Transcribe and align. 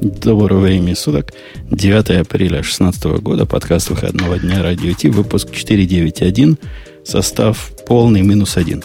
Доброго 0.00 0.60
времени 0.60 0.92
суток. 0.92 1.32
9 1.70 2.20
апреля 2.20 2.60
2016 2.60 3.04
года. 3.22 3.46
Подкаст 3.46 3.88
выходного 3.88 4.38
дня 4.38 4.62
Радио 4.62 4.92
Ти. 4.92 5.08
Выпуск 5.08 5.52
491. 5.52 6.58
Состав 7.02 7.70
полный 7.86 8.20
минус 8.20 8.58
один. 8.58 8.82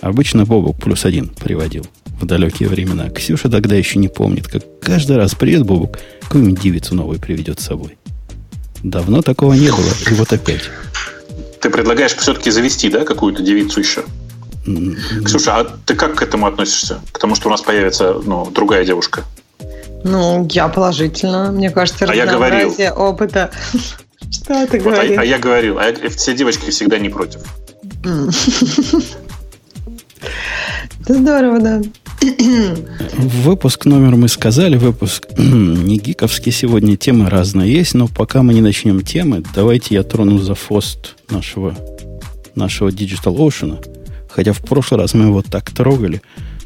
Обычно 0.00 0.46
Бобок 0.46 0.80
плюс 0.80 1.04
один 1.04 1.28
приводил 1.28 1.86
в 2.18 2.24
далекие 2.24 2.70
времена. 2.70 3.10
Ксюша 3.10 3.50
тогда 3.50 3.76
еще 3.76 3.98
не 3.98 4.08
помнит, 4.08 4.48
как 4.48 4.62
каждый 4.80 5.18
раз 5.18 5.34
«Привет, 5.34 5.66
Бобок!» 5.66 5.98
какую-нибудь 6.22 6.62
девицу 6.62 6.94
новую 6.94 7.20
приведет 7.20 7.60
с 7.60 7.64
собой. 7.64 7.98
Давно 8.82 9.20
такого 9.20 9.52
не 9.52 9.68
было, 9.68 9.92
и 10.10 10.14
вот 10.14 10.32
опять. 10.32 10.62
Ты 11.60 11.68
предлагаешь 11.68 12.14
все-таки 12.14 12.50
завести, 12.50 12.88
да, 12.88 13.04
какую-то 13.04 13.42
девицу 13.42 13.80
еще? 13.80 14.02
Ксюша, 15.24 15.58
а 15.58 15.64
ты 15.84 15.94
как 15.94 16.14
к 16.14 16.22
этому 16.22 16.46
относишься? 16.46 17.00
К 17.12 17.18
тому, 17.18 17.34
что 17.34 17.48
у 17.48 17.50
нас 17.50 17.60
появится 17.60 18.14
ну, 18.24 18.50
другая 18.50 18.86
девушка? 18.86 19.24
Ну, 20.04 20.46
я 20.50 20.68
положительно. 20.68 21.52
Мне 21.52 21.70
кажется, 21.70 22.06
а 22.08 22.14
я 22.14 22.26
говорил. 22.26 22.74
опыта. 22.96 23.50
Что 24.30 24.66
ты 24.66 24.80
вот, 24.80 24.94
говоришь? 24.94 25.18
А, 25.18 25.20
а 25.20 25.24
я 25.24 25.38
говорил, 25.38 25.78
а 25.78 25.92
все 26.10 26.34
девочки 26.34 26.70
всегда 26.70 26.98
не 26.98 27.08
против. 27.08 27.40
Это 31.00 31.14
здорово, 31.14 31.60
да. 31.60 31.82
Выпуск 33.16 33.84
номер 33.84 34.16
мы 34.16 34.28
сказали, 34.28 34.76
выпуск 34.76 35.26
не 35.36 35.98
гиковский 35.98 36.52
сегодня, 36.52 36.96
темы 36.96 37.28
разные 37.28 37.72
есть, 37.72 37.94
но 37.94 38.06
пока 38.06 38.42
мы 38.42 38.54
не 38.54 38.60
начнем 38.60 39.00
темы, 39.00 39.42
давайте 39.54 39.94
я 39.96 40.04
трону 40.04 40.38
за 40.38 40.54
фост 40.54 41.16
нашего, 41.30 41.74
нашего 42.54 42.90
Digital 42.90 43.36
Ocean. 43.36 43.84
Хотя 44.28 44.52
в 44.52 44.60
прошлый 44.60 45.00
раз 45.00 45.14
мы 45.14 45.26
его 45.26 45.42
так 45.42 45.70
трогали 45.72 46.22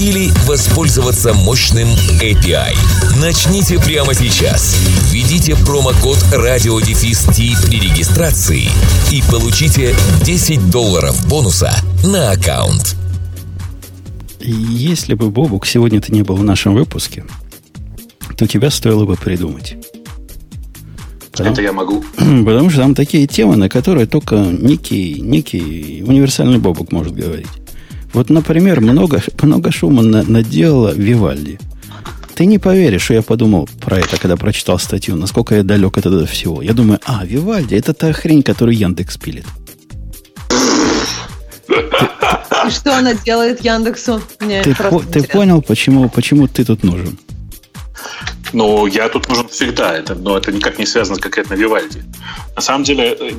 или 0.00 0.30
воспользоваться 0.46 1.34
мощным 1.34 1.86
API. 2.22 2.74
Начните 3.20 3.78
прямо 3.78 4.14
сейчас. 4.14 4.74
Введите 5.12 5.54
промокод 5.54 6.16
RadioDefist 6.32 7.66
при 7.66 7.80
регистрации 7.80 8.68
и 9.12 9.22
получите 9.30 9.94
10 10.24 10.70
долларов 10.70 11.28
бонуса 11.28 11.74
на 12.02 12.30
аккаунт. 12.30 12.96
Если 14.40 15.12
бы, 15.12 15.30
Бобук, 15.30 15.66
сегодня 15.66 16.00
ты 16.00 16.12
не 16.12 16.22
был 16.22 16.36
в 16.36 16.44
нашем 16.44 16.74
выпуске, 16.74 17.26
то 18.38 18.46
тебя 18.46 18.70
стоило 18.70 19.04
бы 19.04 19.16
придумать. 19.16 19.76
Потому, 21.30 21.50
Это 21.50 21.60
я 21.60 21.72
могу. 21.74 22.02
Потому 22.16 22.70
что 22.70 22.80
там 22.80 22.94
такие 22.94 23.26
темы, 23.26 23.56
на 23.56 23.68
которые 23.68 24.06
только 24.06 24.36
некий, 24.36 25.20
некий 25.20 26.02
универсальный 26.06 26.58
Бобук 26.58 26.90
может 26.90 27.14
говорить. 27.14 27.48
Вот, 28.12 28.30
например, 28.30 28.80
много, 28.80 29.22
много 29.42 29.70
шума 29.70 30.02
на, 30.02 30.22
наделала 30.22 30.92
Вивальди. 30.92 31.58
Ты 32.34 32.46
не 32.46 32.58
поверишь, 32.58 33.02
что 33.02 33.14
я 33.14 33.22
подумал 33.22 33.68
про 33.80 33.98
это, 33.98 34.16
когда 34.16 34.36
прочитал 34.36 34.78
статью, 34.78 35.16
насколько 35.16 35.54
я 35.54 35.62
далек 35.62 35.98
от 35.98 36.06
этого 36.06 36.26
всего. 36.26 36.62
Я 36.62 36.72
думаю, 36.72 36.98
а, 37.04 37.24
Вивальди, 37.24 37.74
это 37.74 37.92
та 37.92 38.12
хрень, 38.12 38.42
которую 38.42 38.76
Яндекс 38.76 39.16
пилит. 39.18 39.44
И 41.68 42.70
что 42.70 42.96
она 42.96 43.14
делает 43.14 43.64
Яндексу? 43.64 44.22
Мне 44.40 44.62
ты, 44.62 44.74
по, 44.74 45.00
ты 45.00 45.22
понял, 45.22 45.62
почему, 45.62 46.08
почему 46.08 46.48
ты 46.48 46.64
тут 46.64 46.82
нужен? 46.82 47.18
Ну, 48.52 48.86
я 48.86 49.08
тут 49.08 49.28
нужен 49.28 49.48
всегда, 49.48 49.94
это, 49.94 50.14
но 50.14 50.36
это 50.36 50.52
никак 50.52 50.78
не 50.78 50.86
связано 50.86 51.16
с 51.16 51.20
конкретно 51.20 51.54
Вивальди. 51.54 52.02
На 52.56 52.62
самом 52.62 52.84
деле, 52.84 53.16
э, 53.18 53.30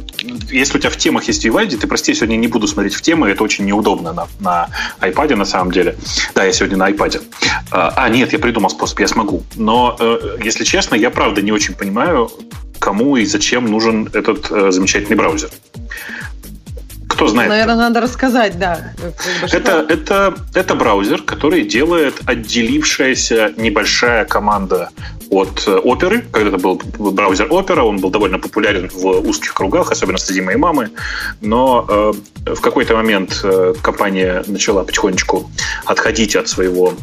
если 0.50 0.78
у 0.78 0.80
тебя 0.80 0.90
в 0.90 0.98
темах 0.98 1.26
есть 1.26 1.44
Вивальди, 1.44 1.78
ты, 1.78 1.88
прости, 1.88 2.14
сегодня 2.14 2.38
не 2.38 2.48
буду 2.48 2.68
смотреть 2.68 2.94
в 2.94 3.02
темы, 3.02 3.30
это 3.30 3.44
очень 3.44 3.66
неудобно 3.66 4.14
на, 4.14 4.28
на 4.40 4.70
iPad 5.02 5.36
на 5.36 5.46
самом 5.46 5.72
деле. 5.72 5.96
Да, 6.34 6.44
я 6.44 6.54
сегодня 6.54 6.78
на 6.78 6.90
iPad. 6.90 7.22
А, 7.72 7.94
а, 7.96 8.10
нет, 8.10 8.34
я 8.34 8.40
придумал 8.40 8.70
способ, 8.70 9.00
я 9.00 9.08
смогу. 9.08 9.44
Но, 9.56 9.96
э, 10.00 10.38
если 10.44 10.64
честно, 10.64 10.96
я 10.96 11.10
правда 11.10 11.42
не 11.42 11.52
очень 11.52 11.74
понимаю, 11.74 12.32
кому 12.80 13.18
и 13.18 13.26
зачем 13.26 13.66
нужен 13.66 14.10
этот 14.14 14.52
э, 14.52 14.72
замечательный 14.72 15.16
браузер. 15.16 15.50
Кто 17.22 17.28
знает? 17.28 17.50
Наверное, 17.50 17.76
надо 17.76 18.02
рассказать, 18.02 18.58
да. 18.58 18.94
Это, 19.52 19.86
это, 19.88 20.34
это 20.56 20.74
браузер, 20.74 21.22
который 21.22 21.64
делает 21.64 22.16
отделившаяся 22.26 23.54
небольшая 23.58 24.26
команда 24.26 24.90
от 25.30 25.68
оперы. 25.68 26.24
Когда-то 26.32 26.58
был 26.58 26.82
браузер 27.12 27.46
Opera, 27.48 27.82
он 27.82 28.00
был 28.00 28.10
довольно 28.10 28.40
популярен 28.40 28.90
в 28.92 29.06
узких 29.06 29.54
кругах, 29.54 29.92
особенно 29.92 30.18
среди 30.18 30.42
моей 30.42 30.58
мамы. 30.58 30.90
Но 31.42 31.86
э, 31.88 32.54
в 32.56 32.60
какой-то 32.60 32.96
момент 32.96 33.40
э, 33.44 33.76
компания 33.84 34.44
начала 34.48 34.84
потихонечку 34.84 35.48
отходить 35.86 36.36
от 36.36 36.48
своего 36.48 36.96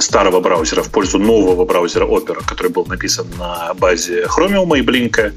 старого 0.00 0.40
браузера 0.40 0.82
в 0.82 0.90
пользу 0.90 1.18
нового 1.18 1.64
браузера 1.64 2.06
Opera, 2.06 2.42
который 2.46 2.70
был 2.70 2.86
написан 2.86 3.26
на 3.38 3.74
базе 3.74 4.24
Chromium 4.24 4.78
и 4.78 4.82
Blink. 4.82 5.32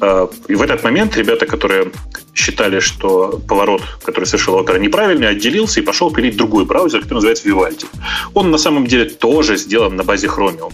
Э, 0.00 0.28
и 0.48 0.54
в 0.54 0.62
этот 0.62 0.82
момент 0.84 1.16
ребята, 1.16 1.46
которые 1.46 1.92
считали, 2.34 2.80
что 2.80 3.40
поворот, 3.48 3.82
который 4.04 4.24
совершил 4.24 4.58
Opera, 4.58 4.78
неправильный, 4.78 5.28
отделился 5.28 5.80
и 5.80 5.82
пошел 5.82 6.10
пилить 6.12 6.36
другой 6.36 6.64
браузер, 6.64 7.00
который 7.00 7.14
называется 7.14 7.48
Vivaldi. 7.48 7.86
Он 8.34 8.50
на 8.50 8.58
самом 8.58 8.86
деле 8.86 9.04
тоже 9.04 9.56
сделан 9.56 9.96
на 9.96 10.04
базе 10.04 10.26
Chromium. 10.26 10.72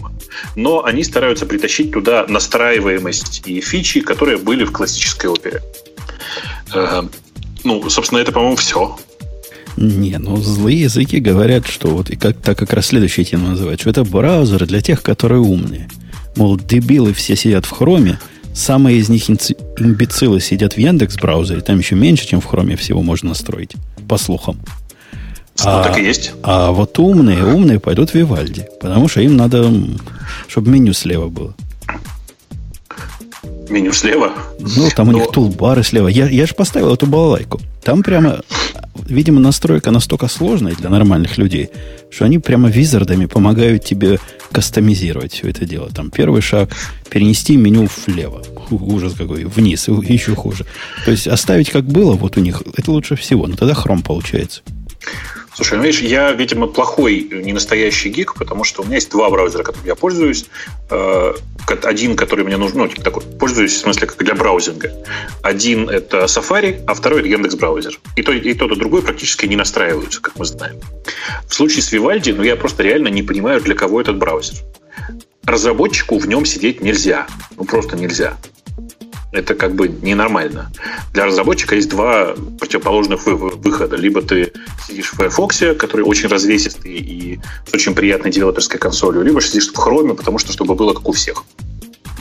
Но 0.55 0.83
они 0.85 1.03
стараются 1.03 1.45
притащить 1.45 1.91
туда 1.91 2.25
настраиваемость 2.27 3.43
и 3.45 3.61
фичи, 3.61 4.01
которые 4.01 4.37
были 4.37 4.63
в 4.63 4.71
классической 4.71 5.27
опере. 5.27 5.61
Э, 6.73 7.03
ну, 7.63 7.89
собственно, 7.89 8.19
это, 8.19 8.31
по-моему, 8.31 8.55
все. 8.55 8.97
Не, 9.77 10.17
ну 10.17 10.37
злые 10.37 10.81
языки 10.81 11.19
говорят, 11.19 11.67
что 11.67 11.89
вот 11.89 12.09
и 12.09 12.15
как 12.15 12.37
так 12.37 12.57
как 12.57 12.73
раз 12.73 12.87
следующая 12.87 13.23
тема 13.23 13.49
называется, 13.49 13.83
что 13.83 13.89
это 13.91 14.03
браузер 14.03 14.65
для 14.65 14.81
тех, 14.81 15.03
которые 15.03 15.39
умные. 15.39 15.87
Мол, 16.35 16.57
дебилы 16.57 17.13
все 17.13 17.35
сидят 17.35 17.65
в 17.65 17.69
хроме, 17.69 18.19
самые 18.55 18.97
из 18.97 19.09
них 19.09 19.29
имбецилы 19.29 20.41
сидят 20.41 20.73
в 20.73 20.77
Яндекс 20.79 21.15
браузере, 21.17 21.61
там 21.61 21.77
еще 21.77 21.95
меньше, 21.95 22.27
чем 22.27 22.41
в 22.41 22.45
хроме 22.45 22.75
всего 22.75 23.03
можно 23.03 23.29
настроить, 23.29 23.73
по 24.09 24.17
слухам. 24.17 24.57
Ну, 25.63 25.69
а, 25.69 25.83
так 25.83 25.99
и 25.99 26.03
есть. 26.03 26.33
А 26.43 26.71
вот 26.71 26.97
умные, 26.97 27.43
умные 27.43 27.79
пойдут 27.79 28.11
в 28.11 28.15
Вивальди, 28.15 28.67
потому 28.79 29.07
что 29.07 29.21
им 29.21 29.37
надо, 29.37 29.71
чтобы 30.47 30.71
меню 30.71 30.93
слева 30.93 31.29
было. 31.29 31.55
Меню 33.69 33.91
слева? 33.91 34.31
Ну, 34.59 34.89
там 34.95 35.07
Но... 35.07 35.17
у 35.17 35.21
них 35.21 35.31
тулбары 35.31 35.83
слева. 35.83 36.07
Я, 36.07 36.27
я 36.27 36.45
же 36.45 36.53
поставил 36.53 36.93
эту 36.93 37.05
балалайку. 37.05 37.59
Там 37.83 38.01
прямо 38.01 38.41
видимо, 39.09 39.39
настройка 39.39 39.91
настолько 39.91 40.27
сложная 40.27 40.75
для 40.75 40.89
нормальных 40.89 41.37
людей, 41.37 41.69
что 42.09 42.25
они 42.25 42.39
прямо 42.39 42.69
визардами 42.69 43.25
помогают 43.25 43.83
тебе 43.83 44.19
кастомизировать 44.51 45.33
все 45.33 45.49
это 45.49 45.65
дело. 45.65 45.89
Там 45.89 46.09
первый 46.11 46.41
шаг– 46.41 46.69
перенести 47.09 47.57
меню 47.57 47.87
влево. 48.05 48.43
Ужас 48.69 49.13
какой. 49.13 49.45
Вниз. 49.45 49.87
Еще 49.87 50.35
хуже. 50.35 50.65
То 51.05 51.11
есть 51.11 51.27
оставить 51.27 51.69
как 51.69 51.85
было 51.85 52.13
вот 52.13 52.37
у 52.37 52.41
них, 52.41 52.61
это 52.75 52.91
лучше 52.91 53.15
всего. 53.15 53.47
Но 53.47 53.55
тогда 53.55 53.73
хром 53.73 54.01
получается. 54.01 54.61
Слушай, 55.57 55.79
ну 55.79 55.85
видишь, 55.85 56.01
я, 56.01 56.33
видимо, 56.33 56.67
плохой, 56.67 57.27
не 57.31 57.51
настоящий 57.51 58.09
гик, 58.09 58.35
потому 58.35 58.63
что 58.63 58.83
у 58.83 58.85
меня 58.85 58.97
есть 58.97 59.09
два 59.09 59.27
браузера, 59.31 59.63
которыми 59.63 59.87
я 59.87 59.95
пользуюсь. 59.95 60.45
Э, 60.91 61.33
один, 61.81 62.15
который 62.15 62.45
мне 62.45 62.57
нужен, 62.57 62.77
ну, 62.77 62.87
типа 62.87 63.01
такой, 63.01 63.23
пользуюсь, 63.23 63.73
в 63.73 63.79
смысле, 63.79 64.05
как 64.05 64.19
для 64.19 64.35
браузинга. 64.35 64.93
Один— 65.41 65.89
это 65.89 66.25
Safari, 66.25 66.83
а 66.85 66.93
второй— 66.93 67.19
это 67.21 67.29
Яндекс 67.29 67.55
браузер. 67.55 67.99
И, 68.15 68.21
то, 68.21 68.33
и 68.33 68.53
тот, 68.53 68.71
и 68.71 68.75
другой 68.75 69.01
практически 69.01 69.47
не 69.47 69.55
настраиваются, 69.55 70.21
как 70.21 70.37
мы 70.37 70.45
знаем. 70.45 70.79
В 71.47 71.55
случае 71.55 71.81
с 71.81 71.91
Vivaldi, 71.91 72.35
ну, 72.35 72.43
я 72.43 72.55
просто 72.55 72.83
реально 72.83 73.07
не 73.07 73.23
понимаю, 73.23 73.59
для 73.59 73.73
кого 73.73 73.99
этот 73.99 74.17
браузер. 74.17 74.57
Разработчику 75.43 76.19
в 76.19 76.27
нем 76.27 76.45
сидеть 76.45 76.83
нельзя. 76.83 77.25
Ну, 77.55 77.63
просто 77.63 77.97
нельзя. 77.97 78.37
Это 79.31 79.55
как 79.55 79.75
бы 79.75 79.89
ненормально. 79.89 80.71
Для 81.13 81.25
разработчика 81.25 81.75
есть 81.75 81.89
два 81.89 82.33
противоположных 82.59 83.25
выхода. 83.25 83.97
Либо 83.97 84.21
ты 84.21 84.53
сидишь 84.87 85.11
в 85.11 85.15
Firefox, 85.15 85.63
который 85.77 86.03
очень 86.03 86.29
развесистый 86.29 86.93
и 86.93 87.39
с 87.69 87.73
очень 87.73 87.93
приятной 87.93 88.31
девелоперской 88.31 88.79
консолью, 88.79 89.23
либо 89.23 89.41
сидишь 89.41 89.67
в 89.67 89.75
Chrome, 89.75 90.15
потому 90.15 90.39
что 90.39 90.53
чтобы 90.53 90.75
было 90.75 90.93
как 90.93 91.07
у 91.09 91.11
всех. 91.11 91.43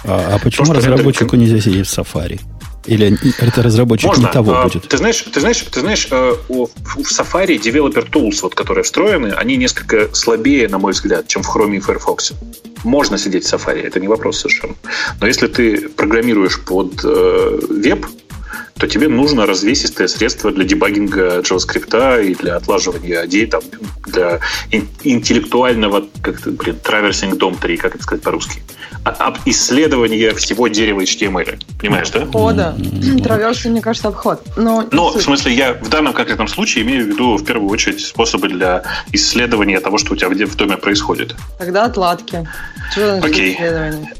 А, 0.05 0.35
а 0.35 0.39
почему 0.39 0.67
Просто 0.67 0.91
разработчику 0.91 1.37
это... 1.37 1.37
нельзя 1.37 1.61
сидеть 1.61 1.87
в 1.87 1.99
Safari? 1.99 2.41
Или 2.87 3.19
это 3.39 3.63
разработчик 3.63 4.09
Можно. 4.09 4.27
не 4.27 4.33
того 4.33 4.55
а, 4.55 4.65
будет? 4.65 4.89
Ты 4.89 4.97
знаешь, 4.97 5.23
ты 5.33 5.41
знаешь, 5.41 5.59
ты 5.71 5.81
знаешь, 5.81 6.09
э, 6.11 6.35
в 6.49 6.99
Safari 6.99 7.61
Developer 7.61 8.09
Tools, 8.09 8.39
вот, 8.43 8.55
которые 8.55 8.85
встроены, 8.85 9.29
они 9.29 9.57
несколько 9.57 10.15
слабее, 10.15 10.69
на 10.69 10.79
мой 10.79 10.93
взгляд, 10.93 11.27
чем 11.27 11.43
в 11.43 11.55
Chrome 11.55 11.77
и 11.77 11.81
Firefox. 11.81 12.33
можно 12.85 13.19
сидеть 13.19 13.45
в 13.45 13.53
Safari, 13.53 13.83
это 13.83 14.01
не 14.01 14.09
вопрос 14.09 14.41
совершенно. 14.41 14.75
Но 15.21 15.27
если 15.27 15.49
ты 15.49 15.89
программируешь 15.89 16.61
под 16.65 17.05
э, 17.05 17.59
веб, 17.69 18.07
то 18.79 18.87
тебе 18.87 19.09
нужно 19.09 19.47
развесистое 19.47 20.09
средство 20.09 20.53
для 20.53 20.65
дебагинга 20.65 21.39
JavaScript 21.41 22.25
и 22.25 22.35
для 22.35 22.57
отлаживания 22.57 23.25
идей, 23.27 23.47
там, 23.47 23.63
для 24.07 24.41
интеллектуального, 24.71 26.05
как 26.23 26.41
это, 26.41 26.51
блин, 26.51 26.77
traversing 26.83 27.39
DOM 27.39 27.59
3, 27.61 27.77
как 27.77 27.95
это 27.95 28.03
сказать 28.03 28.23
по-русски, 28.23 28.63
об 29.05 29.39
исследования 29.45 30.35
всего 30.35 30.69
дерева 30.69 31.01
HTML. 31.01 31.63
Понимаешь, 31.81 32.11
да? 32.11 32.23
Обхода. 32.23 32.77
Траверсинг, 33.23 33.73
мне 33.73 33.81
кажется, 33.81 34.09
обход. 34.09 34.43
Но, 34.57 34.87
Но 34.91 35.11
в 35.11 35.23
смысле, 35.23 35.55
я 35.55 35.75
в 35.75 35.89
данном 35.89 36.13
конкретном 36.13 36.49
случае 36.49 36.85
имею 36.85 37.05
в 37.05 37.09
виду 37.09 37.37
в 37.37 37.45
первую 37.45 37.71
очередь 37.71 38.05
способы 38.05 38.49
для 38.49 38.83
исследования 39.13 39.81
того, 39.81 39.99
что 39.99 40.15
у 40.15 40.17
тебя 40.17 40.29
в 40.29 40.57
доме 40.57 40.77
происходит. 40.77 41.35
Тогда 41.59 41.85
отладки. 41.85 42.47
Окей. 43.23 43.59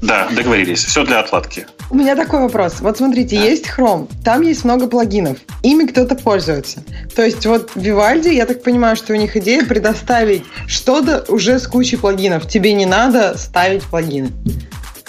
Да, 0.03 0.29
договорились. 0.31 0.85
Все 0.85 1.05
для 1.05 1.21
отладки. 1.21 1.67
У 1.91 1.97
меня 1.97 2.17
такой 2.17 2.41
вопрос. 2.41 2.81
Вот 2.81 2.97
смотрите, 2.97 3.37
есть 3.37 3.67
Chrome, 3.67 4.09
там 4.27 4.41
есть 4.41 4.65
много 4.65 4.89
плагинов, 4.89 5.39
ими 5.63 5.87
кто-то 5.87 6.17
пользуется. 6.17 6.83
То 7.15 7.25
есть 7.25 7.47
вот 7.47 7.71
Vivaldi, 7.77 8.35
я 8.35 8.45
так 8.45 8.61
понимаю, 8.61 8.97
что 8.97 9.13
у 9.13 9.17
них 9.17 9.37
идея 9.37 9.65
предоставить 9.65 10.43
что-то 10.67 11.25
уже 11.29 11.61
с 11.61 11.69
кучей 11.69 11.97
плагинов. 11.97 12.49
Тебе 12.49 12.73
не 12.73 12.87
надо 12.87 13.39
ставить 13.39 13.85
плагины. 13.85 14.33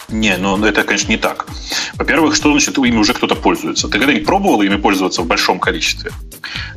Не, 0.09 0.38
ну 0.38 0.63
это, 0.63 0.83
конечно, 0.83 1.12
не 1.12 1.18
так. 1.18 1.48
Во-первых, 1.95 2.36
что 2.36 2.51
значит 2.51 2.77
ими 2.77 2.98
уже 2.98 3.13
кто-то 3.13 3.36
пользуется? 3.36 3.88
Ты 3.88 4.00
когда-нибудь 4.00 4.25
пробовал 4.25 4.62
ими 4.62 4.77
пользоваться 4.77 5.21
в 5.21 5.27
большом 5.27 5.59
количестве? 5.59 6.12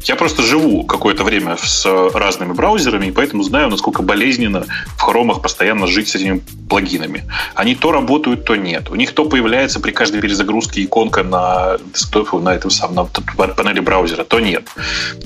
Я 0.03 0.17
просто 0.17 0.43
живу 0.43 0.85
какое-то 0.85 1.23
время 1.23 1.57
с 1.57 1.87
разными 2.13 2.53
браузерами, 2.53 3.07
и 3.07 3.11
поэтому 3.13 3.43
знаю, 3.43 3.69
насколько 3.69 4.03
болезненно 4.03 4.67
в 4.97 5.01
хромах 5.01 5.43
постоянно 5.43 5.87
жить 5.87 6.09
с 6.09 6.17
этими 6.17 6.43
плагинами. 6.69 7.25
Они 7.55 7.75
то 7.75 7.93
работают, 7.93 8.45
то 8.45 8.57
нет. 8.57 8.91
У 8.91 8.97
них 8.97 9.13
то 9.13 9.25
появляется 9.27 9.79
при 9.81 9.93
каждой 9.93 10.21
перезагрузке 10.21 10.83
иконка 10.83 11.23
на 11.23 11.79
десктопе, 11.95 12.39
на 12.39 12.55
этом 12.55 12.71
самом 12.71 13.09
на 13.37 13.49
панели 13.49 13.81
браузера, 13.81 14.25
то 14.25 14.41
нет. 14.41 14.65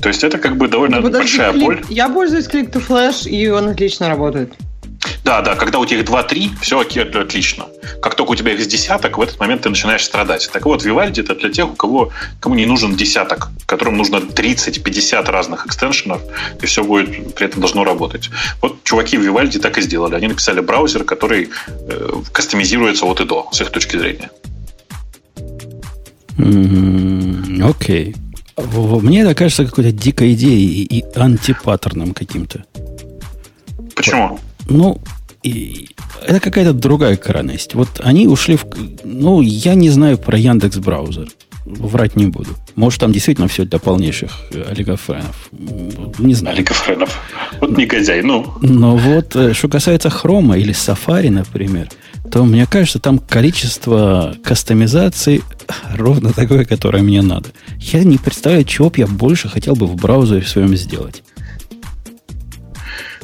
То 0.02 0.08
есть 0.08 0.24
это 0.24 0.38
как 0.38 0.56
бы 0.56 0.68
довольно 0.68 1.00
ну, 1.00 1.10
большая 1.10 1.52
клик, 1.52 1.64
боль. 1.64 1.82
Я 1.88 2.08
пользуюсь 2.08 2.46
Click 2.46 2.70
to 2.70 2.86
Flash, 2.86 3.28
и 3.28 3.48
он 3.48 3.68
отлично 3.68 4.08
работает. 4.08 4.52
Да, 5.24 5.40
да, 5.42 5.54
когда 5.54 5.78
у 5.78 5.86
тебя 5.86 6.00
их 6.00 6.06
2-3, 6.06 6.50
все 6.60 6.80
отлично. 6.80 7.66
Как 8.02 8.14
только 8.14 8.32
у 8.32 8.34
тебя 8.34 8.52
их 8.52 8.62
с 8.62 8.66
десяток, 8.66 9.18
в 9.18 9.20
этот 9.20 9.38
момент 9.40 9.62
ты 9.62 9.70
начинаешь 9.70 10.04
страдать. 10.04 10.48
Так 10.52 10.66
вот, 10.66 10.84
Vivaldi 10.84 11.20
это 11.20 11.34
для 11.34 11.50
тех, 11.50 11.70
у 11.70 11.74
кого 11.74 12.12
кому 12.40 12.54
не 12.54 12.66
нужен 12.66 12.94
десяток, 12.94 13.48
которым 13.66 13.96
нужно 13.96 14.16
30-50 14.16 15.30
разных 15.30 15.66
экстеншенов, 15.66 16.22
и 16.60 16.66
все 16.66 16.84
будет 16.84 17.34
при 17.34 17.46
этом 17.46 17.60
должно 17.60 17.84
работать. 17.84 18.30
Вот 18.60 18.82
чуваки 18.84 19.16
в 19.18 19.22
Vivaldi 19.22 19.58
так 19.58 19.78
и 19.78 19.82
сделали. 19.82 20.14
Они 20.14 20.28
написали 20.28 20.60
браузер, 20.60 21.04
который 21.04 21.50
э, 21.66 22.10
кастомизируется 22.32 23.06
от 23.06 23.20
и 23.20 23.24
до, 23.24 23.48
с 23.52 23.60
их 23.60 23.70
точки 23.70 23.96
зрения. 23.96 24.30
Окей. 26.36 28.14
Okay. 28.14 28.24
Мне 28.56 29.22
это 29.22 29.34
кажется 29.34 29.64
какой-то 29.64 29.92
дикой 29.92 30.34
идеей 30.34 30.84
и 30.84 31.04
антипаттерном 31.16 32.12
каким-то. 32.12 32.64
Почему? 33.94 34.38
Ну, 34.68 35.00
и 35.42 35.88
это 36.26 36.40
какая-то 36.40 36.72
другая 36.72 37.16
крайность. 37.16 37.74
Вот 37.74 38.00
они 38.02 38.26
ушли 38.26 38.56
в... 38.56 38.64
Ну, 39.04 39.42
я 39.42 39.74
не 39.74 39.90
знаю 39.90 40.18
про 40.18 40.38
Яндекс 40.38 40.78
браузер. 40.78 41.28
Врать 41.66 42.16
не 42.16 42.26
буду. 42.26 42.50
Может, 42.76 43.00
там 43.00 43.12
действительно 43.12 43.48
все 43.48 43.64
для 43.64 43.78
полнейших 43.78 44.32
олигофренов. 44.70 45.48
Не 46.18 46.34
знаю. 46.34 46.56
Олигофренов. 46.56 47.18
Вот 47.60 47.76
негодяй, 47.76 48.22
ну. 48.22 48.52
Но 48.60 48.96
вот, 48.96 49.34
э, 49.36 49.54
что 49.54 49.68
касается 49.68 50.10
Хрома 50.10 50.58
или 50.58 50.74
Safari, 50.74 51.30
например, 51.30 51.88
то 52.30 52.44
мне 52.44 52.66
кажется, 52.66 52.98
там 52.98 53.18
количество 53.18 54.34
кастомизаций 54.42 55.42
ровно 55.94 56.32
такое, 56.32 56.64
которое 56.64 57.02
мне 57.02 57.22
надо. 57.22 57.50
Я 57.78 58.04
не 58.04 58.18
представляю, 58.18 58.64
чего 58.64 58.90
бы 58.90 58.98
я 58.98 59.06
больше 59.06 59.48
хотел 59.48 59.74
бы 59.74 59.86
в 59.86 59.96
браузере 59.96 60.42
своем 60.42 60.76
сделать. 60.76 61.22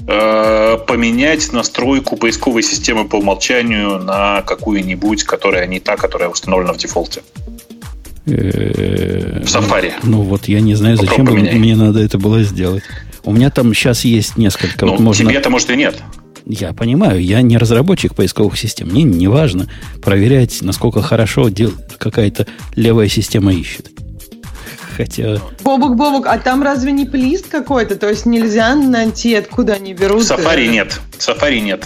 Э, 0.07 0.79
поменять 0.87 1.53
настройку 1.53 2.17
поисковой 2.17 2.63
системы 2.63 3.07
по 3.07 3.17
умолчанию 3.17 3.99
на 3.99 4.43
какую-нибудь, 4.43 5.25
которая 5.25 5.67
не 5.67 5.79
та, 5.79 5.97
которая 5.97 6.29
установлена 6.29 6.73
в 6.73 6.79
дефолте. 6.79 7.23
Э, 8.27 9.43
в 9.43 9.47
Safari. 9.47 9.93
Ну 10.03 10.23
вот 10.23 10.49
я 10.49 10.61
не 10.61 10.75
знаю, 10.75 10.97
зачем 10.97 11.27
мне 11.27 11.77
надо 11.77 12.01
это 12.01 12.19
было 12.19 12.43
сделать. 12.43 12.83
У 13.25 13.33
меня 13.33 13.51
там 13.51 13.75
сейчас 13.75 14.05
есть 14.05 14.37
несколько. 14.37 14.87
Ну, 14.87 14.99
можно... 14.99 15.29
тебе-то, 15.31 15.51
может, 15.51 15.71
и 15.71 15.77
нет. 15.77 16.03
Я 16.47 16.73
понимаю, 16.73 17.23
я 17.23 17.43
не 17.43 17.59
разработчик 17.59 18.15
поисковых 18.15 18.59
систем. 18.59 18.89
Мне 18.89 19.03
не 19.03 19.29
важно 19.29 19.69
проверять, 20.03 20.63
насколько 20.63 21.03
хорошо 21.03 21.51
какая-то 21.99 22.47
левая 22.75 23.09
система 23.09 23.53
ищет 23.53 23.91
хотя... 24.91 25.39
Бобок, 25.63 25.97
Бобок, 25.97 26.27
а 26.27 26.39
там 26.39 26.63
разве 26.63 26.93
не 26.93 27.07
плист 27.07 27.49
какой-то? 27.49 27.97
То 27.97 28.09
есть 28.09 28.27
нельзя 28.27 28.75
найти, 28.75 29.35
откуда 29.35 29.75
они 29.75 29.95
берут? 29.95 30.25
В 30.25 30.31
Safari 30.31 30.67
нет. 30.69 31.01
В 31.19 31.29
Safari 31.29 31.61
нет. 31.61 31.85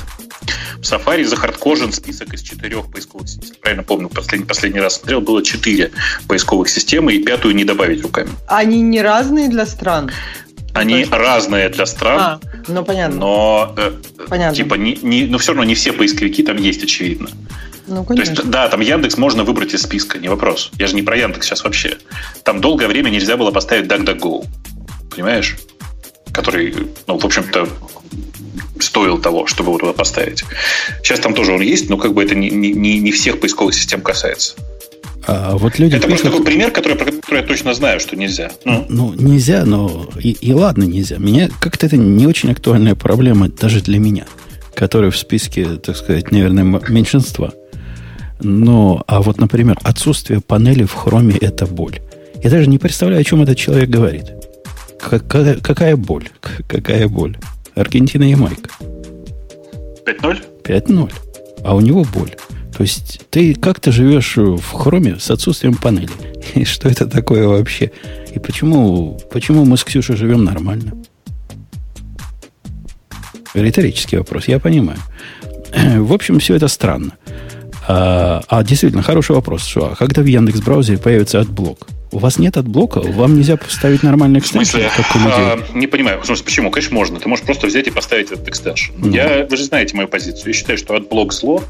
В 0.78 0.82
Safari 0.82 1.24
захардкожен 1.24 1.92
список 1.92 2.34
из 2.34 2.42
четырех 2.42 2.90
поисковых 2.90 3.28
систем. 3.28 3.56
Правильно 3.60 3.82
помню, 3.82 4.08
последний, 4.08 4.46
последний 4.46 4.80
раз 4.80 4.96
смотрел, 4.98 5.20
было 5.20 5.42
четыре 5.42 5.92
поисковых 6.28 6.68
системы, 6.68 7.14
и 7.14 7.22
пятую 7.22 7.54
не 7.54 7.64
добавить 7.64 8.02
руками. 8.02 8.30
Они 8.46 8.82
не 8.82 9.00
разные 9.00 9.48
для 9.48 9.64
стран? 9.64 10.10
Они 10.74 10.98
есть... 10.98 11.12
разные 11.12 11.68
для 11.68 11.86
стран. 11.86 12.20
А, 12.20 12.40
ну 12.68 12.84
понятно. 12.84 13.16
Но 13.16 13.74
э, 13.76 13.92
понятно. 14.28 14.56
типа 14.56 14.74
не, 14.74 14.98
не, 15.02 15.24
но 15.24 15.38
все 15.38 15.52
равно 15.52 15.64
не 15.64 15.74
все 15.74 15.92
поисковики 15.92 16.42
там 16.42 16.56
есть, 16.56 16.82
очевидно. 16.82 17.30
Ну, 17.86 18.04
конечно. 18.04 18.34
То 18.34 18.42
есть, 18.42 18.50
да, 18.50 18.68
там 18.68 18.80
Яндекс 18.80 19.18
можно 19.18 19.44
выбрать 19.44 19.74
из 19.74 19.82
списка, 19.82 20.18
не 20.18 20.28
вопрос. 20.28 20.70
Я 20.78 20.86
же 20.86 20.94
не 20.94 21.02
про 21.02 21.16
Яндекс 21.16 21.46
сейчас 21.46 21.64
вообще. 21.64 21.98
Там 22.42 22.60
долгое 22.60 22.88
время 22.88 23.10
нельзя 23.10 23.36
было 23.36 23.50
поставить 23.50 23.86
DuckDuckGo. 23.86 24.46
Понимаешь? 25.10 25.56
Который, 26.32 26.74
ну, 27.06 27.18
в 27.18 27.24
общем-то, 27.24 27.68
стоил 28.80 29.18
того, 29.18 29.46
чтобы 29.46 29.70
его 29.70 29.78
туда 29.78 29.92
поставить. 29.92 30.44
Сейчас 31.02 31.20
там 31.20 31.34
тоже 31.34 31.52
он 31.52 31.60
есть, 31.60 31.88
но 31.90 31.96
как 31.96 32.14
бы 32.14 32.24
это 32.24 32.34
не, 32.34 32.50
не, 32.50 32.98
не 32.98 33.12
всех 33.12 33.40
поисковых 33.40 33.74
систем 33.74 34.00
касается. 34.00 34.54
А 35.26 35.56
вот 35.56 35.78
люди 35.78 35.96
это 35.96 36.06
пишут... 36.06 36.24
такой 36.24 36.44
пример, 36.44 36.70
который, 36.70 36.96
про 36.96 37.06
который 37.06 37.40
я 37.40 37.46
точно 37.46 37.72
знаю, 37.74 37.98
что 38.00 38.16
нельзя. 38.16 38.50
Ну, 38.64 38.84
ну 38.88 39.14
нельзя, 39.14 39.64
но 39.64 40.08
и, 40.20 40.32
и 40.32 40.52
ладно, 40.52 40.84
нельзя. 40.84 41.16
Меня 41.16 41.48
как-то 41.60 41.86
это 41.86 41.96
не 41.96 42.26
очень 42.26 42.50
актуальная 42.50 42.94
проблема 42.94 43.48
даже 43.48 43.80
для 43.80 43.98
меня, 43.98 44.26
который 44.74 45.10
в 45.10 45.16
списке, 45.16 45.64
так 45.76 45.96
сказать, 45.96 46.30
наверное, 46.30 46.64
меньшинства. 46.88 47.54
Но, 48.40 49.02
а 49.06 49.22
вот, 49.22 49.38
например, 49.38 49.78
отсутствие 49.82 50.40
панели 50.40 50.84
в 50.84 50.92
хроме– 50.92 51.36
это 51.40 51.66
боль. 51.66 52.00
Я 52.42 52.50
даже 52.50 52.68
не 52.68 52.78
представляю, 52.78 53.20
о 53.20 53.24
чем 53.24 53.42
этот 53.42 53.56
человек 53.56 53.88
говорит. 53.88 54.32
Какая, 55.00 55.56
какая 55.56 55.96
боль? 55.96 56.28
Какая 56.66 57.08
боль? 57.08 57.36
Аргентина 57.74 58.30
и 58.30 58.34
Майка. 58.34 58.70
5-0? 60.04 60.44
5-0. 60.62 61.12
А 61.64 61.74
у 61.74 61.80
него 61.80 62.04
боль. 62.04 62.34
То 62.76 62.82
есть 62.82 63.20
ты 63.30 63.54
как 63.54 63.80
то 63.80 63.92
живешь 63.92 64.36
в 64.36 64.72
Chrome 64.72 65.18
с 65.18 65.30
отсутствием 65.30 65.74
панели? 65.74 66.10
И 66.54 66.64
что 66.64 66.88
это 66.88 67.06
такое 67.06 67.46
вообще? 67.46 67.92
И 68.34 68.38
почему, 68.38 69.20
почему 69.30 69.64
мы 69.64 69.76
с 69.76 69.84
Ксюшей 69.84 70.16
живем 70.16 70.44
нормально? 70.44 70.92
Риторический 73.54 74.16
вопрос, 74.16 74.48
я 74.48 74.58
понимаю. 74.58 74.98
В 75.98 76.12
общем, 76.12 76.40
все 76.40 76.56
это 76.56 76.66
странно. 76.66 77.12
А, 77.86 78.42
а 78.48 78.62
действительно, 78.62 79.02
хороший 79.02 79.34
вопрос. 79.34 79.64
Что, 79.66 79.92
а 79.92 79.94
когда 79.94 80.22
в 80.22 80.26
Яндекс 80.26 80.60
браузере 80.60 80.98
появится 80.98 81.40
AdBlock? 81.40 81.86
У 82.12 82.18
вас 82.18 82.38
нет 82.38 82.56
AdBlock 82.56 82.90
а? 82.90 83.00
Вам 83.00 83.36
нельзя 83.36 83.56
поставить 83.56 84.04
нормальный 84.04 84.38
extension, 84.38 84.76
у 84.76 84.80
людей? 84.80 84.90
А, 84.94 85.58
не 85.74 85.88
понимаю. 85.88 86.20
В 86.20 86.26
смысле, 86.26 86.44
почему? 86.44 86.70
Конечно, 86.70 86.94
можно. 86.94 87.18
Ты 87.18 87.28
можешь 87.28 87.44
просто 87.44 87.66
взять 87.66 87.88
и 87.88 87.90
поставить 87.90 88.30
этот 88.30 88.46
extension. 88.46 88.92
Mm. 88.92 89.14
Я, 89.14 89.46
вы 89.46 89.56
же 89.56 89.64
знаете 89.64 89.96
мою 89.96 90.06
позицию. 90.06 90.46
Я 90.46 90.52
считаю, 90.52 90.78
что 90.78 90.94
AdBlock 90.94 91.32
зло, 91.32 91.64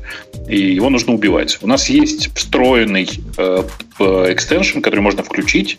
и 0.46 0.60
его 0.74 0.90
нужно 0.90 1.14
убивать. 1.14 1.58
У 1.62 1.66
нас 1.66 1.88
есть 1.88 2.36
встроенный 2.36 3.08
э, 3.38 3.62
extension, 3.98 4.80
который 4.80 5.00
можно 5.00 5.22
включить, 5.22 5.78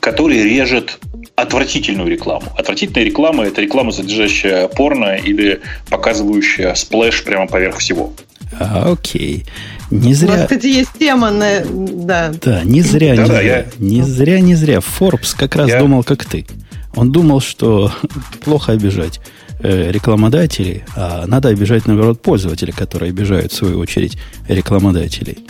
который 0.00 0.42
режет 0.42 0.98
отвратительную 1.36 2.10
рекламу. 2.10 2.46
Отвратительная 2.58 3.04
реклама– 3.04 3.44
это 3.46 3.62
реклама, 3.62 3.92
содержащая 3.92 4.66
порно 4.66 5.16
или 5.16 5.60
показывающая 5.88 6.74
splash 6.74 7.22
прямо 7.22 7.46
поверх 7.46 7.78
всего. 7.78 8.12
А, 8.58 8.92
окей. 8.92 9.44
Не 9.90 10.14
зря... 10.14 10.28
У 10.28 10.36
нас, 10.36 10.42
кстати, 10.42 10.66
есть 10.66 10.92
тема 10.98 11.30
на... 11.30 11.60
Да, 11.64 12.32
да 12.42 12.64
не 12.64 12.82
зря, 12.82 13.14
да, 13.14 13.22
не, 13.22 13.28
да, 13.28 13.36
зря. 13.36 13.56
Я... 13.58 13.66
не 13.78 14.02
зря, 14.02 14.40
не 14.40 14.54
зря. 14.54 14.78
Forbes 14.78 15.34
как 15.36 15.56
раз 15.56 15.68
я... 15.68 15.80
думал, 15.80 16.04
как 16.04 16.24
ты. 16.24 16.46
Он 16.94 17.12
думал, 17.12 17.40
что 17.40 17.92
плохо 18.44 18.72
обижать 18.72 19.20
э, 19.60 19.90
рекламодателей, 19.90 20.84
а 20.96 21.26
надо 21.26 21.48
обижать, 21.48 21.86
наоборот, 21.86 22.20
пользователей, 22.20 22.72
которые 22.72 23.10
обижают, 23.10 23.52
в 23.52 23.56
свою 23.56 23.78
очередь, 23.78 24.18
рекламодателей. 24.48 25.46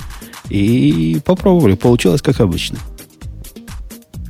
И 0.49 1.19
попробовали. 1.25 1.75
Получилось, 1.75 2.23
как 2.23 2.41
обычно. 2.41 2.79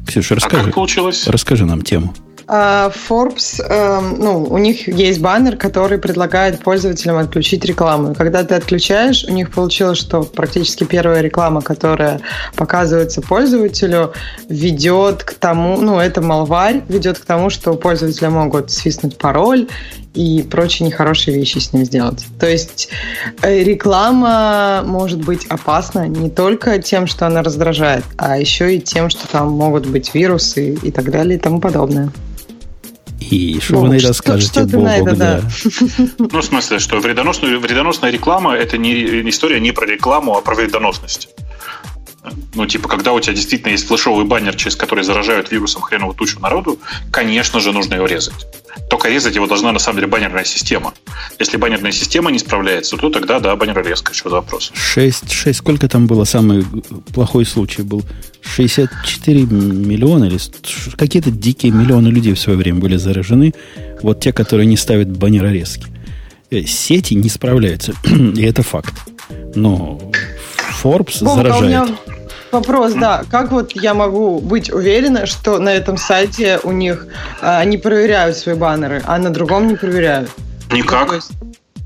Ксюша, 0.07 0.35
расскажи. 0.35 0.63
А 0.63 0.65
как 0.67 0.75
получилось? 0.75 1.27
Расскажи 1.27 1.65
нам 1.65 1.83
тему. 1.83 2.15
А, 2.47 2.91
Forbes, 2.91 3.63
эм, 3.63 4.19
ну, 4.19 4.43
у 4.45 4.59
них 4.59 4.89
есть 4.89 5.21
баннер, 5.21 5.57
который 5.57 5.99
предлагает 5.99 6.61
пользователям 6.61 7.19
отключить 7.19 7.65
рекламу. 7.65 8.15
Когда 8.15 8.45
ты 8.45 8.55
отключаешь, 8.55 9.25
у 9.25 9.33
них 9.33 9.51
получилось, 9.51 9.99
что 9.99 10.23
практически 10.23 10.85
первая 10.85 11.21
реклама, 11.21 11.63
которая 11.63 12.21
показывается 12.57 13.21
пользователю, 13.23 14.13
ведет 14.49 15.23
к 15.23 15.35
тому, 15.35 15.77
ну, 15.77 15.99
это 15.99 16.21
малварь, 16.21 16.83
ведет 16.89 17.19
к 17.19 17.25
тому, 17.25 17.51
что 17.51 17.73
у 17.73 17.77
пользователя 17.77 18.31
могут 18.31 18.71
свистнуть 18.71 19.17
пароль 19.19 19.69
и 20.15 20.43
прочие 20.43 20.87
нехорошие 20.87 21.37
вещи 21.37 21.59
с 21.59 21.73
ним 21.73 21.85
сделать. 21.85 22.27
То 22.39 22.49
есть 22.49 22.89
э, 23.41 23.63
реклама 23.63 24.83
может 24.85 25.25
быть 25.25 25.47
опасна 25.47 26.07
не 26.07 26.29
только 26.29 26.79
тем, 26.79 27.07
что 27.07 27.27
она 27.27 27.43
раздражает, 27.43 28.05
а 28.19 28.39
еще 28.39 28.77
и 28.77 28.81
тем, 28.81 29.09
что 29.09 29.27
там 29.27 29.51
могут 29.51 29.87
быть 29.87 30.15
вирусы 30.15 30.75
и 30.75 30.91
так 30.91 31.11
далее 31.11 31.39
и 31.39 31.41
тому 31.41 31.61
подобное. 31.61 32.13
И 33.31 33.61
что 33.61 33.79
вы 33.79 33.89
на 33.89 33.95
это 33.95 34.13
скажете, 34.13 34.65
Бобок, 34.65 34.89
это, 34.89 35.17
да. 35.17 35.41
Ну, 36.19 36.41
в 36.41 36.45
смысле, 36.45 36.79
что 36.79 36.99
вредоносная, 36.99 37.59
вредоносная 37.59 38.11
реклама– 38.11 38.55
это 38.57 38.77
не 38.79 38.93
история 39.31 39.61
не 39.61 39.73
про 39.73 39.87
рекламу, 39.87 40.37
а 40.37 40.41
про 40.43 40.55
вредоносность. 40.55 41.29
Ну, 42.55 42.67
типа, 42.67 42.89
когда 42.89 43.13
у 43.13 43.21
тебя 43.21 43.35
действительно 43.35 43.73
есть 43.73 43.87
флешовый 43.87 44.25
баннер, 44.25 44.55
через 44.55 44.77
который 44.77 45.03
заражают 45.03 45.51
вирусом 45.51 45.83
хреновую 45.83 46.15
тучу 46.15 46.39
народу, 46.39 46.79
конечно 47.11 47.59
же, 47.59 47.73
нужно 47.73 47.95
его 47.95 48.07
резать. 48.07 48.47
Только 48.89 49.09
резать 49.09 49.35
его 49.35 49.49
должна, 49.49 49.73
на 49.73 49.81
самом 49.81 49.97
деле, 49.97 50.07
баннерная 50.07 50.45
система. 50.45 50.95
Если 51.41 51.57
баннерная 51.57 51.91
система 51.91 52.31
не 52.31 52.39
справляется, 52.39 52.97
то 52.97 53.11
тогда, 53.11 53.41
да, 53.41 53.57
баннерорезка. 53.57 54.15
Что 54.15 54.31
за 54.31 54.37
вопрос? 54.37 54.71
6, 54.73 55.33
6, 55.33 55.59
сколько 55.59 55.89
там 55.89 56.07
было? 56.07 56.23
Самый 56.25 56.65
плохой 57.13 57.45
случай 57.45 57.83
был 57.83 58.03
64 58.43 59.43
миллиона 59.43 60.25
или 60.27 60.39
какие-то 60.97 61.33
дикие 61.33 61.73
миллионы 61.73 62.09
людей 62.09 62.35
в 62.35 62.39
свое 62.39 62.57
время 62.57 62.79
были 62.79 62.97
заражены. 62.97 63.53
Вот 64.01 64.21
те, 64.21 64.33
которые 64.33 64.67
не 64.67 64.77
ставят 64.77 65.11
баннерорезки. 65.11 65.87
Э, 66.51 66.63
сети 66.63 67.15
не 67.15 67.29
справляются. 67.29 67.95
И 68.05 68.43
это 68.43 68.63
факт. 68.63 68.95
Но 69.55 70.01
Forbes 70.83 71.23
Бог, 71.23 71.37
заражает. 71.37 71.91
Вопрос, 72.51 72.93
да. 72.93 73.25
Как 73.31 73.51
вот 73.51 73.73
я 73.73 73.95
могу 73.95 74.39
быть 74.39 74.71
уверена, 74.71 75.27
что 75.27 75.59
на 75.59 75.71
этом 75.71 75.97
сайте 75.97 76.61
у 76.63 76.73
них 76.73 77.07
а, 77.41 77.61
они 77.61 77.79
проверяют 77.79 78.37
свои 78.37 78.55
баннеры, 78.55 79.03
а 79.07 79.19
на 79.19 79.31
другом 79.31 79.69
не 79.69 79.75
проверяют? 79.75 80.31
Никак. 80.71 81.21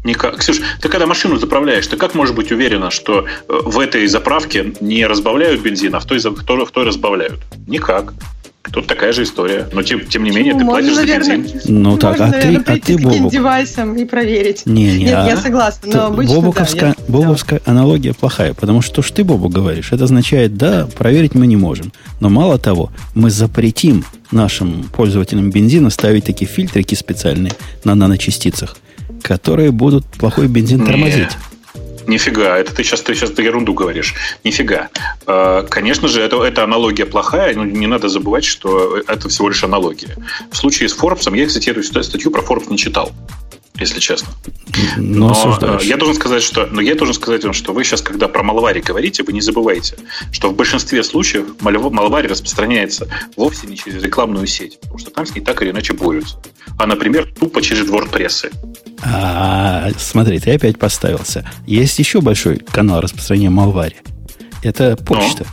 Никак. 0.03 0.39
Ксюш, 0.39 0.61
ты 0.81 0.89
когда 0.89 1.07
машину 1.07 1.37
заправляешь, 1.37 1.87
ты 1.87 1.97
как 1.97 2.15
можешь 2.15 2.35
быть 2.35 2.53
уверена, 2.53 2.91
что 2.91 3.27
э, 3.27 3.27
в 3.49 3.79
этой 3.81 4.07
заправке 4.07 4.73
не 4.81 5.05
разбавляют 5.05 5.61
бензин, 5.61 5.95
а 5.97 6.01
в 6.01 6.05
той, 6.05 6.19
в 6.19 6.45
той, 6.45 6.65
в 6.65 6.71
той 6.71 6.85
разбавляют? 6.85 7.41
Никак. 7.67 8.13
Тут 8.73 8.87
такая 8.87 9.13
же 9.13 9.23
история. 9.23 9.69
Но 9.73 9.83
тем, 9.83 10.07
тем 10.07 10.25
не 10.25 10.31
менее, 10.31 10.55
ну, 10.55 10.61
ты 10.61 10.65
платишь 10.67 10.97
наверное, 10.97 11.25
за 11.25 11.37
бензин. 11.37 11.83
Ну 11.83 11.97
так, 11.97 12.21
а 12.21 12.33
ты, 12.33 12.57
а 12.57 12.79
ты 12.79 12.99
Бобук. 12.99 13.33
девайсом 13.33 13.95
и 13.95 14.05
проверить. 14.05 14.67
Не, 14.67 14.93
не, 14.93 15.05
Нет, 15.05 15.15
а 15.15 15.27
я 15.27 15.37
согласна, 15.37 15.93
но 15.93 16.07
обычно 16.07 16.35
Бобуковская, 16.35 16.81
да, 16.81 16.89
я... 16.89 16.95
Бобуковская 17.09 17.63
аналогия 17.65 18.15
плохая, 18.15 18.55
потому 18.55 18.83
что 18.83 18.97
что 18.97 19.03
ж 19.03 19.11
ты, 19.11 19.25
Бобу, 19.25 19.49
говоришь? 19.49 19.93
Это 19.93 20.05
означает, 20.05 20.57
да, 20.57 20.89
проверить 20.97 21.35
мы 21.35 21.47
не 21.47 21.57
можем. 21.57 21.93
Но 22.21 22.29
мало 22.29 22.59
того, 22.59 22.91
мы 23.15 23.31
запретим 23.31 24.05
нашим 24.31 24.85
пользователям 24.85 25.51
бензина 25.51 25.91
ставить 25.91 26.25
такие 26.25 26.51
фильтрики 26.51 26.95
специальные 26.95 27.53
на 27.85 27.95
наночастицах, 27.95 28.77
которые 29.23 29.71
будут 29.71 30.07
плохой 30.07 30.49
бензин 30.49 30.85
тормозить. 30.87 31.37
Нифига, 32.07 32.57
это 32.57 32.75
ты 32.75 32.85
сейчас, 32.85 33.03
ты 33.03 33.15
сейчас 33.15 33.37
ерунду 33.39 33.75
говоришь. 33.75 34.15
Нифига. 34.45 34.89
А, 35.27 35.63
конечно 35.65 36.09
же, 36.09 36.23
это, 36.23 36.43
это 36.43 36.65
аналогия 36.65 37.07
плохая, 37.07 37.55
но 37.55 37.65
не 37.65 37.87
надо 37.87 38.09
забывать, 38.09 38.45
что 38.45 38.99
это 39.09 39.29
всего 39.29 39.49
лишь 39.49 39.65
аналогия. 39.65 40.17
В 40.51 40.57
случае 40.57 40.89
с 40.89 40.97
Forbes, 40.97 41.35
я, 41.37 41.47
кстати, 41.47 41.71
эту 41.71 41.83
статью 41.83 42.31
про 42.31 42.43
Forbes 42.43 42.71
не 42.71 42.79
читал 42.79 43.13
если 43.79 44.01
честно. 44.01 44.29
Но, 44.97 45.59
но 45.61 45.79
э, 45.81 45.85
я 45.85 45.97
должен 45.97 46.17
сказать, 46.17 46.43
что, 46.43 46.67
но 46.67 46.81
я 46.81 46.95
должен 46.95 47.15
сказать 47.15 47.45
вам, 47.45 47.53
что 47.53 47.73
вы 47.73 47.85
сейчас, 47.85 48.01
когда 48.03 48.29
про 48.29 48.43
малвари 48.43 48.81
говорите, 48.81 49.23
вы 49.23 49.33
не 49.33 49.41
забывайте, 49.41 49.97
что 50.33 50.51
в 50.51 50.57
большинстве 50.57 51.03
случаев 51.03 51.47
малвари 51.61 52.27
распространяется 52.27 53.09
вовсе 53.37 53.67
не 53.67 53.77
через 53.77 54.03
рекламную 54.03 54.47
сеть, 54.47 54.79
потому 54.81 54.99
что 54.99 55.11
там 55.11 55.27
с 55.27 55.35
ней 55.35 55.43
так 55.43 55.63
или 55.63 55.71
иначе 55.71 55.93
борются, 55.93 56.37
а, 56.79 56.87
например, 56.87 57.33
тупо 57.39 57.63
через 57.63 57.89
WordPress. 57.89 58.53
А, 59.03 59.91
смотри, 59.99 60.39
ты 60.39 60.55
опять 60.55 60.79
поставился. 60.79 61.49
Есть 61.67 61.99
еще 61.99 62.21
большой 62.21 62.59
канал 62.59 63.01
распространения 63.01 63.51
малвари. 63.51 63.97
Это 64.63 64.97
почта, 64.97 65.47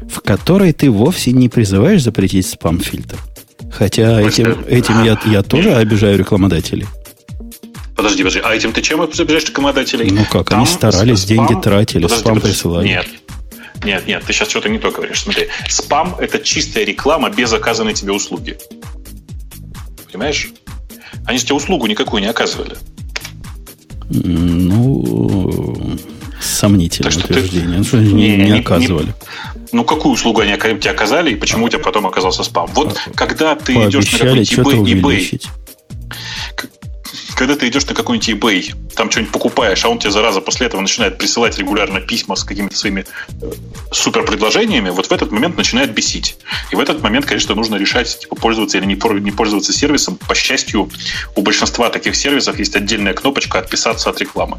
но. 0.00 0.08
в 0.08 0.20
которой 0.22 0.72
ты 0.72 0.90
вовсе 0.90 1.32
не 1.32 1.48
призываешь 1.48 2.02
запретить 2.02 2.46
спам-фильтр. 2.46 3.16
Хотя 3.70 4.20
этим, 4.20 4.64
этим 4.66 5.04
я, 5.04 5.18
я 5.26 5.42
тоже 5.44 5.74
обижаю 5.74 6.18
рекламодателей. 6.18 6.86
Подожди, 7.96 8.22
подожди, 8.22 8.40
а 8.44 8.54
этим 8.54 8.72
ты 8.72 8.82
чем 8.82 9.00
обижаешь 9.00 9.46
рекламодателей? 9.46 10.10
Ну 10.10 10.26
как, 10.30 10.50
Там 10.50 10.58
они 10.58 10.66
старались, 10.66 11.20
спам... 11.22 11.28
деньги 11.28 11.60
тратили, 11.60 12.02
подожди, 12.02 12.20
спам 12.20 12.34
подожди. 12.34 12.54
присылали. 12.54 12.88
Нет, 12.88 13.06
нет, 13.84 14.06
нет, 14.06 14.22
ты 14.26 14.32
сейчас 14.34 14.50
что-то 14.50 14.68
не 14.68 14.78
то 14.78 14.90
говоришь. 14.90 15.22
Смотри, 15.22 15.48
спам– 15.68 16.14
это 16.20 16.38
чистая 16.40 16.84
реклама 16.84 17.30
без 17.30 17.52
оказанной 17.54 17.94
тебе 17.94 18.12
услуги. 18.12 18.58
Понимаешь? 20.12 20.50
Они 21.24 21.38
же 21.38 21.44
тебе 21.44 21.54
услугу 21.54 21.86
никакую 21.86 22.20
не 22.20 22.28
оказывали. 22.28 22.76
Ну, 24.10 25.98
сомнительное 26.40 27.10
так 27.10 27.24
утверждение. 27.24 27.70
Ты... 27.70 27.78
Ну, 27.78 27.84
что 27.84 27.96
не, 27.96 28.36
не, 28.36 28.36
не 28.36 28.58
оказывали. 28.60 29.06
Не, 29.06 29.12
ну, 29.72 29.84
какую 29.84 30.12
услугу 30.12 30.42
они 30.42 30.54
тебе 30.54 30.90
оказали, 30.90 31.32
и 31.32 31.34
почему 31.34 31.64
а, 31.64 31.66
у 31.66 31.68
тебя 31.70 31.82
потом 31.82 32.06
оказался 32.06 32.44
спам? 32.44 32.68
Вот 32.74 32.96
а, 33.06 33.10
когда 33.14 33.56
ты 33.56 33.72
идешь 33.72 34.12
на 34.12 34.18
какой-нибудь 34.18 34.90
eBay, 34.90 35.00
eBay 35.00 35.50
когда 37.36 37.54
ты 37.54 37.68
идешь 37.68 37.86
на 37.86 37.94
какой-нибудь 37.94 38.28
eBay, 38.30 38.74
там 38.94 39.10
что-нибудь 39.10 39.32
покупаешь, 39.32 39.84
а 39.84 39.90
он 39.90 39.98
тебе, 39.98 40.10
зараза, 40.10 40.40
после 40.40 40.66
этого 40.66 40.80
начинает 40.80 41.18
присылать 41.18 41.58
регулярно 41.58 42.00
письма 42.00 42.34
с 42.34 42.44
какими-то 42.44 42.76
своими 42.76 43.04
э, 43.42 43.52
супер 43.92 44.24
предложениями, 44.24 44.88
вот 44.88 45.06
в 45.06 45.12
этот 45.12 45.30
момент 45.30 45.56
начинает 45.56 45.92
бесить. 45.92 46.38
И 46.70 46.76
в 46.76 46.80
этот 46.80 47.02
момент, 47.02 47.26
конечно, 47.26 47.54
нужно 47.54 47.76
решать, 47.76 48.18
типа, 48.18 48.36
пользоваться 48.36 48.78
или 48.78 48.86
не, 48.86 49.20
не 49.20 49.30
пользоваться 49.30 49.72
сервисом. 49.74 50.18
По 50.26 50.34
счастью, 50.34 50.88
у 51.34 51.42
большинства 51.42 51.90
таких 51.90 52.16
сервисов 52.16 52.58
есть 52.58 52.74
отдельная 52.74 53.12
кнопочка 53.12 53.58
«Отписаться 53.58 54.08
от 54.08 54.20
рекламы». 54.20 54.56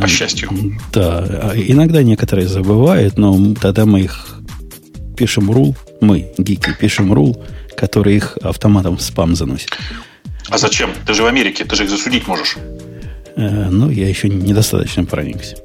По 0.00 0.08
счастью. 0.08 0.50
Да, 0.92 1.18
а 1.18 1.52
иногда 1.54 2.02
некоторые 2.02 2.48
забывают, 2.48 3.16
но 3.16 3.54
тогда 3.54 3.86
мы 3.86 4.00
их 4.00 4.36
пишем 5.16 5.50
рул, 5.50 5.76
мы, 6.00 6.32
гики, 6.36 6.76
пишем 6.78 7.12
рул, 7.12 7.42
который 7.76 8.16
их 8.16 8.36
автоматом 8.42 8.96
в 8.96 9.02
спам 9.02 9.34
заносит. 9.34 9.70
А 10.48 10.58
зачем? 10.58 10.90
Ты 11.06 11.14
же 11.14 11.22
в 11.22 11.26
Америке, 11.26 11.64
ты 11.64 11.76
же 11.76 11.84
их 11.84 11.90
засудить 11.90 12.26
можешь. 12.26 12.56
Э, 13.36 13.68
ну, 13.70 13.90
я 13.90 14.08
еще 14.08 14.28
недостаточно 14.28 15.04
проникся 15.04 15.56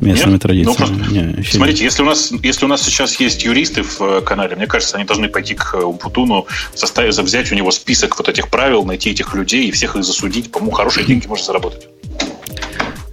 местными 0.00 0.32
Нет? 0.32 0.42
традициями. 0.42 1.04
Ну, 1.08 1.36
не, 1.36 1.44
смотрите, 1.44 1.84
если 1.84 2.02
у, 2.02 2.06
нас, 2.06 2.32
если 2.42 2.64
у 2.64 2.68
нас 2.68 2.82
сейчас 2.82 3.20
есть 3.20 3.44
юристы 3.44 3.82
в 3.82 4.00
э, 4.00 4.20
канале, 4.22 4.56
мне 4.56 4.66
кажется, 4.66 4.96
они 4.96 5.04
должны 5.04 5.28
пойти 5.28 5.54
к 5.54 5.74
э, 5.74 5.78
Умпутуну, 5.78 6.46
составить, 6.74 7.16
взять 7.18 7.52
у 7.52 7.54
него 7.54 7.70
список 7.70 8.16
вот 8.18 8.28
этих 8.28 8.48
правил, 8.48 8.84
найти 8.84 9.10
этих 9.10 9.34
людей 9.34 9.68
и 9.68 9.70
всех 9.70 9.96
их 9.96 10.04
засудить. 10.04 10.50
По-моему, 10.50 10.72
хорошие 10.72 11.06
деньги 11.06 11.26
можно 11.26 11.44
заработать. 11.44 11.88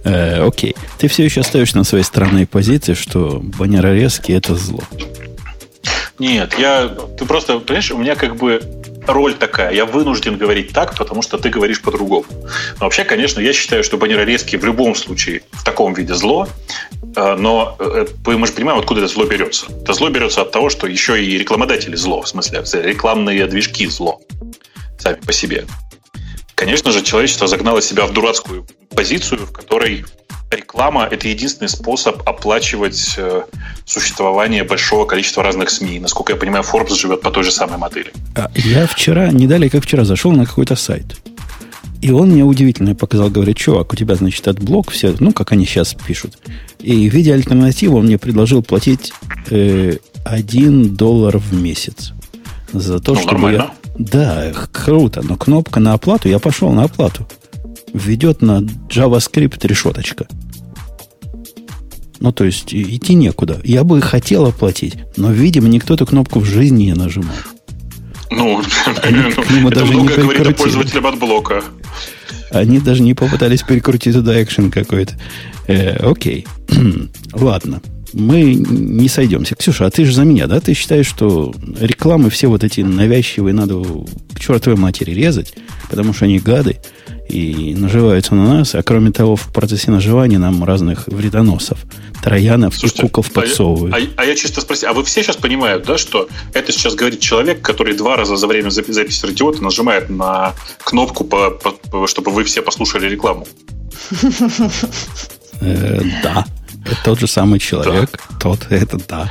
Э, 0.04 0.46
окей. 0.46 0.74
Ты 0.98 1.08
все 1.08 1.24
еще 1.24 1.40
остаешься 1.40 1.76
на 1.76 1.84
своей 1.84 2.04
странной 2.04 2.46
позиции, 2.46 2.94
что 2.94 3.40
баннерорезки– 3.42 4.32
это 4.32 4.54
зло. 4.54 4.82
Нет, 6.18 6.54
я... 6.58 6.88
Ты 7.18 7.24
просто, 7.26 7.58
понимаешь, 7.58 7.90
у 7.92 7.98
меня 7.98 8.16
как 8.16 8.36
бы 8.36 8.60
роль 9.08 9.34
такая. 9.34 9.72
Я 9.72 9.84
вынужден 9.84 10.36
говорить 10.36 10.72
так, 10.72 10.96
потому 10.96 11.22
что 11.22 11.38
ты 11.38 11.48
говоришь 11.48 11.80
по-другому. 11.80 12.26
Но 12.30 12.86
вообще, 12.86 13.04
конечно, 13.04 13.40
я 13.40 13.52
считаю, 13.52 13.82
что 13.82 13.96
баннерорезки 13.96 14.56
в 14.56 14.64
любом 14.64 14.94
случае 14.94 15.42
в 15.52 15.64
таком 15.64 15.94
виде 15.94 16.14
зло. 16.14 16.46
Э, 17.16 17.34
но 17.34 17.76
э, 17.78 18.06
мы 18.26 18.46
же 18.46 18.52
понимаем, 18.52 18.78
откуда 18.78 19.00
это 19.00 19.12
зло 19.12 19.24
берется. 19.24 19.66
Это 19.82 19.92
зло 19.92 20.10
берется 20.10 20.42
от 20.42 20.52
того, 20.52 20.70
что 20.70 20.86
еще 20.86 21.22
и 21.22 21.38
рекламодатели 21.38 21.96
зло. 21.96 22.22
В 22.22 22.28
смысле, 22.28 22.62
рекламные 22.82 23.46
движки 23.46 23.86
зло. 23.86 24.20
Сами 24.98 25.16
по 25.16 25.32
себе. 25.32 25.66
Конечно 26.58 26.90
же, 26.90 27.02
человечество 27.02 27.46
загнало 27.46 27.80
себя 27.80 28.04
в 28.04 28.12
дурацкую 28.12 28.66
позицию, 28.92 29.46
в 29.46 29.52
которой 29.52 30.04
реклама– 30.50 31.06
это 31.10 31.28
единственный 31.28 31.68
способ 31.68 32.28
оплачивать 32.28 33.14
э, 33.16 33.42
существование 33.84 34.64
большого 34.64 35.04
количества 35.04 35.44
разных 35.44 35.70
СМИ. 35.70 36.00
Насколько 36.00 36.32
я 36.32 36.36
понимаю, 36.36 36.64
Forbes 36.64 36.96
живет 36.96 37.20
по 37.20 37.30
той 37.30 37.44
же 37.44 37.52
самой 37.52 37.78
модели. 37.78 38.12
А 38.34 38.50
я 38.56 38.88
вчера, 38.88 39.30
не 39.30 39.46
далее 39.46 39.70
как 39.70 39.84
вчера, 39.84 40.04
зашел 40.04 40.32
на 40.32 40.46
какой-то 40.46 40.74
сайт. 40.74 41.20
И 42.02 42.10
он 42.10 42.30
мне 42.30 42.42
удивительно 42.42 42.96
показал, 42.96 43.30
говорит, 43.30 43.56
чувак, 43.56 43.92
у 43.92 43.96
тебя, 43.96 44.16
значит, 44.16 44.48
от 44.48 44.58
блок 44.58 44.90
все, 44.90 45.14
ну, 45.20 45.32
как 45.32 45.52
они 45.52 45.64
сейчас 45.64 45.94
пишут. 45.94 46.38
И 46.80 47.08
в 47.08 47.14
виде 47.14 47.32
альтернативы 47.32 47.98
он 47.98 48.06
мне 48.06 48.18
предложил 48.18 48.64
платить 48.64 49.12
э, 49.50 49.98
1 50.24 50.96
доллар 50.96 51.38
в 51.38 51.54
месяц. 51.54 52.14
За 52.72 52.98
то, 52.98 53.14
ну, 53.14 53.20
чтобы 53.20 53.42
нормально. 53.42 53.70
Да, 53.98 54.52
круто, 54.72 55.22
но 55.22 55.36
кнопка 55.36 55.80
на 55.80 55.92
оплату, 55.92 56.28
я 56.28 56.38
пошел 56.38 56.70
на 56.72 56.84
оплату 56.84 57.26
ведет 57.92 58.42
на 58.42 58.60
JavaScript 58.60 59.66
решеточка. 59.66 60.26
Ну, 62.20 62.32
то 62.32 62.44
есть, 62.44 62.74
идти 62.74 63.14
некуда. 63.14 63.60
Я 63.62 63.84
бы 63.84 64.00
хотел 64.00 64.46
оплатить, 64.46 64.96
но, 65.16 65.30
видимо, 65.30 65.68
никто 65.68 65.94
эту 65.94 66.04
кнопку 66.04 66.40
в 66.40 66.44
жизни 66.44 66.84
не 66.84 66.94
нажимал. 66.94 67.36
Ну, 68.30 68.60
нему 69.50 69.70
даже 69.70 69.94
не 69.94 70.06
говорит 70.06 70.46
о 70.46 70.52
пользователе 70.52 71.00
от 71.00 71.18
блока. 71.18 71.62
Они 72.50 72.78
даже 72.80 73.02
не 73.02 73.14
попытались 73.14 73.62
перекрутить 73.62 74.14
туда 74.14 74.42
экшен 74.42 74.70
какой-то. 74.70 75.14
Э, 75.66 75.96
окей. 75.96 76.46
Ладно. 77.32 77.80
Мы 78.12 78.54
не 78.54 79.08
сойдемся. 79.08 79.54
Ксюша, 79.54 79.86
а 79.86 79.90
ты 79.90 80.04
же 80.04 80.12
за 80.12 80.24
меня, 80.24 80.46
да? 80.46 80.60
Ты 80.60 80.74
считаешь, 80.74 81.06
что 81.06 81.54
рекламы 81.78 82.30
все 82.30 82.48
вот 82.48 82.64
эти 82.64 82.80
навязчивые 82.80 83.54
надо 83.54 83.82
к 84.34 84.40
чертовой 84.40 84.78
матери 84.78 85.10
резать, 85.10 85.54
потому 85.90 86.12
что 86.12 86.24
они 86.24 86.38
гады 86.38 86.78
и 87.28 87.74
наживаются 87.76 88.34
на 88.34 88.58
нас, 88.58 88.74
а 88.74 88.82
кроме 88.82 89.10
того, 89.10 89.36
в 89.36 89.52
процессе 89.52 89.90
наживания 89.90 90.38
нам 90.38 90.64
разных 90.64 91.06
вредоносов, 91.06 91.78
троянов 92.22 92.74
Слушайте, 92.74 93.02
и 93.02 93.04
куков 93.06 93.30
подсовывают. 93.30 93.94
А, 93.94 93.98
а, 93.98 94.22
а 94.22 94.24
я 94.24 94.34
чисто 94.34 94.62
спросил, 94.62 94.88
а 94.88 94.92
вы 94.94 95.04
все 95.04 95.22
сейчас 95.22 95.36
понимают, 95.36 95.84
да, 95.84 95.98
что 95.98 96.28
это 96.54 96.72
сейчас 96.72 96.94
говорит 96.94 97.20
человек, 97.20 97.60
который 97.60 97.94
два 97.94 98.16
раза 98.16 98.36
за 98.36 98.46
время 98.46 98.70
записи 98.70 99.26
радиота 99.26 99.62
нажимает 99.62 100.08
на 100.08 100.54
кнопку, 100.82 101.24
по, 101.24 101.50
по, 101.50 102.06
чтобы 102.06 102.30
вы 102.30 102.44
все 102.44 102.62
послушали 102.62 103.08
рекламу? 103.08 103.46
Э, 105.60 106.00
да. 106.22 106.46
Тот 107.08 107.20
же 107.20 107.26
самый 107.26 107.58
человек. 107.58 108.20
Тот, 108.38 108.66
это 108.68 108.98
да. 109.08 109.30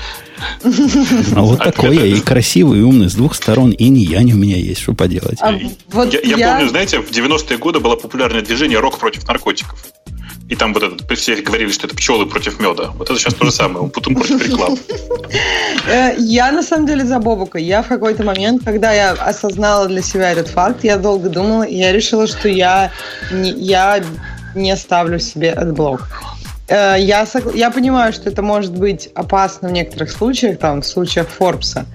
А 1.36 1.42
вот 1.42 1.60
такой 1.60 1.96
я 1.96 2.06
и 2.08 2.20
красивый, 2.20 2.80
и 2.80 2.82
умный, 2.82 3.08
с 3.08 3.14
двух 3.14 3.36
сторон, 3.36 3.70
и 3.70 3.90
не 3.90 4.04
я, 4.04 4.24
не 4.24 4.34
у 4.34 4.38
меня 4.38 4.58
есть, 4.58 4.82
что 4.82 4.94
поделать. 4.94 5.38
А 5.42 5.54
вот 5.92 6.12
я, 6.12 6.20
я... 6.22 6.38
я 6.38 6.54
помню, 6.54 6.70
знаете, 6.70 7.02
в 7.02 7.12
90-е 7.12 7.60
годы 7.60 7.80
было 7.80 7.96
популярное 7.96 8.42
движение 8.42 8.80
«Рок 8.80 8.98
против 8.98 9.28
наркотиков». 9.28 9.78
И 10.50 10.56
там 10.56 10.74
вот 10.74 10.82
этот, 10.82 11.20
все 11.20 11.36
говорили, 11.36 11.70
что 11.70 11.86
это 11.86 11.96
пчелы 11.96 12.26
против 12.26 12.60
меда. 12.60 12.90
Вот 12.96 13.12
это 13.12 13.20
сейчас 13.20 13.36
то 13.36 13.46
же 13.46 13.52
самое, 13.52 13.88
Умпутун 13.90 14.16
против 14.16 14.42
реклам. 14.42 14.76
Э, 15.88 16.16
я 16.18 16.52
на 16.52 16.64
самом 16.64 16.88
деле 16.88 17.06
за 17.06 17.20
Бобука. 17.20 17.60
Я 17.60 17.84
в 17.84 17.88
какой-то 17.88 18.24
момент, 18.24 18.64
когда 18.66 18.92
я 18.92 19.12
осознала 19.12 19.86
для 19.88 20.02
себя 20.02 20.32
этот 20.32 20.48
факт, 20.48 20.84
я 20.84 20.98
долго 20.98 21.30
думала, 21.30 21.62
и 21.62 21.76
я 21.76 21.92
решила, 21.92 22.26
что 22.26 22.50
я 22.50 22.92
не, 23.32 23.52
я 23.52 24.04
не 24.56 24.76
ставлю 24.76 25.20
себе 25.20 25.52
AdBlock. 25.52 26.08
Э, 26.68 26.96
я, 27.00 27.26
я 27.54 27.72
понимаю, 27.72 28.14
что 28.14 28.30
это 28.30 28.42
может 28.42 28.78
быть 28.78 29.10
опасно 29.14 29.70
в 29.70 29.72
некоторых 29.72 30.12
случаях, 30.12 30.60
там, 30.60 30.82
в 30.82 30.86
случаях 30.86 31.28
Форбса. 31.28 31.86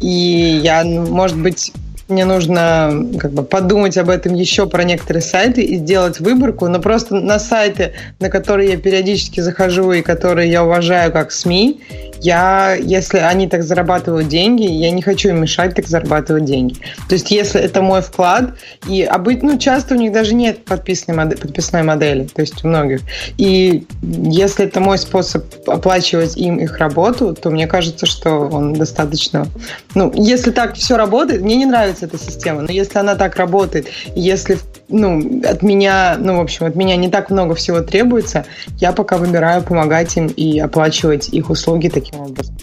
И 0.00 0.60
я, 0.62 0.84
может 0.84 1.38
быть, 1.38 1.72
мне 2.08 2.24
нужно 2.24 3.06
как 3.18 3.32
бы 3.32 3.42
подумать 3.42 3.96
об 3.98 4.10
этом 4.10 4.34
еще 4.34 4.66
про 4.66 4.84
некоторые 4.84 5.22
сайты 5.22 5.62
и 5.62 5.76
сделать 5.76 6.20
выборку, 6.20 6.68
но 6.68 6.80
просто 6.80 7.14
на 7.16 7.38
сайты, 7.38 7.92
на 8.20 8.28
которые 8.28 8.72
я 8.72 8.76
периодически 8.76 9.40
захожу 9.40 9.92
и 9.92 10.02
которые 10.02 10.50
я 10.50 10.64
уважаю 10.64 11.12
как 11.12 11.32
СМИ, 11.32 11.80
я, 12.22 12.74
если 12.74 13.18
они 13.18 13.48
так 13.48 13.64
зарабатывают 13.64 14.28
деньги, 14.28 14.62
я 14.62 14.90
не 14.92 15.02
хочу 15.02 15.30
им 15.30 15.40
мешать 15.40 15.74
так 15.74 15.88
зарабатывать 15.88 16.44
деньги. 16.44 16.76
То 17.08 17.14
есть, 17.14 17.32
если 17.32 17.60
это 17.60 17.82
мой 17.82 18.00
вклад, 18.00 18.54
и 18.88 19.02
обычно, 19.02 19.52
ну, 19.52 19.58
часто 19.58 19.94
у 19.94 19.98
них 19.98 20.12
даже 20.12 20.34
нет 20.34 20.64
подписной, 20.64 21.16
модели, 21.16 21.40
подписной 21.40 21.82
модели, 21.82 22.28
то 22.32 22.40
есть 22.42 22.64
у 22.64 22.68
многих. 22.68 23.00
И 23.38 23.86
если 24.02 24.66
это 24.66 24.78
мой 24.78 24.98
способ 24.98 25.44
оплачивать 25.66 26.36
им 26.36 26.58
их 26.58 26.78
работу, 26.78 27.34
то 27.34 27.50
мне 27.50 27.66
кажется, 27.66 28.06
что 28.06 28.30
он 28.30 28.74
достаточно... 28.74 29.48
Ну, 29.96 30.12
если 30.14 30.52
так 30.52 30.74
все 30.74 30.96
работает, 30.96 31.42
мне 31.42 31.56
не 31.56 31.66
нравится 31.66 32.01
эта 32.02 32.18
система, 32.18 32.62
но 32.62 32.70
если 32.70 32.98
она 32.98 33.14
так 33.14 33.36
работает, 33.36 33.88
если 34.14 34.58
ну, 34.88 35.42
от 35.44 35.62
меня, 35.62 36.16
ну, 36.18 36.36
в 36.36 36.40
общем, 36.40 36.66
от 36.66 36.76
меня 36.76 36.96
не 36.96 37.08
так 37.08 37.30
много 37.30 37.54
всего 37.54 37.80
требуется, 37.80 38.44
я 38.78 38.92
пока 38.92 39.16
выбираю 39.16 39.62
помогать 39.62 40.16
им 40.16 40.26
и 40.26 40.58
оплачивать 40.58 41.28
их 41.30 41.50
услуги 41.50 41.88
таким 41.88 42.20
образом. 42.20 42.56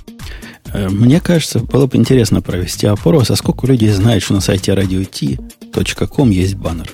Э, 0.73 0.89
мне 0.89 1.19
кажется, 1.19 1.59
было 1.59 1.87
бы 1.87 1.97
интересно 1.97 2.41
провести 2.41 2.87
опрос, 2.87 3.31
а 3.31 3.35
сколько 3.35 3.67
людей 3.67 3.89
знают, 3.89 4.23
что 4.23 4.33
на 4.33 4.41
сайте 4.41 4.73
radio.t.com 4.73 6.29
есть 6.29 6.55
баннер? 6.55 6.89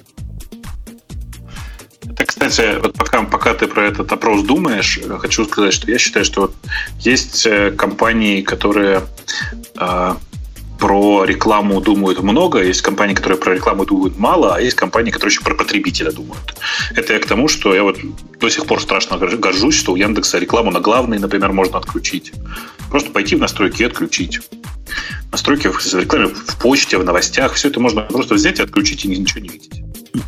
Это, 2.10 2.26
кстати, 2.26 2.80
вот 2.82 2.94
пока, 2.94 3.24
пока 3.24 3.54
ты 3.54 3.68
про 3.68 3.88
этот 3.88 4.12
опрос 4.12 4.44
думаешь, 4.44 5.00
хочу 5.20 5.46
сказать, 5.46 5.74
что 5.74 5.92
я 5.92 5.98
считаю, 5.98 6.24
что 6.24 6.42
вот 6.42 6.56
есть 7.00 7.46
э, 7.46 7.72
компании, 7.72 8.42
которые 8.42 9.02
э, 9.78 10.16
про 10.80 11.24
рекламу 11.26 11.82
думают 11.82 12.22
много, 12.22 12.62
есть 12.62 12.82
компании, 12.82 13.14
которые 13.14 13.40
про 13.40 13.54
рекламу 13.56 13.86
думают 13.86 14.18
мало, 14.18 14.56
а 14.56 14.62
есть 14.62 14.76
компании, 14.76 15.12
которые 15.12 15.34
еще 15.34 15.44
про 15.44 15.56
потребителя 15.56 16.12
думают. 16.12 16.56
Это 16.96 17.14
я 17.14 17.20
к 17.20 17.26
тому, 17.26 17.48
что 17.48 17.74
я 17.74 17.84
вот 17.84 17.98
до 18.40 18.50
сих 18.50 18.66
пор 18.66 18.82
страшно 18.82 19.18
горжусь, 19.18 19.76
что 19.76 19.94
у 19.94 19.96
Яндекса 19.96 20.40
рекламу 20.40 20.72
на 20.72 20.80
главный, 20.80 21.20
например, 21.20 21.52
можно 21.52 21.78
отключить. 21.78 22.34
Просто 22.90 23.12
пойти 23.12 23.36
в 23.36 23.40
настройки 23.40 23.82
и 23.82 23.86
отключить. 23.86 24.40
Настройки 25.32 25.68
в 25.68 25.94
рекламе 25.94 26.28
в 26.28 26.60
почте, 26.62 26.98
в 26.98 27.04
новостях, 27.04 27.54
все 27.54 27.70
это 27.70 27.80
можно 27.80 28.02
просто 28.02 28.36
взять 28.36 28.60
и 28.60 28.64
отключить 28.64 29.06
и 29.06 29.08
ничего 29.08 29.42
не 29.42 29.50
видеть. 29.50 29.85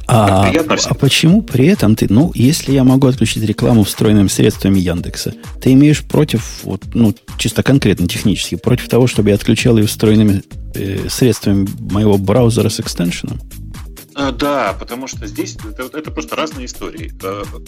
А, 0.08 0.52
а 0.86 0.94
почему 0.94 1.42
при 1.42 1.68
этом 1.68 1.96
ты, 1.96 2.08
ну, 2.10 2.32
если 2.36 2.72
я 2.72 2.84
могу 2.84 3.08
отключить 3.08 3.44
рекламу 3.44 3.84
встроенными 3.84 4.28
средствами 4.28 4.80
Яндекса, 4.80 5.34
ты 5.62 5.74
имеешь 5.74 6.04
против, 6.04 6.62
вот, 6.64 6.84
ну, 6.94 7.14
чисто 7.38 7.64
конкретно 7.64 8.08
технически, 8.08 8.56
против 8.56 8.90
того, 8.90 9.08
чтобы 9.08 9.30
я 9.30 9.36
отключал 9.36 9.78
ее 9.78 9.88
встроенными 9.88 10.44
э, 10.74 11.10
средствами 11.10 11.68
моего 11.92 12.18
браузера 12.18 12.70
с 12.70 12.80
extension 12.80 13.25
ом? 13.25 13.40
А, 14.20 14.32
да, 14.32 14.76
потому 14.80 15.08
что 15.08 15.28
здесь 15.28 15.56
это, 15.64 15.96
это 15.96 16.10
просто 16.10 16.36
разные 16.36 16.66
истории. 16.66 17.14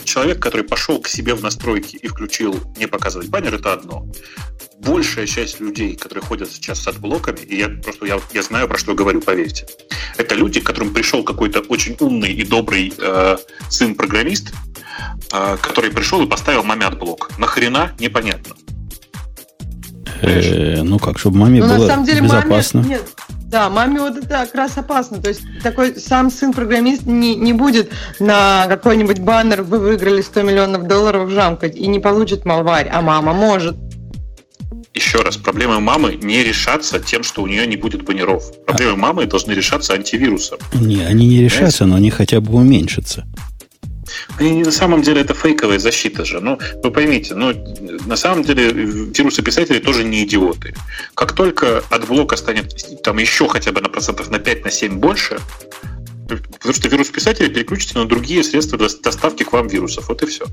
Человек, 0.04 0.42
который 0.42 0.64
пошел 0.64 1.00
к 1.00 1.08
себе 1.08 1.36
в 1.36 1.44
настройки 1.44 1.96
и 1.96 2.08
включил 2.08 2.60
не 2.78 2.88
показывать 2.88 3.30
баннер, 3.30 3.54
это 3.54 3.74
одно 3.74 4.08
большая 4.80 5.28
часть 5.28 5.60
людей, 5.60 5.96
которые 5.96 6.24
ходят 6.24 6.50
сейчас 6.52 6.82
с 6.82 6.88
AdBlock 6.88 7.21
ами, 7.21 7.40
и 7.40 7.58
я 7.58 7.70
просто 7.70 8.06
я, 8.06 8.20
я 8.34 8.42
знаю, 8.42 8.68
про 8.68 8.78
что 8.78 8.96
говорю, 8.96 9.22
поверьте, 9.22 9.68
это 10.18 10.36
люди, 10.36 10.60
к 10.60 10.66
которым 10.66 10.94
пришел 10.94 11.24
какой-то 11.24 11.60
очень 11.60 11.96
умный 12.00 12.32
и 12.32 12.44
добрый 12.44 12.94
э, 12.98 13.38
сын-программист, 13.70 14.54
э, 15.34 15.58
который 15.62 15.92
пришел 15.92 16.24
и 16.24 16.28
поставил 16.28 16.64
маме 16.64 16.88
AdBlock. 16.88 17.30
Нахрена? 17.38 17.92
Непонятно. 18.00 18.56
Э, 20.22 20.82
ну 20.82 20.98
как, 20.98 21.20
чтобы 21.20 21.38
маме 21.38 21.60
ну, 21.60 21.68
было 21.68 21.78
на 21.78 21.88
самом 21.88 22.06
деле, 22.06 22.22
безопасно. 22.22 22.82
Маме, 22.82 22.96
нет, 22.96 23.16
да, 23.50 23.70
маме 23.70 24.00
вот 24.00 24.18
это 24.18 24.28
как 24.28 24.54
раз 24.54 24.78
опасно. 24.78 25.22
То 25.22 25.30
есть 25.30 25.42
такой 25.64 25.96
сам 25.96 26.30
сын-программист 26.30 27.06
не, 27.06 27.36
не 27.36 27.54
будет 27.54 27.92
на 28.20 28.68
какой-нибудь 28.68 29.20
баннер 29.20 29.64
«Вы 29.64 29.80
выиграли 29.80 30.22
100 30.22 30.42
миллионов 30.44 30.88
долларов» 30.88 31.32
жамкать 31.32 31.76
и 31.76 31.88
не 31.88 32.00
получит 32.00 32.46
малварь, 32.46 32.90
а 32.92 33.02
мама 33.02 33.34
может 33.34 33.76
еще 34.94 35.22
раз, 35.22 35.38
проблемы 35.38 35.80
мамы 35.80 36.16
не 36.22 36.44
решатся 36.44 37.00
тем, 37.00 37.24
что 37.24 37.42
у 37.44 37.48
нее 37.48 37.66
не 37.66 37.78
будет 37.78 38.04
баннеров. 38.04 38.52
Проблемы 38.66 38.94
а... 38.94 38.96
мамы 38.98 39.26
должны 39.28 39.54
решаться 39.54 39.94
антивирусом. 39.94 40.60
Не, 40.74 41.02
они 41.06 41.28
не 41.28 41.42
решатся, 41.42 41.86
но 41.86 41.96
они 41.96 42.10
хотя 42.10 42.42
бы 42.42 42.54
уменьшатся. 42.54 43.26
Они 44.38 44.64
на 44.64 44.72
самом 44.72 45.02
деле 45.02 45.22
это 45.22 45.34
фейковая 45.34 45.80
защита 45.80 46.26
же. 46.26 46.40
Ну, 46.40 46.60
вы 46.84 46.92
поймите, 46.92 47.36
ну, 47.36 47.54
на 48.06 48.16
самом 48.16 48.44
деле 48.44 48.72
вирусописатели 48.72 49.80
тоже 49.80 50.04
не 50.04 50.24
идиоты. 50.24 50.74
Как 51.14 51.34
только 51.34 51.84
от 51.90 52.08
блока 52.08 52.38
станет 52.38 53.02
там 53.04 53.18
еще 53.18 53.48
хотя 53.48 53.72
бы 53.72 53.82
на 53.82 53.90
процентов 53.90 54.30
на 54.30 54.40
5 54.40 54.66
на 54.66 54.72
7 54.72 55.00
больше, 55.00 55.40
потому 56.28 56.74
что 56.74 56.88
вирус 56.88 57.10
писателя 57.10 57.50
переключится 57.50 57.98
на 57.98 58.06
другие 58.06 58.44
средства 58.44 58.78
доставки 58.78 59.44
к 59.44 59.52
вам 59.52 59.68
вирусов. 59.68 60.10
Вот 60.10 60.22
и 60.24 60.26
все. 60.26 60.46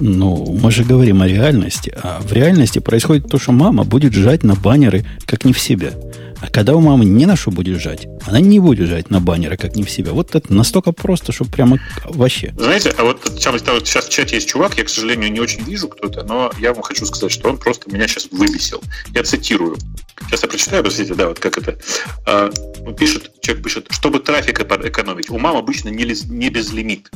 Ну, 0.00 0.56
мы 0.60 0.70
же 0.70 0.84
говорим 0.84 1.22
о 1.22 1.28
реальности. 1.28 1.92
А 2.02 2.20
в 2.20 2.32
реальности 2.32 2.78
происходит 2.78 3.28
то, 3.28 3.38
что 3.38 3.52
мама 3.52 3.84
будет 3.84 4.12
жать 4.12 4.44
на 4.44 4.54
баннеры 4.54 5.04
как 5.26 5.44
не 5.44 5.52
в 5.52 5.58
себя. 5.58 5.92
А 6.40 6.48
когда 6.50 6.74
у 6.74 6.80
мамы 6.80 7.04
не 7.04 7.26
на 7.26 7.36
что 7.36 7.50
будет 7.50 7.80
жать, 7.80 8.06
она 8.26 8.40
не 8.40 8.60
будет 8.60 8.88
жать 8.88 9.10
на 9.10 9.20
баннеры 9.20 9.56
как 9.56 9.74
не 9.74 9.82
в 9.82 9.90
себя. 9.90 10.12
Вот 10.12 10.34
это 10.34 10.52
настолько 10.52 10.92
просто, 10.92 11.32
что 11.32 11.44
прямо 11.44 11.78
вообще. 12.04 12.54
Знаете, 12.56 12.94
а 12.96 13.04
вот 13.04 13.20
сейчас 13.36 14.06
в 14.06 14.10
чате 14.10 14.36
есть 14.36 14.48
чувак, 14.48 14.78
я, 14.78 14.84
к 14.84 14.88
сожалению, 14.88 15.32
не 15.32 15.40
очень 15.40 15.62
вижу 15.62 15.88
кто 15.88 16.08
это, 16.08 16.24
но 16.24 16.52
я 16.58 16.72
вам 16.72 16.82
хочу 16.82 17.06
сказать, 17.06 17.32
что 17.32 17.48
он 17.48 17.58
просто 17.58 17.90
меня 17.90 18.06
сейчас 18.06 18.28
выбесил. 18.30 18.82
Я 19.14 19.24
цитирую. 19.24 19.76
Сейчас 20.26 20.42
я 20.42 20.48
прочитаю, 20.48 20.82
простите, 20.82 21.14
да, 21.14 21.28
вот 21.28 21.38
как 21.38 21.58
это. 21.58 21.78
А, 22.26 22.50
пишет, 22.98 23.32
человек 23.40 23.64
пишет, 23.64 23.86
чтобы 23.90 24.20
трафик 24.20 24.60
экономить. 24.60 25.30
У 25.30 25.38
мам 25.38 25.56
обычно 25.56 25.88
не, 25.88 26.04
не 26.30 26.50
безлимит. 26.50 27.10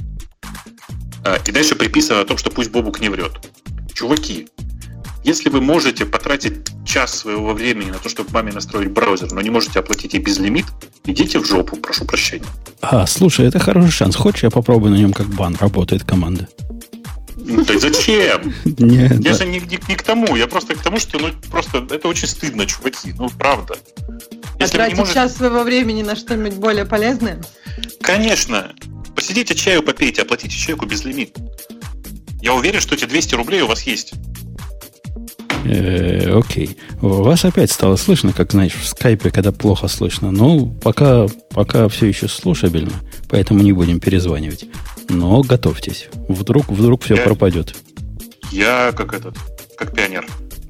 А, 1.25 1.39
и 1.47 1.53
дальше 1.53 1.75
приписано 1.75 2.21
о 2.21 2.25
том, 2.25 2.39
что 2.39 2.51
пусть 2.51 2.71
Бобук 2.71 3.01
не 3.01 3.09
врет. 3.09 3.33
Чуваки, 3.95 4.49
если 5.25 5.49
вы 5.49 5.61
можете 5.61 6.05
потратить 6.05 6.69
час 6.85 7.19
своего 7.19 7.53
времени 7.53 7.91
на 7.91 7.99
то, 7.99 8.09
чтобы 8.09 8.31
маме 8.33 8.53
настроить 8.53 8.91
браузер, 8.91 9.33
но 9.33 9.41
не 9.41 9.51
можете 9.51 9.79
оплатить 9.79 10.15
ей 10.15 10.21
безлимит, 10.21 10.67
идите 11.05 11.39
в 11.39 11.47
жопу, 11.47 11.77
прошу 11.77 12.05
прощения. 12.05 12.47
А, 12.81 13.07
слушай, 13.07 13.47
это 13.47 13.59
хороший 13.59 13.93
шанс. 13.93 14.17
Хочешь, 14.17 14.43
я 14.43 14.51
попробую 14.51 14.93
на 14.93 14.97
нем, 14.97 15.13
как 15.13 15.27
бан 15.29 15.57
работает 15.61 16.05
команда? 16.05 16.49
Ну, 17.37 17.65
да 17.65 17.79
зачем? 17.79 18.55
Нет, 18.65 19.13
я 19.13 19.33
да. 19.33 19.35
же 19.35 19.47
не, 19.47 19.59
не, 19.61 19.79
не 19.89 19.95
к 19.95 20.03
тому, 20.03 20.37
я 20.37 20.47
просто 20.47 20.75
к 20.75 20.83
тому, 20.83 20.99
что 20.99 21.19
ну 21.19 21.29
просто 21.51 21.87
это 21.91 22.07
очень 22.07 22.29
стыдно, 22.29 22.67
чуваки, 22.67 23.15
ну 23.19 23.29
правда. 23.31 23.77
Если 24.61 24.77
а 24.77 24.79
тратить 24.79 24.99
можете... 24.99 25.15
час 25.15 25.37
своего 25.37 25.63
времени 25.63 26.03
на 26.03 26.15
что-нибудь 26.15 26.55
более 26.55 26.85
полезное? 26.85 27.43
Конечно. 28.01 28.73
Посидите 29.15 29.55
чаю 29.55 29.83
попейте, 29.83 30.23
оплатите 30.23 30.57
человеку 30.57 30.87
безлимит. 30.87 31.37
Я 32.41 32.55
уверен, 32.55 32.81
что 32.81 32.95
эти 32.95 33.05
200 33.05 33.35
рублей 33.35 33.63
у 33.63 33.67
вас 33.67 33.83
есть. 33.83 34.15
Э, 35.65 36.39
окей. 36.39 36.77
Вас 37.01 37.45
опять 37.45 37.71
стало 37.71 37.97
слышно, 37.97 38.33
как, 38.33 38.53
знаешь, 38.53 38.75
в 38.75 38.87
скайпе, 38.87 39.31
когда 39.31 39.53
плохо 39.53 39.89
слышно. 39.89 40.31
Ну, 40.31 40.67
пока, 40.83 41.27
пока 41.51 41.89
все 41.89 42.07
еще 42.07 42.29
слушабельно, 42.29 42.93
поэтому 43.29 43.63
не 43.63 43.73
будем 43.73 44.01
перезванивать. 44.01 44.65
Но 45.09 45.43
готовьтесь. 45.43 46.09
Вдруг, 46.29 46.69
вдруг 46.71 47.03
все 47.05 47.15
Я- 47.17 47.23
пропадет. 47.23 47.75
Я 48.51 48.93
как 48.93 49.15
этот, 49.15 49.37
как 49.77 49.95
пионер. 49.95 50.27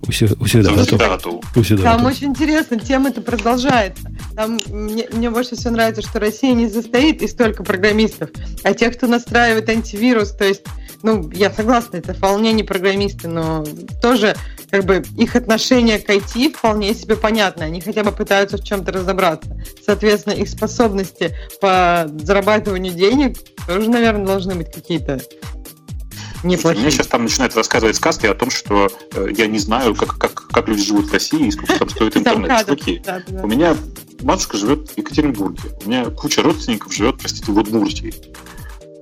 Усегда 0.09 0.71
готов. 0.71 0.87
Всегда 0.87 1.09
готов. 1.09 1.57
Усегда 1.57 1.83
Там 1.85 1.99
готов. 1.99 2.17
очень 2.17 2.29
интересно, 2.29 2.79
тема-то 2.79 3.21
продолжается. 3.21 4.03
Там 4.35 4.59
мне, 4.69 5.07
мне 5.13 5.31
больше 5.31 5.55
всего 5.55 5.75
нравится, 5.75 6.03
что 6.03 6.19
Россия 6.19 6.55
не 6.55 6.69
состоит 6.69 7.23
из 7.23 7.35
только 7.35 7.63
программистов, 7.63 8.31
а 8.65 8.75
тех, 8.75 8.97
кто 8.97 9.07
настраивает 9.07 9.69
антивирус, 9.69 10.33
то 10.33 10.45
есть, 10.45 10.63
ну, 11.03 11.31
я 11.31 11.51
согласна, 11.51 11.99
это 11.99 12.15
вполне 12.15 12.53
не 12.53 12.65
программисты, 12.65 13.29
но 13.29 13.65
тоже, 14.01 14.35
как 14.71 14.85
бы, 14.85 15.05
их 15.17 15.37
отношение 15.37 15.99
к 15.99 16.11
IT 16.11 16.55
вполне 16.55 16.95
себе 16.95 17.17
понятно, 17.17 17.65
они 17.65 17.81
хотя 17.81 18.03
бы 18.03 18.11
пытаются 18.11 18.57
в 18.57 18.65
чем-то 18.65 18.91
разобраться. 18.93 19.57
Соответственно, 19.85 20.35
их 20.35 20.49
способности 20.49 21.37
по 21.61 22.09
зарабатыванию 22.23 22.93
денег 22.93 23.37
тоже, 23.69 23.89
наверное, 23.89 24.27
должны 24.27 24.55
быть 24.57 24.73
какие-то 24.73 25.21
Мне 26.43 26.57
неплохие. 26.57 26.91
сейчас 26.91 27.07
там 27.07 27.23
начинают 27.25 27.55
рассказывать 27.57 27.97
сказки 27.97 28.27
о 28.27 28.35
том, 28.35 28.51
что 28.51 28.89
э, 29.15 29.29
я 29.37 29.47
не 29.47 29.59
знаю, 29.59 29.95
как, 29.95 30.19
как, 30.19 30.49
как 30.49 30.69
люди 30.69 30.83
живут 30.83 31.07
в 31.07 31.13
России 31.13 31.47
и 31.47 31.51
сколько 31.51 31.79
там 31.79 31.89
стоит 31.89 32.17
интернет. 32.17 32.65
Чуваки, 32.67 33.03
да, 33.05 33.23
да. 33.29 33.43
у 33.43 33.47
меня 33.47 33.77
матушка 34.23 34.57
живет 34.57 34.91
в 34.91 34.99
Екатеринбурге. 34.99 35.61
У 35.85 35.89
меня 35.89 36.05
куча 36.07 36.43
родственников 36.43 36.93
живет, 36.93 37.19
простите, 37.19 37.53
в 37.53 37.59
Удмуртии. 37.59 38.13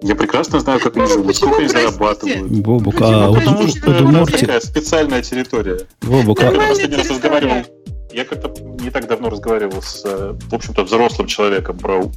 Я 0.03 0.15
прекрасно 0.15 0.61
знаю, 0.61 0.81
как 0.81 0.97
они 0.97 1.05
Ну, 1.05 1.11
живут, 1.11 1.27
почему, 1.27 1.49
сколько 1.53 1.59
они 1.63 1.69
простите? 1.69 1.91
зарабатывают. 1.91 2.51
Бобук, 2.51 2.95
а 3.01 3.33
Потому 3.33 3.69
что 3.69 3.91
нас 3.91 4.01
Удмуртия- 4.29 4.39
Такая 4.41 4.61
специальная 4.61 5.23
территория. 5.23 5.81
Бобук, 6.03 6.41
Я 6.41 6.49
а- 6.49 6.51
Нормальная 6.53 6.75
последний 6.75 6.97
раз 6.97 7.11
разговаривал, 7.11 7.67
я 8.13 8.25
как-то 8.25 8.53
не 8.81 8.91
так 8.91 9.09
давно 9.09 9.31
разговаривал 9.31 9.83
с, 9.83 10.03
э, 10.05 10.35
в 10.51 10.55
общем-то, 10.55 10.85
взрослым 10.85 11.27
человеком 11.27 11.79
про 11.79 12.11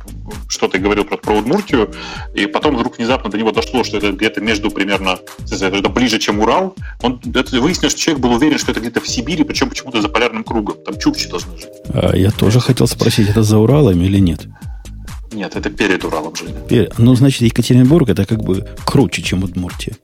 что-то 0.48 0.78
и 0.78 0.82
говорил 0.82 1.06
про, 1.06 1.18
про 1.18 1.36
Удмуртию, 1.36 1.92
и 2.34 2.46
потом 2.46 2.76
вдруг 2.76 2.98
внезапно 2.98 3.30
до 3.30 3.38
него 3.38 3.52
дошло, 3.52 3.84
что 3.84 3.98
это 3.98 4.12
где-то 4.12 4.42
между 4.42 4.72
примерно, 4.72 5.20
это 5.50 5.90
ближе, 5.90 6.20
чем 6.20 6.40
Урал. 6.40 6.76
Он 7.02 7.22
это 7.34 7.60
выяснил, 7.62 7.90
что 7.90 8.00
человек 8.00 8.22
был 8.22 8.34
уверен, 8.34 8.58
что 8.58 8.72
это 8.72 8.80
где-то 8.80 9.02
в 9.02 9.08
Сибири, 9.08 9.44
причем 9.44 9.70
почему-то 9.70 10.02
за 10.02 10.10
полярным 10.10 10.44
кругом. 10.44 10.78
Там 10.86 10.98
чукчи 11.00 11.30
должны 11.30 11.58
жить. 11.58 11.70
а 11.94 12.16
я 12.16 12.32
тоже 12.32 12.60
хотел 12.60 12.88
спросить, 12.88 13.30
это 13.30 13.44
за 13.44 13.58
Уралом 13.58 14.02
или 14.02 14.20
нет? 14.20 14.42
Нет, 15.32 15.56
это 15.56 15.70
перед 15.70 16.04
Уралом 16.04 16.36
жили. 16.36 16.90
Ну, 16.98 17.16
значит, 17.16 17.42
Екатеринбург 17.42 18.10
это 18.10 18.26
как 18.26 18.44
бы 18.44 18.68
круче, 18.86 19.22
чем 19.22 19.44
Удмуртия. 19.44 19.96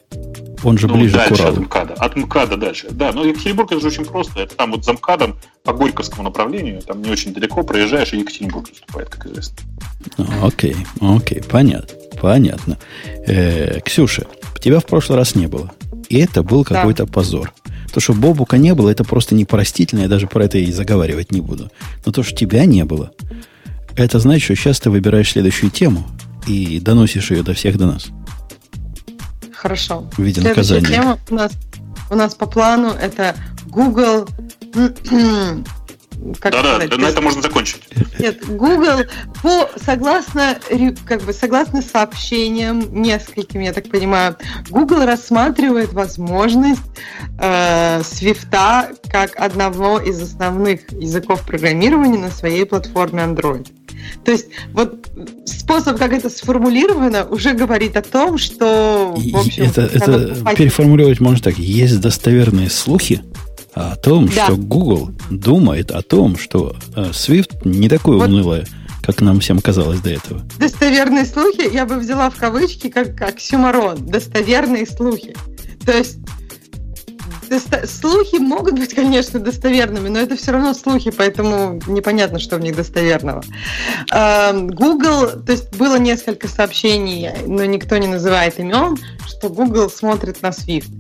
Он 0.64 0.78
же 0.78 0.88
Ну, 0.88 0.96
ближе 0.96 1.14
к 1.14 1.18
дальше 1.18 1.34
от 1.34 1.40
Уралу. 1.52 1.62
МКАДа. 1.62 1.94
От 1.94 2.16
МКАДа 2.16 2.58
дальше. 2.58 2.88
Да, 2.92 3.12
но 3.14 3.24
Екатеринбург 3.26 3.72
это 3.72 3.82
же 3.82 3.88
очень 3.88 4.06
просто. 4.06 4.42
Это 4.42 4.56
там 4.56 4.72
вот 4.72 4.84
за 4.86 4.94
МКАДом 4.94 5.38
по 5.64 5.74
Горьковскому 5.74 6.24
направлению, 6.24 6.82
там 6.82 7.02
не 7.02 7.10
очень 7.10 7.34
далеко 7.34 7.64
проезжаешь, 7.64 8.14
и 8.14 8.20
Екатеринбург 8.20 8.68
наступает, 8.70 9.10
как 9.10 9.26
известно. 9.28 9.58
А, 10.18 10.48
Окей, 10.48 10.76
окей, 11.02 11.42
понятно, 11.50 11.96
понятно. 12.22 12.78
Э, 13.28 13.80
Ксюша, 13.82 14.26
тебя 14.62 14.80
в 14.80 14.86
прошлый 14.86 15.18
раз 15.18 15.36
не 15.36 15.48
было. 15.48 15.72
И 16.10 16.18
это 16.20 16.44
был 16.44 16.64
Да. 16.64 16.76
какой-то 16.76 17.06
позор. 17.06 17.54
То, 17.94 18.00
что 18.00 18.14
Бобука 18.14 18.58
не 18.58 18.74
было, 18.76 18.90
это 18.90 19.04
просто 19.04 19.36
непростительно, 19.36 20.02
я 20.02 20.08
даже 20.08 20.28
про 20.28 20.46
это 20.46 20.58
и 20.58 20.72
заговаривать 20.72 21.32
не 21.32 21.42
буду. 21.42 21.72
Но 22.06 22.12
то, 22.12 22.22
что 22.24 22.36
тебя 22.36 22.66
не 22.66 22.86
было, 22.86 23.12
это 23.96 24.20
значит, 24.20 24.44
что 24.44 24.56
сейчас 24.56 24.80
ты 24.80 24.90
выбираешь 24.90 25.32
следующую 25.32 25.72
тему 25.72 26.06
и 26.48 26.80
доносишь 26.80 27.32
ее 27.32 27.44
до 27.44 27.54
всех 27.54 27.78
до 27.78 27.88
нас. 27.88 28.08
Хорошо. 29.62 30.06
В 30.14 30.20
виде 30.20 30.42
наказания. 30.42 30.88
тема 30.88 31.20
у 31.30 31.36
нас, 31.36 31.52
у 32.10 32.16
нас 32.16 32.34
по 32.34 32.46
плану 32.46 32.92
это 32.92 33.36
Google. 33.68 34.26
Как 36.40 36.52
Да-да, 36.52 36.76
сказать? 36.76 36.98
на 36.98 37.06
этом 37.06 37.24
можно 37.24 37.42
закончить. 37.42 37.82
Нет, 38.20 38.46
Google 38.46 39.06
по 39.42 39.70
согласно 39.78 40.58
как 41.06 41.22
бы 41.24 41.32
согласно 41.32 41.82
сообщениям 41.82 43.02
нескольким, 43.02 43.62
я 43.62 43.72
так 43.72 43.90
понимаю, 43.90 44.36
Google 44.70 45.06
рассматривает 45.06 45.94
возможность 45.94 46.82
э, 47.40 48.02
Свифта 48.04 48.90
как 49.10 49.38
одного 49.38 50.00
из 50.00 50.22
основных 50.22 50.92
языков 50.92 51.46
программирования 51.46 52.20
на 52.20 52.32
своей 52.32 52.66
платформе 52.66 53.24
Android. 53.24 53.68
То 54.26 54.32
есть 54.32 54.48
вот 54.74 55.10
способ, 55.46 55.98
как 55.98 56.14
это 56.14 56.30
сформулировано, 56.30 57.26
уже 57.26 57.54
говорит 57.54 57.96
о 57.96 58.02
том, 58.02 58.38
что 58.38 59.16
в 59.16 59.38
общем, 59.38 59.64
это 59.64 59.82
это 59.82 60.56
переформулировать 60.56 61.20
можно 61.20 61.44
так. 61.44 61.58
Есть 61.58 62.00
достоверные 62.02 62.70
слухи 62.70 63.24
о 63.74 63.96
том, 63.96 64.28
Да. 64.28 64.46
что 64.46 64.56
Google 64.58 65.12
думает 65.30 65.92
о 65.92 66.02
том, 66.02 66.38
что 66.38 66.76
э, 66.96 67.12
Swift 67.12 67.58
не 67.66 67.90
такое 67.90 68.18
Вот. 68.18 68.28
унылое, 68.30 68.66
как 69.02 69.22
нам 69.22 69.40
всем 69.40 69.60
казалось 69.60 70.00
до 70.02 70.10
этого. 70.12 70.42
достоверные 70.60 71.26
слухи 71.26 71.74
я 71.74 71.86
бы 71.86 71.96
взяла 71.98 72.30
в 72.30 72.36
кавычки 72.36 72.90
как 72.90 73.20
оксюмарон. 73.22 74.06
Достоверные 74.06 74.86
слухи. 74.86 75.36
То 75.86 75.92
есть 75.98 76.18
слухи 77.86 78.38
могут 78.38 78.78
быть, 78.80 78.94
конечно, 78.94 79.40
достоверными, 79.40 80.10
но 80.10 80.20
это 80.20 80.36
все 80.36 80.52
равно 80.52 80.74
слухи, 80.74 81.12
поэтому 81.12 81.80
непонятно, 81.88 82.40
что 82.40 82.58
в 82.58 82.62
них 82.62 82.76
достоверного. 82.76 83.44
Эм, 84.12 84.68
Google, 84.68 85.42
то 85.46 85.52
есть 85.52 85.76
было 85.76 85.98
несколько 85.98 86.48
сообщений, 86.48 87.30
но 87.46 87.66
никто 87.66 87.98
не 87.98 88.08
называет 88.08 88.60
имен, 88.60 88.98
что 89.28 89.50
Google 89.50 89.90
смотрит 89.90 90.42
на 90.42 90.48
Swift. 90.48 90.92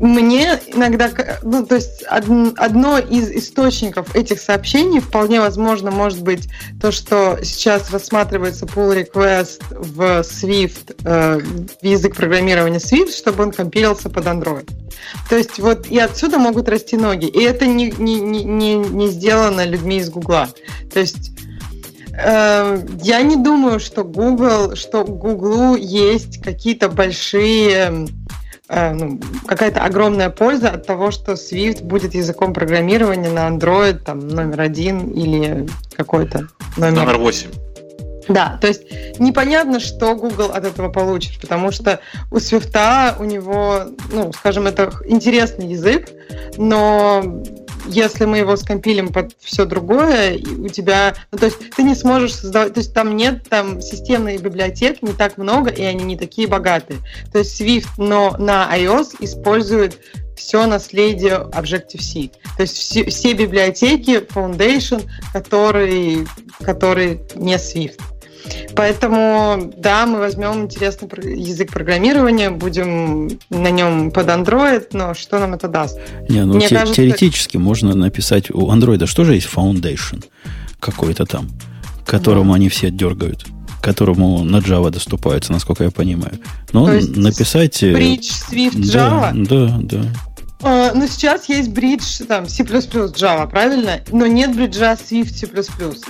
Мне 0.00 0.60
иногда, 0.68 1.10
ну, 1.42 1.64
то 1.64 1.76
есть 1.76 2.04
од- 2.10 2.58
одно 2.58 2.98
из 2.98 3.30
источников 3.30 4.14
этих 4.14 4.40
сообщений 4.40 5.00
вполне 5.00 5.40
возможно 5.40 5.90
может 5.90 6.22
быть 6.22 6.48
то, 6.80 6.92
что 6.92 7.38
сейчас 7.42 7.90
рассматривается 7.90 8.66
pull 8.66 9.04
request 9.04 9.62
в 9.70 10.20
Swift, 10.20 10.94
э, 11.04 11.40
в 11.40 11.84
язык 11.84 12.16
программирования 12.16 12.78
Swift, 12.78 13.12
чтобы 13.12 13.44
он 13.44 13.52
компилился 13.52 14.10
под 14.10 14.26
Android. 14.26 14.68
То 15.28 15.36
есть 15.36 15.58
вот 15.58 15.79
и 15.88 15.98
отсюда 15.98 16.38
могут 16.38 16.68
расти 16.68 16.96
ноги. 16.96 17.26
И 17.26 17.42
это 17.42 17.66
не, 17.66 17.90
не, 17.98 18.20
не, 18.20 18.74
не, 18.76 19.08
сделано 19.08 19.64
людьми 19.64 19.98
из 19.98 20.10
Гугла. 20.10 20.48
То 20.92 21.00
есть 21.00 21.32
э, 22.12 22.86
я 23.02 23.22
не 23.22 23.36
думаю, 23.36 23.80
что 23.80 24.04
Google, 24.04 24.76
что 24.76 25.04
Гуглу 25.04 25.76
есть 25.76 26.42
какие-то 26.42 26.88
большие 26.88 28.08
э, 28.68 28.92
ну, 28.92 29.20
какая-то 29.46 29.84
огромная 29.84 30.30
польза 30.30 30.70
от 30.70 30.86
того, 30.86 31.10
что 31.10 31.32
Swift 31.32 31.82
будет 31.84 32.14
языком 32.14 32.52
программирования 32.52 33.30
на 33.30 33.48
Android 33.48 34.00
там, 34.04 34.28
номер 34.28 34.60
один 34.60 35.10
или 35.10 35.66
какой-то 35.96 36.48
номер 36.76 37.04
Номер 37.04 37.18
8. 37.18 37.69
Да, 38.30 38.58
то 38.60 38.68
есть 38.68 38.82
непонятно, 39.18 39.80
что 39.80 40.14
Google 40.14 40.52
от 40.52 40.64
этого 40.64 40.88
получит, 40.88 41.40
потому 41.40 41.72
что 41.72 42.00
у 42.30 42.36
Swift 42.36 43.18
у 43.18 43.24
него, 43.24 43.86
ну, 44.12 44.32
скажем, 44.32 44.66
это 44.66 44.92
интересный 45.04 45.66
язык, 45.66 46.10
но 46.56 47.42
если 47.86 48.24
мы 48.24 48.38
его 48.38 48.56
скомпилим 48.56 49.08
под 49.08 49.32
все 49.40 49.64
другое, 49.64 50.38
у 50.38 50.68
тебя, 50.68 51.14
ну, 51.32 51.38
то 51.38 51.46
есть 51.46 51.70
ты 51.74 51.82
не 51.82 51.94
сможешь 51.94 52.34
создавать, 52.34 52.74
то 52.74 52.80
есть 52.80 52.94
там 52.94 53.16
нет 53.16 53.48
там 53.48 53.80
системных 53.80 54.40
библиотек 54.42 55.02
не 55.02 55.12
так 55.12 55.38
много, 55.38 55.70
и 55.70 55.82
они 55.82 56.04
не 56.04 56.16
такие 56.16 56.46
богатые. 56.46 57.00
То 57.32 57.38
есть 57.38 57.60
Swift, 57.60 57.88
но 57.98 58.36
на 58.38 58.68
iOS 58.76 59.16
использует 59.20 59.98
все 60.36 60.66
наследие 60.66 61.48
Objective-C. 61.52 62.30
То 62.56 62.62
есть 62.62 62.76
все, 62.76 63.04
все 63.04 63.32
библиотеки 63.34 64.20
Foundation, 64.32 65.06
которые, 65.32 66.26
которые 66.62 67.22
не 67.34 67.54
Swift. 67.54 68.00
Поэтому, 68.76 69.72
да, 69.76 70.06
мы 70.06 70.18
возьмем 70.18 70.62
интересный 70.62 71.08
язык 71.40 71.72
программирования, 71.72 72.50
будем 72.50 73.38
на 73.50 73.70
нем 73.70 74.10
под 74.10 74.28
Android, 74.28 74.86
но 74.92 75.14
что 75.14 75.38
нам 75.38 75.54
это 75.54 75.68
даст? 75.68 75.98
Не, 76.28 76.44
ну 76.44 76.54
Мне 76.54 76.68
те- 76.68 76.76
кажется- 76.76 76.94
теоретически 76.96 77.56
можно 77.56 77.94
написать 77.94 78.50
у 78.50 78.70
Андроида, 78.70 79.06
что 79.06 79.24
же 79.24 79.34
есть 79.34 79.48
Foundation 79.54 80.24
какой-то 80.78 81.26
там, 81.26 81.48
которому 82.06 82.54
они 82.54 82.68
все 82.68 82.90
дергают, 82.90 83.44
которому 83.82 84.44
на 84.44 84.56
Java 84.58 84.90
доступаются, 84.90 85.52
насколько 85.52 85.84
я 85.84 85.90
понимаю. 85.90 86.38
Но 86.72 86.86
То 86.86 86.94
есть 86.94 87.16
написать... 87.16 87.82
э, 87.82 87.92
Bridge, 87.92 88.30
Swift, 88.50 88.92
да, 88.92 89.32
Java? 89.32 89.46
Да, 89.46 89.78
да. 89.80 90.04
А, 90.62 90.92
ну, 90.94 91.06
сейчас 91.06 91.48
есть 91.48 91.70
Bridge, 91.70 92.24
там, 92.26 92.46
C++, 92.48 92.62
Java, 92.62 93.48
правильно? 93.48 94.00
Но 94.10 94.26
нет 94.26 94.54
бриджа 94.54 94.92
Swift, 94.94 95.32
C++. 95.34 95.46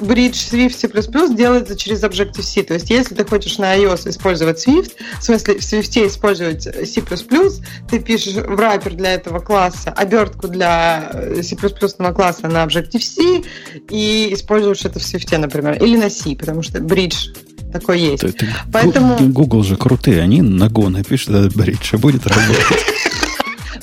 Бридж 0.01 0.35
Swift, 0.35 0.73
C++ 0.77 1.35
делается 1.35 1.77
через 1.77 2.03
Objective-C. 2.03 2.65
То 2.65 2.75
есть, 2.75 2.91
если 2.91 3.15
ты 3.15 3.25
хочешь 3.25 3.59
на 3.59 3.77
iOS 3.77 4.09
использовать 4.09 4.67
Swift, 4.67 4.93
в 5.21 5.25
смысле, 5.25 5.59
в 5.59 5.63
Swift 5.63 6.07
использовать 6.07 6.63
C++, 6.65 7.01
ты 7.89 8.01
пишешь 8.01 8.35
в 8.35 8.59
раппер 8.59 8.95
для 8.95 9.13
этого 9.15 9.39
класса 9.39 9.91
обертку 9.91 10.49
для 10.49 11.11
э, 11.13 11.43
C++ 11.43 11.55
класса 11.57 12.49
на 12.49 12.65
Objective-C 12.65 13.43
и 13.91 14.29
используешь 14.33 14.85
это 14.85 14.99
в 14.99 15.03
Swift, 15.03 15.37
например. 15.39 15.83
Или 15.83 15.97
на 15.97 16.11
C, 16.11 16.35
потому 16.35 16.63
что 16.63 16.81
бридж 16.81 17.29
такой 17.73 18.01
есть. 18.01 18.25
Это- 18.25 18.45
это 18.45 18.55
Поэтому- 18.73 19.17
Google 19.33 19.63
же 19.63 19.77
крутые, 19.77 20.21
они 20.23 20.43
на 20.43 20.65
Go 20.65 20.89
напишут 20.89 21.31
этот 21.31 21.55
бридж, 21.55 21.95
и 21.95 21.97
будет 21.97 22.27
работать. 22.27 22.57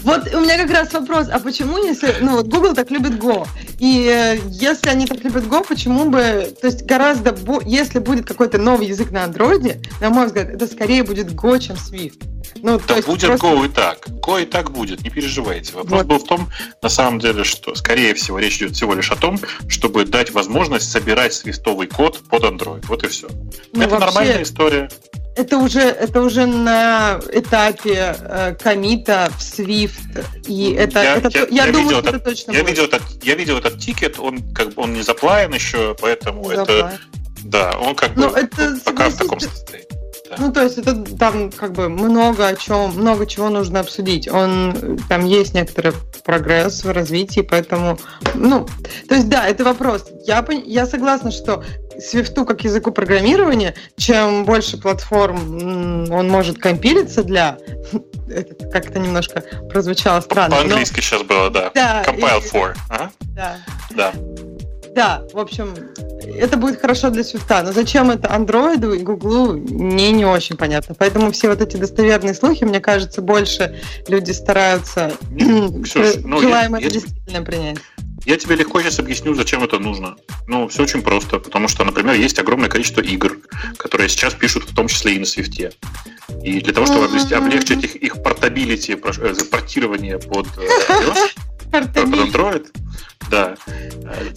Вот 0.08 0.34
у 0.34 0.40
меня 0.40 0.58
как 0.58 0.72
раз 0.72 0.94
вопрос, 0.94 1.28
а 1.30 1.38
почему, 1.40 1.84
если, 1.84 2.16
ну 2.22 2.38
вот 2.38 2.48
Google 2.48 2.74
так 2.74 2.90
любит 2.92 3.16
Go, 3.16 3.46
и 3.78 4.08
э, 4.08 4.40
если 4.50 4.88
они 4.88 5.06
так 5.06 5.22
любят 5.22 5.44
Go, 5.44 5.68
почему 5.68 6.06
бы, 6.06 6.56
то 6.62 6.68
есть 6.68 6.86
гораздо, 6.86 7.36
если 7.66 8.00
будет 8.00 8.26
какой-то 8.26 8.58
новый 8.58 8.88
язык 8.88 9.12
на 9.12 9.26
андроиде, 9.26 9.82
на 10.00 10.10
мой 10.10 10.28
взгляд, 10.28 10.48
это 10.48 10.66
скорее 10.66 11.04
будет 11.04 11.34
Go, 11.34 11.60
чем 11.60 11.76
Swift. 11.76 12.24
Ну, 12.64 12.80
да 12.88 12.96
будет 13.02 13.28
просто... 13.28 13.48
Go 13.48 13.66
и 13.66 13.70
так. 13.70 14.08
Go 14.08 14.42
и 14.42 14.46
так 14.46 14.72
будет, 14.72 15.04
не 15.04 15.10
переживайте. 15.10 15.74
Вопрос 15.74 16.04
вот. 16.04 16.08
был 16.08 16.20
в 16.20 16.24
том, 16.24 16.50
на 16.82 16.88
самом 16.88 17.20
деле, 17.20 17.44
что, 17.44 17.76
скорее 17.76 18.14
всего, 18.14 18.40
речь 18.40 18.58
идет 18.60 18.78
всего 18.78 18.94
лишь 18.94 19.12
о 19.12 19.18
том, 19.18 19.38
чтобы 19.68 20.06
дать 20.06 20.32
возможность 20.32 20.90
собирать 20.90 21.34
свистовый 21.34 21.88
код 21.88 22.22
под 22.30 22.44
Android. 22.44 22.86
Вот 22.88 23.04
и 23.04 23.10
все. 23.10 23.28
Ну, 23.74 23.82
это 23.82 23.90
вообще... 23.90 24.06
нормальная 24.06 24.44
история 24.44 24.90
это 25.38 25.58
уже, 25.58 25.82
это 25.82 26.22
уже 26.22 26.46
на 26.46 27.20
этапе 27.32 28.16
э, 28.20 28.56
комита 28.56 29.30
в 29.38 29.40
Swift. 29.40 30.26
И 30.48 30.74
это, 30.74 31.04
я, 31.04 31.16
это, 31.18 31.30
я, 31.30 31.46
я, 31.50 31.66
я 31.66 31.72
думаю, 31.72 32.00
что 32.00 32.10
это 32.10 32.20
точно 32.20 32.52
я 32.52 32.64
будет. 32.64 32.70
Видел 32.70 32.84
этот, 32.86 33.02
я 33.24 33.36
видел 33.36 33.58
этот 33.58 33.80
тикет, 33.80 34.20
он 34.20 34.54
как 34.54 34.74
бы 34.74 34.84
он 34.84 34.94
не 34.94 35.02
заплавен 35.04 35.54
еще, 35.54 35.96
поэтому 36.00 36.44
не 36.46 36.54
это... 36.54 36.66
Заплавен. 36.66 37.00
Да, 37.44 37.78
он 37.80 37.96
как 37.96 38.16
бы 38.16 38.26
это, 38.26 38.78
пока 38.84 39.10
в 39.10 39.16
таком 39.16 39.40
состоянии. 39.40 39.88
Ну, 40.38 40.52
то 40.52 40.64
есть 40.64 40.78
это 40.78 40.94
там 41.18 41.52
как 41.52 41.72
бы 41.72 41.88
много 41.88 42.48
о 42.48 42.56
чем, 42.56 42.92
много 42.92 43.26
чего 43.26 43.50
нужно 43.50 43.80
обсудить. 43.80 44.28
Он 44.28 45.00
там 45.08 45.26
есть 45.26 45.54
некоторый 45.54 45.94
прогресс 46.26 46.84
в 46.84 46.92
развитии, 46.92 47.42
поэтому, 47.42 47.98
ну, 48.36 48.68
то 49.08 49.16
есть 49.16 49.30
да, 49.30 49.48
это 49.48 49.64
вопрос. 49.64 50.06
Я, 50.26 50.46
я 50.66 50.86
согласна, 50.86 51.32
что 51.32 51.64
Свифту 52.00 52.46
как 52.46 52.64
языку 52.64 52.92
программирования, 52.92 53.76
чем 53.98 54.46
больше 54.46 54.78
платформ 54.78 56.12
он 56.12 56.30
может 56.30 56.60
компилиться 56.60 57.24
для... 57.24 57.58
Это 58.30 58.68
как-то 58.70 59.00
немножко 59.00 59.44
прозвучало 59.70 60.22
странно. 60.22 60.56
По-английски 60.56 60.98
но... 60.98 61.02
сейчас 61.02 61.24
было, 61.24 61.50
да. 61.50 61.72
да 61.74 62.04
Compile 62.04 62.44
for. 62.52 62.76
Ага. 62.90 63.12
Да. 63.36 63.58
Да. 63.92 64.14
Да, 64.98 65.22
в 65.32 65.38
общем, 65.38 65.76
это 66.24 66.58
будет 66.58 66.82
хорошо 66.82 67.12
для 67.12 67.24
свифта, 67.24 67.62
но 67.62 67.72
зачем 67.72 68.10
это 68.10 68.32
андроиду 68.32 68.94
и 68.94 69.04
гуглу, 69.04 69.54
мне 69.54 70.12
не 70.12 70.26
очень 70.26 70.58
понятно. 70.58 70.96
Поэтому 70.98 71.32
все 71.32 71.50
вот 71.50 71.62
эти 71.62 71.78
достоверные 71.78 72.34
слухи, 72.34 72.64
мне 72.64 72.80
кажется, 72.80 73.22
больше 73.22 73.80
люди 74.08 74.32
стараются 74.32 75.12
Ксюш, 75.84 76.16
ну, 76.24 76.42
желаемое 76.42 76.82
я, 76.82 76.90
действительно 76.90 77.44
принять. 77.44 77.78
Я 78.26 78.38
тебе 78.38 78.56
легко 78.56 78.82
сейчас 78.82 79.00
объясню, 79.00 79.34
зачем 79.34 79.64
это 79.64 79.80
нужно. 79.80 80.16
Ну, 80.48 80.68
все 80.68 80.84
очень 80.84 81.02
просто, 81.02 81.40
потому 81.40 81.68
что, 81.68 81.84
например, 81.86 82.16
есть 82.16 82.40
огромное 82.40 82.70
количество 82.70 83.02
игр, 83.02 83.38
которые 83.78 84.10
сейчас 84.10 84.34
пишут 84.34 84.70
в 84.70 84.76
том 84.76 84.88
числе 84.88 85.16
и 85.16 85.20
на 85.20 85.26
свифте. 85.26 85.72
И 86.44 86.60
для 86.62 86.74
того, 86.74 86.86
чтобы 86.86 87.06
облегчить 87.06 87.84
их, 87.84 87.96
их 87.96 88.24
портабилити, 88.24 88.94
э, 88.94 89.34
портирование 89.52 90.20
под 90.20 90.48
iOS, 90.48 91.32
под 91.36 91.57
Android, 91.86 92.68
да. 93.30 93.56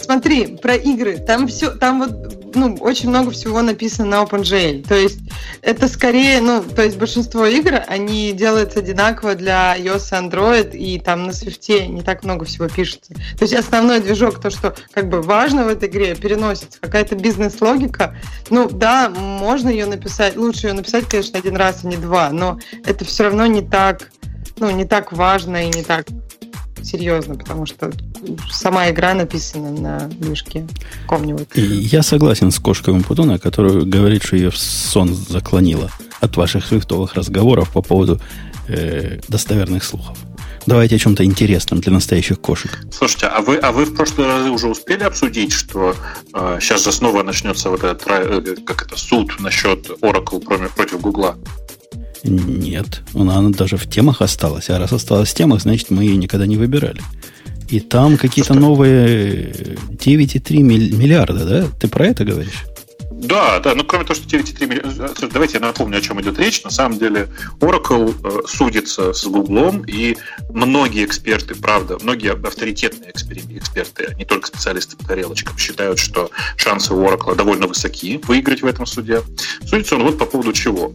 Смотри, 0.01 0.57
про 0.57 0.75
игры. 0.75 1.19
Там 1.19 1.47
все, 1.47 1.71
там 1.71 2.01
вот, 2.01 2.55
ну, 2.55 2.77
очень 2.81 3.09
много 3.09 3.31
всего 3.31 3.63
написано 3.63 4.09
на 4.09 4.23
OpenGL. 4.23 4.87
То 4.87 4.97
есть 4.97 5.21
это 5.63 5.89
скорее, 5.89 6.41
ну, 6.41 6.63
то 6.63 6.83
есть 6.83 6.97
большинство 6.97 7.47
игр, 7.47 7.83
они 7.87 8.33
делаются 8.33 8.81
одинаково 8.81 9.35
для 9.35 9.77
iOS 9.79 10.09
и 10.11 10.29
Android, 10.29 10.77
и 10.77 10.99
там 10.99 11.27
на 11.27 11.31
Swift 11.31 11.87
не 11.87 12.03
так 12.03 12.25
много 12.25 12.45
всего 12.45 12.69
пишется. 12.69 13.15
То 13.15 13.43
есть 13.43 13.55
основной 13.55 14.01
движок, 14.01 14.41
то, 14.41 14.51
что 14.51 14.75
как 14.93 15.09
бы 15.09 15.23
важно 15.23 15.65
в 15.65 15.69
этой 15.69 15.89
игре, 15.89 16.15
переносится. 16.17 16.81
Какая-то 16.81 17.15
бизнес-логика. 17.15 18.17
Ну, 18.49 18.69
да, 18.69 19.09
можно 19.11 19.69
ее 19.69 19.87
написать, 19.87 20.37
лучше 20.37 20.69
ее 20.69 20.73
написать, 20.73 21.07
конечно, 21.07 21.39
один 21.39 21.57
раз, 21.57 21.81
а 21.85 21.87
не 21.87 21.97
два, 21.97 22.31
но 22.31 22.59
это 22.85 23.05
все 23.05 23.25
равно 23.25 23.47
не 23.47 23.63
так, 23.63 24.11
ну, 24.57 24.71
не 24.71 24.85
так 24.85 25.13
важно 25.13 25.65
и 25.65 25.69
не 25.69 25.83
так 25.83 26.07
серьезно, 26.87 27.35
потому 27.35 27.67
что 27.67 27.91
сама 28.51 28.91
игра 28.91 29.15
написана 29.15 29.71
на 29.71 29.99
движке 30.09 30.67
каком-нибудь. 31.03 31.49
Я 31.55 32.03
согласен 32.03 32.51
с 32.51 32.59
кошкой 32.59 32.95
Умпутуна, 32.95 33.39
которая 33.39 33.83
говорит, 33.83 34.23
что 34.23 34.37
ее 34.37 34.51
в 34.51 34.59
сон 34.59 35.15
заклонила 35.15 35.91
от 36.21 36.37
ваших 36.37 36.67
свифтовых 36.67 37.15
разговоров 37.15 37.71
по 37.71 37.83
поводу 37.83 38.21
э, 38.69 39.21
достоверных 39.29 39.85
слухов. 39.85 40.17
Давайте 40.67 40.97
о 40.97 40.99
чем-то 40.99 41.25
интересном 41.25 41.81
для 41.81 41.93
настоящих 41.93 42.41
кошек. 42.41 42.79
Слушайте, 42.93 43.27
а 43.27 43.41
вы, 43.41 43.57
а 43.57 43.73
вы 43.73 43.87
в 43.87 43.95
прошлый 43.95 44.27
раз 44.27 44.47
уже 44.47 44.69
успели 44.69 45.03
обсудить, 45.05 45.53
что 45.53 45.97
э, 46.35 46.59
сейчас 46.61 46.85
же 46.85 46.93
снова 46.93 47.23
начнется 47.23 47.71
вот 47.71 47.83
этот 47.83 48.07
э, 48.07 48.57
как 48.67 48.83
это 48.83 48.97
суд 48.99 49.41
насчет 49.41 49.89
Oracle 50.03 50.41
против 50.75 51.01
Гугла? 51.01 51.37
Нет, 52.23 53.03
она 53.15 53.49
даже 53.51 53.77
в 53.77 53.89
темах 53.89 54.21
осталась. 54.23 54.71
А 54.71 54.79
раз 54.79 54.93
осталась 54.93 55.31
в 55.31 55.35
темах, 55.35 55.63
значит, 55.63 55.91
мы 55.91 56.05
ее 56.05 56.17
никогда 56.17 56.47
не 56.47 56.57
выбирали. 56.57 57.01
И 57.69 57.81
там 57.81 58.17
какие-то 58.17 58.55
новые 58.55 59.53
9,3 59.53 60.63
миллиарда, 60.63 61.45
да? 61.45 61.69
Ты 61.79 61.89
про 61.89 62.07
это 62.07 62.25
говоришь? 62.25 62.65
Да, 63.11 63.61
да, 63.61 63.75
ну 63.75 63.85
кроме 63.85 64.05
того, 64.05 64.15
что 64.15 64.27
9,3 64.27 64.67
миллиарда... 64.67 65.29
Давайте 65.29 65.59
я 65.59 65.61
напомню, 65.61 65.99
о 65.99 66.01
чем 66.01 66.21
идет 66.21 66.39
речь. 66.39 66.65
На 66.65 66.71
самом 66.71 66.99
деле 66.99 67.29
Oracle 67.61 68.15
э, 68.25 68.47
судится 68.49 69.13
с 69.13 69.25
Google, 69.27 69.85
и 69.87 70.17
многие 70.49 71.05
эксперты, 71.05 71.55
правда, 71.55 71.99
многие 72.01 72.33
авторитетные 72.33 73.13
эксперты, 73.13 74.15
не 74.17 74.25
только 74.25 74.49
специалисты 74.49 74.97
по 74.97 75.05
тарелочкам, 75.05 75.57
считают, 75.59 75.99
что 75.99 76.31
шансы 76.57 76.95
у 76.95 77.05
Oracle 77.05 77.37
довольно 77.37 77.67
высоки 77.67 78.21
выиграть 78.25 78.63
в 78.63 78.67
этом 78.67 78.87
суде. 78.87 79.23
Судится 79.65 79.97
он 79.97 80.05
вот 80.05 80.19
по 80.19 80.25
поводу 80.25 80.53
чего. 80.53 80.93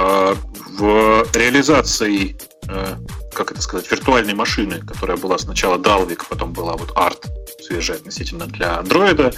Э, 0.00 0.34
в 0.78 1.26
реализации, 1.34 2.36
э, 2.68 2.96
как 3.34 3.52
это 3.52 3.60
сказать, 3.60 3.90
виртуальной 3.90 4.32
машины, 4.32 4.80
которая 4.80 5.18
была 5.18 5.36
сначала 5.36 5.76
Dalvik, 5.76 6.22
потом 6.28 6.54
была 6.54 6.74
вот 6.74 6.92
Art, 6.92 7.26
свежая 7.60 7.98
относительно 7.98 8.46
для 8.46 8.80
Android, 8.80 9.34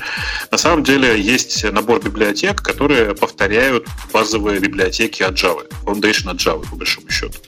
на 0.51 0.59
самом 0.59 0.85
деле 0.85 1.21
есть 1.21 1.65
набор 1.65 2.01
библиотек, 2.01 2.63
которые 2.63 3.15
повторяют 3.15 3.89
базовые 4.13 4.61
библиотеки 4.61 5.25
от 5.25 5.35
Java, 5.35 5.69
Foundation 5.85 6.31
от 6.31 6.37
Java, 6.37 6.69
по 6.69 6.77
большому 6.77 7.11
счету. 7.11 7.39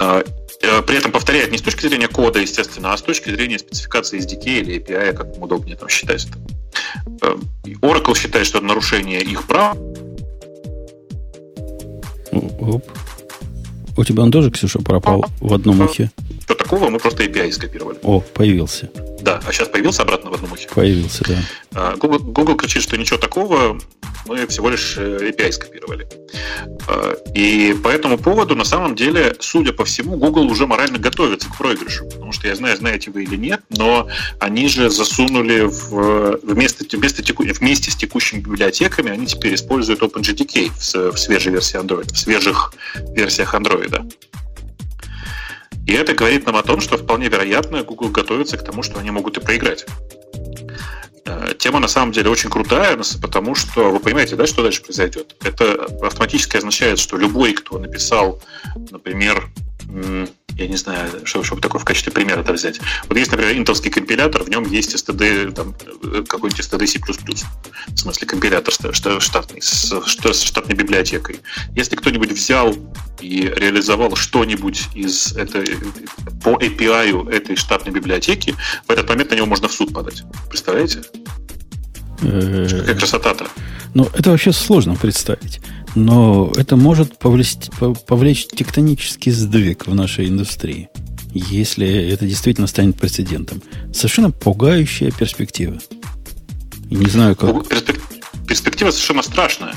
Э, 0.00 0.24
при 0.60 0.96
этом 0.96 1.12
повторяет 1.12 1.52
не 1.52 1.58
с 1.58 1.62
точки 1.62 1.86
зрения 1.86 2.08
кода, 2.08 2.40
естественно, 2.40 2.92
а 2.92 2.96
с 2.96 3.02
точки 3.02 3.30
зрения 3.30 3.58
спецификации 3.58 4.18
SDK 4.18 4.60
или 4.60 4.80
API, 4.80 5.12
как 5.12 5.40
удобнее 5.40 5.76
там 5.76 5.88
считать 5.88 6.26
это. 6.26 7.38
Oracle 7.82 8.16
считает, 8.16 8.46
что 8.46 8.58
это 8.58 8.66
нарушение 8.66 9.20
их 9.20 9.46
прав, 9.46 9.76
Оп. 12.38 12.84
У 13.96 14.04
тебя 14.04 14.22
он 14.24 14.32
тоже, 14.32 14.50
Ксюша, 14.50 14.80
пропал 14.80 15.24
в 15.40 15.52
одном 15.54 15.80
ухе? 15.80 16.10
Что 16.42 16.54
такого? 16.54 16.88
Мы 16.90 16.98
просто 16.98 17.24
API 17.24 17.52
скопировали. 17.52 17.98
О, 18.02 18.20
появился. 18.20 18.90
Да, 19.20 19.40
а 19.46 19.52
сейчас 19.52 19.68
появился 19.68 20.02
обратно 20.02 20.30
в 20.30 20.34
одном 20.34 20.52
ухе? 20.52 20.68
Появился, 20.74 21.24
да. 21.28 21.38
А, 21.74 21.96
Google, 21.96 22.18
Google 22.18 22.56
кричит, 22.56 22.82
что 22.82 22.96
ничего 22.96 23.18
такого, 23.18 23.78
мы 24.26 24.46
всего 24.46 24.70
лишь 24.70 24.96
э, 24.96 25.30
API 25.30 25.52
скопировали. 25.52 26.06
А, 26.88 27.14
и 27.34 27.74
по 27.82 27.88
этому 27.88 28.18
поводу, 28.18 28.54
на 28.54 28.64
самом 28.64 28.94
деле, 28.94 29.34
судя 29.40 29.72
по 29.72 29.84
всему, 29.84 30.16
Google 30.16 30.50
уже 30.50 30.66
морально 30.66 30.98
готовится 30.98 31.48
к 31.48 31.56
проигрышу. 31.56 32.04
Потому 32.06 32.32
что 32.32 32.48
я 32.48 32.54
знаю, 32.54 32.76
знаете 32.76 33.10
вы 33.10 33.24
или 33.24 33.36
нет, 33.36 33.60
но 33.70 34.08
они 34.40 34.68
же 34.68 34.90
засунули 34.90 35.62
в, 35.62 36.38
вместо, 36.42 36.84
вместо 36.96 37.22
теку, 37.22 37.44
вместе 37.44 37.90
с 37.90 37.96
текущими 37.96 38.40
библиотеками, 38.40 39.10
они 39.10 39.26
теперь 39.26 39.54
используют 39.54 40.00
OpenGDK 40.02 40.70
в, 40.70 41.12
в 41.12 41.18
свежей 41.18 41.52
версии 41.52 41.78
Android, 41.78 42.12
в 42.12 42.18
свежих 42.18 42.74
версиях 43.14 43.54
Android. 43.54 44.14
И 45.86 45.92
это 45.92 46.14
говорит 46.14 46.46
нам 46.46 46.56
о 46.56 46.62
том, 46.62 46.80
что 46.80 46.96
вполне 46.96 47.28
вероятно 47.28 47.82
Google 47.82 48.08
готовится 48.08 48.56
к 48.56 48.64
тому, 48.64 48.82
что 48.82 48.98
они 48.98 49.10
могут 49.10 49.36
и 49.36 49.40
проиграть. 49.40 49.84
Э, 51.26 51.54
тема 51.58 51.80
на 51.80 51.88
самом 51.88 52.12
деле 52.12 52.30
очень 52.30 52.50
крутая, 52.50 52.98
потому 53.20 53.54
что 53.54 53.90
вы 53.90 54.00
понимаете, 54.00 54.36
да, 54.36 54.46
что 54.46 54.62
дальше 54.62 54.82
произойдет. 54.82 55.34
Это 55.42 55.86
автоматически 56.02 56.56
означает, 56.56 56.98
что 56.98 57.16
любой, 57.16 57.54
кто 57.54 57.78
написал, 57.78 58.42
например, 58.90 59.48
я 60.56 60.68
не 60.68 60.76
знаю, 60.76 61.10
что, 61.24 61.42
чтобы 61.42 61.60
такое 61.60 61.80
в 61.80 61.84
качестве 61.84 62.12
примера 62.12 62.40
это 62.40 62.52
взять. 62.52 62.80
Вот 63.08 63.18
есть, 63.18 63.30
например, 63.30 63.56
интелский 63.56 63.90
компилятор, 63.90 64.44
в 64.44 64.48
нем 64.48 64.64
есть 64.70 64.94
std, 64.94 65.52
там, 65.52 65.74
э, 66.02 66.22
какой-нибудь 66.26 66.64
std 66.64 66.86
C++, 66.86 67.00
в 67.00 67.98
смысле 67.98 68.26
компилятор 68.26 68.72
штатный, 68.94 69.60
с, 69.60 69.92
с 69.92 70.42
штатной 70.42 70.76
библиотекой. 70.76 71.40
Если 71.74 71.96
кто-нибудь 71.96 72.30
взял 72.32 72.74
и 73.20 73.52
реализовал 73.56 74.14
что-нибудь 74.16 74.88
из 74.94 75.32
этой, 75.36 75.64
по 76.42 76.50
API 76.50 77.30
этой 77.30 77.56
штатной 77.56 77.92
библиотеки, 77.92 78.54
в 78.86 78.90
этот 78.90 79.08
момент 79.08 79.30
на 79.30 79.34
него 79.34 79.46
можно 79.46 79.68
в 79.68 79.72
суд 79.72 79.92
подать. 79.92 80.22
Представляете? 80.48 81.02
Э, 82.24 82.66
Какая 82.70 82.94
красота-то. 82.94 83.46
Ну, 83.94 84.08
это 84.14 84.30
вообще 84.30 84.52
сложно 84.52 84.96
представить. 84.96 85.60
Но 85.94 86.52
это 86.56 86.76
может 86.76 87.18
повлечь, 87.18 87.56
повлечь 88.06 88.46
тектонический 88.46 89.30
сдвиг 89.30 89.86
в 89.86 89.94
нашей 89.94 90.28
индустрии, 90.28 90.88
если 91.32 91.86
это 92.10 92.26
действительно 92.26 92.66
станет 92.66 92.96
прецедентом. 92.96 93.62
Совершенно 93.92 94.30
пугающая 94.30 95.12
перспектива. 95.12 95.78
И 96.90 96.96
не 96.96 97.06
знаю, 97.06 97.36
как... 97.36 97.68
Перспектива 98.46 98.90
совершенно 98.90 99.22
страшная. 99.22 99.74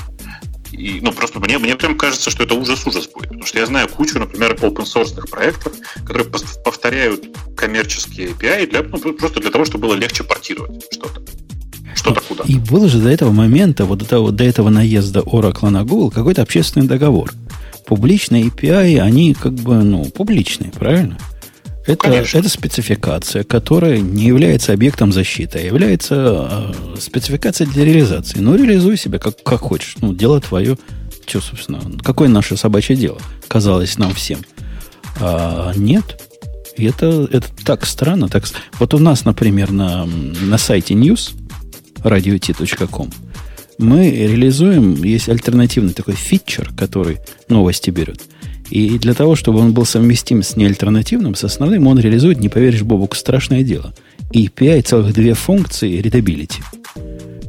И, 0.72 1.00
ну, 1.00 1.12
просто 1.12 1.40
мне, 1.40 1.58
мне 1.58 1.74
прям 1.76 1.96
кажется, 1.96 2.30
что 2.30 2.44
это 2.44 2.54
ужас-ужас 2.54 3.08
будет. 3.08 3.28
Потому 3.28 3.46
что 3.46 3.58
я 3.58 3.66
знаю 3.66 3.88
кучу, 3.88 4.18
например, 4.18 4.54
open 4.54 4.84
source 4.84 5.28
проектов, 5.28 5.72
которые 6.04 6.26
повторяют 6.64 7.24
коммерческие 7.56 8.28
API 8.28 8.70
для, 8.70 8.82
ну, 8.82 9.12
просто 9.14 9.40
для 9.40 9.50
того, 9.50 9.64
чтобы 9.64 9.88
было 9.88 9.94
легче 9.94 10.24
портировать 10.24 10.84
что-то. 10.92 11.22
Что-то 12.12 12.26
куда. 12.28 12.44
И 12.44 12.56
был 12.56 12.88
же 12.88 12.98
до 12.98 13.08
этого 13.08 13.32
момента, 13.32 13.84
вот 13.84 13.98
до, 13.98 14.04
того, 14.04 14.30
до 14.30 14.44
этого 14.44 14.68
наезда 14.68 15.20
Oracle 15.20 15.70
на 15.70 15.84
Google, 15.84 16.10
какой-то 16.10 16.42
общественный 16.42 16.86
договор. 16.86 17.32
Публичные 17.86 18.44
API, 18.44 18.98
они 18.98 19.34
как 19.34 19.54
бы, 19.54 19.82
ну, 19.82 20.04
публичные, 20.04 20.70
правильно? 20.70 21.18
Это, 21.86 22.08
это 22.10 22.48
спецификация, 22.50 23.44
которая 23.44 23.98
не 23.98 24.24
является 24.24 24.74
объектом 24.74 25.10
защиты, 25.10 25.58
а 25.58 25.62
является 25.62 26.74
э, 26.94 26.96
спецификацией 27.00 27.70
для 27.72 27.86
реализации. 27.86 28.40
Ну, 28.40 28.56
реализуй 28.56 28.98
себя 28.98 29.18
как, 29.18 29.42
как 29.42 29.60
хочешь. 29.60 29.96
Ну, 30.02 30.12
дело 30.12 30.38
твое. 30.38 30.76
Что, 31.26 31.40
собственно, 31.40 31.80
какое 32.02 32.28
наше 32.28 32.58
собачье 32.58 32.94
дело? 32.94 33.18
Казалось 33.48 33.96
нам 33.96 34.12
всем. 34.12 34.40
А, 35.18 35.72
нет. 35.76 36.22
И 36.76 36.84
это, 36.84 37.26
это 37.32 37.46
так 37.64 37.86
странно. 37.86 38.28
Так... 38.28 38.44
Вот 38.78 38.92
у 38.92 38.98
нас, 38.98 39.24
например, 39.24 39.70
на, 39.70 40.04
на 40.04 40.58
сайте 40.58 40.92
news 40.92 41.32
radio.t.com 42.02 43.10
мы 43.78 44.10
реализуем, 44.10 45.04
есть 45.04 45.28
альтернативный 45.28 45.92
такой 45.92 46.14
фичер, 46.14 46.72
который 46.76 47.18
новости 47.48 47.90
берет– 47.90 48.22
и 48.70 48.98
для 48.98 49.14
того, 49.14 49.34
чтобы 49.34 49.60
он 49.60 49.72
был 49.72 49.84
совместим 49.84 50.42
с 50.42 50.56
неальтернативным, 50.56 51.34
с 51.34 51.44
основным, 51.44 51.86
он 51.86 51.98
реализует, 51.98 52.38
не 52.38 52.48
поверишь, 52.48 52.82
Бобук, 52.82 53.16
страшное 53.16 53.62
дело. 53.62 53.94
API 54.34 54.82
целых 54.82 55.14
две 55.14 55.34
функции 55.34 56.00
readability, 56.00 56.60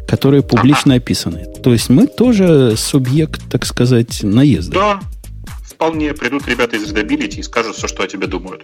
которые 0.08 0.44
публично 0.44 0.96
описаны. 0.96 1.46
То 1.62 1.74
есть 1.74 1.90
мы 1.90 2.08
тоже 2.08 2.76
субъект, 2.78 3.42
так 3.50 3.66
сказать, 3.66 4.24
наезда. 4.24 4.74
Да, 4.74 5.00
вполне 5.64 6.14
придут 6.14 6.48
ребята 6.48 6.78
из 6.78 6.90
readability 6.92 7.40
и 7.40 7.44
скажут 7.44 7.76
все, 7.76 7.88
что 7.88 8.04
о 8.04 8.08
тебе 8.08 8.28
думают. 8.28 8.64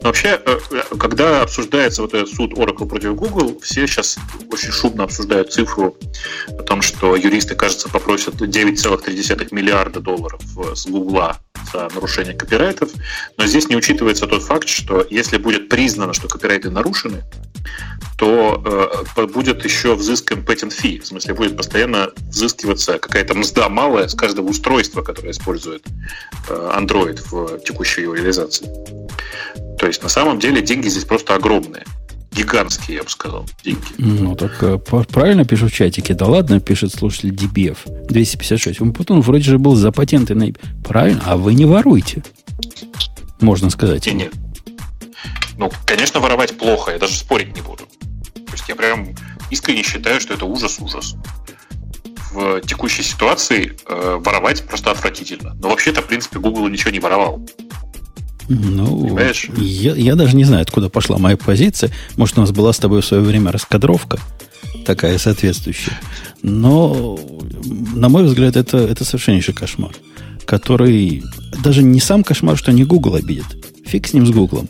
Но 0.00 0.08
вообще, 0.08 0.40
э, 0.44 0.58
когда 0.98 1.42
обсуждается 1.42 2.02
вот 2.02 2.14
этот 2.14 2.28
суд 2.32 2.52
Oracle 2.52 2.86
против 2.86 3.14
Google, 3.14 3.58
все 3.60 3.86
сейчас 3.86 4.16
очень 4.52 4.70
шумно 4.70 5.04
обсуждают 5.04 5.52
цифру 5.52 5.96
о 6.48 6.62
том, 6.62 6.82
что 6.82 7.16
юристы, 7.16 7.54
кажется, 7.54 7.88
попросят 7.88 8.40
9,3 8.40 9.48
миллиарда 9.50 10.00
долларов 10.00 10.40
с 10.74 10.86
Google 10.86 11.32
за 11.72 11.88
нарушение 11.94 12.34
копирайтов. 12.34 12.90
Но 13.36 13.46
здесь 13.46 13.68
не 13.68 13.76
учитывается 13.76 14.26
тот 14.26 14.42
факт, 14.42 14.68
что 14.68 15.06
если 15.10 15.36
будет 15.36 15.68
признано, 15.68 16.12
что 16.14 16.28
копирайты 16.28 16.70
нарушены, 16.70 17.24
то 18.18 19.04
э, 19.16 19.26
будет 19.26 19.64
еще 19.64 19.94
взыскан 19.94 20.40
patent 20.40 20.72
fee. 20.76 21.00
В 21.00 21.06
смысле, 21.06 21.34
будет 21.34 21.56
постоянно 21.56 22.10
взыскиваться 22.16 22.98
какая-то 22.98 23.34
мзда 23.34 23.68
малая 23.68 24.08
с 24.08 24.14
каждого 24.14 24.48
устройства, 24.48 25.02
которое 25.02 25.30
использует 25.30 25.86
э, 26.48 26.72
Android 26.76 27.20
в 27.30 27.60
текущей 27.60 28.02
его 28.02 28.14
реализации. 28.14 28.66
То 29.78 29.86
есть 29.86 30.02
на 30.02 30.08
самом 30.08 30.40
деле 30.40 30.60
деньги 30.60 30.88
здесь 30.88 31.04
просто 31.04 31.36
огромные. 31.36 31.84
Гигантские, 32.32 32.96
я 32.96 33.02
бы 33.04 33.08
сказал, 33.08 33.46
деньги. 33.62 33.86
Ну, 33.98 34.34
так 34.34 34.60
э, 34.64 34.78
правильно 34.78 35.44
пишут 35.44 35.70
в 35.70 35.74
чатике. 35.74 36.14
Да 36.14 36.26
ладно, 36.26 36.58
пишет 36.58 36.92
слушатель 36.92 37.30
DBF 37.30 38.06
256. 38.08 38.80
Он 38.80 38.92
потом 38.92 39.20
вроде 39.22 39.44
же 39.44 39.58
был 39.60 39.76
за 39.76 39.92
патенты 39.92 40.34
на... 40.34 40.52
Правильно, 40.84 41.22
а 41.24 41.36
вы 41.36 41.54
не 41.54 41.66
воруете. 41.66 42.24
Можно 43.40 43.70
сказать. 43.70 44.06
Не, 44.06 44.12
нет. 44.12 44.32
Ну, 45.56 45.70
конечно, 45.86 46.18
воровать 46.18 46.58
плохо, 46.58 46.90
я 46.90 46.98
даже 46.98 47.14
спорить 47.14 47.54
не 47.54 47.62
буду. 47.62 47.84
Есть 48.58 48.68
я 48.68 48.74
прям 48.74 49.14
искренне 49.50 49.84
считаю, 49.84 50.20
что 50.20 50.34
это 50.34 50.44
ужас-ужас. 50.44 51.14
В 52.32 52.60
текущей 52.60 53.02
ситуации 53.02 53.76
э, 53.86 54.18
воровать 54.20 54.64
просто 54.64 54.90
отвратительно. 54.90 55.54
Но 55.62 55.70
вообще-то, 55.70 56.02
в 56.02 56.06
принципе, 56.06 56.40
Google 56.40 56.68
ничего 56.68 56.90
не 56.90 56.98
воровал. 56.98 57.46
Ну, 58.48 59.16
Я, 59.56 59.94
я 59.94 60.14
даже 60.16 60.34
не 60.34 60.44
знаю, 60.44 60.62
откуда 60.62 60.88
пошла 60.88 61.18
моя 61.18 61.36
позиция. 61.36 61.90
Может, 62.16 62.38
у 62.38 62.40
нас 62.40 62.50
была 62.50 62.72
с 62.72 62.78
тобой 62.78 63.00
в 63.00 63.04
свое 63.04 63.22
время 63.22 63.52
раскадровка 63.52 64.18
такая 64.84 65.18
соответствующая. 65.18 65.98
Но, 66.42 67.18
на 67.94 68.08
мой 68.08 68.24
взгляд, 68.24 68.56
это, 68.56 68.78
это 68.78 69.04
совершеннейший 69.04 69.54
кошмар, 69.54 69.92
который 70.46 71.22
даже 71.62 71.82
не 71.82 72.00
сам 72.00 72.24
кошмар, 72.24 72.56
что 72.56 72.72
не 72.72 72.84
Google 72.84 73.14
обидит. 73.14 73.46
Фиг 73.86 74.08
с 74.08 74.14
ним, 74.14 74.26
с 74.26 74.30
Google. 74.30 74.66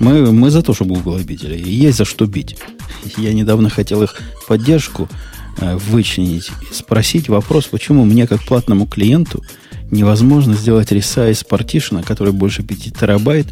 Мы, 0.00 0.32
мы 0.32 0.50
за 0.50 0.62
то, 0.62 0.72
чтобы 0.72 0.94
Google 0.94 1.16
обидели. 1.16 1.56
И 1.56 1.70
есть 1.70 1.98
за 1.98 2.04
что 2.04 2.26
бить. 2.26 2.56
Я 3.16 3.32
недавно 3.32 3.70
хотел 3.70 4.02
их 4.02 4.16
поддержку 4.46 5.08
э, 5.58 5.76
вычленить, 5.76 6.50
спросить 6.72 7.28
вопрос, 7.28 7.66
почему 7.66 8.04
мне, 8.04 8.26
как 8.26 8.42
платному 8.42 8.86
клиенту, 8.86 9.42
невозможно 9.90 10.54
сделать 10.54 10.92
ресайз 10.92 11.44
партишена, 11.44 12.02
который 12.02 12.32
больше 12.32 12.62
5 12.62 12.98
терабайт, 12.98 13.46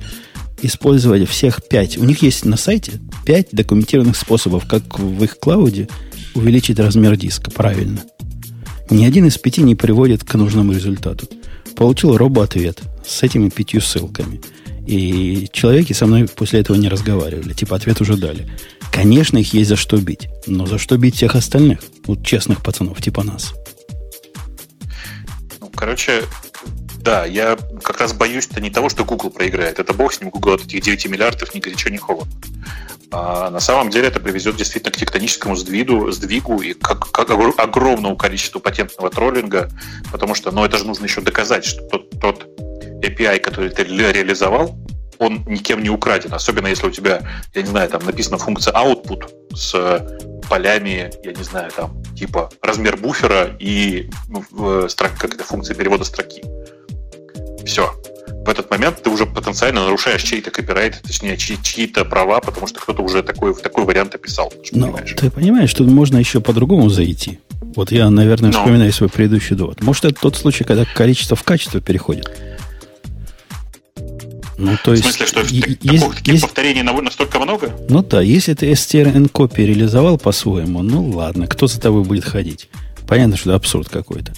использовать 0.62 1.28
всех 1.28 1.62
5. 1.66 1.98
У 1.98 2.04
них 2.04 2.22
есть 2.22 2.44
на 2.44 2.56
сайте 2.56 3.00
5 3.24 3.48
документированных 3.52 4.16
способов, 4.16 4.66
как 4.66 4.98
в 4.98 5.22
их 5.22 5.38
клауде 5.38 5.88
увеличить 6.34 6.78
размер 6.78 7.16
диска 7.16 7.50
правильно. 7.50 8.02
Ни 8.90 9.04
один 9.04 9.26
из 9.26 9.38
пяти 9.38 9.62
не 9.62 9.74
приводит 9.74 10.24
к 10.24 10.34
нужному 10.34 10.72
результату. 10.72 11.28
Получил 11.76 12.16
робо-ответ 12.16 12.80
с 13.06 13.22
этими 13.22 13.48
пятью 13.48 13.80
ссылками. 13.80 14.40
И 14.86 15.48
человеки 15.52 15.94
со 15.94 16.06
мной 16.06 16.28
после 16.28 16.60
этого 16.60 16.76
не 16.76 16.88
разговаривали. 16.88 17.54
Типа 17.54 17.76
ответ 17.76 18.00
уже 18.00 18.16
дали. 18.16 18.46
Конечно, 18.94 19.38
их 19.38 19.52
есть 19.52 19.70
за 19.70 19.76
что 19.76 19.96
бить. 19.96 20.28
Но 20.46 20.66
за 20.66 20.78
что 20.78 20.96
бить 20.96 21.16
всех 21.16 21.34
остальных? 21.34 21.80
Вот 22.06 22.24
честных 22.24 22.62
пацанов, 22.62 23.02
типа 23.02 23.24
нас. 23.24 23.52
Короче, 25.74 26.22
да, 26.98 27.26
я 27.26 27.58
как 27.82 28.00
раз 28.00 28.12
боюсь-то 28.12 28.60
не 28.60 28.70
того, 28.70 28.88
что 28.88 29.04
Google 29.04 29.30
проиграет. 29.30 29.80
Это 29.80 29.92
бог 29.94 30.12
с 30.12 30.20
ним, 30.20 30.30
Google 30.30 30.54
от 30.54 30.64
этих 30.64 30.80
9 30.82 31.08
миллиардов 31.08 31.52
ни 31.56 31.58
горячо, 31.58 31.90
ни 31.90 31.96
холодно. 31.96 32.32
А 33.10 33.50
на 33.50 33.58
самом 33.58 33.90
деле 33.90 34.06
это 34.06 34.20
приведет 34.20 34.56
действительно 34.56 34.92
к 34.92 34.96
тектоническому 34.96 35.56
сдвигу, 35.56 36.12
сдвигу 36.12 36.62
и 36.62 36.72
к, 36.72 36.94
к 36.94 37.18
огромному 37.58 38.16
количеству 38.16 38.60
патентного 38.60 39.10
троллинга, 39.10 39.70
потому 40.12 40.36
что, 40.36 40.52
ну, 40.52 40.64
это 40.64 40.78
же 40.78 40.86
нужно 40.86 41.06
еще 41.06 41.20
доказать, 41.20 41.64
что 41.64 41.82
тот, 41.88 42.10
тот 42.20 42.46
API, 43.02 43.40
который 43.40 43.70
ты 43.70 43.82
реализовал, 43.82 44.78
он 45.24 45.44
никем 45.46 45.82
не 45.82 45.90
украден. 45.90 46.32
Особенно 46.32 46.66
если 46.68 46.86
у 46.86 46.90
тебя, 46.90 47.22
я 47.54 47.62
не 47.62 47.68
знаю, 47.68 47.88
там 47.88 48.04
написана 48.04 48.38
функция 48.38 48.72
output 48.74 49.28
с 49.54 49.72
полями, 50.48 51.10
я 51.24 51.32
не 51.32 51.42
знаю, 51.42 51.70
там, 51.74 52.02
типа 52.14 52.50
размер 52.62 52.96
буфера 52.96 53.56
и 53.58 54.10
ну, 54.28 54.88
строк, 54.88 55.12
как 55.18 55.34
это, 55.34 55.44
функция 55.44 55.74
перевода 55.74 56.04
строки. 56.04 56.42
Все. 57.64 57.92
В 58.44 58.48
этот 58.50 58.70
момент 58.70 59.02
ты 59.02 59.08
уже 59.08 59.24
потенциально 59.24 59.84
нарушаешь 59.84 60.22
чей-то 60.22 60.50
копирайт, 60.50 61.00
точнее, 61.02 61.36
чьи- 61.38 61.58
чьи-то 61.62 62.04
права, 62.04 62.40
потому 62.40 62.66
что 62.66 62.78
кто-то 62.78 63.02
уже 63.02 63.22
такой, 63.22 63.54
в 63.54 63.60
такой 63.60 63.84
вариант 63.84 64.14
описал. 64.14 64.52
Но 64.72 64.86
понимаешь. 64.86 65.14
ты 65.18 65.30
понимаешь, 65.30 65.70
что 65.70 65.84
можно 65.84 66.18
еще 66.18 66.40
по-другому 66.40 66.90
зайти. 66.90 67.38
Вот 67.74 67.90
я, 67.90 68.10
наверное, 68.10 68.52
Но. 68.52 68.58
вспоминаю 68.58 68.92
свой 68.92 69.08
предыдущий 69.08 69.56
довод. 69.56 69.82
Может, 69.82 70.04
это 70.04 70.20
тот 70.20 70.36
случай, 70.36 70.64
когда 70.64 70.84
количество 70.84 71.36
в 71.36 71.42
качество 71.42 71.80
переходит. 71.80 72.30
Ну, 74.56 74.76
то 74.82 74.92
есть, 74.92 75.04
в 75.04 75.06
смысле, 75.06 75.26
что 75.26 75.40
есть, 75.40 75.80
таких, 75.80 75.98
таких 76.14 76.32
есть, 76.32 76.42
повторений 76.42 76.82
настолько 76.82 77.40
много? 77.40 77.72
Ну 77.88 78.02
да, 78.02 78.20
если 78.20 78.54
ты 78.54 78.70
strncopy 78.72 79.64
реализовал 79.64 80.18
по-своему, 80.18 80.82
ну 80.82 81.08
ладно, 81.10 81.46
кто 81.46 81.66
за 81.66 81.80
тобой 81.80 82.04
будет 82.04 82.24
ходить? 82.24 82.68
Понятно, 83.06 83.36
что 83.36 83.50
это 83.50 83.56
абсурд 83.56 83.88
какой-то. 83.88 84.32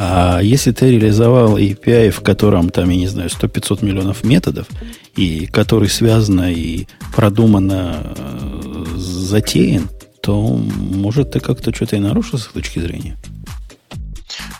А 0.00 0.38
если 0.40 0.70
ты 0.70 0.92
реализовал 0.92 1.58
API, 1.58 2.10
в 2.10 2.20
котором 2.20 2.70
там, 2.70 2.88
я 2.90 2.96
не 2.96 3.08
знаю, 3.08 3.28
100-500 3.28 3.84
миллионов 3.84 4.22
методов, 4.22 4.68
и 5.16 5.46
который 5.46 5.88
связано 5.88 6.52
и 6.52 6.86
продуманно 7.14 8.14
э, 8.16 8.84
затеян, 8.96 9.88
то, 10.22 10.40
может, 10.40 11.32
ты 11.32 11.40
как-то 11.40 11.74
что-то 11.74 11.96
и 11.96 11.98
нарушил 11.98 12.38
с 12.38 12.46
их 12.46 12.52
точки 12.52 12.78
зрения. 12.78 13.16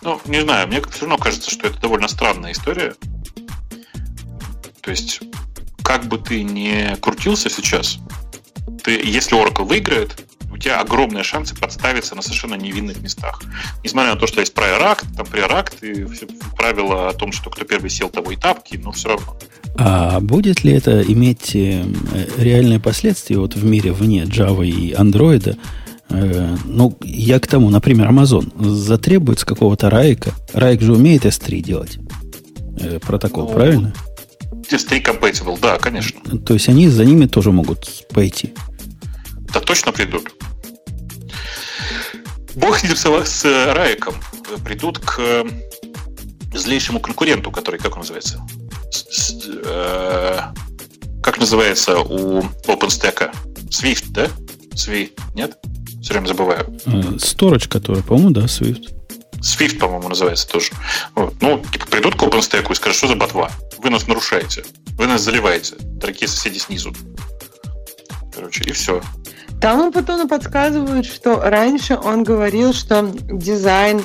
Ну, 0.02 0.20
не 0.26 0.42
знаю, 0.42 0.66
мне 0.66 0.82
все 0.90 1.02
равно 1.02 1.18
кажется, 1.18 1.50
что 1.50 1.68
это 1.68 1.80
довольно 1.80 2.08
странная 2.08 2.50
история. 2.50 2.94
То 4.88 4.92
есть, 4.92 5.20
как 5.82 6.06
бы 6.06 6.16
ты 6.16 6.42
ни 6.42 6.98
крутился 7.00 7.50
сейчас, 7.50 7.98
ты, 8.82 8.92
если 8.92 9.36
Oracle 9.36 9.64
выиграет, 9.64 10.24
у 10.50 10.56
тебя 10.56 10.80
огромные 10.80 11.22
шансы 11.24 11.54
подставиться 11.54 12.14
на 12.14 12.22
совершенно 12.22 12.54
невинных 12.54 13.02
местах. 13.02 13.42
Несмотря 13.84 14.14
на 14.14 14.18
то, 14.18 14.26
что 14.26 14.40
есть 14.40 14.54
prior 14.54 14.80
act, 14.80 15.04
там 15.14 15.26
prior 15.26 15.50
act 15.50 15.86
и 15.86 16.10
все 16.10 16.26
правила 16.56 17.10
о 17.10 17.12
том, 17.12 17.32
что 17.32 17.50
кто 17.50 17.66
первый 17.66 17.90
сел, 17.90 18.08
того 18.08 18.30
и 18.30 18.36
тапки, 18.36 18.80
но 18.82 18.92
все 18.92 19.10
равно. 19.10 19.36
А 19.76 20.20
будет 20.20 20.64
ли 20.64 20.72
это 20.72 21.02
иметь 21.02 21.54
э, 21.54 21.84
реальные 22.38 22.80
последствия 22.80 23.36
вот 23.36 23.56
в 23.56 23.64
мире 23.66 23.92
вне 23.92 24.22
Java 24.22 24.66
и 24.66 24.94
Android? 24.94 25.58
Э, 26.08 26.56
ну, 26.64 26.96
я 27.02 27.40
к 27.40 27.46
тому, 27.46 27.68
например, 27.68 28.08
Amazon 28.08 28.50
затребует 28.58 29.40
с 29.40 29.44
какого-то 29.44 29.90
райка. 29.90 30.32
Райк 30.54 30.80
же 30.80 30.94
умеет 30.94 31.26
S3 31.26 31.60
делать. 31.60 31.98
Э, 32.80 32.98
протокол, 33.00 33.48
ну, 33.48 33.54
правильно? 33.54 33.92
S3 34.72 35.02
compatible, 35.02 35.58
да, 35.60 35.78
конечно. 35.78 36.20
То 36.40 36.54
есть 36.54 36.68
они 36.68 36.88
за 36.88 37.04
ними 37.04 37.26
тоже 37.26 37.52
могут 37.52 38.06
пойти. 38.08 38.54
Да 39.52 39.60
точно 39.60 39.92
придут. 39.92 40.32
Бог 42.54 42.78
с 42.78 42.82
ним 42.82 42.96
с, 42.96 43.04
с 43.04 43.44
Раиком. 43.44 44.14
придут 44.64 44.98
к 44.98 45.44
злейшему 46.52 47.00
конкуренту, 47.00 47.50
который, 47.50 47.78
как 47.78 47.92
он 47.92 48.00
называется? 48.00 48.40
С, 48.90 49.06
с, 49.10 49.48
э, 49.64 50.40
как 51.22 51.38
называется 51.38 51.98
у 51.98 52.40
OpenStack? 52.66 53.30
Swift, 53.70 54.06
да? 54.10 54.28
Swift, 54.74 55.12
нет? 55.34 55.56
Все 56.02 56.14
время 56.14 56.26
забываю. 56.26 56.64
Storage, 57.16 57.68
который, 57.68 58.02
по-моему, 58.02 58.30
да, 58.30 58.42
Swift. 58.42 58.88
Swift, 59.40 59.78
по-моему, 59.78 60.08
называется 60.08 60.48
тоже. 60.48 60.72
Вот. 61.14 61.34
Ну, 61.40 61.62
типа, 61.72 61.86
придут 61.86 62.16
к 62.16 62.22
OpenStack 62.22 62.70
и 62.70 62.74
скажут, 62.74 62.96
что 62.96 63.08
за 63.08 63.16
ботва? 63.16 63.50
Вы 63.78 63.90
нас 63.90 64.06
нарушаете. 64.06 64.64
Вы 64.96 65.06
нас 65.06 65.22
заливаете, 65.22 65.76
дорогие 65.78 66.28
соседи 66.28 66.58
снизу. 66.58 66.92
Короче, 68.34 68.64
и 68.64 68.72
все. 68.72 69.00
Там 69.60 69.92
Патону 69.92 70.28
подсказывают, 70.28 71.06
что 71.06 71.40
раньше 71.40 71.96
он 71.96 72.22
говорил, 72.22 72.72
что 72.72 73.02
дизайн 73.02 74.04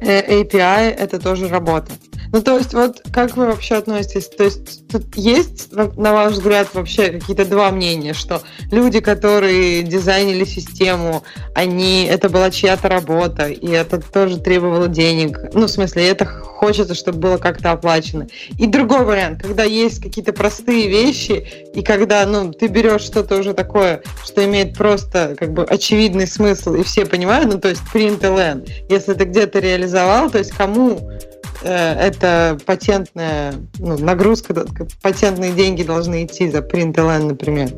э, 0.00 0.42
API 0.42 0.90
это 0.90 1.18
тоже 1.18 1.48
работа. 1.48 1.92
Ну, 2.34 2.42
то 2.42 2.58
есть, 2.58 2.74
вот 2.74 3.00
как 3.12 3.36
вы 3.36 3.46
вообще 3.46 3.76
относитесь? 3.76 4.26
То 4.26 4.42
есть, 4.42 4.88
тут 4.88 5.14
есть, 5.14 5.72
на 5.72 6.12
ваш 6.12 6.32
взгляд, 6.32 6.66
вообще 6.74 7.10
какие-то 7.10 7.44
два 7.44 7.70
мнения, 7.70 8.12
что 8.12 8.42
люди, 8.72 8.98
которые 8.98 9.84
дизайнили 9.84 10.44
систему, 10.44 11.22
они, 11.54 12.06
это 12.06 12.28
была 12.28 12.50
чья-то 12.50 12.88
работа, 12.88 13.46
и 13.46 13.70
это 13.70 14.00
тоже 14.00 14.40
требовало 14.40 14.88
денег. 14.88 15.38
Ну, 15.54 15.66
в 15.66 15.70
смысле, 15.70 16.08
это 16.08 16.26
хочется, 16.26 16.96
чтобы 16.96 17.18
было 17.18 17.36
как-то 17.36 17.70
оплачено. 17.70 18.26
И 18.58 18.66
другой 18.66 19.04
вариант, 19.04 19.40
когда 19.42 19.62
есть 19.62 20.02
какие-то 20.02 20.32
простые 20.32 20.88
вещи, 20.88 21.68
и 21.72 21.84
когда, 21.84 22.26
ну, 22.26 22.52
ты 22.52 22.66
берешь 22.66 23.02
что-то 23.02 23.36
уже 23.36 23.54
такое, 23.54 24.02
что 24.24 24.44
имеет 24.44 24.76
просто, 24.76 25.36
как 25.38 25.52
бы, 25.52 25.62
очевидный 25.62 26.26
смысл, 26.26 26.74
и 26.74 26.82
все 26.82 27.06
понимают, 27.06 27.52
ну, 27.52 27.60
то 27.60 27.68
есть, 27.68 27.82
print 27.94 28.22
LN. 28.22 28.68
Если 28.88 29.14
ты 29.14 29.22
где-то 29.22 29.60
реализовал, 29.60 30.30
то 30.30 30.38
есть, 30.38 30.50
кому 30.50 30.98
это 31.68 32.58
патентная 32.66 33.54
ну, 33.78 33.98
нагрузка, 33.98 34.66
патентные 35.02 35.52
деньги 35.52 35.82
должны 35.82 36.24
идти 36.24 36.50
за 36.50 36.58
println, 36.58 37.28
например. 37.28 37.70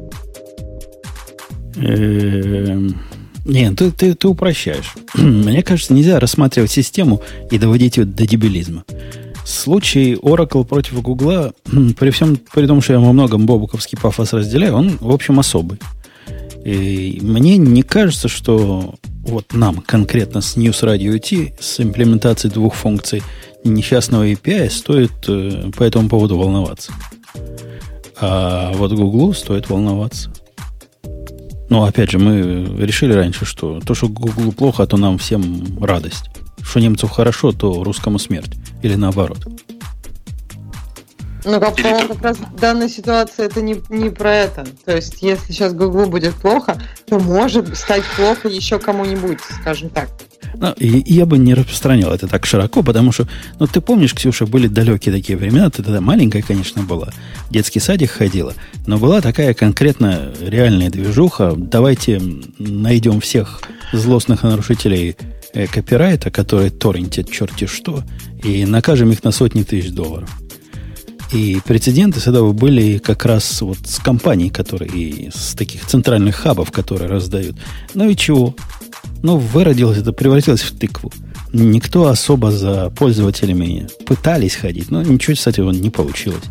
Эм, 1.76 2.98
нет, 3.44 3.76
ты, 3.76 3.90
ты, 3.90 4.14
ты 4.14 4.28
упрощаешь. 4.28 4.94
Мне 5.14 5.62
кажется, 5.62 5.94
нельзя 5.94 6.18
рассматривать 6.18 6.70
систему 6.70 7.22
и 7.50 7.58
доводить 7.58 7.96
ее 7.96 8.04
до 8.04 8.26
дебилизма. 8.26 8.84
Случай 9.44 10.14
Oracle 10.14 10.64
против 10.64 11.00
Google, 11.02 11.52
при 11.98 12.10
всем, 12.10 12.38
при 12.52 12.66
том, 12.66 12.80
что 12.80 12.94
я 12.94 13.00
во 13.00 13.12
многом 13.12 13.46
бобуковский 13.46 13.98
пафос 13.98 14.32
разделяю, 14.32 14.74
он, 14.74 14.98
в 15.00 15.12
общем, 15.12 15.38
особый. 15.38 15.78
И 16.64 17.20
мне 17.22 17.56
не 17.58 17.82
кажется, 17.82 18.26
что 18.26 18.96
вот 19.04 19.52
нам 19.52 19.76
конкретно 19.76 20.40
с 20.40 20.56
News 20.56 20.82
Radio 20.82 21.16
T 21.18 21.54
с 21.60 21.78
имплементацией 21.80 22.52
двух 22.52 22.74
функций– 22.74 23.22
несчастного 23.66 24.26
API 24.28 24.70
стоит 24.70 25.12
э, 25.28 25.70
по 25.76 25.82
этому 25.82 26.08
поводу 26.08 26.38
волноваться. 26.38 26.92
А 28.18 28.72
вот 28.74 28.92
Гуглу 28.92 29.32
стоит 29.34 29.68
волноваться. 29.68 30.32
Но 31.68 31.84
опять 31.84 32.10
же, 32.10 32.18
мы 32.18 32.64
решили 32.78 33.12
раньше, 33.12 33.44
что 33.44 33.80
то, 33.80 33.94
что 33.94 34.08
Гуглу 34.08 34.52
плохо, 34.52 34.86
то 34.86 34.96
нам 34.96 35.18
всем 35.18 35.78
радость. 35.80 36.30
Что 36.62 36.80
немцу 36.80 37.08
хорошо, 37.08 37.52
то 37.52 37.84
русскому 37.84 38.18
смерть. 38.18 38.52
Или 38.82 38.94
наоборот. 38.94 39.46
Ну, 41.46 41.60
как, 41.60 41.76
по 41.76 41.82
как 42.14 42.22
раз 42.22 42.38
данная 42.60 42.88
ситуация 42.88 43.46
это 43.46 43.62
не, 43.62 43.80
не 43.88 44.10
про 44.10 44.34
это. 44.34 44.66
То 44.84 44.96
есть, 44.96 45.22
если 45.22 45.52
сейчас 45.52 45.72
Гуглу 45.74 46.06
будет 46.06 46.34
плохо, 46.34 46.76
то 47.08 47.20
может 47.20 47.76
стать 47.78 48.02
плохо 48.16 48.48
еще 48.48 48.80
кому-нибудь, 48.80 49.38
скажем 49.60 49.90
так. 49.90 50.08
Ну, 50.54 50.72
и, 50.72 50.98
и 50.98 51.14
я 51.14 51.24
бы 51.24 51.38
не 51.38 51.54
распространял 51.54 52.12
это 52.12 52.26
так 52.26 52.46
широко, 52.46 52.82
потому 52.82 53.12
что, 53.12 53.28
ну, 53.60 53.68
ты 53.68 53.80
помнишь, 53.80 54.12
Ксюша, 54.12 54.46
были 54.46 54.66
далекие 54.66 55.14
такие 55.14 55.38
времена, 55.38 55.70
ты 55.70 55.84
тогда 55.84 56.00
маленькая, 56.00 56.42
конечно, 56.42 56.82
была, 56.82 57.10
в 57.48 57.52
детский 57.52 57.78
садик 57.78 58.10
ходила, 58.10 58.54
но 58.86 58.98
была 58.98 59.20
такая 59.20 59.54
конкретно 59.54 60.32
реальная 60.40 60.90
движуха, 60.90 61.54
давайте 61.56 62.20
найдем 62.58 63.20
всех 63.20 63.60
злостных 63.92 64.42
нарушителей 64.42 65.16
э, 65.52 65.68
копирайта, 65.68 66.32
которые 66.32 66.70
торрентят 66.70 67.30
черти 67.30 67.66
что, 67.66 68.02
и 68.42 68.64
накажем 68.64 69.12
их 69.12 69.22
на 69.22 69.30
сотни 69.30 69.62
тысяч 69.62 69.90
долларов. 69.92 70.28
И 71.32 71.58
прецеденты 71.64 72.20
с 72.20 72.26
этого 72.26 72.52
были 72.52 72.98
как 72.98 73.24
раз 73.24 73.60
вот 73.60 73.78
с 73.84 73.98
компаний, 73.98 74.50
которые 74.50 75.30
с 75.34 75.54
таких 75.54 75.84
центральных 75.86 76.36
хабов, 76.36 76.70
которые 76.70 77.10
раздают. 77.10 77.56
Ну 77.94 78.08
и 78.08 78.16
чего? 78.16 78.54
Ну, 79.22 79.38
выродилось 79.38 79.98
это, 79.98 80.12
превратилось 80.12 80.62
в 80.62 80.78
тыкву. 80.78 81.12
Никто 81.52 82.06
особо 82.06 82.50
за 82.50 82.90
пользователями 82.90 83.88
пытались 84.04 84.54
ходить, 84.54 84.90
но 84.90 85.02
ничего, 85.02 85.34
кстати, 85.34 85.60
не 85.60 85.90
получилось. 85.90 86.44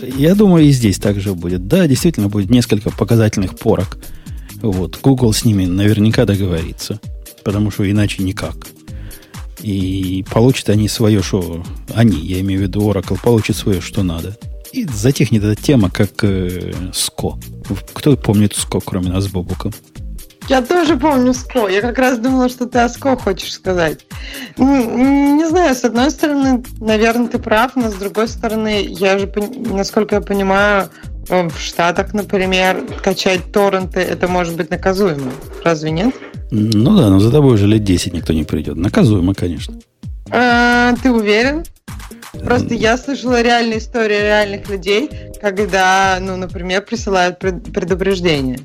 Я 0.00 0.34
думаю, 0.34 0.66
и 0.66 0.70
здесь 0.70 0.98
также 0.98 1.34
будет. 1.34 1.66
Да, 1.66 1.86
действительно, 1.86 2.28
будет 2.28 2.50
несколько 2.50 2.90
показательных 2.90 3.58
порок. 3.58 3.98
Вот, 4.60 4.98
Google 5.02 5.32
с 5.32 5.44
ними 5.44 5.64
наверняка 5.64 6.24
договорится, 6.24 7.00
потому 7.44 7.70
что 7.70 7.90
иначе 7.90 8.22
никак. 8.22 8.56
И 9.60 10.24
получат 10.30 10.68
они 10.68 10.88
свое, 10.88 11.22
что 11.22 11.64
они, 11.94 12.18
я 12.18 12.40
имею 12.40 12.60
в 12.60 12.62
виду 12.64 12.90
Oracle, 12.90 13.18
получат 13.22 13.56
свое, 13.56 13.80
что 13.80 14.02
надо. 14.02 14.36
И 14.72 14.84
затихнет 14.84 15.42
эта 15.42 15.60
тема, 15.60 15.90
как 15.90 16.22
э, 16.22 16.72
СКО. 16.92 17.38
Кто 17.94 18.16
помнит 18.16 18.54
СКО, 18.54 18.80
кроме 18.80 19.08
нас 19.08 19.24
с 19.24 19.28
Бобуком? 19.28 19.72
Я 20.48 20.62
тоже 20.62 20.96
помню 20.96 21.34
СКО. 21.34 21.68
Я 21.68 21.80
как 21.80 21.98
раз 21.98 22.18
думала, 22.18 22.48
что 22.48 22.66
ты 22.66 22.78
о 22.78 22.88
СКО 22.88 23.16
хочешь 23.16 23.52
сказать. 23.52 24.06
Не 24.56 25.48
знаю, 25.48 25.74
с 25.74 25.84
одной 25.84 26.10
стороны, 26.10 26.62
наверное, 26.78 27.28
ты 27.28 27.38
прав, 27.38 27.74
но 27.74 27.90
с 27.90 27.94
другой 27.94 28.28
стороны, 28.28 28.86
я 28.86 29.18
же, 29.18 29.32
насколько 29.72 30.16
я 30.16 30.20
понимаю, 30.20 30.90
в 31.28 31.58
Штатах, 31.58 32.14
например, 32.14 32.84
качать 33.02 33.52
торренты, 33.52 34.00
это 34.00 34.28
может 34.28 34.56
быть 34.56 34.70
наказуемо. 34.70 35.32
Разве 35.64 35.90
нет? 35.90 36.14
Ну 36.50 36.96
да, 36.96 37.10
но 37.10 37.18
за 37.18 37.30
тобой 37.30 37.54
уже 37.54 37.66
лет 37.66 37.82
10 37.84 38.12
никто 38.12 38.32
не 38.32 38.44
придет. 38.44 38.76
Наказуемо, 38.76 39.34
конечно. 39.34 39.74
А, 40.30 40.94
ты 41.02 41.10
уверен? 41.10 41.64
Просто 42.44 42.74
я 42.74 42.98
слышала 42.98 43.40
реальные 43.40 43.78
истории 43.78 44.20
реальных 44.20 44.68
людей, 44.68 45.10
когда, 45.40 46.18
ну, 46.20 46.36
например, 46.36 46.82
присылают 46.82 47.38
предупреждение. 47.38 48.60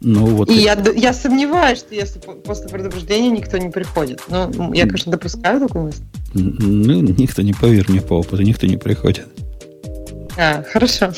Ну, 0.00 0.26
вот 0.26 0.50
и 0.50 0.62
это... 0.64 0.92
я, 0.92 1.08
я 1.08 1.12
сомневаюсь, 1.14 1.78
что 1.78 1.94
если 1.94 2.18
после 2.18 2.68
предупреждения 2.68 3.30
никто 3.30 3.56
не 3.56 3.70
приходит. 3.70 4.22
Ну, 4.28 4.72
я, 4.74 4.84
конечно, 4.84 5.10
допускаю 5.10 5.60
такую 5.60 5.86
мысль. 5.86 6.02
Ну, 6.34 7.00
никто 7.00 7.42
не 7.42 7.54
поверь 7.54 7.86
мне 7.88 8.02
по 8.02 8.14
опыту, 8.14 8.42
никто 8.42 8.66
не 8.66 8.76
приходит. 8.76 9.26
А, 10.36 10.62
хорошо. 10.62 11.12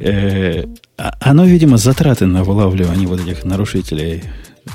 Э, 0.00 0.64
а, 0.98 1.16
оно, 1.20 1.44
видимо, 1.44 1.76
затраты 1.78 2.26
на 2.26 2.44
вылавливание 2.44 3.08
вот 3.08 3.20
этих 3.20 3.44
нарушителей 3.44 4.24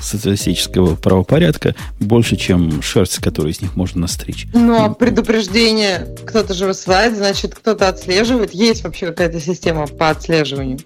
социалистического 0.00 0.96
правопорядка 0.96 1.74
больше, 2.00 2.36
чем 2.36 2.82
шерсть, 2.82 3.18
которую 3.18 3.52
из 3.52 3.60
них 3.60 3.76
можно 3.76 4.02
настричь. 4.02 4.46
Ну, 4.54 4.82
а 4.82 4.88
предупреждение 4.94 6.08
кто-то 6.26 6.54
же 6.54 6.66
высылает, 6.66 7.16
значит, 7.16 7.54
кто-то 7.54 7.88
отслеживает. 7.88 8.54
Есть 8.54 8.84
вообще 8.84 9.06
какая-то 9.08 9.40
система 9.40 9.86
по 9.86 10.10
отслеживанию? 10.10 10.78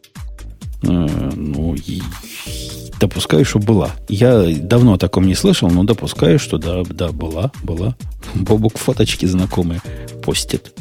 Э, 0.82 0.88
ну, 0.88 1.74
и 1.74 2.02
допускаю, 2.98 3.44
что 3.44 3.58
была. 3.58 3.90
Я 4.08 4.44
давно 4.58 4.94
о 4.94 4.98
таком 4.98 5.26
не 5.26 5.34
слышал, 5.34 5.70
но 5.70 5.84
допускаю, 5.84 6.38
что 6.38 6.58
да, 6.58 6.82
да, 6.84 7.08
была, 7.08 7.52
была. 7.62 7.96
Бобук 8.34 8.78
фоточки 8.78 9.26
знакомые 9.26 9.80
постит. 10.22 10.72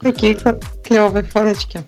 Какие 0.00 0.36
клевые 0.84 1.24
фоточки. 1.24 1.84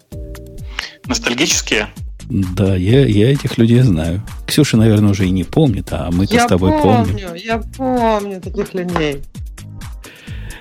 Ностальгические? 1.06 1.88
Да, 2.28 2.74
я, 2.74 3.04
я 3.06 3.32
этих 3.32 3.58
людей 3.58 3.82
знаю. 3.82 4.22
Ксюша, 4.46 4.76
наверное, 4.76 5.10
уже 5.10 5.26
и 5.26 5.30
не 5.30 5.44
помнит, 5.44 5.88
а 5.90 6.10
мы-то 6.10 6.40
с 6.40 6.46
тобой 6.46 6.70
помню, 6.72 7.12
помним. 7.12 7.34
Я 7.34 7.58
помню 7.76 8.40
таких 8.40 8.72
людей. 8.74 9.22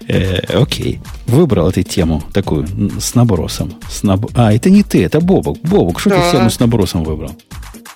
Э, 0.08 0.40
окей. 0.62 1.00
Выбрал 1.28 1.70
эту 1.70 1.84
тему 1.84 2.22
такую 2.34 2.68
с 3.00 3.16
набросом. 3.16 3.76
С 3.90 4.04
наб... 4.04 4.26
А, 4.36 4.54
это 4.54 4.70
не 4.70 4.84
ты, 4.84 5.04
это 5.04 5.22
Бобок. 5.22 5.60
Бобок, 5.62 6.00
что 6.00 6.10
да. 6.10 6.30
ты 6.30 6.38
тему 6.38 6.50
с 6.50 6.60
набросом 6.60 7.04
выбрал? 7.04 7.36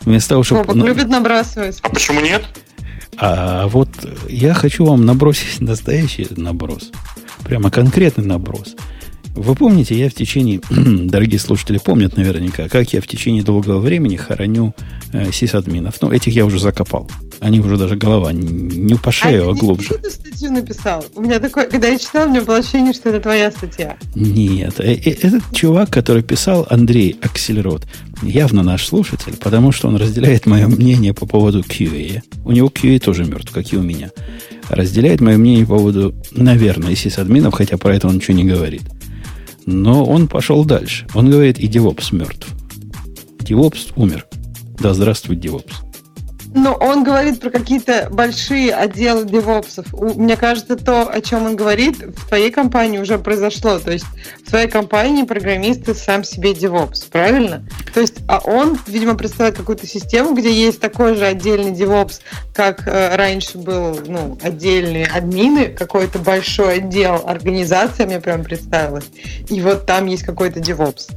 Вместо 0.01 0.29
того, 0.29 0.43
чтобы... 0.43 0.61
Бобок 0.61 0.75
на... 0.75 0.83
любит 0.85 1.09
набрасывать. 1.09 1.79
А 1.81 1.89
почему 1.89 2.21
нет? 2.21 2.43
А 3.17 3.67
вот 3.67 3.89
я 4.29 4.53
хочу 4.53 4.85
вам 4.85 5.05
набросить 5.05 5.59
настоящий 5.59 6.27
наброс. 6.31 6.91
Прямо 7.43 7.69
конкретный 7.69 8.25
наброс. 8.25 8.75
Вы 9.37 9.53
помните, 9.53 9.95
я 9.95 10.09
в 10.09 10.13
течение, 10.13 10.61
дорогие 10.69 11.39
слушатели 11.39 11.77
помнят 11.77 12.17
наверняка, 12.17 12.67
как 12.67 12.91
я 12.93 13.01
в 13.01 13.07
течение 13.07 13.43
долгого 13.43 13.79
времени 13.79 14.15
хороню 14.15 14.73
э, 15.13 15.31
сисадминов. 15.31 16.01
Ну, 16.01 16.11
этих 16.11 16.33
я 16.33 16.43
уже 16.43 16.59
закопал. 16.59 17.09
Они 17.39 17.59
уже 17.59 17.77
даже 17.77 17.95
голова 17.95 18.33
не 18.33 18.95
по 18.95 19.11
шею, 19.11 19.49
а, 19.49 19.51
а 19.51 19.53
глубже. 19.53 19.89
Ты 19.89 19.95
эту 19.95 20.09
статью 20.09 20.51
написал? 20.51 21.05
У 21.13 21.21
меня 21.21 21.39
такое, 21.39 21.69
когда 21.69 21.87
я 21.87 21.99
читал, 21.99 22.27
у 22.27 22.31
меня 22.31 22.41
было 22.41 22.57
ощущение, 22.57 22.93
что 22.93 23.09
это 23.09 23.19
твоя 23.19 23.51
статья. 23.51 23.95
Нет, 24.15 24.79
э, 24.79 24.95
э, 24.95 25.11
этот 25.21 25.43
чувак, 25.53 25.91
который 25.91 26.23
писал, 26.23 26.65
Андрей 26.71 27.15
Акселерот, 27.21 27.85
явно 28.23 28.63
наш 28.63 28.87
слушатель, 28.87 29.35
потому 29.39 29.71
что 29.71 29.87
он 29.87 29.97
разделяет 29.97 30.47
мое 30.47 30.67
мнение 30.67 31.13
по 31.13 31.27
поводу 31.27 31.61
QA. 31.61 32.23
У 32.43 32.51
него 32.51 32.69
QA 32.69 32.97
тоже 32.97 33.23
мертв, 33.25 33.51
как 33.51 33.71
и 33.71 33.77
у 33.77 33.83
меня. 33.83 34.09
Разделяет 34.69 35.21
мое 35.21 35.37
мнение 35.37 35.65
по 35.65 35.75
поводу, 35.77 36.15
наверное, 36.31 36.95
сисадминов, 36.95 37.53
хотя 37.53 37.77
про 37.77 37.95
это 37.95 38.07
он 38.07 38.15
ничего 38.15 38.35
не 38.35 38.43
говорит. 38.43 38.81
Но 39.67 40.05
он 40.05 40.27
пошел 40.29 40.63
дальше. 40.65 41.05
Он 41.13 41.29
говорит, 41.29 41.59
и 41.59 41.67
DevOps 41.67 42.15
мертв. 42.15 42.47
DevOps 43.39 43.91
умер. 43.97 44.25
Да 44.79 44.93
здравствует 44.93 45.43
DevOps. 45.43 45.86
Но 46.53 46.73
он 46.73 47.03
говорит 47.03 47.39
про 47.39 47.49
какие-то 47.49 48.09
большие 48.11 48.73
отделы 48.73 49.25
девопсов. 49.25 49.85
Мне 49.93 50.37
кажется, 50.37 50.75
то, 50.75 51.09
о 51.09 51.21
чем 51.21 51.45
он 51.45 51.55
говорит, 51.55 51.97
в 51.97 52.27
твоей 52.27 52.51
компании 52.51 52.99
уже 52.99 53.19
произошло. 53.19 53.79
То 53.79 53.91
есть 53.91 54.05
в 54.45 54.49
твоей 54.49 54.67
компании 54.67 55.23
программисты 55.23 55.93
сам 55.93 56.23
себе 56.23 56.53
девопс, 56.53 57.01
правильно? 57.01 57.67
То 57.93 58.01
есть, 58.01 58.19
а 58.27 58.39
он, 58.39 58.77
видимо, 58.87 59.15
представляет 59.15 59.57
какую-то 59.57 59.87
систему, 59.87 60.33
где 60.33 60.51
есть 60.51 60.79
такой 60.79 61.15
же 61.15 61.25
отдельный 61.25 61.71
девопс, 61.71 62.21
как 62.53 62.87
э, 62.87 63.15
раньше 63.15 63.57
был, 63.57 63.99
ну, 64.05 64.37
отдельные 64.41 65.05
админы, 65.05 65.67
какой-то 65.67 66.19
большой 66.19 66.75
отдел 66.77 67.23
организации, 67.25 68.05
мне 68.05 68.19
прям 68.19 68.43
представилось. 68.43 69.05
И 69.49 69.61
вот 69.61 69.85
там 69.85 70.05
есть 70.05 70.23
какой-то 70.23 70.59
девопс. 70.59 71.07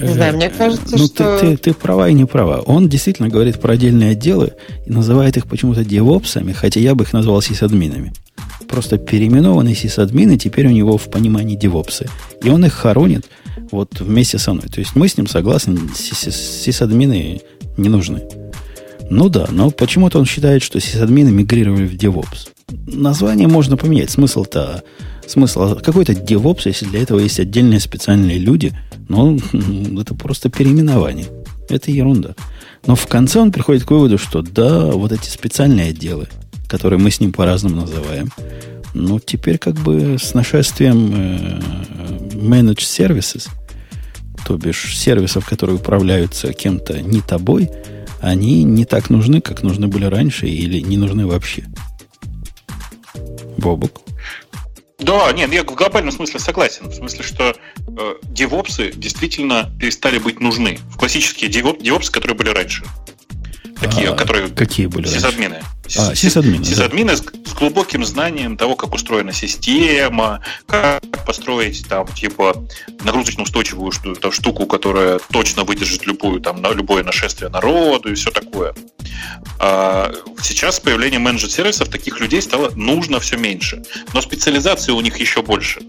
Не 0.00 0.12
знаю, 0.12 0.36
мне 0.36 0.50
кажется, 0.50 0.96
ну, 0.96 1.06
что... 1.06 1.38
Ты, 1.38 1.50
ты, 1.50 1.56
ты 1.56 1.74
права 1.74 2.08
и 2.08 2.12
не 2.12 2.24
права. 2.24 2.60
Он 2.60 2.88
действительно 2.88 3.28
говорит 3.28 3.60
про 3.60 3.74
отдельные 3.74 4.12
отделы 4.12 4.52
и 4.86 4.90
называет 4.90 5.36
их 5.36 5.46
почему-то 5.46 5.84
девопсами, 5.84 6.52
хотя 6.52 6.80
я 6.80 6.94
бы 6.94 7.04
их 7.04 7.12
назвал 7.12 7.40
сисадминами. 7.42 8.12
Просто 8.68 8.98
переименованные 8.98 9.74
сисадмины 9.74 10.38
теперь 10.38 10.66
у 10.66 10.70
него 10.70 10.98
в 10.98 11.10
понимании 11.10 11.56
девопсы. 11.56 12.08
И 12.42 12.48
он 12.48 12.64
их 12.64 12.72
хоронит 12.72 13.26
вот 13.70 14.00
вместе 14.00 14.38
со 14.38 14.52
мной. 14.52 14.68
То 14.68 14.80
есть 14.80 14.96
мы 14.96 15.08
с 15.08 15.16
ним 15.16 15.26
согласны, 15.26 15.78
сисадмины 15.94 17.40
не 17.76 17.88
нужны. 17.88 18.22
Ну 19.08 19.28
да, 19.28 19.46
но 19.50 19.70
почему-то 19.70 20.18
он 20.18 20.24
считает, 20.24 20.62
что 20.62 20.80
сисадмины 20.80 21.30
мигрировали 21.30 21.86
в 21.86 21.94
DevOps. 21.94 22.48
Название 22.86 23.46
можно 23.46 23.76
поменять. 23.76 24.10
Смысл-то 24.10 24.82
смысл 25.26 25.76
какой-то 25.76 26.12
DevOps, 26.12 26.62
если 26.64 26.86
для 26.86 27.02
этого 27.02 27.20
есть 27.20 27.38
отдельные 27.38 27.80
специальные 27.80 28.38
люди, 28.38 28.72
ну, 29.08 29.38
это 30.00 30.14
просто 30.14 30.48
переименование. 30.50 31.26
Это 31.68 31.90
ерунда. 31.90 32.34
Но 32.86 32.94
в 32.94 33.06
конце 33.06 33.40
он 33.40 33.50
приходит 33.50 33.84
к 33.84 33.90
выводу, 33.90 34.18
что 34.18 34.42
да, 34.42 34.86
вот 34.86 35.12
эти 35.12 35.28
специальные 35.28 35.90
отделы, 35.90 36.28
которые 36.68 36.98
мы 36.98 37.10
с 37.10 37.20
ним 37.20 37.32
по-разному 37.32 37.76
называем, 37.76 38.30
ну, 38.94 39.18
теперь 39.18 39.58
как 39.58 39.74
бы 39.74 40.16
с 40.18 40.32
нашествием 40.34 41.12
э, 41.14 41.60
managed 42.34 42.78
services, 42.78 43.48
то 44.46 44.56
бишь 44.56 44.96
сервисов, 44.96 45.46
которые 45.46 45.76
управляются 45.76 46.52
кем-то 46.52 47.00
не 47.02 47.20
тобой, 47.20 47.68
они 48.20 48.62
не 48.62 48.84
так 48.84 49.10
нужны, 49.10 49.40
как 49.40 49.62
нужны 49.62 49.88
были 49.88 50.04
раньше 50.04 50.46
или 50.46 50.80
не 50.80 50.96
нужны 50.96 51.26
вообще. 51.26 51.64
Бобук. 53.58 54.00
Да, 54.98 55.30
нет, 55.32 55.52
я 55.52 55.62
в 55.62 55.66
глобальном 55.66 56.10
смысле 56.10 56.40
согласен. 56.40 56.88
В 56.88 56.94
смысле, 56.94 57.22
что 57.22 57.54
э, 57.86 58.14
девопсы 58.22 58.92
действительно 58.92 59.70
перестали 59.78 60.18
быть 60.18 60.40
нужны. 60.40 60.78
В 60.90 60.96
классические 60.96 61.50
девоп, 61.50 61.82
девопсы, 61.82 62.10
которые 62.10 62.36
были 62.36 62.48
раньше. 62.48 62.84
Такие, 63.80 64.10
а, 64.10 64.14
которые... 64.14 64.48
Какие 64.48 64.86
были 64.86 65.06
Сисадмины. 65.06 65.62
А, 65.96 66.14
сисадмины, 66.14 66.64
сисадмины 66.64 67.10
да. 67.10 67.16
с, 67.16 67.50
с 67.50 67.54
глубоким 67.54 68.04
знанием 68.04 68.56
того, 68.56 68.74
как 68.74 68.94
устроена 68.94 69.32
система, 69.32 70.42
как 70.66 71.02
построить 71.24 71.86
там, 71.86 72.06
типа, 72.08 72.66
нагрузочно 73.04 73.44
устойчивую 73.44 73.92
штуку, 73.92 74.32
штуку, 74.32 74.66
которая 74.66 75.20
точно 75.30 75.64
выдержит 75.64 76.06
любую, 76.06 76.40
там, 76.40 76.60
на, 76.60 76.72
любое 76.72 77.04
нашествие 77.04 77.50
народу 77.50 78.10
и 78.10 78.14
все 78.14 78.30
такое. 78.30 78.74
А 79.60 80.12
сейчас 80.42 80.76
с 80.76 80.80
появлением 80.80 81.22
менеджер-сервисов 81.22 81.88
таких 81.88 82.18
людей 82.20 82.42
стало 82.42 82.70
нужно 82.74 83.20
все 83.20 83.36
меньше. 83.36 83.82
Но 84.12 84.20
специализации 84.20 84.92
у 84.92 85.00
них 85.00 85.18
еще 85.18 85.42
больше. 85.42 85.82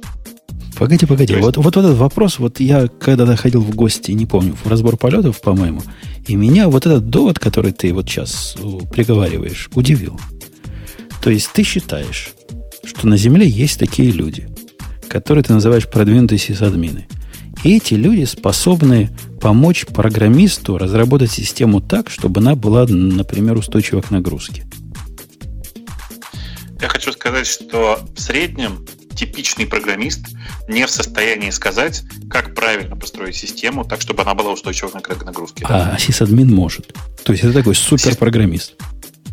Погоди, 0.77 1.05
погоди. 1.07 1.33
Есть... 1.33 1.43
Вот, 1.43 1.57
вот 1.57 1.75
этот 1.75 1.97
вопрос, 1.97 2.37
вот 2.37 2.59
я 2.59 2.87
когда-то 2.87 3.35
ходил 3.35 3.61
в 3.61 3.75
гости, 3.75 4.11
не 4.11 4.25
помню, 4.25 4.55
в 4.63 4.67
разбор 4.67 4.95
полетов, 4.95 5.41
по-моему, 5.41 5.81
и 6.27 6.35
меня 6.35 6.69
вот 6.69 6.85
этот 6.85 7.09
довод, 7.09 7.39
который 7.39 7.71
ты 7.71 7.93
вот 7.93 8.07
сейчас 8.07 8.55
э, 8.57 8.61
приговариваешь, 8.91 9.69
удивил. 9.73 10.19
То 11.21 11.31
есть 11.31 11.51
ты 11.51 11.63
считаешь, 11.63 12.29
что 12.83 13.07
на 13.07 13.17
Земле 13.17 13.47
есть 13.47 13.79
такие 13.79 14.11
люди, 14.11 14.47
которые 15.09 15.43
ты 15.43 15.53
называешь 15.53 15.89
продвинутые 15.89 16.37
сисадмины. 16.37 17.07
И 17.63 17.75
эти 17.75 17.95
люди 17.95 18.25
способны 18.25 19.09
помочь 19.41 19.87
программисту 19.87 20.77
разработать 20.77 21.31
систему 21.31 21.81
так, 21.81 22.09
чтобы 22.11 22.39
она 22.39 22.55
была, 22.55 22.85
например, 22.87 23.57
устойчива 23.57 24.01
к 24.01 24.11
нагрузке. 24.11 24.63
Я 26.79 26.89
хочу 26.89 27.11
сказать, 27.11 27.47
что 27.47 27.99
в 28.15 28.21
среднем 28.21 28.85
типичный 29.17 29.65
программист 29.65 30.21
не 30.67 30.85
в 30.85 30.89
состоянии 30.89 31.49
сказать, 31.49 32.03
как 32.29 32.55
правильно 32.55 32.95
построить 32.95 33.35
систему 33.35 33.83
так, 33.83 34.01
чтобы 34.01 34.21
она 34.21 34.33
была 34.33 34.51
устойчива 34.51 34.89
к 34.89 35.25
нагрузке. 35.25 35.65
А 35.67 35.97
сисадмин 35.97 36.53
может. 36.53 36.93
То 37.23 37.33
есть 37.33 37.43
это 37.43 37.53
такой 37.53 37.75
суперпрограммист. 37.75 38.75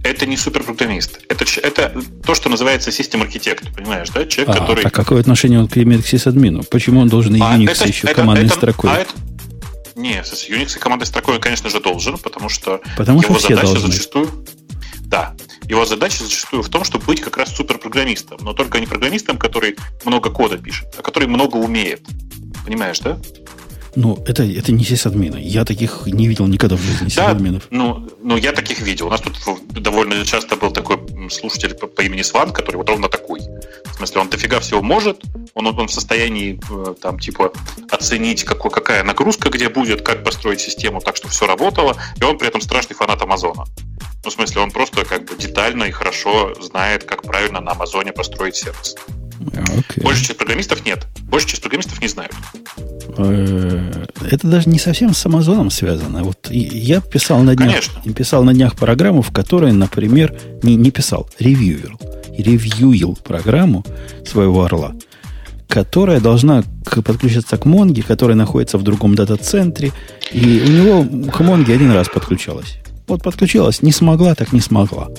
Это 0.03 0.27
не 0.27 0.37
суперпрограммист. 0.37 1.21
Это, 1.29 1.45
это 1.63 2.03
то, 2.27 2.35
что 2.35 2.49
называется 2.49 2.91
систем 2.93 3.23
архитект, 3.23 3.75
понимаешь, 3.75 4.11
да? 4.11 4.27
Человек, 4.27 4.57
а, 4.57 4.61
который... 4.61 4.83
Так 4.83 4.93
какое 4.93 5.21
отношение 5.21 5.61
он 5.61 5.69
имеет 5.75 6.05
к 6.05 6.07
сисадмину? 6.07 6.63
Почему 6.65 7.01
он 7.01 7.09
должен 7.09 7.35
и 7.35 7.41
а 7.41 7.57
Unix 7.57 7.71
это, 7.71 7.89
еще 7.89 8.07
это, 8.09 8.17
командной 8.17 8.47
это, 8.47 8.55
строкой? 8.55 8.91
А 8.91 8.97
это, 8.97 9.13
не, 9.97 10.23
с 10.23 10.49
Unix 10.49 10.77
и 10.77 10.79
командой 10.79 11.07
строкой, 11.07 11.41
конечно 11.41 11.71
же, 11.71 11.81
должен, 11.81 12.19
потому 12.19 12.49
что 12.49 12.81
потому 12.97 13.23
его 13.23 13.39
что 13.39 13.49
задача 13.49 13.73
должны. 13.73 13.93
зачастую 13.93 14.45
да. 15.15 15.35
Его 15.69 15.85
задача 15.85 16.25
зачастую 16.25 16.63
в 16.63 16.69
том, 16.69 16.85
чтобы 16.85 17.05
быть 17.07 17.21
как 17.21 17.37
раз 17.37 17.55
суперпрограммистом, 17.55 18.39
но 18.43 18.53
только 18.53 18.81
не 18.81 18.87
программистом, 18.87 19.39
который 19.39 19.77
много 20.05 20.31
кода 20.31 20.59
пишет, 20.59 20.89
а 20.99 21.03
который 21.03 21.27
много 21.29 21.57
умеет. 21.57 22.03
Понимаешь, 22.65 23.01
да? 23.01 23.19
Ну, 23.97 24.23
это, 24.27 24.43
это 24.43 24.73
не 24.73 24.85
сисадмины. 24.85 25.39
Я 25.41 25.65
таких 25.65 26.07
не 26.07 26.27
видел 26.27 26.47
никогда 26.47 26.77
в 26.77 26.81
жизни, 26.81 27.09
сисадминов. 27.09 27.69
Да, 27.71 27.77
ну, 27.77 28.11
ну, 28.23 28.37
я 28.37 28.53
таких 28.53 28.81
видел. 28.81 29.07
У 29.07 29.11
нас 29.11 29.21
тут 29.21 29.37
довольно 29.71 30.25
часто 30.25 30.57
был 30.57 30.73
такой 30.73 30.99
слушатель 31.31 31.75
по, 31.75 31.87
по 31.87 32.01
имени 32.03 32.23
Сван, 32.23 32.53
который 32.53 32.77
вот 32.77 32.89
ровно 32.89 33.09
такой. 33.09 33.41
Смысле, 34.07 34.21
он 34.21 34.29
дофига 34.29 34.61
всего 34.61 34.83
может, 34.83 35.23
он, 35.55 35.67
он 35.67 35.87
в 35.87 35.91
состоянии 35.91 36.61
э, 36.71 36.95
там, 37.01 37.19
типа, 37.19 37.53
оценить, 37.91 38.45
какой, 38.45 38.71
какая 38.71 39.03
нагрузка 39.03 39.49
где 39.49 39.69
будет, 39.69 40.03
как 40.03 40.23
построить 40.23 40.61
систему 40.61 41.01
так, 41.01 41.17
чтобы 41.17 41.33
все 41.33 41.47
работало, 41.47 41.97
и 42.21 42.25
он 42.25 42.37
при 42.37 42.49
этом 42.49 42.61
страшный 42.61 42.95
фанат 42.95 43.23
Амазона. 43.23 43.65
Ну, 44.25 44.31
в 44.31 44.33
смысле, 44.33 44.63
он 44.63 44.71
просто 44.71 45.05
как 45.05 45.25
бы 45.25 45.37
детально 45.37 45.85
и 45.85 45.91
хорошо 45.91 46.55
знает, 46.61 47.05
как 47.05 47.23
правильно 47.23 47.61
на 47.61 47.73
Амазоне 47.73 48.13
построить 48.13 48.57
сервис. 48.57 48.95
Okay. 49.41 50.03
Большая 50.03 50.25
часть 50.25 50.39
программистов 50.39 50.85
нет. 50.85 51.07
Большая 51.23 51.51
часть 51.51 51.63
программистов 51.63 52.01
не 52.01 52.09
знают. 52.09 52.33
Э, 53.17 54.07
это 54.31 54.47
даже 54.47 54.69
не 54.69 54.79
совсем 54.79 55.15
с 55.15 55.27
Амазоном 55.27 55.71
связано. 55.71 56.23
Вот 56.23 56.49
я 56.51 57.01
писал 57.01 57.41
на 57.41 57.55
днях, 57.55 57.69
Конечно. 57.69 58.15
писал 58.15 58.45
на 58.45 58.55
днях 58.55 58.77
программу, 58.77 59.23
в 59.23 59.33
которой, 59.33 59.73
например, 59.73 60.35
не, 60.63 60.77
не 60.77 60.91
писал, 60.91 61.29
ревьюил, 61.39 61.99
ревьюил 62.37 63.19
программу 63.23 63.85
своего 64.27 64.65
орла, 64.65 64.93
которая 65.69 66.21
должна 66.21 66.65
подключиться 66.85 67.57
к 67.57 67.65
Монге, 67.65 68.03
которая 68.03 68.37
находится 68.37 68.79
в 68.79 68.83
другом 68.83 69.15
дата-центре, 69.15 69.93
и 70.33 70.63
у 70.67 70.71
него 70.71 71.31
к 71.31 71.41
Монге 71.41 71.75
один 71.75 71.93
раз 71.93 72.09
подключалась. 72.09 72.79
Вот 73.07 73.23
подключилась, 73.23 73.83
не 73.83 73.93
смогла, 73.93 74.35
так 74.35 74.53
не 74.53 74.61
смогла. 74.61 75.11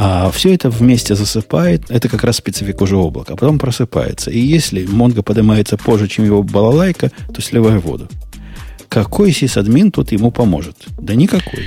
А 0.00 0.30
все 0.30 0.54
это 0.54 0.70
вместе 0.70 1.16
засыпает, 1.16 1.90
это 1.90 2.08
как 2.08 2.22
раз 2.22 2.36
специфик 2.36 2.80
уже 2.82 2.94
облака, 2.96 3.32
а 3.32 3.36
потом 3.36 3.58
просыпается. 3.58 4.30
И 4.30 4.38
если 4.38 4.86
Монго 4.86 5.24
поднимается 5.24 5.76
позже, 5.76 6.06
чем 6.06 6.24
его 6.24 6.44
балалайка, 6.44 7.10
то 7.34 7.42
сливай 7.42 7.78
воду. 7.78 8.08
Какой 8.88 9.32
сисадмин 9.32 9.90
тут 9.90 10.12
ему 10.12 10.30
поможет? 10.30 10.76
Да 11.00 11.16
никакой. 11.16 11.66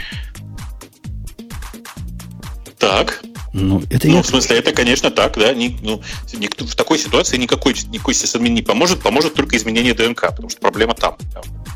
Так. 2.79 3.21
Ну, 3.53 3.83
это 3.89 4.07
ну 4.07 4.15
я... 4.15 4.21
в 4.21 4.27
смысле, 4.27 4.57
это, 4.57 4.71
конечно, 4.71 5.11
так, 5.11 5.37
да. 5.37 5.53
Ни, 5.53 5.75
ну, 5.81 6.01
никто, 6.37 6.65
в 6.65 6.75
такой 6.75 6.97
ситуации 6.97 7.37
никакой, 7.37 7.73
никакой 7.91 8.13
сисадмин 8.13 8.53
не 8.53 8.61
поможет, 8.61 9.01
поможет 9.01 9.33
только 9.33 9.57
изменение 9.57 9.93
ДНК, 9.93 10.21
потому 10.29 10.49
что 10.49 10.59
проблема 10.61 10.93
там. 10.93 11.17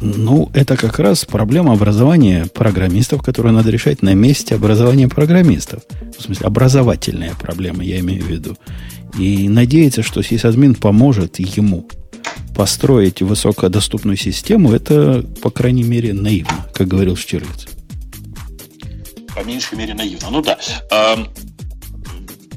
Ну, 0.02 0.50
это 0.54 0.78
как 0.78 1.00
раз 1.00 1.26
проблема 1.26 1.74
образования 1.74 2.48
программистов, 2.54 3.22
которую 3.22 3.54
надо 3.54 3.72
решать 3.72 4.02
на 4.02 4.14
месте 4.14 4.56
образования 4.56 5.10
программистов. 5.10 5.84
В 6.18 6.22
смысле, 6.22 6.48
образовательная 6.48 7.34
проблема, 7.34 7.84
я 7.84 8.00
имею 8.00 8.24
в 8.24 8.28
виду. 8.28 8.58
И 9.18 9.50
надеяться, 9.50 10.04
что 10.04 10.22
сисадмин 10.22 10.76
поможет 10.76 11.40
ему 11.40 11.88
построить 12.56 13.22
высокодоступную 13.22 14.18
систему, 14.18 14.72
это, 14.72 15.26
по 15.42 15.50
крайней 15.50 15.84
мере, 15.84 16.14
наивно, 16.14 16.68
как 16.74 16.88
говорил 16.88 17.18
Штирлиц. 17.18 17.68
по 19.36 19.44
меньшей 19.44 19.78
мере 19.78 19.94
наивно. 19.94 20.30
Ну 20.32 20.42
да. 20.42 20.58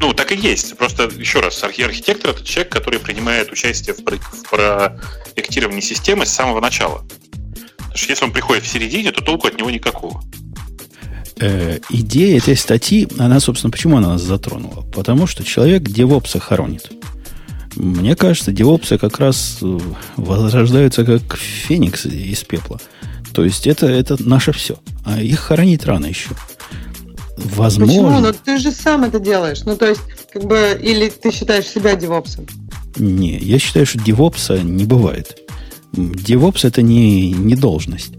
Ну, 0.01 0.13
так 0.13 0.33
и 0.33 0.37
есть. 0.37 0.77
Просто, 0.77 1.05
еще 1.05 1.41
раз, 1.41 1.63
архитектор– 1.63 2.31
это 2.33 2.45
человек, 2.45 2.73
который 2.73 3.01
принимает 3.01 3.51
участие 3.51 3.95
в 3.95 4.05
проектировании 4.05 5.81
системы 5.81 6.25
с 6.25 6.31
самого 6.31 6.61
начала. 6.61 7.05
Потому 7.77 7.97
что 7.97 8.11
если 8.11 8.25
он 8.25 8.33
приходит 8.33 8.65
в 8.65 8.69
середине, 8.69 9.11
то 9.11 9.23
толку 9.23 9.49
от 9.49 9.59
него 9.59 9.71
никакого. 9.71 10.23
Э, 11.41 11.79
идея 11.91 12.39
этой 12.39 12.57
статьи, 12.57 13.09
она, 13.19 13.41
собственно, 13.41 13.71
почему 13.71 13.97
она 13.97 14.11
нас 14.11 14.23
затронула? 14.23 14.83
Потому 14.93 15.27
что 15.27 15.45
человек 15.45 15.83
девопса 15.83 16.39
хоронит. 16.41 16.91
Мне 17.77 18.17
кажется, 18.17 18.53
девопсы 18.53 18.99
как 18.99 19.19
раз 19.19 19.59
э, 19.63 19.79
возрождаются 20.17 21.05
как 21.05 21.37
феникс 21.37 22.07
из 22.07 22.43
пепла. 22.43 22.81
То 23.33 23.45
есть 23.45 23.67
это, 23.67 23.87
это 23.87 24.17
наше 24.23 24.53
все. 24.53 24.79
А 25.05 25.21
их 25.21 25.39
хоронить 25.41 25.85
рано 25.85 26.07
еще. 26.07 26.31
Возможно. 27.55 27.95
Почему? 27.95 28.21
Ну 28.21 28.33
ты 28.33 28.59
же 28.59 28.73
сам 28.73 29.05
это 29.05 29.19
делаешь. 29.19 29.63
Ну, 29.65 29.77
то 29.77 29.87
есть, 29.87 30.01
как 30.33 30.45
бы, 30.45 30.79
или 30.81 31.09
ты 31.09 31.31
считаешь 31.31 31.67
себя 31.67 31.95
девопсом? 31.95 32.47
Не, 32.97 33.39
я 33.39 33.59
считаю, 33.59 33.87
что 33.87 33.99
девопса 33.99 34.59
не 34.59 34.85
бывает. 34.85 35.39
Девопс 35.93 36.65
это 36.65 36.83
не, 36.83 37.33
не 37.33 37.55
должность. 37.55 38.13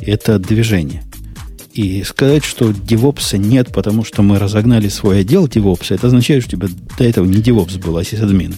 Это 0.00 0.38
движение. 0.38 1.02
И 1.72 2.02
сказать, 2.04 2.44
что 2.44 2.72
девопса 2.72 3.36
нет, 3.36 3.72
потому 3.72 4.04
что 4.04 4.22
мы 4.22 4.38
разогнали 4.38 4.88
свой 4.88 5.20
отдел 5.20 5.48
девопса, 5.48 5.94
это 5.94 6.06
означает, 6.06 6.44
что 6.44 6.56
у 6.56 6.60
тебя 6.60 6.68
до 6.96 7.04
этого 7.04 7.24
не 7.26 7.42
девопс 7.42 7.74
был, 7.74 7.96
а 7.96 8.04
сисадмин. 8.04 8.54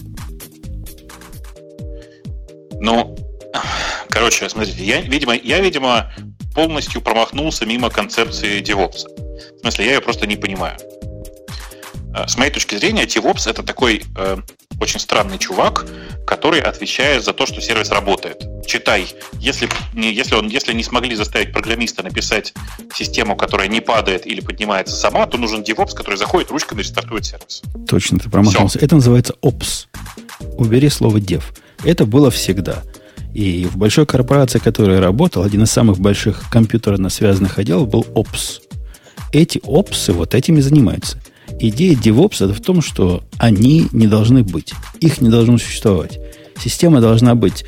Ну, 2.79 3.17
короче, 4.09 4.47
смотрите, 4.49 4.83
я, 4.83 5.01
видимо, 5.01 5.35
я, 5.35 5.59
видимо, 5.61 6.11
полностью 6.53 7.01
промахнулся 7.01 7.65
мимо 7.65 7.89
концепции 7.89 8.61
девопса. 8.61 9.07
В 9.57 9.61
смысле, 9.61 9.85
я 9.85 9.93
ее 9.95 10.01
просто 10.01 10.27
не 10.27 10.35
понимаю. 10.35 10.77
Э, 12.15 12.27
с 12.27 12.37
моей 12.37 12.51
точки 12.51 12.75
зрения, 12.75 13.05
DevOps 13.05 13.49
это 13.49 13.63
такой 13.63 14.03
э, 14.17 14.37
очень 14.79 14.99
странный 14.99 15.37
чувак, 15.37 15.85
который 16.25 16.61
отвечает 16.61 17.23
за 17.23 17.33
то, 17.33 17.45
что 17.45 17.61
сервис 17.61 17.91
работает. 17.91 18.43
Читай, 18.65 19.07
если, 19.39 19.69
если, 19.93 20.35
он, 20.35 20.47
если 20.47 20.73
не 20.73 20.83
смогли 20.83 21.15
заставить 21.15 21.53
программиста 21.53 22.03
написать 22.03 22.53
систему, 22.93 23.35
которая 23.35 23.67
не 23.67 23.81
падает 23.81 24.25
или 24.25 24.41
поднимается 24.41 24.95
сама, 24.95 25.25
то 25.25 25.37
нужен 25.37 25.61
DevOps, 25.61 25.93
который 25.95 26.15
заходит 26.15 26.51
ручками 26.51 26.79
и 26.79 26.83
рестартует 26.83 27.25
сервис. 27.25 27.61
Точно, 27.87 28.19
ты 28.19 28.29
промахнулся. 28.29 28.77
Все. 28.77 28.85
Это 28.85 28.95
называется 28.95 29.35
Ops. 29.41 29.87
Убери 30.57 30.89
слово 30.89 31.17
dev. 31.17 31.43
Это 31.83 32.05
было 32.05 32.29
всегда. 32.29 32.83
И 33.33 33.65
в 33.65 33.77
большой 33.77 34.05
корпорации, 34.05 34.59
которая 34.59 34.99
работала, 34.99 35.45
один 35.45 35.63
из 35.63 35.71
самых 35.71 35.99
больших 35.99 36.49
компьютерно 36.49 37.09
связанных 37.09 37.59
отделов 37.59 37.87
был 37.87 38.01
Ops. 38.15 38.61
Эти 39.31 39.59
опсы 39.63 40.13
вот 40.13 40.35
этими 40.35 40.59
занимаются. 40.59 41.17
Идея 41.59 41.95
DevOps 41.95 42.45
это 42.45 42.53
в 42.53 42.61
том, 42.61 42.81
что 42.81 43.23
они 43.37 43.87
не 43.91 44.07
должны 44.07 44.43
быть. 44.43 44.73
Их 44.99 45.21
не 45.21 45.29
должно 45.29 45.57
существовать. 45.57 46.19
Система 46.59 47.01
должна 47.01 47.35
быть 47.35 47.65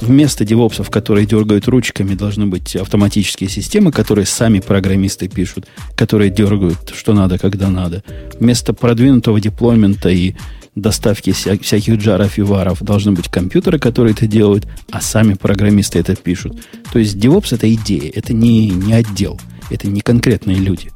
вместо 0.00 0.44
девопсов, 0.44 0.90
которые 0.90 1.26
дергают 1.26 1.68
ручками, 1.68 2.14
должны 2.14 2.46
быть 2.46 2.74
автоматические 2.76 3.50
системы, 3.50 3.92
которые 3.92 4.26
сами 4.26 4.60
программисты 4.60 5.28
пишут, 5.28 5.66
которые 5.94 6.30
дергают, 6.30 6.92
что 6.94 7.12
надо, 7.12 7.38
когда 7.38 7.68
надо. 7.68 8.02
Вместо 8.38 8.72
продвинутого 8.72 9.40
деплоймента 9.40 10.08
и 10.08 10.34
доставки 10.74 11.32
вся, 11.32 11.58
всяких 11.58 11.96
джаров 11.96 12.38
и 12.38 12.42
варов 12.42 12.80
должны 12.80 13.12
быть 13.12 13.28
компьютеры, 13.28 13.78
которые 13.78 14.14
это 14.14 14.26
делают, 14.26 14.66
а 14.90 15.00
сами 15.00 15.34
программисты 15.34 15.98
это 15.98 16.16
пишут. 16.16 16.60
То 16.92 16.98
есть 16.98 17.16
DevOps 17.16 17.54
это 17.54 17.72
идея, 17.74 18.10
это 18.14 18.32
не, 18.32 18.70
не 18.70 18.92
отдел, 18.92 19.40
это 19.70 19.88
не 19.88 20.00
конкретные 20.00 20.56
люди 20.56 20.90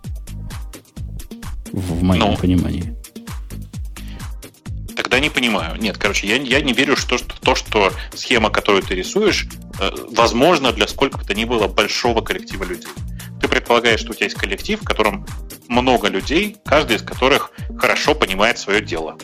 в 1.72 2.02
моем 2.02 2.30
ну, 2.30 2.36
понимании. 2.36 2.94
Тогда 4.96 5.18
не 5.18 5.28
понимаю. 5.28 5.76
Нет, 5.80 5.98
короче, 5.98 6.28
я, 6.28 6.36
я 6.36 6.60
не 6.60 6.72
верю, 6.72 6.96
что, 6.96 7.18
что 7.18 7.40
то, 7.40 7.54
что 7.54 7.92
схема, 8.14 8.50
которую 8.50 8.82
ты 8.82 8.94
рисуешь, 8.94 9.48
э, 9.80 9.90
возможно 10.12 10.72
для 10.72 10.86
сколько 10.86 11.18
бы 11.18 11.24
то 11.24 11.34
ни 11.34 11.44
было 11.44 11.66
большого 11.66 12.20
коллектива 12.20 12.64
людей. 12.64 12.88
Ты 13.40 13.48
предполагаешь, 13.48 14.00
что 14.00 14.12
у 14.12 14.14
тебя 14.14 14.26
есть 14.26 14.36
коллектив, 14.36 14.80
в 14.80 14.84
котором 14.84 15.26
много 15.68 16.08
людей, 16.08 16.56
каждый 16.64 16.96
из 16.96 17.02
которых 17.02 17.50
хорошо 17.76 18.14
понимает 18.14 18.58
свое 18.58 18.80
дело. 18.80 19.18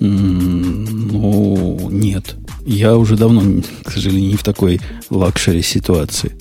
Ну, 0.00 1.88
нет. 1.90 2.36
Я 2.66 2.96
уже 2.96 3.16
давно, 3.16 3.62
к 3.84 3.90
сожалению, 3.90 4.30
не 4.30 4.36
в 4.36 4.42
такой 4.42 4.80
luxury 5.08 5.62
ситуации. 5.62 6.36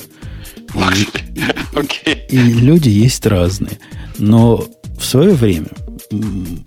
И, 2.06 2.36
и 2.36 2.38
люди 2.38 2.90
есть 2.90 3.26
разные. 3.26 3.80
Но 4.18 4.66
в 4.98 5.04
свое 5.04 5.34
время 5.34 5.68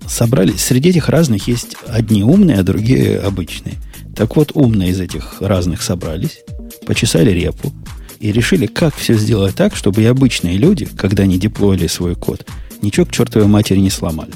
собрались, 0.06 0.61
среди 0.61 0.90
этих 0.90 1.09
разных 1.09 1.48
есть 1.48 1.76
одни 1.86 2.22
умные, 2.22 2.59
а 2.59 2.62
другие 2.62 3.18
обычные. 3.18 3.74
Так 4.16 4.36
вот, 4.36 4.52
умные 4.54 4.90
из 4.90 5.00
этих 5.00 5.40
разных 5.40 5.82
собрались, 5.82 6.40
почесали 6.86 7.30
репу 7.30 7.72
и 8.20 8.32
решили, 8.32 8.66
как 8.66 8.96
все 8.96 9.14
сделать 9.14 9.54
так, 9.54 9.76
чтобы 9.76 10.02
и 10.02 10.06
обычные 10.06 10.56
люди, 10.56 10.86
когда 10.86 11.22
они 11.22 11.38
деплоили 11.38 11.86
свой 11.86 12.16
код, 12.16 12.46
ничего 12.82 13.06
к 13.06 13.12
чертовой 13.12 13.46
матери 13.46 13.78
не 13.78 13.90
сломали. 13.90 14.32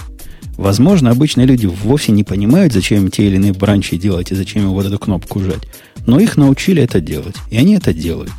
Возможно, 0.56 1.10
обычные 1.10 1.46
люди 1.46 1.66
вовсе 1.66 2.12
не 2.12 2.24
понимают, 2.24 2.72
зачем 2.72 3.10
те 3.10 3.26
или 3.26 3.36
иные 3.36 3.52
бранчи 3.52 3.96
делать 3.96 4.30
и 4.30 4.34
зачем 4.34 4.64
им 4.64 4.70
вот 4.70 4.86
эту 4.86 4.98
кнопку 4.98 5.40
жать. 5.40 5.66
Но 6.06 6.20
их 6.20 6.36
научили 6.36 6.82
это 6.82 7.00
делать. 7.00 7.34
И 7.50 7.56
они 7.56 7.74
это 7.74 7.92
делают. 7.94 8.30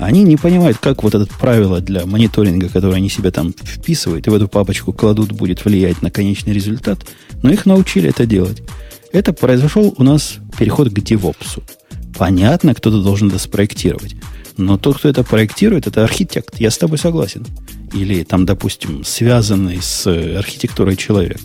Они 0.00 0.22
не 0.22 0.36
понимают, 0.36 0.78
как 0.78 1.02
вот 1.02 1.14
это 1.14 1.26
правило 1.26 1.80
для 1.80 2.06
мониторинга, 2.06 2.70
которое 2.70 2.94
они 2.94 3.10
себе 3.10 3.30
там 3.30 3.52
вписывают 3.52 4.26
и 4.26 4.30
в 4.30 4.34
эту 4.34 4.48
папочку 4.48 4.94
кладут, 4.94 5.32
будет 5.32 5.62
влиять 5.64 6.00
на 6.00 6.10
конечный 6.10 6.54
результат, 6.54 7.06
но 7.42 7.52
их 7.52 7.66
научили 7.66 8.08
это 8.08 8.24
делать. 8.24 8.62
Это 9.12 9.34
произошел 9.34 9.94
у 9.98 10.02
нас 10.02 10.36
переход 10.58 10.88
к 10.88 11.00
девопсу. 11.00 11.62
Понятно, 12.16 12.74
кто-то 12.74 13.02
должен 13.02 13.28
это 13.28 13.38
спроектировать. 13.38 14.16
Но 14.56 14.78
тот, 14.78 14.98
кто 14.98 15.08
это 15.10 15.22
проектирует, 15.22 15.86
это 15.86 16.02
архитект. 16.02 16.58
Я 16.58 16.70
с 16.70 16.78
тобой 16.78 16.96
согласен. 16.96 17.46
Или 17.92 18.24
там, 18.24 18.46
допустим, 18.46 19.04
связанный 19.04 19.82
с 19.82 20.06
архитектурой 20.06 20.96
человек, 20.96 21.40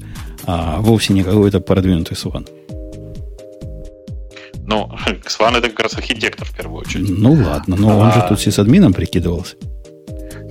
а 0.45 0.79
вовсе 0.79 1.11
не 1.11 1.23
какой-то 1.23 1.59
продвинутый 1.59 2.15
сван. 2.15 2.47
Ну, 4.67 4.91
Сван 5.27 5.55
это 5.55 5.69
как 5.69 5.79
раз 5.81 5.93
архитектор 5.95 6.47
в 6.47 6.55
первую 6.55 6.81
очередь. 6.81 7.09
Ну 7.09 7.33
ладно, 7.33 7.75
но 7.75 7.91
а, 7.91 7.95
он 7.95 8.13
же 8.13 8.25
тут 8.27 8.39
сисадмином 8.39 8.93
прикидывался. 8.93 9.55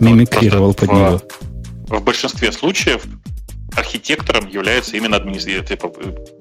Ну, 0.01 0.11
Мимикрировал 0.11 0.75
под 0.75 0.89
в, 0.89 0.93
него. 0.93 1.21
В 1.89 2.03
большинстве 2.03 2.53
случаев 2.53 3.05
архитектором 3.77 4.49
являются 4.49 4.97
именно 4.97 5.17
администраторы, 5.17 5.67
типа, 5.67 5.93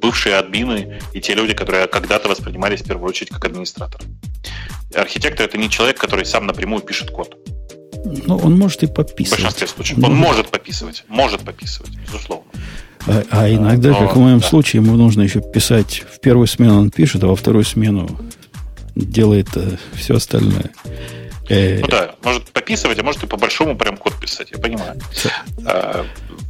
бывшие 0.01 0.37
админы 0.37 0.99
и 1.13 1.21
те 1.21 1.33
люди, 1.33 1.53
которые 1.53 1.87
когда-то 1.87 2.29
воспринимались 2.29 2.81
в 2.81 2.85
первую 2.85 3.09
очередь 3.09 3.29
как 3.29 3.45
администратор. 3.45 4.01
Архитектор 4.95 5.45
это 5.45 5.57
не 5.57 5.69
человек, 5.69 5.97
который 5.99 6.25
сам 6.25 6.45
напрямую 6.45 6.81
пишет 6.83 7.09
код. 7.09 7.35
Ну, 8.05 8.37
он 8.37 8.57
может 8.57 8.83
и 8.83 8.87
подписывать. 8.87 9.39
В 9.39 9.43
большинстве 9.43 9.67
случаев. 9.67 10.03
Он 10.03 10.13
может 10.13 10.49
пописывать. 10.49 11.05
Может 11.07 11.41
пописывать, 11.41 11.91
безусловно. 12.05 12.45
А, 13.07 13.23
а 13.31 13.49
иногда, 13.49 13.89
Но, 13.89 13.99
как 13.99 14.15
в 14.15 14.19
моем 14.19 14.39
да. 14.39 14.47
случае, 14.47 14.81
ему 14.81 14.95
нужно 14.95 15.21
еще 15.21 15.41
писать. 15.41 16.03
В 16.09 16.19
первую 16.19 16.47
смену 16.47 16.79
он 16.79 16.91
пишет, 16.91 17.23
а 17.23 17.27
во 17.27 17.35
вторую 17.35 17.65
смену 17.65 18.09
делает 18.95 19.49
э, 19.55 19.77
все 19.93 20.15
остальное. 20.15 20.71
Э, 21.49 21.79
ну 21.79 21.87
да, 21.87 22.15
может 22.23 22.51
пописывать, 22.51 22.99
а 22.99 23.03
может 23.03 23.23
и 23.23 23.27
по 23.27 23.37
большому 23.37 23.75
прям 23.77 23.97
код 23.97 24.17
писать, 24.19 24.51
я 24.51 24.57
понимаю. 24.57 24.99
А, 25.65 26.05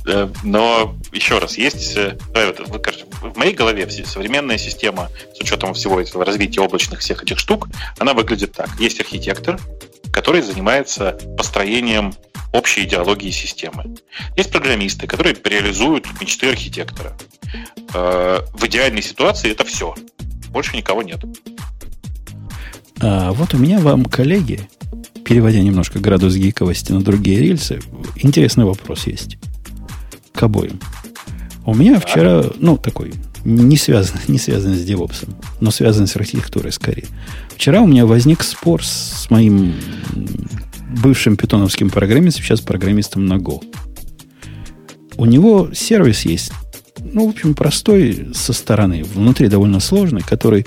э, 0.05 0.29
но 0.43 0.95
еще 1.11 1.39
раз, 1.39 1.57
есть, 1.57 1.97
э, 1.97 2.17
в 2.33 3.37
моей 3.37 3.53
голове 3.53 3.89
современная 3.89 4.57
система 4.57 5.09
с 5.35 5.41
учетом 5.41 5.73
всего 5.73 5.99
этого 5.99 6.25
развития 6.25 6.61
облачных 6.61 6.99
всех 6.99 7.23
этих 7.23 7.39
штук, 7.39 7.67
она 7.97 8.13
выглядит 8.13 8.51
так. 8.51 8.69
Есть 8.79 8.99
архитектор, 8.99 9.59
который 10.11 10.41
занимается 10.41 11.17
построением 11.37 12.13
общей 12.53 12.83
идеологии 12.83 13.31
системы. 13.31 13.95
Есть 14.37 14.51
программисты, 14.51 15.07
которые 15.07 15.35
реализуют 15.43 16.07
мечты 16.21 16.49
архитектора. 16.49 17.17
Э, 17.93 18.39
в 18.53 18.63
идеальной 18.65 19.01
ситуации 19.01 19.51
это 19.51 19.65
все. 19.65 19.93
Больше 20.49 20.77
никого 20.77 21.01
нет. 21.01 21.19
А 23.01 23.33
вот 23.33 23.53
у 23.53 23.57
меня 23.57 23.79
вам, 23.79 24.05
коллеги, 24.05 24.69
переводя 25.25 25.61
немножко 25.61 25.99
градус 25.99 26.35
гиковости 26.35 26.91
на 26.91 27.01
другие 27.01 27.39
рельсы, 27.39 27.81
интересный 28.15 28.65
вопрос 28.65 29.07
есть. 29.07 29.37
К 30.33 30.43
обоим. 30.43 30.79
У 31.65 31.73
меня 31.73 31.99
вчера, 31.99 32.43
ну, 32.59 32.77
такой, 32.77 33.13
не 33.43 33.77
связан, 33.77 34.19
не 34.27 34.37
связан 34.37 34.75
с 34.75 34.83
девопсом, 34.83 35.35
но 35.59 35.71
связан 35.71 36.07
с 36.07 36.15
архитектурой 36.15 36.71
скорее. 36.71 37.07
Вчера 37.55 37.81
у 37.81 37.87
меня 37.87 38.05
возник 38.05 38.43
спор 38.43 38.85
с 38.85 39.29
моим 39.29 39.73
бывшим 41.01 41.37
питоновским 41.37 41.89
программистом, 41.89 42.43
сейчас 42.43 42.61
программистом 42.61 43.25
на 43.25 43.35
Go. 43.35 43.63
У 45.17 45.25
него 45.25 45.69
сервис 45.73 46.25
есть, 46.25 46.51
ну, 46.99 47.27
в 47.27 47.29
общем, 47.29 47.53
простой 47.53 48.29
со 48.33 48.53
стороны, 48.53 49.03
внутри 49.03 49.47
довольно 49.47 49.79
сложный, 49.79 50.21
который 50.21 50.65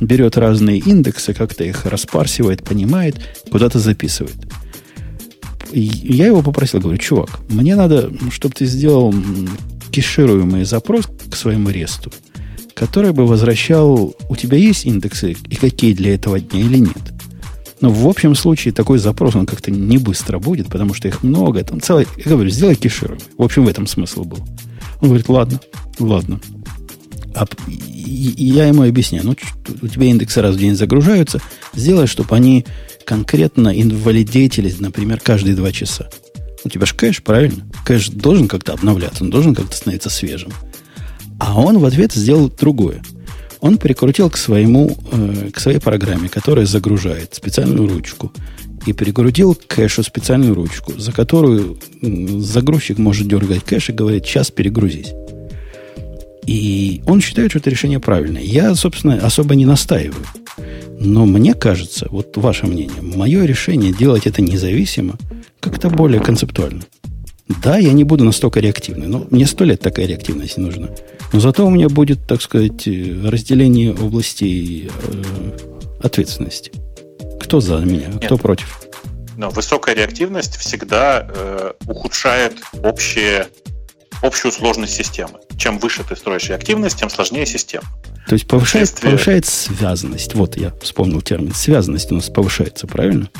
берет 0.00 0.36
разные 0.36 0.78
индексы, 0.78 1.34
как-то 1.34 1.64
их 1.64 1.84
распарсивает, 1.86 2.62
понимает, 2.62 3.20
куда-то 3.50 3.78
записывает. 3.78 4.36
я 5.72 6.26
его 6.26 6.42
попросил, 6.42 6.80
говорю, 6.80 6.98
чувак, 6.98 7.40
мне 7.48 7.76
надо, 7.76 8.10
чтобы 8.30 8.54
ты 8.54 8.66
сделал 8.66 9.14
кешируемый 9.90 10.64
запрос 10.64 11.06
к 11.30 11.36
своему 11.36 11.70
ресту, 11.70 12.12
который 12.74 13.12
бы 13.12 13.26
возвращал, 13.26 14.14
у 14.28 14.36
тебя 14.36 14.56
есть 14.56 14.86
индексы 14.86 15.32
и 15.32 15.56
какие 15.56 15.92
для 15.92 16.14
этого 16.14 16.40
дня 16.40 16.60
или 16.60 16.78
нет. 16.78 17.12
Но 17.80 17.90
в 17.90 18.06
общем 18.06 18.34
случае 18.34 18.74
такой 18.74 18.98
запрос, 18.98 19.34
он 19.34 19.46
как-то 19.46 19.70
не 19.70 19.98
быстро 19.98 20.38
будет, 20.38 20.68
потому 20.68 20.92
что 20.94 21.08
их 21.08 21.22
много. 21.22 21.64
Там 21.64 21.80
целый, 21.80 22.06
я 22.16 22.30
говорю, 22.30 22.50
сделай 22.50 22.74
кешируемый. 22.74 23.24
В 23.38 23.42
общем, 23.42 23.64
в 23.64 23.68
этом 23.68 23.86
смысл 23.86 24.24
был. 24.24 24.38
Он 25.00 25.08
говорит, 25.08 25.28
ладно, 25.28 25.60
ладно. 25.98 26.40
А 27.34 27.46
я 27.66 28.66
ему 28.66 28.82
объясняю, 28.82 29.24
ну, 29.24 29.36
у 29.82 29.88
тебя 29.88 30.06
индексы 30.06 30.42
раз 30.42 30.56
в 30.56 30.58
день 30.58 30.74
загружаются, 30.74 31.40
сделай, 31.74 32.06
чтобы 32.06 32.34
они 32.34 32.66
конкретно 33.06 33.68
инвалидейтились, 33.80 34.80
например, 34.80 35.20
каждые 35.22 35.54
два 35.54 35.72
часа. 35.72 36.08
У 36.64 36.68
тебя 36.68 36.84
же 36.84 36.94
кэш, 36.94 37.22
правильно? 37.22 37.64
Кэш 37.86 38.10
должен 38.10 38.46
как-то 38.46 38.74
обновляться, 38.74 39.24
он 39.24 39.30
должен 39.30 39.54
как-то 39.54 39.76
становиться 39.76 40.10
свежим. 40.10 40.52
А 41.38 41.58
он 41.58 41.78
в 41.78 41.84
ответ 41.86 42.12
сделал 42.12 42.50
другое. 42.50 43.02
Он 43.60 43.76
прикрутил 43.78 44.30
к, 44.30 44.36
своему, 44.36 44.96
э, 45.12 45.50
к 45.52 45.60
своей 45.60 45.78
программе, 45.78 46.28
которая 46.28 46.66
загружает 46.66 47.34
специальную 47.34 47.88
ручку, 47.88 48.32
и 48.86 48.92
прикрутил 48.92 49.54
к 49.54 49.66
кэшу 49.66 50.02
специальную 50.02 50.54
ручку, 50.54 50.92
за 50.96 51.12
которую 51.12 51.78
загрузчик 52.00 52.98
может 52.98 53.28
дергать 53.28 53.64
кэш 53.64 53.90
и 53.90 53.92
говорить, 53.92 54.24
сейчас 54.26 54.50
перегрузись. 54.50 55.12
И 56.46 57.02
он 57.06 57.20
считает, 57.20 57.50
что 57.50 57.58
это 57.58 57.70
решение 57.70 58.00
правильное. 58.00 58.42
Я, 58.42 58.74
собственно, 58.74 59.14
особо 59.14 59.54
не 59.54 59.66
настаиваю. 59.66 60.24
Но 60.98 61.26
мне 61.26 61.54
кажется, 61.54 62.06
вот 62.10 62.36
ваше 62.36 62.66
мнение, 62.66 63.00
мое 63.02 63.44
решение 63.44 63.92
делать 63.92 64.26
это 64.26 64.42
независимо 64.42 65.16
как-то 65.60 65.90
более 65.90 66.20
концептуально. 66.20 66.82
Да, 67.62 67.78
я 67.78 67.92
не 67.92 68.04
буду 68.04 68.24
настолько 68.24 68.60
реактивный, 68.60 69.06
но 69.06 69.26
мне 69.30 69.46
сто 69.46 69.64
лет 69.64 69.80
такая 69.80 70.06
реактивность 70.06 70.56
не 70.56 70.64
нужна. 70.64 70.88
Но 71.32 71.40
зато 71.40 71.66
у 71.66 71.70
меня 71.70 71.88
будет, 71.88 72.26
так 72.26 72.42
сказать, 72.42 72.86
разделение 72.86 73.92
областей 73.92 74.90
э, 74.90 76.02
ответственности. 76.02 76.72
Кто 77.40 77.60
за 77.60 77.78
меня, 77.78 78.08
Нет. 78.08 78.24
кто 78.24 78.36
против? 78.36 78.80
Но 79.36 79.50
высокая 79.50 79.94
реактивность 79.94 80.56
всегда 80.56 81.26
э, 81.28 81.72
ухудшает 81.86 82.54
общее 82.82 83.48
общую 84.22 84.52
сложность 84.52 84.94
системы. 84.94 85.38
Чем 85.56 85.78
выше 85.78 86.04
ты 86.04 86.16
строишь 86.16 86.48
реактивность, 86.48 86.98
тем 86.98 87.10
сложнее 87.10 87.46
система. 87.46 87.84
То 88.26 88.34
есть 88.34 88.46
повышает, 88.46 88.88
Вследствие... 88.88 89.12
повышает 89.12 89.46
связанность. 89.46 90.34
Вот 90.34 90.56
я 90.56 90.72
вспомнил 90.82 91.22
термин. 91.22 91.54
Связанность 91.54 92.12
у 92.12 92.16
нас 92.16 92.28
повышается, 92.28 92.86
правильно? 92.86 93.30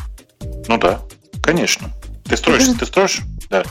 Ну 0.69 0.79
да, 0.79 1.01
конечно. 1.43 1.91
Ты 2.31 2.37
строишь, 2.37 2.69
ты 2.79 2.87
строишь, 2.87 3.21
да. 3.51 3.65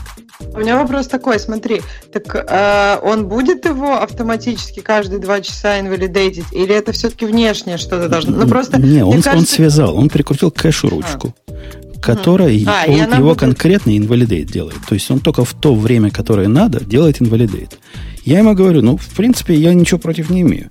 У 0.52 0.58
меня 0.58 0.76
вопрос 0.76 1.06
такой, 1.06 1.40
смотри, 1.40 1.80
так 2.12 2.34
э, 2.34 2.98
он 3.02 3.26
будет 3.26 3.64
его 3.64 4.02
автоматически 4.02 4.80
каждые 4.80 5.18
два 5.18 5.40
часа 5.40 5.80
инвалидейтить, 5.80 6.44
или 6.52 6.74
это 6.74 6.92
все-таки 6.92 7.24
внешнее 7.24 7.78
что-то 7.78 8.08
должно? 8.10 8.36
Ну 8.36 8.46
просто. 8.46 8.78
Не, 8.78 9.02
он, 9.02 9.22
кажется... 9.22 9.36
он 9.38 9.46
связал, 9.46 9.96
он 9.96 10.10
прикрутил 10.10 10.50
кэшу 10.50 10.90
ручку. 10.90 11.34
А 11.48 12.00
которая 12.00 12.58
а, 12.66 12.84
он, 12.86 12.96
его 12.96 13.28
будет... 13.28 13.40
конкретно 13.40 13.96
инвалидейт 13.96 14.50
делает. 14.50 14.78
То 14.88 14.94
есть 14.94 15.10
он 15.10 15.20
только 15.20 15.44
в 15.44 15.54
то 15.54 15.74
время, 15.74 16.10
которое 16.10 16.48
надо, 16.48 16.84
делает 16.84 17.20
инвалидейт. 17.20 17.78
Я 18.24 18.38
ему 18.38 18.54
говорю, 18.54 18.82
ну, 18.82 18.96
в 18.96 19.08
принципе, 19.10 19.54
я 19.54 19.72
ничего 19.74 19.98
против 19.98 20.30
не 20.30 20.42
имею. 20.42 20.68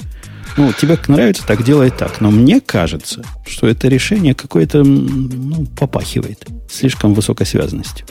Ну, 0.57 0.73
тебе 0.73 0.97
нравится, 1.07 1.45
так 1.45 1.63
делай 1.63 1.89
так. 1.89 2.21
Но 2.21 2.31
мне 2.31 2.59
кажется, 2.59 3.23
что 3.45 3.67
это 3.67 3.87
решение 3.87 4.33
какое-то 4.33 4.83
ну, 4.83 5.65
попахивает 5.77 6.45
слишком 6.69 7.13
высокой 7.13 7.45
связанностью. 7.45 8.05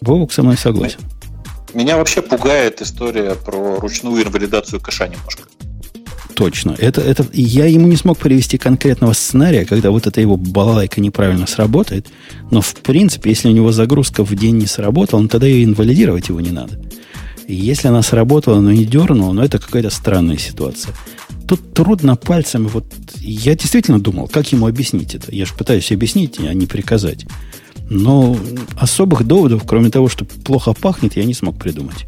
Вовок 0.00 0.32
со 0.32 0.42
мной 0.42 0.56
согласен. 0.56 1.00
Меня 1.74 1.96
вообще 1.96 2.22
пугает 2.22 2.82
история 2.82 3.34
про 3.34 3.76
ручную 3.76 4.24
инвалидацию 4.24 4.80
кэша 4.80 5.08
немножко 5.08 5.42
точно. 6.40 6.74
Это, 6.78 7.02
это, 7.02 7.26
я 7.34 7.66
ему 7.66 7.86
не 7.86 7.96
смог 7.96 8.16
привести 8.16 8.56
конкретного 8.56 9.12
сценария, 9.12 9.66
когда 9.66 9.90
вот 9.90 10.06
эта 10.06 10.22
его 10.22 10.38
балалайка 10.38 10.98
неправильно 10.98 11.46
сработает. 11.46 12.06
Но, 12.50 12.62
в 12.62 12.74
принципе, 12.76 13.28
если 13.28 13.48
у 13.48 13.52
него 13.52 13.72
загрузка 13.72 14.24
в 14.24 14.34
день 14.34 14.56
не 14.56 14.66
сработала, 14.66 15.20
ну, 15.20 15.28
тогда 15.28 15.46
и 15.46 15.62
инвалидировать 15.62 16.30
его 16.30 16.40
не 16.40 16.50
надо. 16.50 16.80
И 17.50 17.54
если 17.54 17.88
она 17.88 18.00
сработала, 18.02 18.60
но 18.60 18.70
не 18.70 18.84
дернула, 18.84 19.32
ну, 19.32 19.42
это 19.42 19.58
какая-то 19.58 19.90
странная 19.90 20.36
ситуация. 20.36 20.94
Тут 21.48 21.74
трудно 21.74 22.14
пальцами, 22.14 22.68
вот 22.68 22.84
я 23.16 23.56
действительно 23.56 23.98
думал, 23.98 24.28
как 24.28 24.52
ему 24.52 24.68
объяснить 24.68 25.16
это. 25.16 25.34
Я 25.34 25.46
же 25.46 25.54
пытаюсь 25.54 25.90
объяснить, 25.90 26.38
а 26.38 26.54
не 26.54 26.66
приказать. 26.66 27.26
Но 27.88 28.36
особых 28.76 29.24
доводов, 29.24 29.64
кроме 29.66 29.90
того, 29.90 30.08
что 30.08 30.24
плохо 30.24 30.74
пахнет, 30.74 31.16
я 31.16 31.24
не 31.24 31.34
смог 31.34 31.58
придумать. 31.58 32.06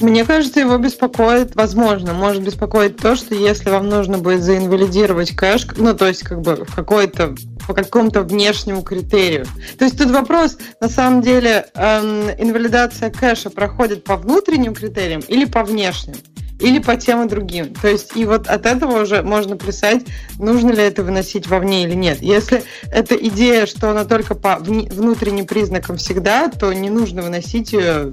Мне 0.00 0.24
кажется, 0.24 0.60
его 0.60 0.78
беспокоит, 0.78 1.56
возможно, 1.56 2.12
может 2.12 2.42
беспокоить 2.42 2.96
то, 2.96 3.16
что 3.16 3.34
если 3.34 3.70
вам 3.70 3.88
нужно 3.88 4.18
будет 4.18 4.42
заинвалидировать 4.42 5.34
кэш, 5.34 5.66
ну, 5.76 5.94
то 5.94 6.06
есть, 6.06 6.22
как 6.22 6.40
бы, 6.40 6.64
в 6.64 6.74
какой-то 6.74 7.34
по 7.66 7.74
какому-то 7.74 8.22
внешнему 8.22 8.82
критерию. 8.82 9.44
То 9.78 9.84
есть 9.84 9.98
тут 9.98 10.10
вопрос, 10.10 10.56
на 10.80 10.88
самом 10.88 11.20
деле, 11.20 11.66
эм, 11.74 12.30
инвалидация 12.38 13.10
кэша 13.10 13.50
проходит 13.50 14.04
по 14.04 14.16
внутренним 14.16 14.74
критериям 14.74 15.20
или 15.28 15.44
по 15.44 15.62
внешним? 15.64 16.16
Или 16.60 16.78
по 16.78 16.96
тем 16.96 17.26
и 17.26 17.28
другим. 17.28 17.74
То 17.74 17.88
есть, 17.88 18.16
и 18.16 18.24
вот 18.24 18.48
от 18.48 18.64
этого 18.64 19.02
уже 19.02 19.22
можно 19.22 19.56
писать, 19.56 20.06
нужно 20.38 20.70
ли 20.70 20.82
это 20.82 21.04
выносить 21.04 21.46
вовне 21.46 21.84
или 21.84 21.94
нет. 21.94 22.22
Если 22.22 22.64
это 22.90 23.14
идея, 23.14 23.66
что 23.66 23.90
она 23.90 24.04
только 24.04 24.34
по 24.34 24.56
внутренним 24.56 25.46
признакам 25.46 25.98
всегда, 25.98 26.48
то 26.48 26.72
не 26.72 26.88
нужно 26.88 27.22
выносить 27.22 27.72
ее 27.72 28.12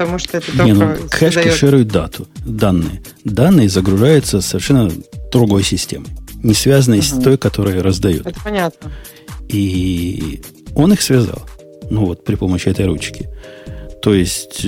потому 0.00 0.18
что 0.18 0.38
это 0.38 0.46
только 0.46 0.64
Не, 0.64 0.72
ну, 0.72 0.94
кэш 1.10 1.34
создает... 1.34 1.52
кэширует 1.52 1.88
дату, 1.88 2.26
данные. 2.46 3.02
Данные 3.24 3.68
загружаются 3.68 4.40
совершенно 4.40 4.90
другой 5.30 5.62
системой, 5.62 6.08
не 6.42 6.54
связанной 6.54 7.00
угу. 7.00 7.04
с 7.04 7.22
той, 7.22 7.36
которая 7.36 7.82
раздает. 7.82 8.26
Это 8.26 8.40
понятно. 8.42 8.90
И 9.50 10.40
он 10.74 10.94
их 10.94 11.02
связал, 11.02 11.46
ну 11.90 12.06
вот, 12.06 12.24
при 12.24 12.36
помощи 12.36 12.68
этой 12.68 12.86
ручки. 12.86 13.28
То 14.00 14.14
есть, 14.14 14.64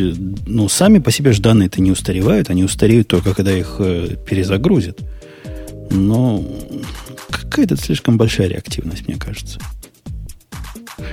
ну, 0.47 0.69
сами 0.69 0.99
по 0.99 1.11
себе 1.11 1.33
же 1.33 1.41
данные-то 1.41 1.81
не 1.81 1.93
устаревают, 1.93 2.51
они 2.51 2.63
устареют 2.63 3.09
только, 3.09 3.33
когда 3.33 3.57
их 3.57 3.77
э, 3.79 4.17
перезагрузят. 4.29 4.99
Но 5.91 6.45
какая-то 7.31 7.77
слишком 7.77 8.19
большая 8.19 8.49
реактивность, 8.49 9.09
мне 9.09 9.17
кажется. 9.17 9.59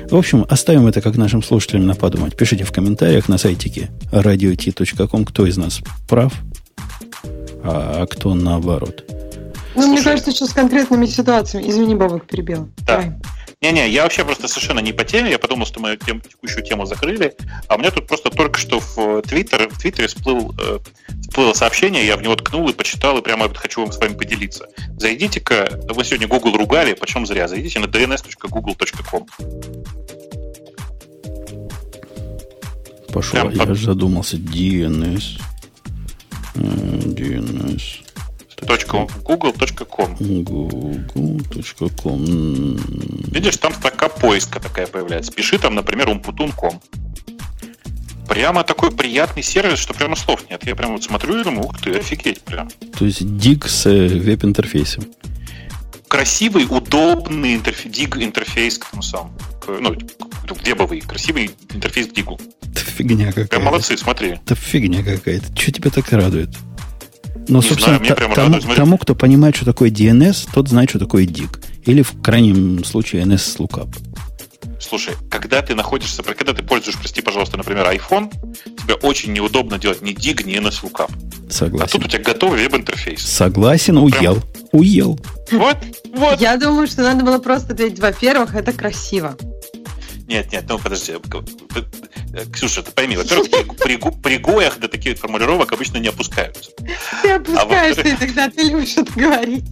В 0.10 0.16
общем, 0.16 0.46
оставим 0.50 0.88
это 0.88 1.02
как 1.02 1.18
нашим 1.18 1.44
слушателям 1.44 1.86
на 1.86 1.96
подумать. 1.96 2.36
Пишите 2.36 2.64
в 2.64 2.72
комментариях 2.72 3.30
на 3.30 3.38
сайтике 3.38 3.90
radio.t.com, 4.12 5.26
кто 5.26 5.46
из 5.46 5.58
нас 5.58 5.82
прав, 6.08 6.34
а, 7.64 8.02
а 8.02 8.08
кто 8.08 8.34
наоборот. 8.34 9.04
Ну, 9.76 9.84
Слушай, 9.84 9.92
мне 9.92 10.04
кажется, 10.04 10.32
что 10.32 10.46
с 10.48 10.54
конкретными 10.54 11.06
ситуациями. 11.06 11.70
Извини, 11.70 11.96
Бабок, 11.96 12.26
перебил. 12.26 12.70
Да. 12.86 12.98
Давай. 12.98 13.14
Не-не, 13.62 13.90
я 13.90 14.04
вообще 14.04 14.24
просто 14.24 14.48
совершенно 14.48 14.80
не 14.80 14.94
по 14.94 15.04
теме. 15.04 15.32
Я 15.32 15.38
подумал, 15.38 15.66
что 15.66 15.82
мы 15.82 15.98
тем, 15.98 16.22
текущую 16.22 16.64
тему 16.64 16.86
закрыли. 16.86 17.36
А 17.68 17.76
у 17.76 17.78
меня 17.78 17.92
тут 17.92 18.08
просто 18.08 18.30
только 18.30 18.58
что 18.58 18.80
в 18.80 19.22
Твиттер, 19.24 19.68
в 19.68 19.78
Твиттере 19.78 20.08
всплыл, 20.08 20.56
э, 20.58 20.80
всплыло 21.24 21.52
сообщение, 21.52 22.06
я 22.06 22.16
в 22.16 22.22
него 22.22 22.38
ткнул 22.38 22.70
и 22.70 22.74
почитал, 22.74 23.18
и 23.18 23.22
прямо 23.22 23.54
хочу 23.54 23.82
вам 23.82 23.92
с 23.92 23.98
вами 23.98 24.14
поделиться. 24.14 24.68
Зайдите-ка, 24.98 25.78
вы 25.90 26.06
сегодня 26.06 26.30
Google 26.30 26.56
ругали, 26.56 26.94
почем 26.94 27.26
зря, 27.26 27.50
зайдите 27.50 27.80
на 27.80 27.86
dns.google.com. 27.86 29.28
Пошел, 33.12 33.32
Прям 33.32 33.50
я 33.50 33.66
под... 33.66 33.78
задумался. 33.78 34.38
DNS. 34.38 35.42
Э, 36.56 36.60
DNS. 36.60 38.09
google.com 39.24 40.16
google.com 40.20 42.16
Видишь, 43.32 43.58
там 43.58 43.74
строка 43.74 44.10
поиска 44.10 44.60
такая 44.60 44.88
появляется. 44.88 45.32
Пиши 45.32 45.58
там, 45.58 45.76
например, 45.76 46.10
umputun.com. 46.10 46.82
Прямо 48.28 48.64
такой 48.64 48.92
приятный 48.92 49.42
сервис, 49.42 49.80
что 49.80 49.94
прямо 49.94 50.16
слов 50.16 50.46
нет. 50.50 50.64
Я 50.66 50.76
прямо 50.76 50.94
вот 50.94 51.04
смотрю 51.04 51.40
и 51.40 51.44
думаю, 51.44 51.66
ух 51.66 51.82
ты, 51.82 51.92
офигеть 51.98 52.42
прям. 52.42 52.70
То 52.98 53.06
есть 53.06 53.38
дик 53.38 53.68
с 53.68 53.88
э, 53.88 54.08
веб-интерфейсом. 54.08 55.06
Красивый, 56.08 56.68
удобный 56.70 57.56
интерфейс, 57.56 57.94
диг 57.94 58.18
интерфейс 58.18 58.78
к 58.78 58.86
тому 58.90 59.02
самому. 59.02 59.34
Ну, 59.68 59.96
вебовый, 60.64 61.02
красивый 61.02 61.52
интерфейс 61.74 62.08
к 62.08 62.14
дигу. 62.14 62.40
Это 62.62 62.80
фигня 62.80 63.28
какая-то. 63.28 63.50
Прям 63.50 63.64
молодцы, 63.64 63.98
смотри. 63.98 64.30
Это 64.30 64.56
фигня 64.56 65.04
какая-то. 65.04 65.46
Что 65.56 65.72
тебя 65.72 65.90
так 65.90 66.12
радует? 66.12 66.50
Но, 67.50 67.60
не 67.62 67.68
собственно, 67.68 67.98
знаю, 67.98 68.16
та, 68.16 68.16
тому, 68.16 68.36
радует, 68.36 68.76
тому, 68.76 68.98
кто 68.98 69.16
понимает, 69.16 69.56
что 69.56 69.66
такое 69.66 69.90
DNS, 69.90 70.48
тот 70.54 70.70
знает, 70.70 70.92
что 70.92 71.00
такое 71.00 71.26
dig. 71.26 71.50
Или 71.86 72.04
в 72.04 72.22
крайнем 72.22 72.84
случае 72.84 73.24
NS 73.24 73.58
lookup. 73.58 73.90
Слушай, 74.80 75.16
когда 75.30 75.62
ты 75.62 75.76
находишься, 75.76 76.24
когда 76.24 76.54
ты 76.54 76.64
пользуешь, 76.64 76.98
прости, 76.98 77.22
пожалуйста, 77.22 77.58
например, 77.58 77.86
iPhone, 77.88 78.32
тебе 78.82 78.94
очень 78.94 79.34
неудобно 79.34 79.78
делать 79.78 80.02
ни 80.02 80.14
dig, 80.14 80.46
ни 80.46 80.58
NS 80.58 80.84
lookup. 80.84 81.12
Согласен. 81.50 81.86
А 81.86 81.88
тут 81.88 82.06
у 82.06 82.08
тебя 82.08 82.24
готовый 82.24 82.60
веб-интерфейс. 82.64 83.22
Согласен, 83.22 83.98
уел. 83.98 84.36
Прям... 84.36 84.44
Уел. 84.72 85.20
Вот, 85.52 85.78
вот. 86.14 86.40
Я 86.40 86.58
думаю, 86.58 86.88
что 86.88 87.02
надо 87.02 87.26
было 87.26 87.40
просто 87.40 87.74
ответить, 87.74 88.00
во-первых, 88.00 88.54
это 88.54 88.72
красиво. 88.72 89.36
Нет, 90.30 90.52
нет, 90.52 90.66
ну 90.70 90.78
подожди. 90.78 91.16
Ксюша, 92.54 92.84
ты 92.84 92.92
пойми, 92.92 93.18
во-первых, 93.18 93.50
при, 93.50 93.98
при, 93.98 94.12
при 94.22 94.38
гоях 94.38 94.80
до 94.80 94.88
таких 94.88 95.18
формулировок 95.18 95.72
обычно 95.72 95.98
не 95.98 96.10
опускаются. 96.10 96.70
Ты 97.24 97.32
опускаешься, 97.32 98.02
а 98.02 98.18
тогда 98.20 98.48
ты 98.48 98.62
любишь 98.62 98.96
это 98.96 99.12
говорить. 99.12 99.66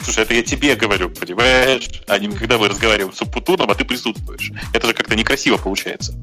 Слушай, 0.00 0.24
это 0.24 0.32
я 0.32 0.42
тебе 0.42 0.74
говорю, 0.74 1.10
понимаешь? 1.10 1.86
А 2.08 2.18
не 2.18 2.28
когда 2.28 2.56
мы 2.56 2.68
разговариваем 2.68 3.12
с 3.12 3.18
Путуном, 3.26 3.70
а 3.70 3.74
ты 3.74 3.84
присутствуешь. 3.84 4.52
Это 4.72 4.86
же 4.86 4.94
как-то 4.94 5.14
некрасиво 5.14 5.58
получается. 5.58 6.14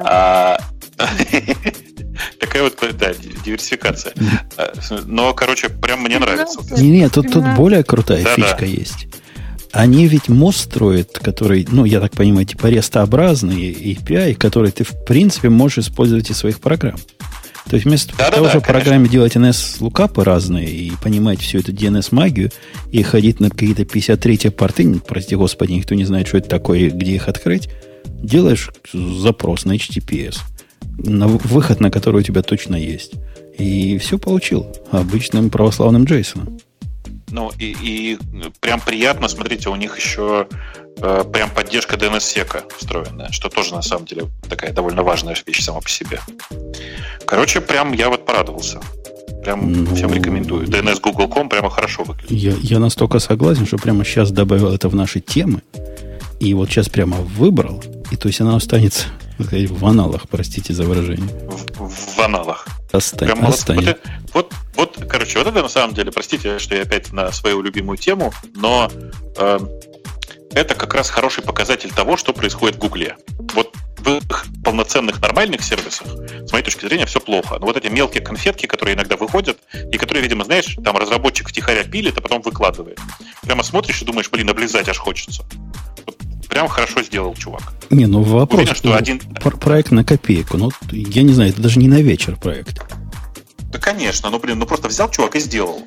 А, 0.00 0.58
такая 2.40 2.62
вот, 2.62 2.78
да, 2.98 3.12
диверсификация. 3.12 4.14
А, 4.56 4.72
но, 5.04 5.34
короче, 5.34 5.68
прям 5.68 6.04
мне 6.04 6.18
нравится. 6.18 6.60
Не, 6.80 6.90
нет, 6.90 7.12
тут, 7.12 7.30
тут 7.30 7.44
более 7.54 7.84
крутая 7.84 8.24
да, 8.24 8.34
фичка 8.34 8.60
да. 8.60 8.66
есть. 8.66 9.08
Они 9.76 10.06
ведь 10.06 10.30
мост 10.30 10.60
строят, 10.60 11.18
который, 11.18 11.66
ну, 11.70 11.84
я 11.84 12.00
так 12.00 12.12
понимаю, 12.12 12.46
типа 12.46 12.68
рестообразный 12.68 13.72
API, 13.72 14.34
который 14.34 14.70
ты, 14.70 14.84
в 14.84 15.04
принципе, 15.04 15.50
можешь 15.50 15.86
использовать 15.86 16.30
из 16.30 16.38
своих 16.38 16.60
программ. 16.60 16.96
То 17.68 17.74
есть 17.74 17.84
вместо 17.84 18.16
да, 18.16 18.30
того, 18.30 18.44
да, 18.44 18.50
чтобы 18.52 18.64
в 18.64 18.68
программе 18.68 19.06
делать 19.06 19.36
NS-лукапы 19.36 20.24
разные 20.24 20.66
и 20.66 20.92
понимать 21.02 21.40
всю 21.40 21.58
эту 21.58 21.72
DNS-магию 21.72 22.52
и 22.90 23.02
ходить 23.02 23.38
на 23.38 23.50
какие-то 23.50 23.84
53 23.84 24.50
порты, 24.50 24.98
прости 25.06 25.36
господи, 25.36 25.72
никто 25.72 25.94
не 25.94 26.04
знает, 26.04 26.28
что 26.28 26.38
это 26.38 26.48
такое 26.48 26.78
и 26.78 26.90
где 26.90 27.16
их 27.16 27.28
открыть, 27.28 27.68
делаешь 28.06 28.70
запрос 28.94 29.66
на 29.66 29.76
HTTPS, 29.76 30.38
на 30.98 31.26
выход 31.28 31.80
на 31.80 31.90
который 31.90 32.20
у 32.20 32.24
тебя 32.24 32.40
точно 32.40 32.76
есть. 32.76 33.12
И 33.58 33.98
все 33.98 34.18
получил 34.18 34.66
обычным 34.90 35.50
православным 35.50 36.04
Джейсоном. 36.04 36.60
Ну, 37.30 37.52
и, 37.58 37.76
и 37.80 38.18
прям 38.60 38.80
приятно, 38.80 39.28
смотрите, 39.28 39.68
у 39.68 39.76
них 39.76 39.98
еще 39.98 40.46
э, 40.98 41.24
прям 41.32 41.50
поддержка 41.50 41.96
DNS-сека 41.96 42.64
встроенная, 42.78 43.30
что 43.32 43.48
тоже, 43.48 43.74
на 43.74 43.82
самом 43.82 44.06
деле, 44.06 44.26
такая 44.48 44.72
довольно 44.72 45.02
важная 45.02 45.36
вещь 45.46 45.62
сама 45.62 45.80
по 45.80 45.88
себе. 45.88 46.20
Короче, 47.26 47.60
прям 47.60 47.92
я 47.92 48.08
вот 48.08 48.24
порадовался. 48.24 48.80
Прям 49.42 49.72
ну, 49.72 49.94
всем 49.94 50.12
рекомендую. 50.12 50.66
DNS 50.66 51.00
Google.com 51.00 51.48
прямо 51.48 51.70
хорошо 51.70 52.04
выглядит. 52.04 52.30
Я, 52.30 52.54
я 52.60 52.78
настолько 52.78 53.18
согласен, 53.18 53.66
что 53.66 53.76
прямо 53.76 54.04
сейчас 54.04 54.30
добавил 54.30 54.72
это 54.72 54.88
в 54.88 54.94
наши 54.94 55.20
темы. 55.20 55.62
И 56.40 56.52
вот 56.54 56.68
сейчас 56.68 56.88
прямо 56.88 57.16
выбрал. 57.16 57.82
И 58.10 58.16
то 58.16 58.28
есть 58.28 58.40
она 58.40 58.56
останется 58.56 59.06
сказать, 59.40 59.70
в 59.70 59.86
аналах, 59.86 60.28
простите 60.28 60.72
за 60.72 60.84
выражение. 60.84 61.28
В, 61.78 61.88
в 61.88 62.20
аналах. 62.20 62.66
Остань, 62.92 63.28
Прям 63.28 63.46
останет. 63.46 64.00
Вот, 64.32 64.52
вот, 64.76 64.96
вот, 64.96 65.08
короче, 65.08 65.38
вот 65.38 65.46
это 65.48 65.62
на 65.62 65.68
самом 65.68 65.94
деле, 65.94 66.12
простите, 66.12 66.58
что 66.58 66.74
я 66.74 66.82
опять 66.82 67.12
на 67.12 67.32
свою 67.32 67.62
любимую 67.62 67.98
тему, 67.98 68.32
но 68.54 68.90
э, 69.36 69.58
это 70.52 70.74
как 70.74 70.94
раз 70.94 71.10
хороший 71.10 71.42
показатель 71.42 71.90
того, 71.90 72.16
что 72.16 72.32
происходит 72.32 72.76
в 72.76 72.78
Гугле. 72.78 73.16
Вот 73.54 73.74
в 73.98 74.08
их 74.08 74.46
полноценных 74.64 75.20
нормальных 75.20 75.62
сервисах, 75.62 76.06
с 76.46 76.52
моей 76.52 76.64
точки 76.64 76.86
зрения, 76.86 77.06
все 77.06 77.20
плохо. 77.20 77.58
Но 77.58 77.66
вот 77.66 77.76
эти 77.76 77.88
мелкие 77.88 78.22
конфетки, 78.22 78.66
которые 78.66 78.94
иногда 78.94 79.16
выходят, 79.16 79.58
и 79.92 79.98
которые, 79.98 80.22
видимо, 80.22 80.44
знаешь, 80.44 80.76
там 80.84 80.96
разработчик 80.96 81.48
втихаря 81.48 81.82
пилит, 81.84 82.16
а 82.16 82.20
потом 82.20 82.40
выкладывает. 82.42 82.98
Прямо 83.42 83.62
смотришь 83.64 84.00
и 84.02 84.04
думаешь, 84.04 84.30
блин, 84.30 84.48
облизать 84.48 84.88
аж 84.88 84.98
хочется. 84.98 85.44
Вот 86.04 86.16
прям 86.48 86.68
хорошо 86.68 87.02
сделал 87.02 87.34
чувак. 87.34 87.74
Не, 87.90 88.06
ну 88.06 88.22
вопрос, 88.22 88.62
Уверен, 88.62 88.74
что 88.74 88.96
один... 88.96 89.20
проект 89.60 89.90
на 89.90 90.04
копейку. 90.04 90.56
Ну, 90.56 90.70
я 90.90 91.22
не 91.22 91.32
знаю, 91.32 91.50
это 91.50 91.60
даже 91.60 91.78
не 91.78 91.88
на 91.88 92.00
вечер 92.00 92.36
проект. 92.36 92.82
Да, 93.72 93.78
конечно. 93.78 94.30
Ну, 94.30 94.38
блин, 94.38 94.58
ну 94.58 94.66
просто 94.66 94.88
взял 94.88 95.10
чувак 95.10 95.36
и 95.36 95.40
сделал. 95.40 95.82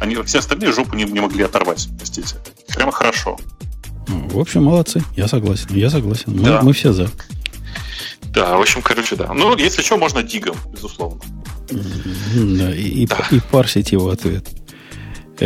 Они 0.00 0.16
все 0.24 0.38
остальные 0.38 0.72
жопу 0.72 0.96
не, 0.96 1.04
не 1.04 1.20
могли 1.20 1.44
оторвать, 1.44 1.88
простите. 1.96 2.36
Прямо 2.68 2.92
хорошо. 2.92 3.38
Ну, 4.08 4.28
в 4.28 4.38
общем, 4.38 4.64
молодцы. 4.64 5.02
Я 5.16 5.28
согласен. 5.28 5.68
Я 5.70 5.90
согласен. 5.90 6.36
Мы, 6.36 6.44
да. 6.44 6.62
мы 6.62 6.72
все 6.72 6.92
за. 6.92 7.10
Да, 8.24 8.56
в 8.56 8.60
общем, 8.62 8.82
короче, 8.82 9.16
да. 9.16 9.32
Ну, 9.32 9.56
если 9.56 9.82
что, 9.82 9.96
можно 9.96 10.22
дигом, 10.22 10.56
безусловно. 10.72 11.20
Да, 11.70 12.74
и, 12.74 13.06
да. 13.06 13.28
и, 13.30 13.36
и 13.36 13.40
парсить 13.50 13.92
его 13.92 14.10
ответ. 14.10 14.46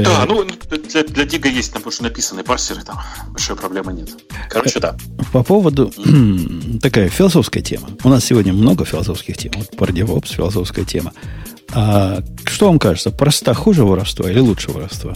Да, 0.03 0.25
э, 0.25 0.27
ну 0.27 0.45
для, 0.45 1.03
для 1.05 1.25
дига 1.25 1.49
есть 1.49 1.73
потому 1.73 1.91
что 1.91 2.03
написанные 2.05 2.45
парсеры, 2.45 2.83
там 2.83 3.01
большой 3.29 3.57
проблемы 3.57 3.93
нет. 3.93 4.11
Короче, 4.49 4.81
да. 4.81 4.97
По 5.33 5.43
поводу 5.43 5.93
такая 6.83 7.09
философская 7.09 7.63
тема. 7.63 7.89
У 8.05 8.09
нас 8.09 8.25
сегодня 8.25 8.53
много 8.53 8.85
философских 8.85 9.37
тем. 9.37 9.53
Вот 9.57 9.77
про 9.77 9.93
DevOps 9.93 10.35
философская 10.35 10.85
тема. 10.85 11.13
А 11.73 12.23
что 12.45 12.69
вам 12.69 12.79
кажется, 12.79 13.11
проста 13.11 13.55
хуже 13.55 13.85
воровства 13.85 14.31
или 14.31 14.39
лучше 14.39 14.71
воровства? 14.71 15.15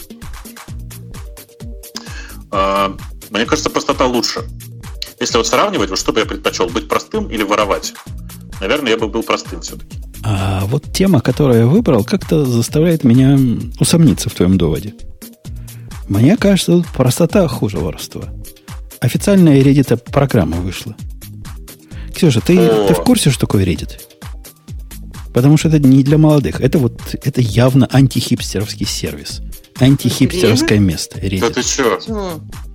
А, 2.51 2.97
мне 3.31 3.47
кажется, 3.47 3.71
простота 3.71 4.07
лучше. 4.07 4.43
Если 5.21 5.37
вот 5.37 5.47
сравнивать, 5.47 5.91
вот 5.91 5.99
что 5.99 6.13
бы 6.13 6.21
я 6.21 6.27
предпочел, 6.27 6.69
быть 6.69 6.89
простым 6.89 7.29
или 7.29 7.43
воровать? 7.43 7.93
Наверное, 8.61 8.93
я 8.93 8.99
бы 8.99 9.09
был 9.09 9.23
простым 9.23 9.61
все-таки. 9.61 9.99
А 10.23 10.65
вот 10.67 10.93
тема, 10.93 11.21
которую 11.21 11.61
я 11.61 11.67
выбрал, 11.67 12.05
как-то 12.05 12.45
заставляет 12.45 13.05
меня 13.05 13.39
усомниться 13.79 14.29
в 14.29 14.35
твоем 14.35 14.59
доводе. 14.59 14.95
Мне 16.09 16.37
кажется, 16.37 16.73
тут 16.73 16.87
простота 16.89 17.47
хуже 17.49 17.79
воровства. 17.79 18.25
Официальная 19.01 19.63
Reddit 19.63 19.97
программа 20.11 20.57
вышла. 20.57 20.95
Ксюша, 22.15 22.41
ты, 22.41 22.57
ты 22.89 22.95
в 22.95 23.03
курсе, 23.03 23.31
что 23.31 23.47
такое 23.47 23.65
Reddit? 23.65 23.99
Потому 25.33 25.57
что 25.57 25.69
это 25.69 25.79
не 25.79 26.03
для 26.03 26.19
молодых. 26.19 26.61
Это 26.61 26.79
вот 26.79 27.01
это 27.23 27.41
явно 27.41 27.87
антихипстеровский 27.87 28.87
сервис. 28.87 29.41
Антихипстеровское 29.81 30.79
место. 30.79 31.19
Reddit. 31.19 31.41
Да 31.41 31.51
ты 31.51 31.63
что? 31.63 31.99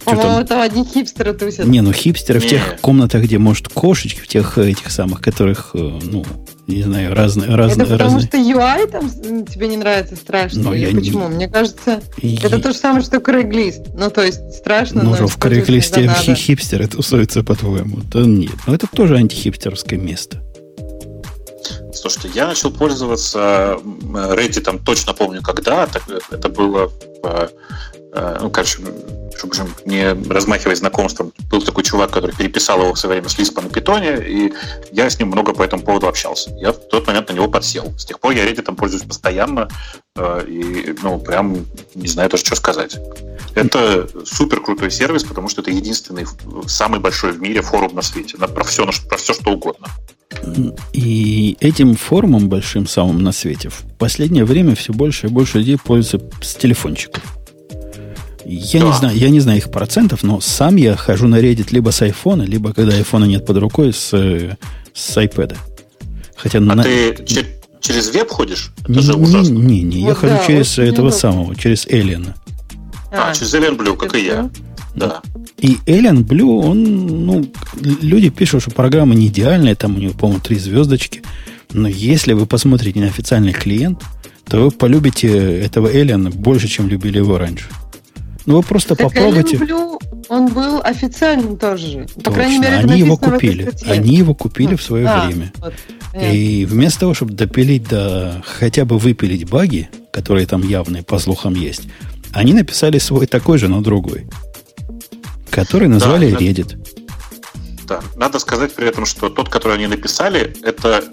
По-моему, 0.03 0.45
там 0.45 0.61
одни 0.61 0.85
хипстеры 0.85 1.33
тусят. 1.33 1.65
Не, 1.65 1.81
ну 1.81 1.91
хипстеры 1.91 2.39
не. 2.39 2.45
в 2.45 2.49
тех 2.49 2.77
комнатах, 2.81 3.23
где, 3.23 3.39
может, 3.39 3.69
кошечки, 3.69 4.19
в 4.19 4.27
тех 4.27 4.57
этих 4.57 4.91
самых, 4.91 5.19
которых, 5.19 5.71
э, 5.73 5.77
ну, 5.77 6.23
не 6.67 6.83
знаю, 6.83 7.15
разные... 7.15 7.55
разные 7.55 7.85
это 7.85 7.93
потому 7.93 8.19
разные. 8.19 8.27
что 8.27 8.37
UI 8.37 8.87
там 8.91 9.45
тебе 9.45 9.67
не 9.67 9.77
нравится 9.77 10.15
страшно? 10.15 10.61
Но 10.61 10.73
Или 10.75 10.91
я 10.91 10.95
почему? 10.95 11.27
Не... 11.27 11.35
Мне 11.35 11.47
кажется, 11.47 12.01
и... 12.21 12.35
это 12.35 12.59
то 12.59 12.71
же 12.71 12.77
самое, 12.77 13.03
что 13.03 13.17
Craigslist. 13.17 13.95
Ну, 13.97 14.11
то 14.11 14.23
есть 14.23 14.53
страшно, 14.53 15.03
ну, 15.03 15.15
но... 15.19 15.27
в 15.27 15.39
Craigslist 15.39 16.35
хипстеры 16.35 16.87
тусуются, 16.87 17.43
по-твоему? 17.43 18.01
Да 18.11 18.19
нет. 18.21 18.53
Но 18.67 18.75
это 18.75 18.85
тоже 18.87 19.15
антихипстерское 19.15 19.97
место. 19.97 20.44
Слушайте, 22.09 22.37
я 22.37 22.47
начал 22.47 22.71
пользоваться 22.71 23.79
Reddit, 23.83 24.83
точно 24.85 25.13
помню 25.13 25.41
когда. 25.41 25.87
Это 26.31 26.49
было 26.49 26.91
Э, 28.15 28.37
ну, 28.39 28.49
короче, 28.49 28.79
чтобы 29.37 29.55
не 29.83 30.13
размахивать 30.29 30.77
знакомством, 30.77 31.33
был 31.51 31.61
такой 31.61 31.83
чувак, 31.83 32.11
который 32.11 32.33
переписал 32.33 32.81
его 32.81 32.93
в 32.93 32.99
свое 32.99 33.15
время 33.15 33.27
с 33.27 33.37
Лиспа 33.37 33.61
на 33.61 33.69
питоне, 33.69 34.17
и 34.25 34.53
я 34.93 35.09
с 35.09 35.19
ним 35.19 35.27
много 35.27 35.53
по 35.53 35.63
этому 35.63 35.83
поводу 35.83 36.07
общался. 36.07 36.51
Я 36.51 36.71
в 36.71 36.77
тот 36.77 37.07
момент 37.07 37.29
на 37.29 37.33
него 37.33 37.49
подсел. 37.49 37.93
С 37.97 38.05
тех 38.05 38.21
пор 38.21 38.31
я 38.31 38.49
Reddit 38.49 38.73
пользуюсь 38.75 39.03
постоянно, 39.03 39.67
э, 40.15 40.45
и, 40.47 40.95
ну, 41.03 41.19
прям 41.19 41.65
не 41.93 42.07
знаю 42.07 42.29
даже, 42.29 42.45
что 42.45 42.55
сказать. 42.55 42.97
Это 43.53 44.07
супер 44.25 44.61
крутой 44.61 44.91
сервис, 44.91 45.25
потому 45.25 45.49
что 45.49 45.61
это 45.61 45.71
единственный, 45.71 46.25
самый 46.67 47.01
большой 47.01 47.33
в 47.33 47.41
мире 47.41 47.61
форум 47.61 47.95
на 47.95 48.01
свете. 48.01 48.37
Про 48.37 48.63
все, 48.63 48.89
про 49.09 49.17
все 49.17 49.33
что 49.33 49.51
угодно. 49.51 49.87
И 50.93 51.57
этим 51.59 51.95
форумом 51.95 52.49
большим 52.49 52.87
самым 52.87 53.21
на 53.21 53.31
свете 53.31 53.69
в 53.69 53.83
последнее 53.97 54.45
время 54.45 54.75
все 54.75 54.93
больше 54.93 55.27
и 55.27 55.29
больше 55.29 55.59
людей 55.59 55.77
пользуются 55.77 56.29
с 56.41 56.55
телефончиков. 56.55 57.23
Я 58.45 58.81
да. 58.81 58.87
не 58.87 58.93
знаю, 58.93 59.17
я 59.17 59.29
не 59.29 59.39
знаю 59.39 59.57
их 59.57 59.71
процентов, 59.71 60.21
но 60.23 60.39
сам 60.39 60.75
я 60.75 60.95
хожу 60.95 61.27
на 61.27 61.39
Reddit 61.39 61.69
либо 61.71 61.89
с 61.89 62.01
айфона, 62.01 62.43
либо 62.43 62.73
когда 62.73 62.93
айфона 62.95 63.25
нет 63.25 63.45
под 63.45 63.57
рукой, 63.57 63.91
с, 63.91 64.09
с 64.93 65.17
iPad. 65.17 65.57
Хотя 66.35 66.59
а 66.59 66.61
на... 66.61 66.83
ты 66.83 67.17
через 67.79 68.11
веб 68.11 68.29
ходишь? 68.29 68.71
Это 68.83 68.91
не, 68.91 69.01
же 69.01 69.13
ужасно. 69.15 69.53
Не, 69.53 69.81
не, 69.81 70.01
не 70.01 70.03
вот 70.03 70.09
я 70.09 70.15
хожу 70.15 70.47
через 70.47 70.77
этого 70.77 71.07
удобно. 71.07 71.11
самого, 71.11 71.55
через 71.55 71.87
Alien. 71.87 72.33
А, 73.11 73.31
а 73.31 73.33
через 73.33 73.53
Alien 73.53 73.77
Blue, 73.77 73.97
как 73.97 74.15
и 74.15 74.25
я. 74.25 74.49
Да. 74.95 75.21
И 75.57 75.77
Alien 75.85 76.23
Blue, 76.23 76.63
он, 76.63 77.25
ну, 77.25 77.45
люди 77.81 78.29
пишут, 78.29 78.63
что 78.63 78.71
программа 78.71 79.15
не 79.15 79.27
идеальная, 79.27 79.75
там 79.75 79.95
у 79.95 79.99
него, 79.99 80.13
по-моему, 80.13 80.41
три 80.41 80.57
звездочки. 80.57 81.21
Но 81.71 81.87
если 81.87 82.33
вы 82.33 82.45
посмотрите 82.45 82.99
на 82.99 83.07
официальный 83.07 83.53
клиент, 83.53 84.03
то 84.47 84.65
вы 84.65 84.71
полюбите 84.71 85.27
этого 85.59 85.91
Alien 85.91 86.33
больше, 86.33 86.67
чем 86.67 86.87
любили 86.87 87.17
его 87.17 87.37
раньше. 87.37 87.65
Ну, 88.45 88.57
вы 88.57 88.63
просто 88.63 88.95
так 88.95 89.07
попробуйте. 89.07 89.57
Люблю, 89.57 89.99
он 90.29 90.47
был 90.53 90.81
официальным 90.83 91.57
тоже. 91.57 92.05
По 92.15 92.23
Точно. 92.25 92.33
крайней 92.33 92.59
мере, 92.59 92.75
Они 92.75 92.99
его 92.99 93.17
купили. 93.17 93.71
Они 93.87 94.17
его 94.17 94.35
купили 94.35 94.75
в 94.75 94.81
свое 94.83 95.07
а, 95.07 95.27
время. 95.27 95.51
Вот. 95.57 95.73
И 96.21 96.65
вместо 96.65 97.01
того, 97.01 97.13
чтобы 97.13 97.33
допилить 97.33 97.87
до 97.87 98.41
хотя 98.45 98.85
бы 98.85 98.97
выпилить 98.97 99.49
баги, 99.49 99.89
которые 100.11 100.45
там 100.45 100.61
явные, 100.67 101.03
по 101.03 101.19
слухам, 101.19 101.55
есть, 101.55 101.83
они 102.33 102.53
написали 102.53 102.99
свой 102.99 103.27
такой 103.27 103.57
же, 103.57 103.67
но 103.67 103.81
другой. 103.81 104.27
Который 105.55 105.87
назвали 105.87 106.31
да, 106.31 106.37
Reddit. 106.37 106.77
Да, 107.87 108.01
надо 108.15 108.39
сказать 108.39 108.73
при 108.73 108.87
этом, 108.87 109.05
что 109.05 109.29
тот, 109.29 109.49
который 109.49 109.75
они 109.75 109.87
написали, 109.87 110.55
это 110.63 111.03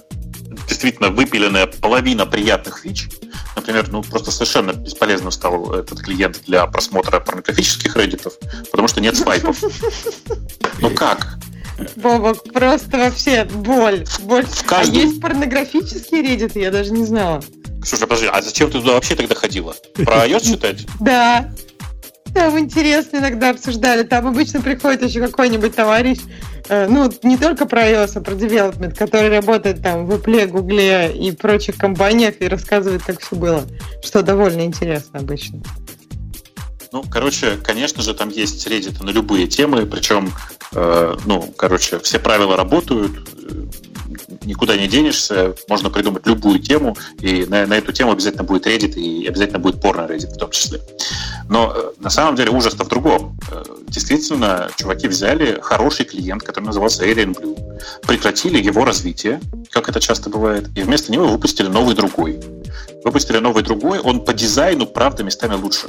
действительно 0.68 1.10
выпиленная 1.10 1.66
половина 1.66 2.26
приятных 2.26 2.78
фич. 2.80 3.08
Например, 3.54 3.86
ну 3.90 4.02
просто 4.02 4.30
совершенно 4.30 4.72
бесполезным 4.72 5.30
стал 5.30 5.72
этот 5.74 6.00
клиент 6.00 6.40
для 6.46 6.66
просмотра 6.66 7.20
порнографических 7.20 7.96
реддитов, 7.96 8.34
потому 8.70 8.88
что 8.88 9.00
нет 9.00 9.16
свайпов. 9.16 9.62
Ну 10.80 10.90
как? 10.90 11.38
Бобок, 11.96 12.42
просто 12.52 12.98
вообще 12.98 13.44
боль. 13.44 14.04
боль. 14.22 14.46
В 14.46 14.64
каждом- 14.64 14.96
А 14.96 14.98
есть 14.98 15.20
порнографический 15.20 16.22
Reddit, 16.22 16.58
я 16.60 16.70
даже 16.70 16.92
не 16.92 17.04
знала. 17.04 17.42
Слушай, 17.84 18.02
подожди, 18.06 18.26
а 18.32 18.40
зачем 18.42 18.70
ты 18.70 18.78
туда 18.80 18.92
вообще 18.92 19.14
тогда 19.16 19.34
ходила? 19.34 19.74
Про 19.94 20.26
iOS 20.26 20.44
читать? 20.52 20.86
Да. 21.00 21.52
Там 22.34 22.58
интересно 22.58 23.18
иногда 23.18 23.50
обсуждали. 23.50 24.04
Там 24.04 24.26
обычно 24.26 24.60
приходит 24.60 25.02
еще 25.02 25.20
какой-нибудь 25.20 25.74
товарищ, 25.74 26.18
э, 26.68 26.86
ну, 26.88 27.12
не 27.22 27.36
только 27.36 27.66
про 27.66 27.90
iOS, 27.90 28.12
а 28.14 28.20
про 28.20 28.34
development, 28.34 28.96
который 28.96 29.28
работает 29.28 29.82
там 29.82 30.06
в 30.06 30.12
Apple, 30.12 30.46
Google 30.46 31.14
и 31.14 31.32
прочих 31.32 31.76
компаниях 31.76 32.36
и 32.40 32.48
рассказывает, 32.48 33.02
как 33.02 33.20
все 33.20 33.36
было. 33.36 33.64
Что 34.02 34.22
довольно 34.22 34.62
интересно 34.62 35.20
обычно. 35.20 35.62
Ну, 36.92 37.02
короче, 37.10 37.56
конечно 37.56 38.02
же, 38.02 38.12
там 38.12 38.28
есть 38.28 38.66
Reddit 38.66 39.02
на 39.02 39.10
любые 39.10 39.46
темы, 39.46 39.86
причем, 39.86 40.30
э, 40.72 41.16
ну, 41.24 41.52
короче, 41.56 41.98
все 42.00 42.18
правила 42.18 42.56
работают, 42.56 43.12
никуда 44.44 44.76
не 44.76 44.88
денешься, 44.88 45.54
можно 45.68 45.90
придумать 45.90 46.26
любую 46.26 46.58
тему, 46.60 46.96
и 47.20 47.44
на, 47.46 47.66
на 47.66 47.74
эту 47.74 47.92
тему 47.92 48.12
обязательно 48.12 48.44
будет 48.44 48.66
Reddit, 48.66 48.94
и 48.94 49.26
обязательно 49.26 49.58
будет 49.58 49.80
порно 49.80 50.02
Reddit 50.02 50.34
в 50.34 50.36
том 50.36 50.50
числе. 50.50 50.80
Но 51.48 51.72
э, 51.74 51.92
на 52.00 52.10
самом 52.10 52.36
деле 52.36 52.50
ужас-то 52.50 52.84
в 52.84 52.88
другом. 52.88 53.38
Э, 53.50 53.62
действительно, 53.88 54.70
чуваки 54.76 55.08
взяли 55.08 55.58
хороший 55.60 56.04
клиент, 56.04 56.42
который 56.42 56.64
назывался 56.64 57.04
Alien 57.04 57.34
Blue, 57.34 57.56
прекратили 58.06 58.62
его 58.62 58.84
развитие, 58.84 59.40
как 59.70 59.88
это 59.88 60.00
часто 60.00 60.30
бывает, 60.30 60.70
и 60.74 60.82
вместо 60.82 61.12
него 61.12 61.26
выпустили 61.26 61.68
новый 61.68 61.94
другой. 61.94 62.40
Выпустили 63.04 63.38
новый 63.38 63.62
другой, 63.62 63.98
он 63.98 64.24
по 64.24 64.32
дизайну, 64.32 64.86
правда, 64.86 65.24
местами 65.24 65.54
лучше. 65.54 65.88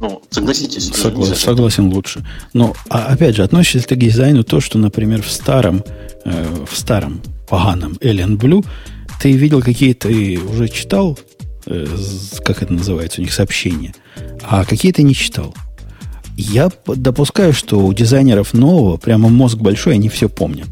Ну, 0.00 0.22
согласитесь. 0.30 0.90
Согла- 0.90 1.20
нельзя. 1.20 1.34
согласен 1.34 1.92
лучше. 1.92 2.24
Но, 2.52 2.74
а, 2.90 3.06
опять 3.06 3.36
же, 3.36 3.42
относится 3.42 3.78
ли 3.78 3.96
к 3.96 3.98
дизайну 3.98 4.44
то, 4.44 4.60
что, 4.60 4.76
например, 4.78 5.22
в 5.22 5.30
старом, 5.30 5.82
э, 6.24 6.64
в 6.70 6.76
старом 6.76 7.22
поганом 7.48 7.92
Alien 8.00 8.36
Blue 8.36 8.64
ты 9.20 9.32
видел 9.32 9.62
какие-то 9.62 10.08
и 10.08 10.36
уже 10.36 10.68
читал, 10.68 11.18
э, 11.66 11.86
как 12.44 12.62
это 12.62 12.72
называется, 12.72 13.20
у 13.20 13.24
них 13.24 13.32
сообщения, 13.32 13.94
а 14.42 14.64
какие-то 14.64 15.02
не 15.02 15.14
читал. 15.14 15.54
Я 16.36 16.70
допускаю, 16.86 17.52
что 17.52 17.78
у 17.78 17.92
дизайнеров 17.92 18.54
нового 18.54 18.96
прямо 18.96 19.28
мозг 19.28 19.58
большой, 19.58 19.94
они 19.94 20.08
все 20.08 20.28
помнят. 20.28 20.68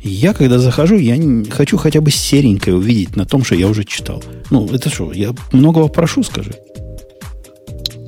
Я, 0.00 0.32
когда 0.32 0.58
захожу, 0.58 0.96
я 0.96 1.16
хочу 1.50 1.76
хотя 1.76 2.00
бы 2.00 2.10
серенькое 2.10 2.76
увидеть 2.76 3.16
на 3.16 3.24
том, 3.24 3.42
что 3.42 3.56
я 3.56 3.66
уже 3.66 3.84
читал. 3.84 4.22
Ну, 4.50 4.68
это 4.72 4.90
что, 4.90 5.12
я 5.12 5.34
многого 5.52 5.88
прошу, 5.88 6.22
скажи. 6.22 6.54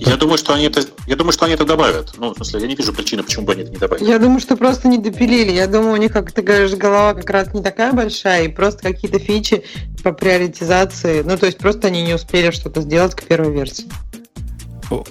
Я 0.01 0.17
думаю, 0.17 0.39
что 0.39 0.55
они 0.55 0.65
это, 0.65 0.83
я 1.07 1.15
думаю, 1.15 1.33
что 1.33 1.45
они 1.45 1.55
это 1.55 1.67
добавят. 1.67 2.13
Ну, 2.17 2.33
в 2.33 2.37
смысле, 2.37 2.61
я 2.63 2.67
не 2.69 2.75
вижу 2.75 2.93
причины, 2.93 3.23
почему 3.23 3.45
бы 3.45 3.53
они 3.53 3.63
это 3.63 3.71
не 3.71 3.77
добавили. 3.77 4.09
Я 4.09 4.19
думаю, 4.19 4.41
что 4.41 4.57
просто 4.57 4.89
не 4.89 4.97
допилили. 4.97 5.53
Я 5.53 5.67
думаю, 5.67 5.93
у 5.93 5.97
них, 5.97 6.11
как 6.13 6.33
ты 6.33 6.41
говоришь, 6.41 6.73
голова 6.73 7.13
как 7.13 7.29
раз 7.29 7.53
не 7.53 7.63
такая 7.63 7.93
большая, 7.93 8.45
и 8.45 8.49
просто 8.49 8.83
какие-то 8.83 9.19
фичи 9.19 9.63
по 10.03 10.13
приоритизации. 10.13 11.23
Ну, 11.23 11.37
то 11.37 11.45
есть 11.45 11.59
просто 11.59 11.89
они 11.89 12.03
не 12.03 12.15
успели 12.15 12.51
что-то 12.51 12.81
сделать 12.81 13.15
к 13.15 13.25
первой 13.25 13.53
версии. 13.53 13.85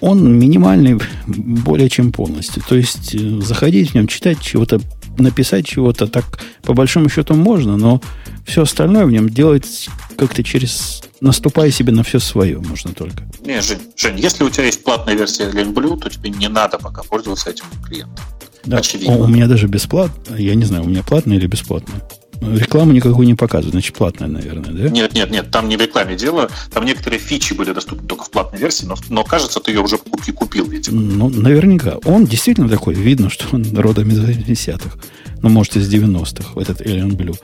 он 0.02 0.40
минимальный 0.40 1.00
более 1.28 1.90
чем 1.90 2.12
полностью. 2.12 2.64
То 2.68 2.76
есть 2.76 3.14
э, 3.14 3.42
заходить 3.42 3.92
в 3.92 3.94
нем, 3.94 4.08
читать 4.08 4.42
чего-то, 4.42 4.82
написать 5.20 5.66
чего-то, 5.66 6.08
так 6.08 6.40
по 6.64 6.74
большому 6.74 7.10
счету 7.10 7.34
можно, 7.34 7.78
но 7.78 8.02
все 8.46 8.64
остальное 8.64 9.06
в 9.06 9.12
нем 9.12 9.30
делать 9.30 9.90
как-то 10.18 10.44
через 10.44 11.02
наступая 11.22 11.72
себе 11.72 11.92
на 11.92 12.04
все 12.04 12.20
свое 12.20 12.60
можно 12.60 12.94
только. 12.94 13.24
Не, 13.42 13.62
Жень, 13.62 13.80
Жень, 13.96 14.20
если 14.20 14.44
у 14.44 14.50
тебя 14.50 14.66
есть 14.66 14.84
платная 14.84 15.16
версия 15.16 15.46
Alien 15.50 15.74
Blue, 15.74 16.00
то 16.00 16.10
тебе 16.10 16.30
не 16.30 16.50
надо 16.50 16.78
пока 16.78 17.04
пользоваться 17.04 17.50
этим 17.50 17.66
клиентом. 17.86 18.26
Да, 18.66 18.78
Очевидно. 18.78 19.16
у, 19.18 19.24
у 19.24 19.28
меня 19.28 19.48
даже 19.48 19.68
бесплатно, 19.68 20.36
я 20.36 20.56
не 20.56 20.66
знаю, 20.66 20.84
у 20.84 20.88
меня 20.88 21.04
платное 21.04 21.38
или 21.38 21.48
бесплатное. 21.48 22.02
Рекламу 22.42 22.94
никакую 22.94 23.28
не 23.28 23.36
показывают, 23.36 23.74
значит 23.74 23.96
платная, 23.96 24.28
наверное, 24.28 24.72
да? 24.72 24.90
Нет, 24.90 25.14
нет, 25.14 25.30
нет, 25.30 25.52
там 25.52 25.68
не 25.68 25.78
в 25.78 25.82
рекламе 25.82 26.16
дело. 26.16 26.50
Там 26.72 26.86
некоторые 26.86 27.20
фичи 27.20 27.54
были 27.54 27.74
доступны 27.74 28.08
только 28.08 28.24
в 28.26 28.32
платной 28.32 28.60
версии, 28.60 28.86
но, 28.86 28.96
но 29.10 29.24
кажется, 29.24 29.60
ты 29.60 29.72
ее 29.72 29.82
уже 29.82 29.98
купи, 29.98 30.32
купил, 30.32 30.66
видимо. 30.66 31.02
Ну, 31.02 31.30
наверняка. 31.30 31.98
Он 32.06 32.26
действительно 32.26 32.70
такой, 32.70 32.94
видно, 32.94 33.30
что 33.30 33.46
он 33.52 33.66
родом 33.76 34.10
из 34.10 34.20
80-х. 34.20 34.98
Ну, 35.42 35.50
может, 35.50 35.76
из 35.76 35.94
90-х, 35.94 36.60
этот 36.60 36.82
Alien 36.82 37.12
Blue. 37.12 37.38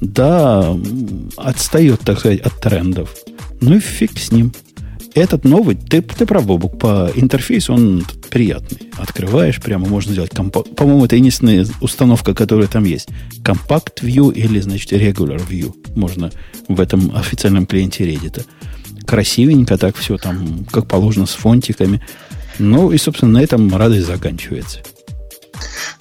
Да, 0.00 0.76
отстает, 1.36 2.00
так 2.00 2.18
сказать, 2.18 2.40
от 2.40 2.60
трендов. 2.60 3.14
Ну 3.60 3.76
и 3.76 3.80
фиг 3.80 4.18
с 4.18 4.32
ним. 4.32 4.52
Этот 5.14 5.44
новый, 5.44 5.74
ты, 5.74 6.00
ты 6.00 6.24
прав, 6.24 6.46
Бобук, 6.46 6.78
по 6.78 7.10
интерфейсу 7.14 7.74
он 7.74 8.06
приятный. 8.30 8.90
Открываешь, 8.96 9.60
прямо 9.60 9.86
можно 9.86 10.12
сделать 10.12 10.30
компакт. 10.30 10.74
По-моему, 10.74 11.04
это 11.04 11.16
единственная 11.16 11.66
установка, 11.82 12.32
которая 12.32 12.66
там 12.66 12.84
есть. 12.84 13.08
Compact 13.44 14.00
View 14.02 14.32
или, 14.32 14.60
значит, 14.60 14.92
Regular 14.92 15.46
View. 15.46 15.74
Можно 15.94 16.30
в 16.68 16.80
этом 16.80 17.14
официальном 17.14 17.66
клиенте 17.66 18.04
Reddit. 18.04 18.46
Красивенько 19.06 19.76
так 19.76 19.96
все 19.96 20.16
там, 20.16 20.64
как 20.70 20.88
положено, 20.88 21.26
с 21.26 21.32
фонтиками. 21.34 22.02
Ну 22.58 22.90
и, 22.90 22.96
собственно, 22.96 23.32
на 23.32 23.42
этом 23.42 23.74
радость 23.76 24.06
заканчивается. 24.06 24.80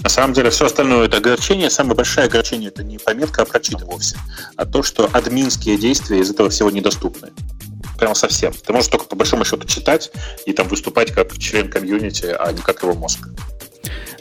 На 0.02 0.10
самом 0.10 0.34
деле, 0.34 0.50
все 0.52 0.68
остальное 0.68 1.08
это 1.08 1.18
огорчение. 1.18 1.70
Самое 1.70 1.96
большое 1.96 2.28
огорчение 2.28 2.70
это 2.70 2.84
не 2.84 2.98
пометка, 2.98 3.42
а 3.42 3.46
прочита 3.46 3.86
вовсе, 3.86 4.18
а 4.56 4.66
то, 4.66 4.84
что 4.84 5.10
админские 5.12 5.78
действия 5.78 6.22
из 6.22 6.30
этого 6.30 6.50
всего 6.50 6.72
недоступны. 6.72 7.30
Прямо 8.02 8.16
совсем. 8.16 8.52
Ты 8.52 8.74
можешь 8.74 8.90
только 8.90 9.06
по 9.06 9.16
большому 9.16 9.46
счету 9.46 9.68
читать 9.68 10.10
и 10.48 10.54
там 10.54 10.68
выступать 10.68 11.12
как 11.12 11.38
член 11.38 11.70
комьюнити, 11.70 12.26
а 12.26 12.52
не 12.52 12.60
как 12.60 12.82
его 12.82 12.96
мозг. 12.96 13.28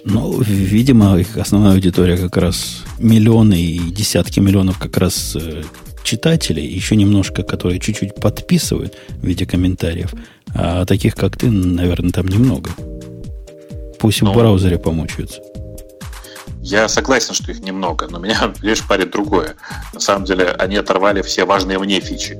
Ну, 0.04 0.38
видимо, 0.42 1.18
их 1.18 1.38
основная 1.38 1.72
аудитория 1.72 2.18
как 2.18 2.36
раз 2.36 2.82
миллионы 2.98 3.58
и 3.58 3.78
десятки 3.78 4.38
миллионов 4.38 4.78
как 4.78 4.98
раз 4.98 5.34
э, 5.34 5.62
читателей, 6.04 6.66
еще 6.66 6.94
немножко, 6.94 7.42
которые 7.42 7.80
чуть-чуть 7.80 8.16
подписывают 8.16 8.98
в 9.08 9.26
виде 9.26 9.46
комментариев. 9.46 10.12
А 10.54 10.84
таких, 10.84 11.14
как 11.14 11.38
ты, 11.38 11.50
наверное, 11.50 12.12
там 12.12 12.28
немного. 12.28 12.68
Пусть 13.98 14.20
Ну. 14.20 14.30
в 14.30 14.34
браузере 14.34 14.78
помучаются. 14.78 15.40
Я 16.60 16.86
согласен, 16.90 17.32
что 17.32 17.50
их 17.50 17.60
немного, 17.60 18.08
но 18.10 18.18
меня 18.18 18.52
лишь 18.60 18.86
парит 18.86 19.10
другое. 19.10 19.54
На 19.94 20.00
самом 20.00 20.26
деле, 20.26 20.50
они 20.50 20.76
оторвали 20.76 21.22
все 21.22 21.46
важные 21.46 21.78
мне 21.78 21.98
фичи. 22.00 22.38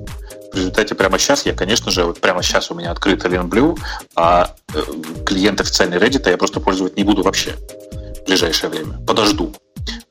В 0.53 0.57
результате 0.57 0.95
прямо 0.95 1.19
сейчас 1.19 1.47
я, 1.47 1.55
конечно 1.55 1.91
же, 1.91 2.05
вот 2.05 2.21
прямо 2.21 2.43
сейчас 2.43 2.71
у 2.71 2.75
меня 2.75 2.91
открыт 2.91 3.25
Alien 3.25 3.49
Blue, 3.49 3.79
а 4.17 4.55
э, 4.75 4.83
клиент 5.25 5.61
официальный 5.61 5.99
Reddit 5.99 6.29
я 6.29 6.37
просто 6.37 6.61
пользовать 6.61 6.97
не 6.97 7.05
буду 7.05 7.23
вообще 7.23 7.55
в 8.23 8.27
ближайшее 8.27 8.71
время. 8.71 8.99
Подожду. 9.07 9.55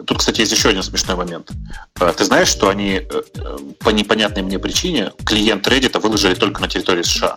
Тут, 0.05 0.19
кстати, 0.19 0.39
есть 0.41 0.51
еще 0.51 0.69
один 0.69 0.83
смешной 0.83 1.17
момент. 1.17 1.51
Э, 1.99 2.11
Ты 2.15 2.23
знаешь, 2.23 2.47
что 2.47 2.69
они 2.69 3.01
э, 3.01 3.05
э, 3.35 3.57
по 3.79 3.89
непонятной 3.89 4.43
мне 4.43 4.59
причине 4.59 5.11
клиент 5.25 5.67
Reddit 5.67 5.99
выложили 5.99 6.35
только 6.35 6.61
на 6.61 6.67
территории 6.67 7.03
США? 7.03 7.35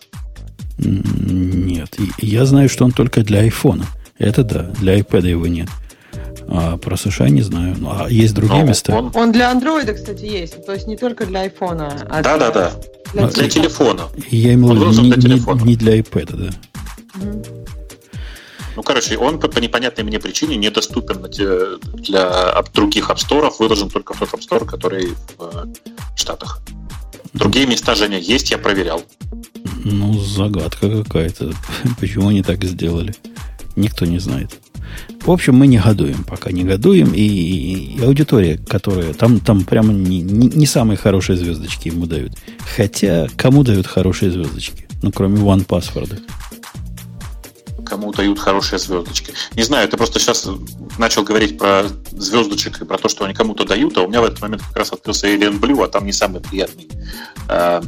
Нет. 0.79 1.95
Я 2.19 2.47
знаю, 2.47 2.69
что 2.69 2.85
он 2.85 2.93
только 2.93 3.23
для 3.23 3.41
айфона. 3.41 3.87
Это 4.19 4.45
да, 4.45 4.63
для 4.81 4.99
iPad 4.99 5.29
его 5.29 5.47
нет. 5.47 5.69
А 6.55 6.77
про 6.77 6.97
США 6.97 7.29
не 7.31 7.41
знаю. 7.43 7.77
Ну, 7.79 7.91
а 7.91 8.11
есть 8.11 8.35
другие 8.35 8.61
Но 8.63 8.69
места? 8.69 8.95
он- 8.95 9.11
Он 9.15 9.33
для 9.33 9.51
андроида, 9.51 9.95
кстати, 9.95 10.25
есть. 10.25 10.67
То 10.67 10.73
есть 10.75 10.87
не 10.87 10.97
только 10.97 11.25
для 11.25 11.41
айфона, 11.41 12.07
а 12.11 12.23
Да, 12.23 12.37
для- 12.37 12.51
да, 12.51 12.51
да. 12.51 12.73
для 13.15 13.27
Для 13.29 13.49
телефона. 13.49 14.03
Я 14.31 14.53
имел 14.55 14.69
в 14.69 14.71
Он 14.73 14.79
виду 14.91 15.03
не, 15.03 15.09
для 15.13 15.17
не- 15.17 15.23
телефона. 15.23 15.63
не 15.65 15.77
для 15.77 15.99
iPad, 15.99 16.37
да. 16.37 16.51
Мгм. 17.15 17.43
Ну, 18.77 18.83
короче, 18.83 19.17
он 19.19 19.39
по, 19.39 19.49
по 19.49 19.59
непонятной 19.61 20.05
мне 20.05 20.19
причине 20.19 20.57
недоступен 20.57 21.23
для 21.31 22.63
других 22.75 23.11
App 23.11 23.17
Store, 23.17 23.51
выложен 23.59 23.89
только 23.91 24.13
в 24.15 24.19
тот 24.19 24.29
App 24.31 24.41
Store, 24.41 24.65
который 24.67 25.09
в 25.39 25.67
Штатах. 26.17 26.61
Другие 27.35 27.67
места, 27.67 27.95
Женя, 27.95 28.19
есть, 28.19 28.51
я 28.51 28.59
проверял. 28.59 29.03
Ну, 29.85 30.19
загадка 30.21 31.03
какая-то. 31.03 31.53
Почему 32.01 32.29
они 32.29 32.43
так 32.43 32.63
сделали? 32.65 33.15
Никто 33.77 34.05
не 34.07 34.19
знает. 34.19 34.51
В 35.25 35.31
общем, 35.31 35.55
мы 35.55 35.67
негодуем, 35.67 36.25
пока 36.25 36.51
негодуем. 36.53 37.13
И, 37.15 37.23
и 37.23 38.03
аудитория, 38.03 38.59
которая... 38.59 39.15
Там, 39.15 39.41
там 39.41 39.65
прямо 39.65 39.93
не, 39.93 40.21
не, 40.21 40.49
не 40.49 40.67
самые 40.67 40.97
хорошие 40.97 41.37
звездочки 41.37 41.89
ему 41.89 42.07
дают. 42.07 42.33
Хотя, 42.77 43.29
кому 43.37 43.63
дают 43.63 43.87
хорошие 43.87 44.31
звездочки? 44.31 44.87
Ну, 45.03 45.13
кроме 45.13 45.41
One 45.41 45.67
Password. 45.67 46.21
Кому 47.85 48.13
дают 48.13 48.39
хорошие 48.39 48.79
звездочки. 48.79 49.33
Не 49.55 49.65
знаю, 49.65 49.89
ты 49.89 49.97
просто 49.97 50.19
сейчас 50.19 50.49
начал 50.99 51.25
говорить 51.25 51.59
про 51.59 51.85
звездочек 52.13 52.81
и 52.81 52.85
про 52.85 52.97
то, 52.97 53.09
что 53.09 53.25
они 53.25 53.35
кому-то 53.35 53.65
дают, 53.65 53.97
а 53.99 54.03
у 54.03 54.09
меня 54.09 54.21
в 54.21 54.25
этот 54.25 54.41
момент 54.41 54.63
как 54.63 54.77
раз 54.77 54.93
открылся 54.93 55.27
Alien 55.27 55.59
Blue, 55.61 55.85
а 55.85 55.89
там 55.89 56.07
не 56.07 56.13
самый 56.13 56.41
приятный, 56.41 56.89
э, 57.49 57.83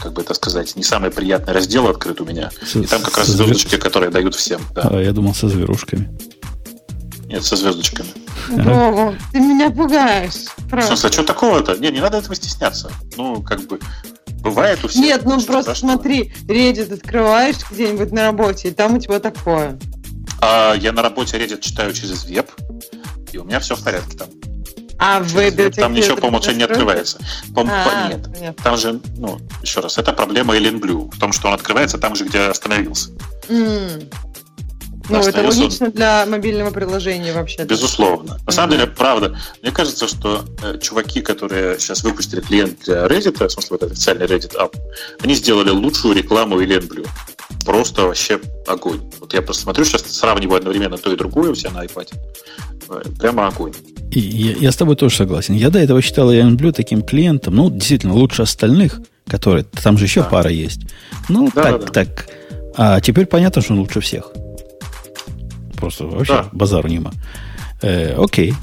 как 0.00 0.12
бы 0.14 0.22
это 0.22 0.32
сказать, 0.34 0.76
не 0.76 0.82
самый 0.82 1.10
приятный 1.10 1.52
раздел 1.52 1.88
открыт 1.88 2.20
у 2.20 2.24
меня. 2.24 2.50
С- 2.64 2.76
И 2.76 2.86
там 2.86 3.02
как 3.02 3.18
раз 3.18 3.26
звездочки, 3.28 3.76
которые 3.76 4.10
дают 4.10 4.34
всем. 4.34 4.60
Да. 4.74 4.82
А, 4.92 5.00
я 5.02 5.12
думал, 5.12 5.34
со 5.34 5.48
зверушками. 5.48 6.08
Нет, 7.30 7.44
со 7.44 7.54
звездочками. 7.56 8.08
Вова, 8.48 9.14
ты 9.32 9.38
меня 9.38 9.70
пугаешь. 9.70 10.46
В 10.56 10.68
Просто. 10.68 10.88
смысле, 10.96 11.08
а 11.08 11.12
что 11.12 11.22
такого-то? 11.22 11.76
Не, 11.76 11.90
не 11.90 12.00
надо 12.00 12.18
этого 12.18 12.34
стесняться. 12.34 12.90
Ну, 13.16 13.40
как 13.42 13.60
бы, 13.68 13.78
бывает 14.40 14.84
у 14.84 14.88
всех. 14.88 15.02
Нет, 15.02 15.24
ну 15.24 15.40
просто 15.40 15.74
смотри, 15.76 16.32
Reddit 16.48 16.92
открываешь 16.92 17.56
где-нибудь 17.70 18.10
на 18.10 18.22
работе, 18.24 18.68
и 18.68 18.70
там 18.72 18.94
у 18.96 18.98
тебя 18.98 19.20
такое. 19.20 19.78
А 20.42 20.74
я 20.74 20.90
на 20.92 21.02
работе 21.02 21.38
Reddit 21.38 21.60
читаю 21.60 21.92
через 21.92 22.24
веб, 22.24 22.50
и 23.32 23.38
у 23.38 23.44
меня 23.44 23.60
все 23.60 23.76
в 23.76 23.84
порядке 23.84 24.16
там. 24.16 24.28
А 25.02 25.20
в 25.20 25.32
Там 25.76 25.94
ничего 25.94 26.16
по 26.16 26.26
умолчанию 26.26 26.58
не 26.58 26.64
открывается. 26.64 27.18
По- 27.54 27.62
А, 27.62 27.64
по- 27.64 28.12
нет. 28.12 28.28
понятно. 28.34 28.62
Там 28.62 28.76
же, 28.76 29.00
ну, 29.16 29.38
еще 29.62 29.80
раз, 29.80 29.96
это 29.96 30.12
проблема 30.12 30.54
Alien 30.56 30.78
Blue 30.78 31.10
в 31.10 31.18
том, 31.18 31.32
что 31.32 31.48
он 31.48 31.54
открывается 31.54 31.96
там 31.96 32.14
же, 32.14 32.26
где 32.26 32.40
остановился. 32.40 33.10
М. 33.48 34.02
Ну, 35.08 35.18
это 35.18 35.42
логично 35.42 35.90
для 35.90 36.26
мобильного 36.26 36.70
приложения 36.70 37.32
вообще. 37.32 37.64
Безусловно. 37.64 38.38
На 38.46 38.52
самом 38.52 38.72
деле, 38.72 38.86
правда, 38.86 39.36
мне 39.62 39.72
кажется, 39.72 40.06
что 40.06 40.44
э, 40.62 40.78
чуваки, 40.78 41.20
которые 41.20 41.78
сейчас 41.80 42.04
выпустили 42.04 42.40
клиент 42.40 42.80
для 42.84 43.06
Reddit, 43.06 43.44
в 43.46 43.50
смысле, 43.50 43.78
вот 43.80 43.82
официальный 43.84 44.26
Reddit 44.26 44.54
App, 44.56 44.74
они 45.22 45.34
сделали 45.34 45.70
лучшую 45.70 46.14
рекламу 46.16 46.60
Alien 46.60 46.86
Blue. 46.88 47.06
Просто 47.64 48.02
вообще 48.02 48.40
огонь. 48.66 49.00
Вот 49.20 49.34
я 49.34 49.42
просто 49.42 49.62
смотрю, 49.64 49.84
сейчас 49.84 50.02
сравниваю 50.02 50.58
одновременно 50.58 50.96
то 50.98 51.12
и 51.12 51.16
другое 51.16 51.50
у 51.50 51.54
себя 51.54 51.70
на 51.70 51.84
iPad. 51.84 52.12
Э, 52.90 53.02
Прямо 53.18 53.48
огонь. 53.48 53.72
И 54.12 54.20
я, 54.20 54.52
я 54.52 54.72
с 54.72 54.76
тобой 54.76 54.96
тоже 54.96 55.16
согласен. 55.16 55.54
Я 55.54 55.70
до 55.70 55.78
этого 55.78 56.02
считал 56.02 56.32
Iron 56.32 56.56
Blue 56.56 56.72
таким 56.72 57.02
клиентом, 57.02 57.54
ну, 57.56 57.70
действительно, 57.70 58.14
лучше 58.14 58.42
остальных, 58.42 59.00
которые... 59.26 59.64
Там 59.64 59.96
же 59.98 60.04
еще 60.04 60.20
Да. 60.22 60.28
пара 60.28 60.50
есть. 60.50 60.80
Ну, 61.28 61.50
Да, 61.54 61.62
так, 61.62 61.80
да, 61.80 61.86
да. 61.86 61.92
так. 61.92 62.26
А 62.76 63.00
теперь 63.00 63.26
понятно, 63.26 63.62
что 63.62 63.72
он 63.72 63.80
лучше 63.80 64.00
всех. 64.00 64.32
Просто 65.80 66.04
вообще 66.06 66.32
Да. 66.34 66.48
базару 66.52 66.88
нема. 66.88 67.12
Э, 67.82 68.14
окей. 68.22 68.54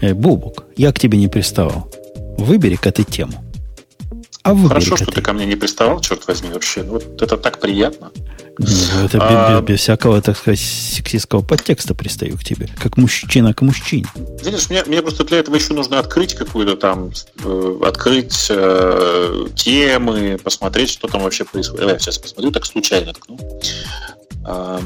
Э, 0.00 0.14
Бубук, 0.14 0.64
я 0.76 0.92
к 0.92 0.98
тебе 0.98 1.18
не 1.18 1.28
приставал. 1.28 1.90
Выбери-ка 2.38 2.90
ты 2.92 3.04
тему. 3.04 3.44
А 4.42 4.54
выбери-ка 4.54 4.68
Хорошо, 4.74 4.96
что 4.96 5.06
ты. 5.06 5.12
ты 5.12 5.22
ко 5.22 5.32
мне 5.32 5.46
не 5.46 5.54
приставал, 5.56 6.00
черт 6.00 6.26
возьми, 6.26 6.50
вообще. 6.52 6.82
Вот 6.82 7.22
это 7.22 7.36
так 7.36 7.60
приятно. 7.60 8.10
Ну, 8.58 8.66
Это 9.04 9.16
без- 9.18 9.22
А- 9.24 9.60
без, 9.60 9.68
без 9.68 9.80
всякого, 9.80 10.20
так 10.20 10.36
сказать, 10.36 10.58
сексистского 10.60 11.42
подтекста 11.42 11.94
пристаю 11.94 12.36
к 12.36 12.44
тебе. 12.44 12.68
Как 12.82 12.96
мужчина 12.96 13.54
к 13.54 13.62
мужчине. 13.62 14.06
Видишь, 14.44 14.68
мне, 14.68 14.82
мне 14.84 15.00
просто 15.00 15.24
для 15.24 15.38
этого 15.38 15.54
еще 15.56 15.72
нужно 15.74 15.98
открыть 16.00 16.34
какую-то 16.34 16.76
там, 16.76 17.12
э, 17.44 17.78
открыть 17.84 18.48
э, 18.50 19.46
темы, 19.54 20.38
посмотреть, 20.42 20.90
что 20.90 21.06
там 21.08 21.22
вообще 21.22 21.44
происходит. 21.44 21.80
Давай 21.80 21.94
я 21.94 21.98
сейчас 22.00 22.18
посмотрю, 22.18 22.50
так 22.50 22.66
случайно 22.66 23.12
ткну. 23.14 23.38
А, 24.44 24.80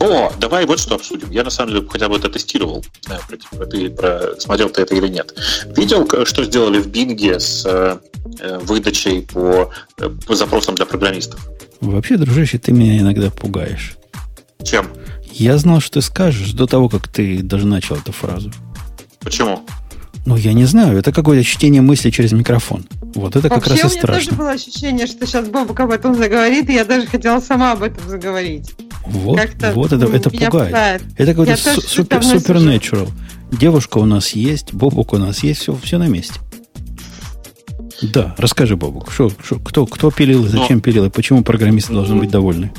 о, 0.00 0.32
давай 0.38 0.66
вот 0.66 0.80
что 0.80 0.94
обсудим. 0.94 1.30
Я 1.30 1.44
на 1.44 1.50
самом 1.50 1.74
деле 1.74 1.88
хотя 1.88 2.08
бы 2.08 2.16
это 2.16 2.28
тестировал. 2.28 2.84
Не 3.02 3.06
знаю, 3.06 3.22
про, 3.28 3.56
про- 3.56 3.66
ты 3.66 3.90
про, 3.90 4.40
смотрел 4.40 4.70
ты 4.70 4.82
это 4.82 4.94
или 4.94 5.08
нет. 5.08 5.34
Видел, 5.76 6.08
что 6.24 6.44
сделали 6.44 6.80
в 6.80 6.88
Бинге 6.88 7.38
с 7.38 7.64
э, 7.64 7.98
э, 8.40 8.58
выдачей 8.58 9.22
по, 9.22 9.70
э, 9.98 10.08
по 10.26 10.34
запросам 10.34 10.74
для 10.74 10.86
программистов? 10.86 11.40
Вообще, 11.80 12.16
дружище, 12.16 12.58
ты 12.58 12.72
меня 12.72 12.98
иногда 12.98 13.30
пугаешь. 13.30 13.96
Чем? 14.64 14.88
Я 15.32 15.58
знал, 15.58 15.80
что 15.80 15.94
ты 15.94 16.02
скажешь 16.02 16.52
до 16.52 16.66
того, 16.66 16.88
как 16.88 17.08
ты 17.08 17.42
даже 17.42 17.66
начал 17.66 17.96
эту 17.96 18.12
фразу. 18.12 18.52
Почему? 19.20 19.64
Ну, 20.24 20.36
я 20.36 20.52
не 20.52 20.64
знаю, 20.66 20.98
это 20.98 21.12
какое-то 21.12 21.44
чтение 21.44 21.82
мысли 21.82 22.10
через 22.10 22.32
микрофон. 22.32 22.86
Вот 23.14 23.34
это 23.34 23.48
как 23.48 23.66
Вообще, 23.66 23.82
раз 23.82 23.92
и 23.92 23.96
у 23.96 23.98
меня 23.98 24.00
тоже 24.06 24.20
страшно. 24.20 24.36
было 24.36 24.50
ощущение, 24.52 25.06
что 25.06 25.26
сейчас 25.26 25.48
Бобок 25.48 25.80
об 25.80 25.90
этом 25.90 26.14
заговорит, 26.14 26.70
и 26.70 26.74
я 26.74 26.84
даже 26.84 27.06
хотела 27.08 27.40
сама 27.40 27.72
об 27.72 27.82
этом 27.82 28.08
заговорить. 28.08 28.72
Вот, 29.04 29.40
вот 29.74 29.92
это, 29.92 30.06
ну, 30.06 30.14
это 30.14 30.30
пугает. 30.30 30.50
пугает. 30.52 31.02
Это 31.18 31.32
какой-то 31.32 31.56
су- 31.56 31.80
супер, 31.80 32.18
supernatural. 32.20 33.08
Девушка 33.50 33.98
у 33.98 34.04
нас 34.04 34.30
есть, 34.30 34.72
Бобук 34.72 35.12
у 35.12 35.18
нас 35.18 35.42
есть, 35.42 35.60
все, 35.62 35.76
все 35.82 35.98
на 35.98 36.06
месте. 36.06 36.34
Да, 38.00 38.34
расскажи, 38.38 38.76
Бобук, 38.76 39.10
шо, 39.12 39.30
шо, 39.44 39.58
кто, 39.58 39.86
кто 39.86 40.10
пилил 40.10 40.46
и 40.46 40.48
Ну, 40.50 40.60
зачем 40.60 40.80
пилил, 40.80 41.04
и 41.04 41.10
почему 41.10 41.42
программисты 41.42 41.92
должны 41.92 42.16
быть 42.16 42.30
довольны? 42.30 42.72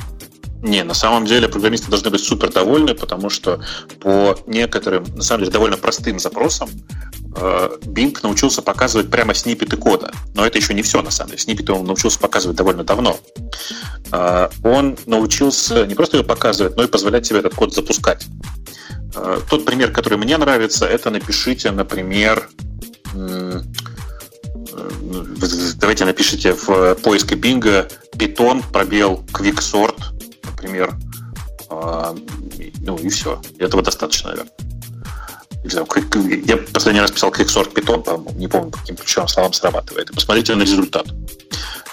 Не, 0.62 0.82
на 0.82 0.94
самом 0.94 1.26
деле 1.26 1.46
программисты 1.48 1.90
должны 1.90 2.10
быть 2.10 2.20
супер 2.22 2.50
довольны, 2.50 2.94
потому 2.94 3.28
что 3.28 3.60
по 4.00 4.34
некоторым, 4.46 5.04
на 5.14 5.22
самом 5.22 5.40
деле, 5.42 5.52
довольно 5.52 5.76
простым 5.76 6.18
запросам 6.18 6.70
Bing 7.34 8.16
научился 8.22 8.62
показывать 8.62 9.10
прямо 9.10 9.34
сниппеты 9.34 9.76
кода. 9.76 10.12
Но 10.34 10.46
это 10.46 10.58
еще 10.58 10.72
не 10.74 10.82
все, 10.82 11.02
на 11.02 11.10
самом 11.10 11.30
деле. 11.30 11.42
Сниппеты 11.42 11.72
он 11.72 11.84
научился 11.84 12.18
показывать 12.18 12.56
довольно 12.56 12.84
давно. 12.84 13.18
Э, 14.12 14.48
Он 14.62 14.96
научился 15.06 15.86
не 15.86 15.94
просто 15.94 16.18
его 16.18 16.26
показывать, 16.26 16.76
но 16.76 16.84
и 16.84 16.86
позволять 16.86 17.26
себе 17.26 17.40
этот 17.40 17.54
код 17.54 17.74
запускать. 17.74 18.26
Э, 19.14 19.40
Тот 19.48 19.64
пример, 19.64 19.92
который 19.92 20.18
мне 20.18 20.36
нравится, 20.36 20.86
это 20.86 21.10
напишите, 21.10 21.70
например, 21.70 22.48
э, 23.14 23.60
давайте 25.76 26.04
напишите 26.04 26.52
в 26.54 26.94
поиске 26.96 27.34
Бинга 27.34 27.88
Python 28.12 28.62
пробел 28.72 29.24
quicksort, 29.32 29.98
например. 30.44 30.94
Ну 31.70 32.96
и 32.98 33.08
все. 33.08 33.42
Этого 33.58 33.82
достаточно, 33.82 34.30
наверное. 34.30 34.52
Не 35.64 35.70
знаю, 35.70 35.86
Я 36.46 36.58
последний 36.58 37.00
раз 37.00 37.10
писал 37.10 37.30
quicksort 37.30 37.72
Python, 37.72 38.02
по-моему, 38.02 38.32
не 38.38 38.48
помню, 38.48 38.70
по 38.70 38.78
каким 38.78 38.96
ключевым 38.96 39.28
словам 39.28 39.52
срабатывает. 39.54 40.10
Посмотрите 40.14 40.54
на 40.54 40.62
результат. 40.62 41.06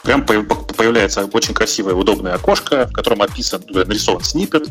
Прям 0.04 0.26
по- 0.26 0.44
по- 0.44 0.74
появляется 0.74 1.26
очень 1.26 1.54
красивое, 1.54 1.94
удобное 1.94 2.34
окошко, 2.34 2.88
в 2.88 2.92
котором 2.92 3.22
описан, 3.22 3.62
э, 3.74 3.86
нарисован 3.86 4.24
снипет, 4.24 4.68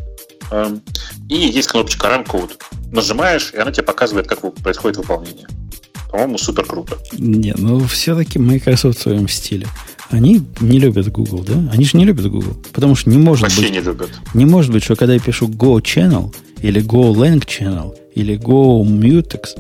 эм, 0.51 0.83
и 1.29 1.37
есть 1.37 1.69
кнопочка 1.69 2.09
Run 2.09 2.27
Code. 2.27 2.61
Нажимаешь, 2.93 3.53
и 3.55 3.57
она 3.59 3.71
тебе 3.73 3.85
показывает, 3.85 4.27
как 4.27 4.41
происходит 4.57 4.99
выполнение. 4.99 5.47
По-моему, 6.11 6.37
супер 6.39 6.65
круто. 6.67 6.99
Не, 7.13 7.55
ну 7.57 7.81
все-таки 7.87 8.39
Microsoft 8.39 8.99
в 8.99 9.03
своем 9.03 9.29
стиле. 9.29 9.67
Они 10.11 10.43
не 10.61 10.79
любят 10.81 11.09
Google, 11.11 11.45
да? 11.47 11.55
Они 11.73 11.85
же 11.85 11.97
не 11.97 12.05
любят 12.05 12.27
Google. 12.29 12.55
Потому 12.73 12.95
что 12.97 13.09
не 13.11 13.19
может 13.19 13.43
Вообще 13.43 13.63
быть, 13.63 13.71
не 13.73 13.81
любят. 13.81 14.11
не 14.35 14.45
может 14.45 14.73
быть, 14.73 14.83
что 14.83 14.97
когда 14.97 15.15
я 15.15 15.21
пишу 15.21 15.49
Go 15.49 15.81
Channel, 15.81 16.35
или 16.63 16.83
Go 16.83 17.13
Lang 17.15 17.45
Channel, 17.47 17.95
или 18.15 18.37
Go 18.39 18.83
Mutex, 18.85 19.51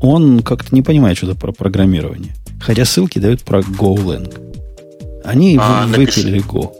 он 0.00 0.40
как-то 0.42 0.74
не 0.74 0.82
понимает 0.82 1.18
что-то 1.18 1.34
про 1.38 1.52
программирование. 1.52 2.34
Хотя 2.60 2.84
ссылки 2.86 3.18
дают 3.18 3.42
про 3.42 3.60
Go 3.60 3.94
Lang. 3.96 4.32
Они 5.22 5.58
А, 5.60 5.86
вы- 5.86 5.98
напиши. 5.98 6.36
Go. 6.38 6.72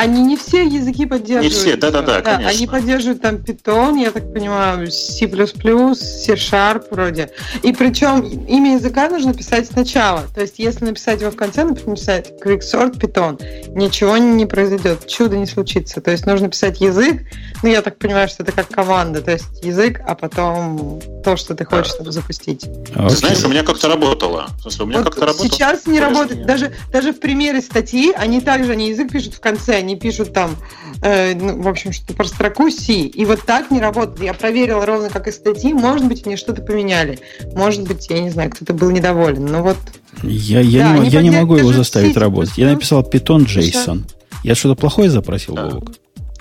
Они 0.00 0.22
не 0.22 0.36
все 0.36 0.64
языки 0.64 1.04
поддерживают. 1.04 1.44
Не 1.44 1.50
все, 1.50 1.76
да-да-да, 1.76 2.22
конечно. 2.22 2.48
Они 2.48 2.66
поддерживают 2.66 3.20
там 3.20 3.36
Python, 3.36 4.00
я 4.00 4.10
так 4.10 4.32
понимаю, 4.32 4.90
C++, 4.90 5.26
C-Sharp 5.28 6.84
вроде. 6.90 7.30
И 7.62 7.72
причем 7.72 8.20
имя 8.22 8.74
языка 8.76 9.10
нужно 9.10 9.34
писать 9.34 9.66
сначала. 9.66 10.24
То 10.34 10.40
есть, 10.40 10.58
если 10.58 10.86
написать 10.86 11.20
его 11.20 11.30
в 11.30 11.36
конце, 11.36 11.64
например, 11.64 11.90
написать 11.90 12.32
Quicksort 12.42 12.98
Python, 12.98 13.38
ничего 13.74 14.16
не 14.16 14.46
произойдет, 14.46 15.06
чудо 15.06 15.36
не 15.36 15.46
случится. 15.46 16.00
То 16.00 16.10
есть, 16.10 16.24
нужно 16.24 16.48
писать 16.48 16.80
язык, 16.80 17.22
ну, 17.62 17.68
я 17.68 17.82
так 17.82 17.98
понимаю, 17.98 18.28
что 18.28 18.42
это 18.42 18.52
как 18.52 18.68
команда, 18.68 19.20
то 19.20 19.32
есть 19.32 19.62
язык, 19.62 20.00
а 20.06 20.14
потом 20.14 21.00
то, 21.22 21.36
что 21.36 21.54
ты 21.54 21.64
хочешь 21.64 21.92
там 21.92 22.10
запустить. 22.10 22.66
А, 22.94 23.08
Ты 23.08 23.16
знаешь, 23.16 23.44
у 23.44 23.48
меня 23.48 23.62
как-то 23.62 23.88
работало. 23.88 24.46
В 24.58 24.62
смысле, 24.62 24.84
у 24.84 24.88
меня 24.88 24.98
Вот 24.98 25.08
как-то 25.08 25.26
работало. 25.26 25.48
сейчас 25.50 25.86
не 25.86 26.00
работает. 26.00 26.46
Даже, 26.46 26.72
даже 26.90 27.12
в 27.12 27.20
примере 27.20 27.60
статьи 27.60 28.12
они 28.16 28.40
также, 28.40 28.72
они 28.72 28.88
язык 28.88 29.12
пишут 29.12 29.34
в 29.34 29.40
конце, 29.40 29.76
они 29.76 29.89
пишут 29.96 30.32
там, 30.32 30.56
э, 31.02 31.34
ну, 31.34 31.60
в 31.62 31.68
общем, 31.68 31.92
что 31.92 32.12
про 32.14 32.24
строку 32.24 32.70
C. 32.70 32.92
И 32.92 33.24
вот 33.24 33.42
так 33.44 33.70
не 33.70 33.80
работает. 33.80 34.20
Я 34.22 34.34
проверила 34.34 34.84
ровно 34.86 35.08
как 35.10 35.28
и 35.28 35.32
статьи. 35.32 35.72
Может 35.72 36.06
быть, 36.06 36.26
мне 36.26 36.36
что-то 36.36 36.62
поменяли. 36.62 37.18
Может 37.54 37.82
быть, 37.86 38.08
я 38.10 38.20
не 38.20 38.30
знаю, 38.30 38.50
кто-то 38.50 38.74
был 38.74 38.90
недоволен. 38.90 39.46
Но 39.46 39.62
вот 39.62 39.76
Я, 40.22 40.60
я, 40.60 40.84
Да, 40.88 40.92
не, 40.94 41.00
они 41.00 41.08
я 41.10 41.22
не 41.22 41.30
могу 41.30 41.56
его 41.56 41.72
заставить 41.72 42.14
C++. 42.14 42.20
работать. 42.20 42.56
Я 42.56 42.70
написал 42.72 43.02
Python. 43.02 43.46
JSON. 43.46 44.02
Я 44.44 44.54
что-то 44.54 44.74
плохое 44.74 45.10
запросил, 45.10 45.54
Да. 45.54 45.66
Бобок? 45.68 45.92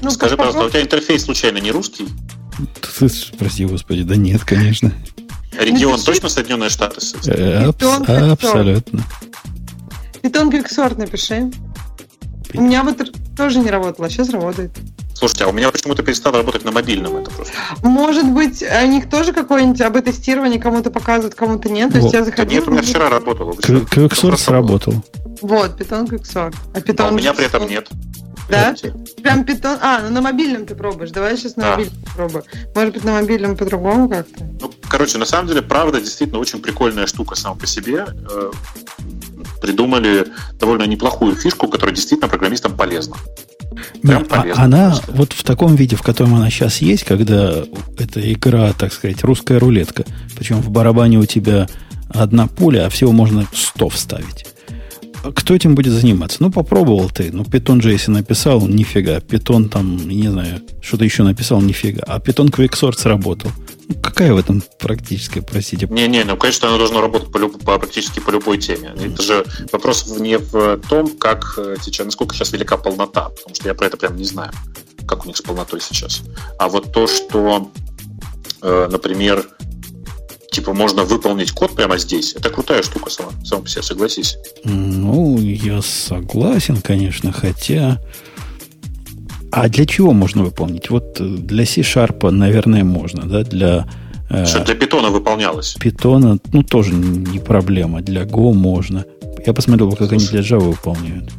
ну, 0.02 0.10
Скажи, 0.12 0.36
пожалуйста, 0.38 0.64
а 0.64 0.66
у 0.66 0.70
тебя 0.70 0.82
интерфейс 0.82 1.24
случайно 1.26 1.58
не 1.58 1.72
русский? 1.72 2.06
Прости, 3.38 3.66
господи, 3.66 4.04
да 4.04 4.16
нет, 4.16 4.44
конечно. 4.44 4.92
Регион 5.60 5.92
Напиши. 5.94 6.06
точно 6.06 6.30
Соединенные 6.30 6.70
Штаты? 6.70 7.02
Э, 7.28 7.66
абс- 7.70 8.10
абсолютно. 8.32 9.04
Python 10.22 10.52
Quicksort 10.52 10.98
напиши. 10.98 11.52
У 12.54 12.62
меня 12.62 12.84
вот 12.84 12.98
тоже 13.38 13.60
не 13.60 13.70
работало, 13.70 14.08
а 14.08 14.10
сейчас 14.10 14.30
работает. 14.30 14.72
Слушайте, 15.14 15.44
а 15.44 15.48
у 15.50 15.52
меня 15.52 15.70
почему-то 15.70 16.02
перестало 16.02 16.38
работать 16.38 16.64
на 16.64 16.72
мобильном 16.72 17.18
это 17.18 17.30
просто. 17.32 17.54
Может 17.84 18.26
быть, 18.32 18.64
у 18.64 18.88
них 18.88 19.10
тоже 19.10 19.34
какое-нибудь 19.34 19.82
об 19.82 20.00
тестировании 20.02 20.58
кому-то 20.58 20.92
показывают, 20.92 21.36
кому-то 21.36 21.70
нет. 21.70 21.92
То 21.92 21.98
есть 21.98 22.06
Вот. 22.06 22.14
я 22.14 22.20
Да 22.22 22.26
заходила. 22.26 22.60
нет, 22.60 22.68
у 22.68 22.72
меня 22.72 22.82
вчера 22.82 23.10
работало. 23.10 23.54
Хорошо 23.92 24.36
сработал. 24.38 24.94
Вот, 25.42 25.80
Python 25.80 26.08
Quicksort. 26.08 26.56
А 26.74 26.80
Python 26.80 27.08
А 27.08 27.12
у 27.12 27.16
меня 27.16 27.34
при 27.34 27.46
этом 27.46 27.68
нет. 27.68 27.88
Да? 28.50 28.74
Прям 29.22 29.44
питон. 29.44 29.78
А, 29.80 30.02
ну 30.02 30.10
на 30.10 30.22
мобильном 30.22 30.66
ты 30.66 30.74
пробуешь. 30.74 31.12
Давай 31.12 31.32
я 31.32 31.38
сейчас 31.38 31.56
на 31.56 31.64
Да. 31.64 31.72
мобильном 31.72 31.96
попробую. 32.04 32.44
Может 32.74 32.94
быть, 32.96 33.04
на 33.04 33.12
мобильном 33.14 33.56
по-другому 33.58 34.10
как-то. 34.10 34.44
Ну, 34.60 34.72
короче, 34.90 35.20
на 35.20 35.26
самом 35.26 35.50
деле, 35.50 35.62
правда, 35.62 36.00
действительно 36.02 36.40
очень 36.40 36.60
прикольная 36.60 37.06
штука 37.06 37.36
сама 37.36 37.54
по 37.56 37.68
себе. 37.68 38.08
Придумали 39.62 40.28
довольно 40.60 40.84
неплохую 40.84 41.36
фишку, 41.36 41.68
которая 41.68 41.96
действительно 41.96 42.30
программистам 42.30 42.76
полезна. 42.76 43.16
Прям 44.02 44.24
Нет, 44.24 44.32
а- 44.32 44.42
полезно 44.42 44.64
она 44.64 44.90
просто. 44.90 45.12
вот 45.12 45.34
в 45.34 45.44
таком 45.44 45.76
виде, 45.76 45.96
в 45.96 46.02
котором 46.02 46.36
она 46.36 46.50
сейчас 46.50 46.78
есть, 46.78 47.04
когда 47.04 47.64
эта 47.98 48.34
игра, 48.34 48.74
так 48.74 48.94
сказать, 48.94 49.24
русская 49.24 49.60
рулетка, 49.60 50.06
причем 50.38 50.62
в 50.62 50.70
барабане 50.70 51.18
у 51.18 51.26
тебя 51.26 51.68
одна 52.10 52.48
пуля, 52.48 52.88
а 52.88 52.90
всего 52.90 53.12
можно 53.12 53.46
100 53.54 53.90
вставить. 53.90 54.46
Кто 55.36 55.54
этим 55.54 55.76
будет 55.76 55.94
заниматься? 55.94 56.38
Ну, 56.40 56.52
попробовал 56.52 57.10
ты. 57.10 57.30
Ну, 57.32 57.44
Python 57.44 57.80
JSON 57.80 58.12
написал, 58.12 58.66
нифига. 58.68 59.18
Python 59.18 59.68
там, 59.68 60.08
не 60.08 60.30
знаю, 60.30 60.62
что-то 60.82 61.04
еще 61.04 61.24
написал, 61.24 61.62
нифига. 61.62 62.04
А 62.08 62.20
Python 62.20 62.50
Quicksort 62.50 62.98
сработал. 62.98 63.52
Какая 64.02 64.34
в 64.34 64.38
этом 64.38 64.62
практическая, 64.78 65.42
простите? 65.42 65.88
Не-не, 65.88 66.24
ну, 66.24 66.38
конечно, 66.38 66.68
оно 66.68 66.78
должно 66.78 67.02
работать 67.02 67.32
по, 67.32 67.38
люб... 67.38 67.60
по, 67.64 67.78
практически 67.80 68.20
по 68.20 68.30
любой 68.30 68.60
теме. 68.60 68.94
Это 68.96 69.22
же 69.22 69.46
вопрос 69.72 70.08
не 70.20 70.38
в 70.38 70.78
том, 70.90 71.10
как 71.18 71.56
э, 71.58 71.76
сейчас, 71.82 72.06
насколько 72.06 72.36
сейчас 72.36 72.54
велика 72.54 72.78
полнота, 72.78 73.30
потому 73.30 73.56
что 73.56 73.68
я 73.68 73.74
про 73.74 73.88
это 73.88 73.98
прям 73.98 74.16
не 74.16 74.26
знаю, 74.26 74.52
как 75.08 75.26
у 75.26 75.28
них 75.28 75.38
с 75.38 75.42
полнотой 75.42 75.82
сейчас. 75.82 76.22
А 76.60 76.70
вот 76.70 76.94
то, 76.94 77.08
что, 77.08 77.72
э, 78.62 78.88
например, 78.92 79.48
типа 80.60 80.74
можно 80.74 81.04
выполнить 81.04 81.52
код 81.52 81.76
прямо 81.76 81.98
здесь, 81.98 82.36
это 82.36 82.50
крутая 82.50 82.84
штука 82.84 83.10
сама, 83.10 83.32
сама 83.44 83.62
по 83.62 83.70
себе, 83.70 83.84
согласись. 83.84 84.38
Ну, 84.66 85.38
я 85.40 85.82
согласен, 85.82 86.82
конечно, 86.82 87.32
хотя... 87.32 88.02
А 89.52 89.68
для 89.68 89.86
чего 89.86 90.12
можно 90.12 90.44
выполнить? 90.44 90.92
Вот 90.92 91.20
э, 91.20 91.24
для 91.24 91.66
C-Sharp, 91.66 92.30
наверное, 92.30 92.84
можно, 92.84 93.28
да? 93.28 93.44
Для 93.44 93.88
э, 94.30 94.46
Что 94.46 94.64
для 94.64 94.76
питона 94.76 95.10
выполнялось. 95.10 95.76
Питона, 95.80 96.38
ну, 96.54 96.62
тоже 96.62 96.94
не 96.94 97.40
проблема. 97.40 98.02
Для 98.02 98.26
Go 98.26 98.54
можно. 98.54 99.06
Я 99.48 99.54
посмотрел, 99.54 99.90
как 99.90 100.10
Слушай. 100.10 100.18
они 100.18 100.28
для 100.28 100.42
Java 100.42 100.70
выполняют. 100.70 101.32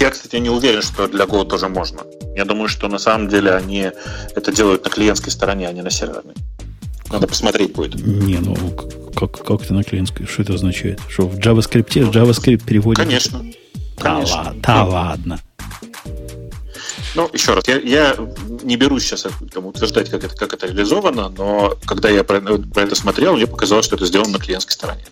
Я, 0.00 0.10
кстати, 0.10 0.36
не 0.36 0.50
уверен, 0.50 0.82
что 0.82 1.06
для 1.06 1.24
Go 1.24 1.44
тоже 1.44 1.68
можно. 1.68 2.00
Я 2.34 2.44
думаю, 2.44 2.66
что 2.66 2.88
на 2.88 2.98
самом 2.98 3.28
деле 3.28 3.52
они 3.52 3.92
это 4.34 4.50
делают 4.50 4.84
на 4.84 4.90
клиентской 4.90 5.30
стороне, 5.30 5.68
а 5.68 5.72
не 5.72 5.82
на 5.82 5.90
серверной. 5.90 6.34
Надо 7.12 7.26
посмотреть 7.26 7.72
будет. 7.72 7.94
Не, 7.94 8.38
ну 8.38 8.56
как, 9.14 9.44
как 9.44 9.62
это 9.62 9.74
на 9.74 9.84
клиентской? 9.84 10.26
Что 10.26 10.42
это 10.42 10.54
означает? 10.54 11.00
Что 11.08 11.28
в 11.28 11.38
JavaScript 11.38 11.88
JavaScript 12.10 12.64
переводит? 12.64 13.04
Конечно. 13.04 13.44
Да, 13.98 14.14
Конечно. 14.14 14.54
да 14.56 14.84
ладно. 14.84 15.40
Ну, 17.14 17.28
еще 17.32 17.52
раз, 17.52 17.68
я, 17.68 17.76
я 17.76 18.16
не 18.62 18.76
берусь 18.76 19.04
сейчас 19.04 19.26
там, 19.52 19.66
утверждать, 19.66 20.08
как 20.08 20.24
это, 20.24 20.34
как 20.34 20.54
это 20.54 20.66
реализовано, 20.66 21.28
но 21.28 21.76
когда 21.84 22.08
я 22.08 22.24
про, 22.24 22.40
про 22.40 22.82
это 22.82 22.94
смотрел, 22.94 23.36
мне 23.36 23.46
показалось, 23.46 23.84
что 23.84 23.96
это 23.96 24.06
сделано 24.06 24.32
на 24.32 24.38
клиентской 24.38 24.72
стороне. 24.72 25.04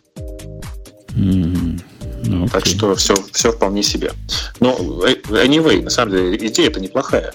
Mm, 1.11 1.83
okay. 2.23 2.51
Так 2.51 2.67
что 2.67 2.95
все, 2.95 3.15
все 3.33 3.53
вполне 3.53 3.83
себе. 3.83 4.13
Но 4.61 4.79
э, 5.07 5.17
anyway, 5.45 5.83
на 5.83 5.91
самом 5.91 6.13
деле, 6.13 6.37
идея 6.49 6.69
это 6.69 6.81
неплохая. 6.81 7.35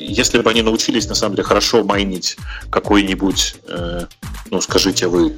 Если 0.00 0.40
бы 0.40 0.50
они 0.50 0.62
научились, 0.62 1.08
на 1.08 1.14
самом 1.14 1.36
деле, 1.36 1.46
хорошо 1.46 1.84
майнить 1.84 2.36
какой-нибудь, 2.70 3.56
э, 3.68 4.06
ну, 4.50 4.60
скажите 4.60 5.08
вы, 5.08 5.36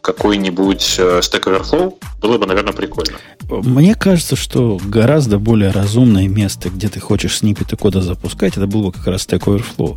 какой-нибудь 0.00 0.96
э, 0.98 1.20
Stack 1.20 1.44
Overflow, 1.44 1.94
было 2.20 2.38
бы, 2.38 2.46
наверное, 2.46 2.72
прикольно. 2.72 3.18
Мне 3.48 3.94
кажется, 3.94 4.34
что 4.34 4.80
гораздо 4.82 5.38
более 5.38 5.70
разумное 5.70 6.26
место, 6.26 6.70
где 6.70 6.88
ты 6.88 6.98
хочешь 6.98 7.38
снипеты 7.38 7.76
кода 7.76 8.00
запускать, 8.00 8.56
это 8.56 8.66
было 8.66 8.86
бы 8.86 8.92
как 8.92 9.06
раз 9.06 9.26
Stack 9.26 9.44
Overflow. 9.44 9.96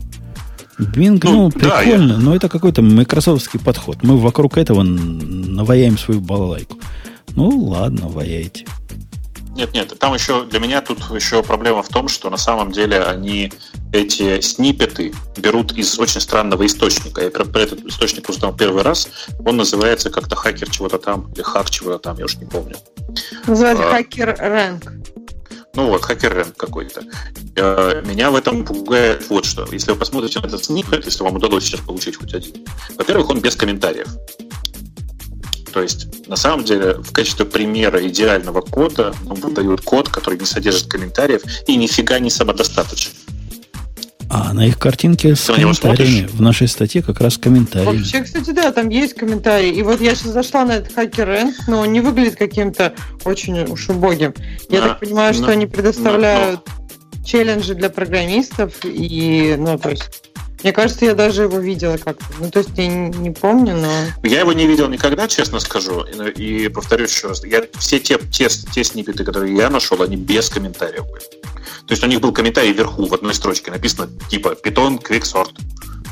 Bing, 0.80 1.20
ну, 1.24 1.44
ну 1.44 1.52
прикольно, 1.52 2.08
да, 2.08 2.14
я... 2.14 2.20
но 2.20 2.36
это 2.36 2.50
какой-то 2.50 2.82
майкрософтский 2.82 3.60
подход. 3.60 4.04
Мы 4.04 4.18
вокруг 4.18 4.58
этого 4.58 4.84
наваяем 4.84 5.98
свою 5.98 6.20
балалайку. 6.20 6.78
Ну, 7.36 7.50
ладно, 7.50 8.10
ваяйте. 8.10 8.66
Нет, 9.56 9.72
нет, 9.74 9.98
там 10.00 10.16
еще 10.16 10.46
для 10.46 10.60
меня 10.60 10.82
тут 10.82 11.00
еще 11.14 11.44
проблема 11.44 11.84
в 11.84 11.90
том, 11.90 12.08
что 12.08 12.32
на 12.32 12.38
самом 12.38 12.72
деле 12.72 13.04
они 13.04 13.52
эти 13.94 14.42
снипеты 14.42 15.14
берут 15.38 15.72
из 15.74 15.98
очень 16.00 16.20
странного 16.20 16.66
источника. 16.66 17.22
Я 17.22 17.30
про, 17.30 17.46
про 17.46 17.62
этот 17.62 17.86
источник 17.86 18.28
узнал 18.28 18.54
первый 18.54 18.82
раз. 18.82 19.08
Он 19.46 19.56
называется 19.56 20.10
как-то 20.10 20.36
хакер 20.36 20.70
чего-то 20.70 20.98
там, 20.98 21.32
или 21.34 21.44
хак 21.44 21.70
чего-то 21.70 22.00
там, 22.00 22.18
я 22.18 22.26
уж 22.26 22.36
не 22.38 22.46
помню. 22.46 22.76
Называется 23.46 23.88
а, 23.88 23.92
хакер 23.92 24.36
рэнк. 24.40 24.84
Ну 25.76 25.90
вот, 25.90 26.04
хакер 26.04 26.34
рэнк 26.34 26.58
какой-то. 26.58 27.04
А, 27.56 28.02
меня 28.02 28.32
в 28.32 28.36
этом 28.36 28.66
пугает 28.66 29.30
вот 29.30 29.46
что. 29.46 29.68
Если 29.72 29.92
вы 29.92 29.98
посмотрите 29.98 30.40
на 30.40 30.48
этот 30.48 30.66
снипет, 30.66 31.06
если 31.06 31.24
вам 31.24 31.36
удалось 31.36 31.64
сейчас 31.64 31.82
получить 31.82 32.18
хоть 32.18 32.34
один, 32.34 32.66
во-первых, 32.98 33.30
он 33.30 33.42
без 33.42 33.56
комментариев. 33.56 34.08
То 35.72 35.84
есть, 35.84 36.28
на 36.28 36.36
самом 36.36 36.64
деле, 36.64 36.96
в 36.96 37.12
качестве 37.12 37.46
примера 37.46 38.06
идеального 38.08 38.62
кода 38.62 39.14
он 39.28 39.40
выдает 39.40 39.82
код, 39.82 40.10
который 40.10 40.40
не 40.40 40.46
содержит 40.46 40.88
комментариев 40.88 41.44
и 41.68 41.76
нифига 41.76 42.18
не 42.18 42.32
самодостаточен. 42.32 43.12
А 44.36 44.52
на 44.52 44.66
их 44.66 44.80
картинке 44.80 45.36
с 45.36 45.46
Ты 45.46 45.54
комментариями. 45.54 46.26
В 46.26 46.42
нашей 46.42 46.68
статье 46.68 47.04
как 47.04 47.22
раз 47.22 47.38
комментарии. 47.38 47.98
Вообще, 47.98 48.24
кстати, 48.24 48.50
да, 48.50 48.72
там 48.72 48.90
есть 48.90 49.14
комментарии. 49.14 49.70
И 49.70 49.84
вот 49.84 50.02
я 50.02 50.16
сейчас 50.16 50.32
зашла 50.32 50.66
на 50.66 50.72
этот 50.72 50.92
хакер 50.92 51.28
рэнк, 51.28 51.56
но 51.68 51.82
он 51.82 51.92
не 51.92 52.02
выглядит 52.02 52.36
каким-то 52.38 52.96
очень 53.26 53.60
уж 53.66 53.90
убогим. 53.90 54.34
Я 54.70 54.82
на, 54.82 54.88
так 54.88 55.02
понимаю, 55.02 55.36
на, 55.36 55.40
что 55.40 55.52
они 55.52 55.68
предоставляют 55.68 56.62
на. 56.66 57.24
челленджи 57.24 57.76
для 57.76 57.92
программистов 57.92 58.74
и, 58.84 59.56
ну, 59.56 59.78
то 59.78 59.92
есть 59.92 60.32
мне 60.64 60.72
кажется, 60.72 61.06
я 61.06 61.14
даже 61.14 61.44
его 61.44 61.58
видела 61.60 61.98
как-то. 61.98 62.26
Ну, 62.40 62.50
то 62.50 62.60
есть 62.60 62.72
я 62.78 62.88
не, 62.88 63.10
не 63.18 63.32
помню, 63.32 63.76
но... 63.76 63.92
Я 64.24 64.40
его 64.40 64.54
не 64.54 64.66
видел 64.66 64.88
никогда, 64.88 65.28
честно 65.28 65.60
скажу. 65.60 66.06
И, 66.36 66.66
и 66.66 66.68
повторюсь 66.70 67.12
еще 67.12 67.28
раз, 67.28 67.44
я, 67.44 67.64
все 67.78 68.00
те, 68.00 68.18
те, 68.32 68.48
те 68.48 68.84
снипеты, 68.84 69.26
которые 69.26 69.56
я 69.56 69.70
нашел, 69.70 70.02
они 70.02 70.16
без 70.16 70.50
комментариев 70.50 71.04
были. 71.12 71.24
То 71.86 71.92
есть 71.92 72.04
у 72.04 72.08
них 72.08 72.22
был 72.22 72.32
комментарий 72.32 72.72
вверху, 72.72 73.06
в 73.06 73.14
одной 73.14 73.34
строчке 73.34 73.72
написано 73.72 74.10
типа 74.30 74.56
Python 74.64 75.02
Quicksort. 75.02 75.52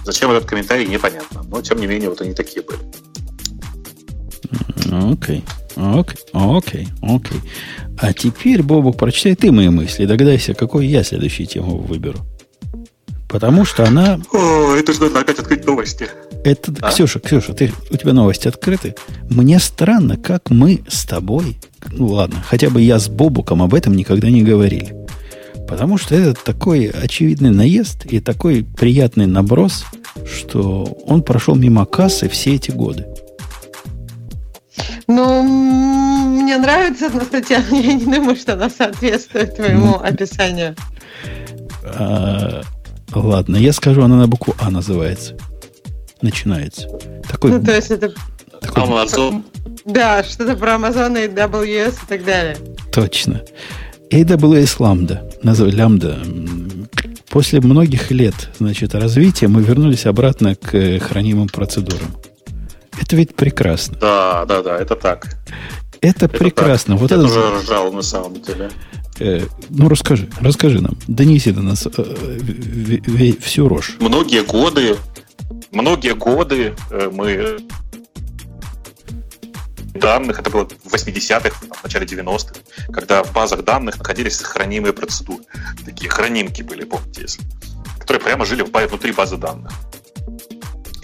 Зачем 0.04 0.32
этот 0.32 0.50
комментарий, 0.50 0.86
непонятно. 0.86 1.44
Но, 1.44 1.62
тем 1.62 1.80
не 1.80 1.88
менее, 1.88 2.10
вот 2.10 2.20
они 2.22 2.34
такие 2.34 2.62
были. 2.62 2.80
Окей. 5.14 5.44
Окей, 5.78 6.18
окей, 6.34 6.88
окей. 7.02 7.42
А 7.98 8.12
теперь, 8.14 8.62
Бобу, 8.64 8.92
прочитай 8.92 9.36
ты 9.36 9.52
мои 9.52 9.70
мысли. 9.70 10.06
Догадайся, 10.06 10.54
какой 10.54 10.88
я 10.88 11.04
следующую 11.04 11.48
тему 11.48 11.78
выберу. 11.78 12.20
Потому 13.32 13.64
что 13.64 13.86
она... 13.86 14.20
О, 14.34 14.74
это 14.76 14.92
же 14.92 15.02
надо 15.02 15.22
опять 15.22 15.40
открыть 15.40 15.66
новости. 15.66 16.10
Это, 16.44 16.74
а? 16.82 16.92
Ксюша, 16.92 17.20
Ксюша, 17.20 17.54
ты, 17.54 17.72
у 17.90 17.96
тебя 17.96 18.12
новости 18.12 18.50
открыты. 18.50 18.96
Мне 19.30 19.58
странно, 19.60 20.18
как 20.18 20.50
мы 20.50 20.84
с 20.90 21.06
тобой, 21.06 21.58
ну 21.92 22.08
ладно, 22.08 22.44
хотя 22.46 22.70
бы 22.70 22.82
я 22.82 23.00
с 23.00 23.08
Бобуком 23.08 23.62
об 23.62 23.74
этом 23.74 23.96
никогда 23.96 24.30
не 24.30 24.44
говорили. 24.44 24.94
Потому 25.66 25.98
что 25.98 26.14
это 26.14 26.34
такой 26.34 26.88
очевидный 26.88 27.52
наезд 27.52 28.06
и 28.06 28.20
такой 28.20 28.66
приятный 28.66 29.28
наброс, 29.28 29.86
что 30.26 30.84
он 31.06 31.24
прошел 31.24 31.56
мимо 31.56 31.86
кассы 31.86 32.28
все 32.28 32.56
эти 32.56 32.72
годы. 32.72 33.06
Ну, 35.08 35.44
мне 35.44 36.58
нравится 36.58 37.06
эта 37.06 37.24
статья, 37.24 37.64
я 37.72 37.94
не 37.94 38.04
думаю, 38.04 38.36
что 38.36 38.54
она 38.54 38.70
соответствует 38.70 39.56
твоему 39.56 39.86
ну, 39.86 39.96
описанию. 39.96 40.76
Ладно, 43.14 43.58
я 43.58 43.74
скажу, 43.74 44.02
она 44.02 44.18
на 44.18 44.28
букву 44.28 44.56
А 44.60 44.70
называется. 44.70 45.36
Начинается. 46.22 46.88
Такой, 47.28 47.52
ну, 47.52 47.64
то 47.64 47.76
есть 47.76 47.92
это... 47.92 48.14
Такой... 48.62 48.84
Amazon. 48.84 49.44
Да, 49.86 50.24
что-то 50.24 50.56
про 50.56 50.74
Amazon 50.76 51.24
и 51.24 51.28
AWS 51.28 51.94
и 52.04 52.08
так 52.08 52.24
далее. 52.24 52.58
Точно. 52.92 53.42
AWS 54.12 54.78
Lambda. 54.78 55.34
Называй 55.42 55.74
Lambda. 55.74 56.88
После 57.30 57.62
многих 57.62 58.12
лет, 58.12 58.50
значит, 58.60 58.94
развития 58.94 59.48
мы 59.48 59.64
вернулись 59.64 60.06
обратно 60.06 60.56
к 60.56 60.76
э, 60.76 61.00
хранимым 61.00 61.48
процедурам. 61.48 62.16
Это 63.00 63.16
ведь 63.16 63.36
прекрасно. 63.36 63.98
Да, 64.00 64.46
да, 64.46 64.62
да, 64.62 64.78
это 64.78 64.96
так. 64.96 65.38
Это, 66.02 66.26
это 66.26 66.38
прекрасно. 66.38 66.96
Так. 66.96 67.02
Вот 67.02 67.12
Я 67.12 67.18
это 67.18 67.28
тоже 67.28 67.60
ржал 67.60 67.94
на 67.94 68.02
самом 68.02 68.42
деле. 68.42 68.72
Э, 69.20 69.46
ну, 69.70 69.88
расскажи, 69.88 70.28
расскажи 70.40 70.82
нам, 70.82 70.98
донеси 71.08 71.52
до 71.52 71.62
нас 71.62 71.86
э, 71.86 73.36
всю 73.40 73.68
рожь. 73.68 73.98
Многие 74.00 74.44
годы, 74.44 74.98
многие 75.72 76.16
годы 76.16 76.74
э, 76.90 77.10
мы 77.14 77.60
данных, 79.94 80.40
это 80.40 80.50
было 80.50 80.66
в 80.66 80.94
80-х, 80.94 81.56
в 81.76 81.84
начале 81.84 82.06
90-х, 82.06 82.54
когда 82.92 83.24
в 83.24 83.32
базах 83.32 83.64
данных 83.64 84.00
находились 84.00 84.42
хранимые 84.42 84.94
процедуры. 84.94 85.44
Такие 85.86 86.10
хранимки 86.10 86.64
были, 86.64 86.84
помните, 86.84 87.22
если, 87.22 87.44
которые 88.00 88.22
прямо 88.24 88.46
жили 88.46 88.64
внутри 88.64 89.12
базы 89.12 89.38
данных. 89.38 89.72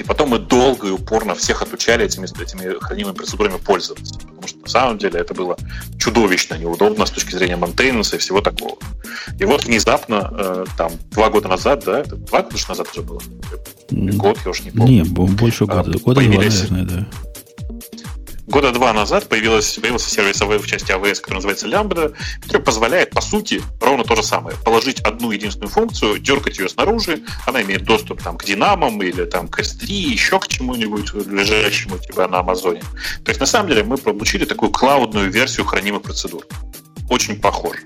Потом 0.08 0.30
мы 0.30 0.40
долго 0.40 0.88
и 0.88 0.92
упорно 0.92 1.36
всех 1.36 1.62
отучали 1.62 2.06
этими, 2.06 2.26
этими 2.42 2.80
хранимыми 2.80 3.16
процедурами 3.16 3.58
пользоваться. 3.58 4.16
Потому 4.20 4.48
что 4.48 4.60
на 4.60 4.68
самом 4.68 4.98
деле 4.98 5.20
это 5.20 5.34
было 5.34 5.58
чудовищно 6.00 6.56
неудобно 6.56 7.06
с 7.06 7.12
точки 7.12 7.36
зрения 7.36 7.58
мантейненса 7.58 8.16
и 8.16 8.20
всего 8.20 8.42
такого. 8.42 8.78
И 9.40 9.46
вот 9.46 9.66
внезапно, 9.66 10.30
э, 10.32 10.66
там, 10.78 10.92
два 11.12 11.30
года 11.30 11.50
назад, 11.50 11.84
да, 11.86 12.04
два 12.04 12.42
года 12.42 12.58
назад 12.70 12.88
уже 12.92 13.02
было? 13.02 13.22
Год, 13.90 14.40
я 14.46 14.52
уж 14.52 14.62
не 14.62 14.72
помню. 14.72 15.04
Не, 15.04 15.04
больше 15.04 15.66
года. 15.66 15.92
А, 15.94 16.00
года 16.00 16.22
появились, 16.22 16.62
два, 16.62 16.78
наверное, 16.78 17.06
да 17.06 17.27
года 18.48 18.72
два 18.72 18.94
назад 18.94 19.28
появилась, 19.28 19.78
появился 19.78 20.10
сервис 20.10 20.42
AWS 20.42 20.60
в 20.60 20.68
части 20.68 20.92
AWS, 20.92 21.16
который 21.16 21.36
называется 21.36 21.68
Lambda, 21.68 22.16
который 22.44 22.62
позволяет, 22.62 23.12
по 23.12 23.22
сути, 23.22 23.62
ровно 23.82 24.04
то 24.04 24.16
же 24.16 24.24
самое. 24.24 24.58
Положить 24.64 25.02
одну 25.02 25.32
единственную 25.32 25.70
функцию, 25.70 26.20
дергать 26.20 26.58
ее 26.58 26.70
снаружи, 26.70 27.22
она 27.46 27.62
имеет 27.62 27.84
доступ 27.84 28.24
там, 28.24 28.38
к 28.38 28.46
динамам 28.46 29.02
или 29.04 29.26
там, 29.26 29.48
к 29.48 29.60
S3, 29.60 29.86
еще 29.86 30.40
к 30.40 30.48
чему-нибудь 30.48 31.14
лежащему 31.14 32.00
тебя 32.00 32.28
на 32.28 32.40
Амазоне. 32.40 32.82
То 33.24 33.30
есть, 33.30 33.40
на 33.40 33.46
самом 33.46 33.70
деле, 33.70 33.84
мы 33.84 33.98
получили 33.98 34.46
такую 34.46 34.72
клаудную 34.72 35.30
версию 35.30 35.66
хранимых 35.66 36.04
процедур. 36.04 36.46
Очень 37.10 37.40
похож. 37.40 37.78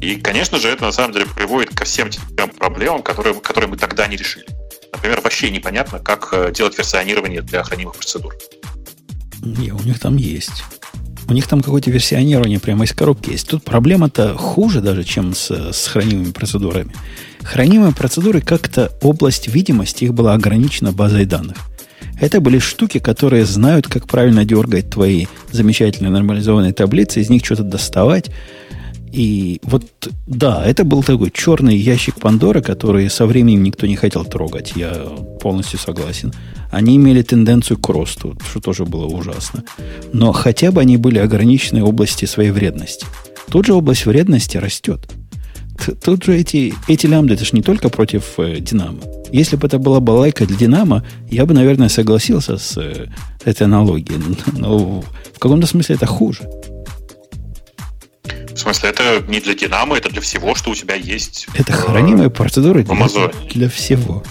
И, 0.00 0.16
конечно 0.16 0.58
же, 0.58 0.68
это 0.68 0.84
на 0.84 0.92
самом 0.92 1.12
деле 1.12 1.26
приводит 1.26 1.74
ко 1.74 1.84
всем 1.84 2.10
тем 2.10 2.50
проблемам, 2.50 3.02
которые, 3.02 3.34
которые 3.34 3.70
мы 3.70 3.76
тогда 3.76 4.06
не 4.08 4.16
решили. 4.16 4.46
Например, 4.92 5.20
вообще 5.20 5.50
непонятно, 5.50 6.00
как 6.00 6.28
э, 6.32 6.52
делать 6.52 6.76
версионирование 6.76 7.40
для 7.40 7.62
хранимых 7.62 7.94
процедур. 7.94 8.34
Не, 9.42 9.72
у 9.72 9.82
них 9.82 9.98
там 9.98 10.16
есть. 10.16 10.64
У 11.28 11.32
них 11.32 11.46
там 11.46 11.62
какое-то 11.62 11.90
версионирование 11.90 12.60
прямо 12.60 12.84
из 12.84 12.92
коробки 12.92 13.30
есть. 13.30 13.48
Тут 13.48 13.64
проблема-то 13.64 14.36
хуже 14.36 14.80
даже, 14.80 15.04
чем 15.04 15.34
с, 15.34 15.50
с 15.72 15.86
хранимыми 15.88 16.32
процедурами. 16.32 16.92
Хранимые 17.42 17.92
процедуры 17.92 18.40
как-то 18.40 18.92
область 19.02 19.48
видимости 19.48 20.04
их 20.04 20.14
была 20.14 20.34
ограничена 20.34 20.92
базой 20.92 21.24
данных. 21.26 21.56
Это 22.20 22.40
были 22.40 22.58
штуки, 22.58 22.98
которые 22.98 23.44
знают, 23.44 23.88
как 23.88 24.06
правильно 24.06 24.44
дергать 24.44 24.90
твои 24.90 25.26
замечательные 25.50 26.10
нормализованные 26.12 26.72
таблицы, 26.72 27.20
из 27.20 27.30
них 27.30 27.44
что-то 27.44 27.64
доставать. 27.64 28.30
И 29.12 29.60
вот, 29.62 29.84
да, 30.26 30.64
это 30.64 30.84
был 30.84 31.02
такой 31.02 31.30
черный 31.30 31.76
ящик 31.76 32.18
Пандоры, 32.18 32.62
который 32.62 33.10
со 33.10 33.26
временем 33.26 33.62
никто 33.62 33.86
не 33.86 33.96
хотел 33.96 34.24
трогать. 34.24 34.72
Я 34.74 34.92
полностью 35.40 35.78
согласен. 35.78 36.32
Они 36.70 36.96
имели 36.96 37.20
тенденцию 37.20 37.78
к 37.78 37.88
росту, 37.90 38.36
что 38.48 38.60
тоже 38.60 38.86
было 38.86 39.06
ужасно. 39.06 39.64
Но 40.14 40.32
хотя 40.32 40.72
бы 40.72 40.80
они 40.80 40.96
были 40.96 41.18
ограничены 41.18 41.84
области 41.84 42.24
своей 42.24 42.50
вредности. 42.50 43.06
Тут 43.50 43.66
же 43.66 43.74
область 43.74 44.06
вредности 44.06 44.56
растет. 44.56 45.10
Тут 46.02 46.24
же 46.24 46.36
эти, 46.36 46.72
эти 46.88 47.06
лямбды, 47.06 47.34
это 47.34 47.44
же 47.44 47.50
не 47.52 47.62
только 47.62 47.88
против 47.90 48.38
э, 48.38 48.60
Динамо. 48.60 49.00
Если 49.32 49.56
бы 49.56 49.66
это 49.66 49.78
была 49.78 50.00
балайка 50.00 50.46
для 50.46 50.56
Динамо, 50.56 51.04
я 51.30 51.44
бы, 51.44 51.54
наверное, 51.54 51.88
согласился 51.88 52.56
с 52.56 52.76
э, 52.78 53.08
этой 53.44 53.64
аналогией. 53.64 54.20
Но 54.52 55.00
в 55.34 55.38
каком-то 55.38 55.66
смысле 55.66 55.96
это 55.96 56.06
хуже. 56.06 56.48
В 58.54 58.58
смысле, 58.58 58.90
это 58.90 59.24
не 59.28 59.40
для 59.40 59.54
Динамо, 59.54 59.96
это 59.96 60.10
для 60.10 60.20
всего, 60.20 60.54
что 60.54 60.70
у 60.70 60.74
тебя 60.74 60.94
есть. 60.94 61.46
Это 61.54 61.72
хранимые 61.72 62.30
процедуры 62.30 62.84
для, 62.84 63.30
для 63.54 63.68
всего. 63.68 64.22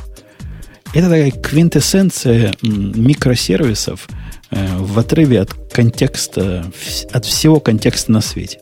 Это 0.94 1.08
такая 1.08 1.32
квинтэссенция 1.32 2.54
микросервисов 2.62 4.08
э, 4.52 4.78
в 4.78 5.00
отрыве 5.00 5.40
от 5.40 5.54
контекста, 5.72 6.72
от 7.12 7.26
всего 7.26 7.60
контекста 7.60 8.12
на 8.12 8.22
свете. 8.22 8.60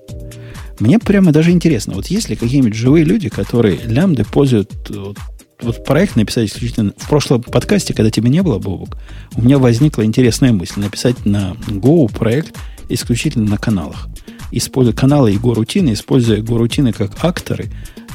Мне 0.80 1.00
прямо 1.00 1.32
даже 1.32 1.52
интересно, 1.52 1.96
вот 1.96 2.08
есть 2.08 2.30
ли 2.30 2.36
какие-нибудь 2.36 2.76
живые 2.76 3.04
люди, 3.04 3.30
которые 3.30 3.78
лямбды 3.78 4.24
пользуют 4.24 4.72
вот, 4.90 5.18
вот 5.60 5.84
проект 5.84 6.16
написать 6.16 6.50
исключительно... 6.50 6.94
В 6.96 7.10
прошлом 7.10 7.42
подкасте, 7.42 7.94
когда 7.94 8.12
тебя 8.12 8.30
не 8.30 8.42
было, 8.42 8.60
Бобок, 8.60 8.96
у 9.36 9.42
меня 9.42 9.58
возникла 9.58 10.06
интересная 10.06 10.54
мысль 10.54 10.80
написать 10.80 11.26
на 11.26 11.58
Go 11.68 12.10
проект 12.10 12.56
исключительно 12.88 13.50
на 13.50 13.58
каналах. 13.58 14.08
Используя 14.52 14.96
каналы 14.96 15.34
и 15.34 15.38
Go-рутины, 15.38 15.94
используя 15.94 16.42
Go-рутины 16.42 16.94
как 16.94 17.24
акторы, 17.24 17.70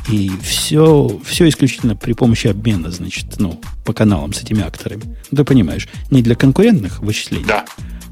и 0.09 0.31
все, 0.43 1.19
все 1.25 1.49
исключительно 1.49 1.97
при 1.97 2.13
помощи 2.13 2.49
обмена, 2.49 2.91
значит, 2.91 3.39
ну, 3.39 3.61
по 3.85 3.93
каналам 3.93 4.33
с 4.33 4.43
этими 4.43 4.63
акторами. 4.63 5.17
Ну, 5.31 5.39
ты 5.39 5.45
понимаешь, 5.45 5.89
не 6.11 6.23
для 6.23 6.35
конкурентных 6.35 7.01
вычислений, 7.01 7.45
да. 7.47 7.65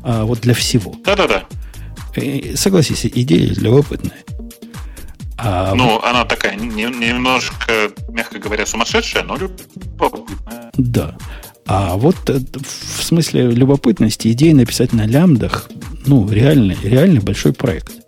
а 0.03 0.25
вот 0.25 0.41
для 0.41 0.55
всего. 0.55 0.95
Да-да-да. 1.05 1.45
Согласись, 2.57 3.07
идея 3.07 3.55
любопытная. 3.55 4.23
А, 5.39 5.75
ну, 5.75 6.01
она 6.03 6.25
такая 6.25 6.55
немножко, 6.57 7.91
мягко 8.09 8.39
говоря, 8.39 8.65
сумасшедшая, 8.65 9.25
но 9.25 9.37
любопытная. 9.37 10.71
Да. 10.75 11.17
А 11.67 11.97
вот 11.97 12.17
э, 12.29 12.39
в 12.39 13.03
смысле 13.03 13.51
любопытности 13.51 14.31
идея 14.33 14.55
написать 14.55 14.93
на 14.93 15.07
лямдах, 15.07 15.71
ну, 16.07 16.29
реальный, 16.29 16.77
реальный 16.83 17.21
большой 17.21 17.53
проект. 17.53 18.02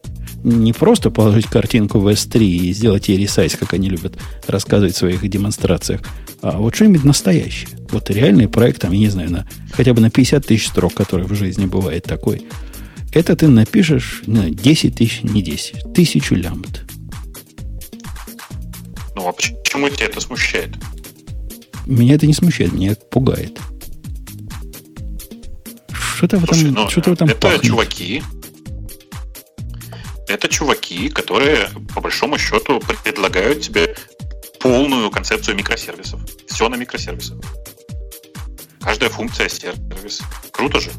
Не 0.44 0.74
просто 0.74 1.10
положить 1.10 1.46
картинку 1.46 1.98
в 1.98 2.06
S3 2.06 2.38
и 2.44 2.72
сделать 2.74 3.08
ей 3.08 3.16
ресайз, 3.16 3.56
как 3.56 3.72
они 3.72 3.88
любят 3.88 4.18
рассказывать 4.46 4.94
в 4.94 4.98
своих 4.98 5.26
демонстрациях, 5.28 6.02
а 6.42 6.58
вот 6.58 6.74
что-нибудь 6.74 7.02
настоящее. 7.02 7.70
Вот 7.90 8.10
реальный 8.10 8.46
проект, 8.46 8.82
там, 8.82 8.92
я 8.92 8.98
не 8.98 9.08
знаю, 9.08 9.30
на, 9.30 9.48
хотя 9.72 9.94
бы 9.94 10.02
на 10.02 10.10
50 10.10 10.44
тысяч 10.44 10.68
строк, 10.68 10.92
который 10.92 11.26
в 11.26 11.34
жизни 11.34 11.64
бывает 11.64 12.04
такой. 12.04 12.46
Это 13.14 13.34
ты 13.36 13.48
напишешь 13.48 14.22
на 14.26 14.50
10 14.50 14.94
тысяч, 14.94 15.22
не 15.22 15.40
10, 15.40 15.94
тысячу 15.94 16.34
лямбд. 16.34 16.82
Ну, 19.16 19.26
а 19.28 19.32
почему 19.32 19.88
тебя 19.88 20.06
это 20.06 20.20
смущает? 20.20 20.70
Меня 21.86 22.16
это 22.16 22.26
не 22.26 22.34
смущает, 22.34 22.72
меня 22.72 22.92
это 22.92 23.04
пугает. 23.06 23.58
Что-то 26.16 26.38
в 26.38 26.44
этом, 26.44 26.72
ну, 26.72 26.90
что-то 26.90 27.10
в 27.10 27.12
этом 27.14 27.28
Это 27.28 27.38
пахнет. 27.38 27.62
чуваки, 27.62 28.22
это 30.28 30.48
чуваки, 30.48 31.08
которые, 31.08 31.68
по 31.94 32.00
большому 32.00 32.38
счету, 32.38 32.80
предлагают 33.02 33.62
тебе 33.62 33.94
полную 34.60 35.10
концепцию 35.10 35.56
микросервисов. 35.56 36.20
Все 36.48 36.68
на 36.68 36.76
микросервисах. 36.76 37.38
Каждая 38.80 39.10
функция 39.10 39.48
сервис. 39.48 40.20
Круто 40.50 40.80
же. 40.80 40.90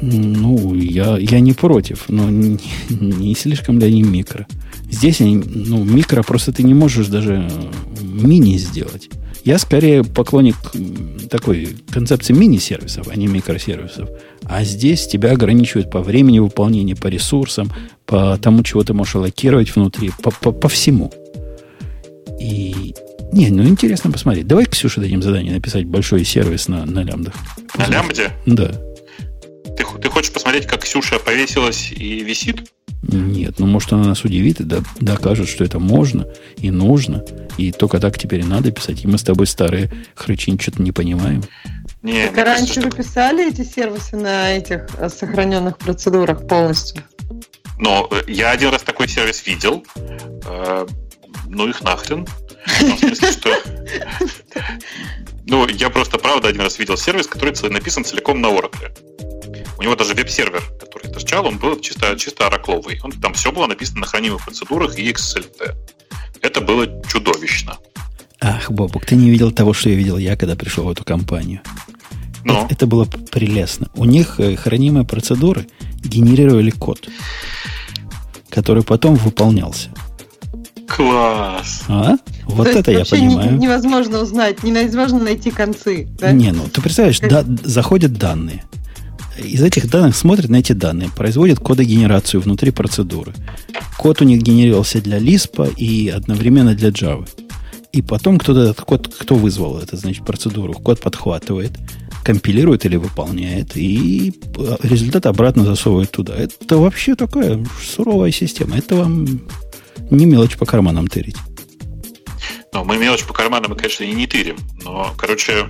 Ну, 0.00 0.74
я, 0.74 1.16
я 1.18 1.40
не 1.40 1.52
против, 1.52 2.08
но 2.08 2.28
не, 2.28 2.58
не 2.90 3.34
слишком 3.34 3.78
ли 3.78 3.86
они 3.86 4.02
микро? 4.02 4.46
Здесь 4.90 5.20
они, 5.20 5.36
ну, 5.36 5.82
микро 5.84 6.22
просто 6.22 6.52
ты 6.52 6.62
не 6.62 6.74
можешь 6.74 7.06
даже 7.06 7.48
мини 8.00 8.58
сделать. 8.58 9.08
Я 9.44 9.58
скорее 9.58 10.04
поклонник 10.04 10.56
такой 11.28 11.76
концепции 11.90 12.32
мини-сервисов, 12.32 13.08
а 13.08 13.16
не 13.16 13.26
микросервисов. 13.26 14.08
А 14.44 14.64
здесь 14.64 15.06
тебя 15.06 15.32
ограничивают 15.32 15.90
по 15.90 16.00
времени 16.00 16.38
выполнения, 16.38 16.96
по 16.96 17.08
ресурсам, 17.08 17.70
по 18.06 18.38
тому, 18.38 18.62
чего 18.62 18.82
ты 18.84 18.94
можешь 18.94 19.16
локировать 19.16 19.74
внутри, 19.76 20.12
по, 20.22 20.30
по, 20.30 20.50
по 20.50 20.68
всему. 20.70 21.12
И 22.40 22.94
не, 23.32 23.50
ну 23.50 23.64
интересно 23.64 24.10
посмотреть. 24.10 24.46
Давай 24.46 24.64
Ксюше 24.64 25.00
дадим 25.00 25.20
задание 25.20 25.52
написать 25.52 25.84
большой 25.84 26.24
сервис 26.24 26.68
на, 26.68 26.86
на 26.86 27.02
лямбдах. 27.02 27.34
На 27.76 27.86
лямбде? 27.86 28.30
Да. 28.46 28.72
Ты, 29.76 29.84
ты 30.00 30.08
хочешь 30.08 30.32
посмотреть, 30.32 30.66
как 30.66 30.84
Ксюша 30.84 31.18
повесилась 31.18 31.92
и 31.92 32.20
висит? 32.20 32.62
Нет, 33.12 33.58
ну 33.58 33.66
может 33.66 33.92
она 33.92 34.04
нас 34.04 34.24
удивит 34.24 34.60
и 34.60 34.64
докажет, 35.00 35.48
что 35.48 35.64
это 35.64 35.78
можно 35.78 36.26
и 36.56 36.70
нужно. 36.70 37.24
И 37.58 37.72
только 37.72 38.00
так 38.00 38.18
теперь 38.18 38.40
и 38.40 38.44
надо 38.44 38.70
писать. 38.70 39.04
И 39.04 39.06
мы 39.06 39.18
с 39.18 39.22
тобой 39.22 39.46
старые 39.46 39.90
хрычи 40.14 40.56
что-то 40.60 40.82
не 40.82 40.92
понимаем. 40.92 41.42
Не, 42.02 42.28
так 42.28 42.44
раньше 42.44 42.74
кажется, 42.74 42.80
вы 42.82 42.90
писали 42.90 43.48
эти 43.48 43.62
сервисы 43.62 44.16
на 44.16 44.56
этих 44.56 44.86
э, 44.98 45.08
сохраненных 45.08 45.78
процедурах 45.78 46.46
полностью? 46.46 47.02
Ну, 47.78 48.08
я 48.26 48.50
один 48.50 48.70
раз 48.70 48.82
такой 48.82 49.08
сервис 49.08 49.46
видел. 49.46 49.84
Э, 50.46 50.86
ну 51.48 51.68
их 51.68 51.82
нахрен. 51.82 52.26
Ну, 52.80 52.94
в 52.94 52.98
смысле, 52.98 53.32
что... 53.32 53.56
Ну, 55.46 55.68
я 55.68 55.90
просто, 55.90 56.18
правда, 56.18 56.48
один 56.48 56.62
раз 56.62 56.78
видел 56.78 56.96
сервис, 56.96 57.26
который 57.26 57.54
написан 57.70 58.04
целиком 58.04 58.40
на 58.40 58.46
Oracle. 58.46 58.90
У 59.78 59.82
него 59.82 59.94
даже 59.94 60.14
веб-сервер, 60.14 60.62
торчал, 61.14 61.46
он 61.46 61.58
был 61.58 61.80
чисто, 61.80 62.16
чисто 62.18 62.46
оракловый. 62.46 63.00
Он, 63.02 63.12
там 63.12 63.34
все 63.34 63.52
было 63.52 63.66
написано 63.66 64.00
на 64.00 64.06
хранимых 64.06 64.44
процедурах 64.44 64.98
и 64.98 65.10
XLT. 65.10 65.74
Это 66.42 66.60
было 66.60 66.86
чудовищно. 67.08 67.78
Ах, 68.40 68.70
Бобук, 68.70 69.06
ты 69.06 69.16
не 69.16 69.30
видел 69.30 69.50
того, 69.50 69.72
что 69.72 69.88
я 69.88 69.96
видел 69.96 70.18
я, 70.18 70.36
когда 70.36 70.56
пришел 70.56 70.84
в 70.84 70.90
эту 70.90 71.04
компанию. 71.04 71.60
Но. 72.44 72.52
Ну? 72.52 72.64
Это, 72.64 72.74
это 72.74 72.86
было 72.86 73.04
прелестно. 73.04 73.88
У 73.94 74.04
них 74.04 74.38
э, 74.38 74.56
хранимые 74.56 75.06
процедуры 75.06 75.66
генерировали 76.04 76.70
код, 76.70 77.08
который 78.50 78.82
потом 78.82 79.14
выполнялся. 79.14 79.90
Класс! 80.86 81.84
А? 81.88 82.16
Вот 82.44 82.70
То 82.70 82.78
это 82.78 82.92
я 82.92 83.04
понимаю. 83.06 83.56
невозможно 83.56 84.20
узнать, 84.20 84.62
невозможно 84.62 85.20
найти 85.20 85.50
концы. 85.50 86.06
Да? 86.18 86.32
Не, 86.32 86.52
ну 86.52 86.68
ты 86.68 86.82
представляешь, 86.82 87.20
да, 87.20 87.42
заходят 87.62 88.12
данные 88.12 88.64
из 89.38 89.62
этих 89.62 89.90
данных 89.90 90.16
смотрят 90.16 90.50
на 90.50 90.56
эти 90.56 90.72
данные, 90.72 91.10
производят 91.14 91.58
кодогенерацию 91.58 92.40
внутри 92.40 92.70
процедуры. 92.70 93.32
Код 93.98 94.20
у 94.20 94.24
них 94.24 94.42
генерировался 94.42 95.00
для 95.00 95.18
Lisp 95.18 95.74
и 95.76 96.08
одновременно 96.08 96.74
для 96.74 96.90
Java. 96.90 97.28
И 97.92 98.02
потом 98.02 98.38
кто-то 98.38 98.60
этот 98.60 98.80
код, 98.80 99.14
кто 99.16 99.36
вызвал 99.36 99.78
это, 99.78 99.96
значит, 99.96 100.24
процедуру, 100.24 100.72
код 100.72 101.00
подхватывает, 101.00 101.72
компилирует 102.24 102.84
или 102.86 102.96
выполняет, 102.96 103.76
и 103.76 104.32
результат 104.82 105.26
обратно 105.26 105.64
засовывает 105.64 106.10
туда. 106.10 106.34
Это 106.34 106.78
вообще 106.78 107.14
такая 107.14 107.64
суровая 107.80 108.32
система. 108.32 108.76
Это 108.76 108.96
вам 108.96 109.42
не 110.10 110.26
мелочь 110.26 110.56
по 110.56 110.66
карманам 110.66 111.06
тырить. 111.06 111.36
Ну, 112.72 112.84
мы 112.84 112.96
мелочь 112.98 113.24
по 113.24 113.32
карманам, 113.32 113.76
конечно, 113.76 114.02
и 114.02 114.12
не 114.12 114.26
тырим. 114.26 114.56
Но, 114.82 115.14
короче, 115.16 115.66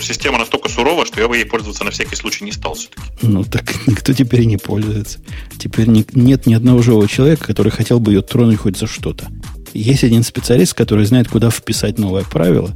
система 0.00 0.38
настолько 0.38 0.68
сурова, 0.68 1.06
что 1.06 1.20
я 1.20 1.28
бы 1.28 1.36
ей 1.36 1.44
пользоваться 1.44 1.84
на 1.84 1.90
всякий 1.90 2.16
случай 2.16 2.44
не 2.44 2.52
стал 2.52 2.74
все-таки. 2.74 3.02
Ну, 3.22 3.44
так 3.44 3.64
никто 3.86 4.12
теперь 4.12 4.42
и 4.42 4.46
не 4.46 4.56
пользуется. 4.56 5.20
Теперь 5.58 5.88
не, 5.88 6.04
нет 6.12 6.46
ни 6.46 6.54
одного 6.54 6.82
живого 6.82 7.08
человека, 7.08 7.46
который 7.46 7.70
хотел 7.70 8.00
бы 8.00 8.12
ее 8.12 8.22
тронуть 8.22 8.58
хоть 8.58 8.78
за 8.78 8.86
что-то. 8.86 9.28
Есть 9.74 10.04
один 10.04 10.22
специалист, 10.22 10.74
который 10.74 11.04
знает, 11.06 11.28
куда 11.28 11.50
вписать 11.50 11.98
новое 11.98 12.24
правило, 12.24 12.72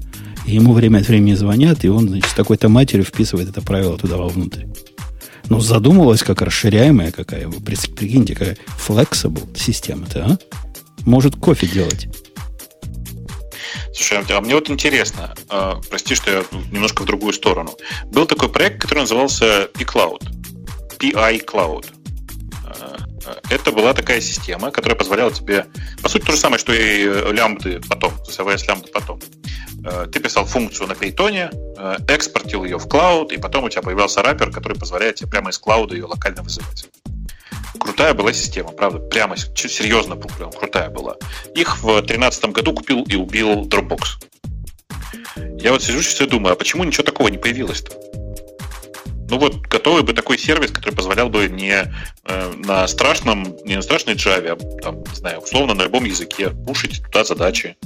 и 0.46 0.54
ему 0.54 0.72
время 0.72 0.98
от 0.98 1.08
времени 1.08 1.34
звонят, 1.34 1.84
и 1.84 1.88
он, 1.88 2.08
значит, 2.08 2.30
с 2.30 2.34
такой-то 2.34 2.68
матерью 2.68 3.04
вписывает 3.04 3.48
это 3.48 3.62
правило 3.62 3.96
туда 3.96 4.16
вовнутрь. 4.16 4.64
Ну, 5.48 5.60
задумалась, 5.60 6.22
как 6.22 6.42
расширяемая 6.42 7.10
какая. 7.10 7.48
Вы 7.48 7.60
прикиньте, 7.60 8.34
какая 8.34 8.56
flexible 8.86 9.48
система-то, 9.56 10.24
а? 10.24 10.38
Может 11.04 11.36
кофе 11.36 11.66
делать. 11.66 12.08
Слушай, 13.92 14.24
а 14.28 14.40
мне 14.40 14.54
вот 14.54 14.70
интересно, 14.70 15.34
э, 15.48 15.74
прости, 15.88 16.14
что 16.14 16.30
я 16.30 16.44
немножко 16.70 17.02
в 17.02 17.06
другую 17.06 17.32
сторону. 17.32 17.76
Был 18.06 18.26
такой 18.26 18.48
проект, 18.48 18.80
который 18.80 19.00
назывался 19.00 19.68
P-Cloud. 19.74 20.22
PI 20.98 21.44
Cloud. 21.44 21.86
Э, 23.26 23.34
это 23.50 23.72
была 23.72 23.94
такая 23.94 24.20
система, 24.20 24.70
которая 24.70 24.98
позволяла 24.98 25.32
тебе, 25.32 25.66
по 26.02 26.08
сути, 26.08 26.24
то 26.24 26.32
же 26.32 26.38
самое, 26.38 26.58
что 26.58 26.72
и 26.72 27.04
лямбды 27.32 27.80
потом, 27.88 28.12
CSS 28.28 28.66
лямбды 28.66 28.90
потом. 28.92 29.20
Э, 29.84 30.06
ты 30.10 30.20
писал 30.20 30.44
функцию 30.44 30.88
на 30.88 30.92
Python, 30.92 31.50
э, 31.78 31.96
экспортил 32.08 32.64
ее 32.64 32.78
в 32.78 32.88
клауд, 32.88 33.32
и 33.32 33.38
потом 33.38 33.64
у 33.64 33.68
тебя 33.68 33.82
появился 33.82 34.22
раппер, 34.22 34.50
который 34.50 34.78
позволяет 34.78 35.16
тебе 35.16 35.30
прямо 35.30 35.50
из 35.50 35.58
клауда 35.58 35.94
ее 35.94 36.04
локально 36.04 36.42
вызывать. 36.42 36.88
Крутая 37.80 38.14
была 38.14 38.32
система, 38.32 38.72
правда, 38.72 38.98
прямо 38.98 39.36
серьезно 39.36 40.16
прям 40.16 40.52
крутая 40.52 40.90
была. 40.90 41.16
Их 41.54 41.78
в 41.78 41.86
2013 41.86 42.44
году 42.46 42.74
купил 42.74 43.02
и 43.04 43.16
убил 43.16 43.62
Dropbox. 43.62 44.02
Я 45.58 45.72
вот 45.72 45.82
сижу 45.82 46.02
сейчас 46.02 46.20
и 46.20 46.26
думаю, 46.26 46.52
а 46.52 46.56
почему 46.56 46.84
ничего 46.84 47.04
такого 47.04 47.28
не 47.28 47.38
появилось-то? 47.38 47.92
Ну 49.30 49.38
вот, 49.38 49.60
готовый 49.60 50.02
бы 50.02 50.12
такой 50.12 50.38
сервис, 50.38 50.72
который 50.72 50.94
позволял 50.94 51.30
бы 51.30 51.48
не 51.48 51.72
э, 52.24 52.52
на 52.66 52.88
страшном, 52.88 53.56
не 53.64 53.76
на 53.76 53.82
страшной 53.82 54.16
Java, 54.16 54.58
а 54.60 54.82
там, 54.82 55.04
не 55.04 55.14
знаю, 55.14 55.38
условно 55.38 55.74
на 55.74 55.82
любом 55.82 56.04
языке 56.04 56.50
пушить 56.50 57.00
туда 57.04 57.22
задачи, 57.22 57.76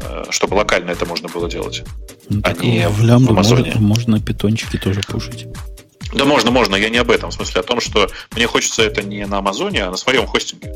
э, 0.00 0.24
чтобы 0.30 0.54
локально 0.54 0.92
это 0.92 1.04
можно 1.04 1.28
было 1.28 1.50
делать. 1.50 1.84
Ну, 2.30 2.40
а 2.42 2.54
не 2.54 2.88
в 2.88 3.04
лямбду 3.04 3.34
в 3.34 3.36
можно, 3.36 3.72
можно 3.76 4.20
питончики 4.20 4.78
тоже 4.78 5.02
пушить. 5.02 5.46
Да 6.14 6.24
можно, 6.24 6.50
можно. 6.50 6.76
Я 6.76 6.90
не 6.90 6.98
об 6.98 7.10
этом. 7.10 7.30
В 7.30 7.34
смысле 7.34 7.60
о 7.60 7.64
том, 7.64 7.80
что 7.80 8.08
мне 8.34 8.46
хочется 8.46 8.82
это 8.82 9.02
не 9.02 9.26
на 9.26 9.38
Амазоне, 9.38 9.84
а 9.84 9.90
на 9.90 9.96
своем 9.96 10.26
хостинге. 10.26 10.72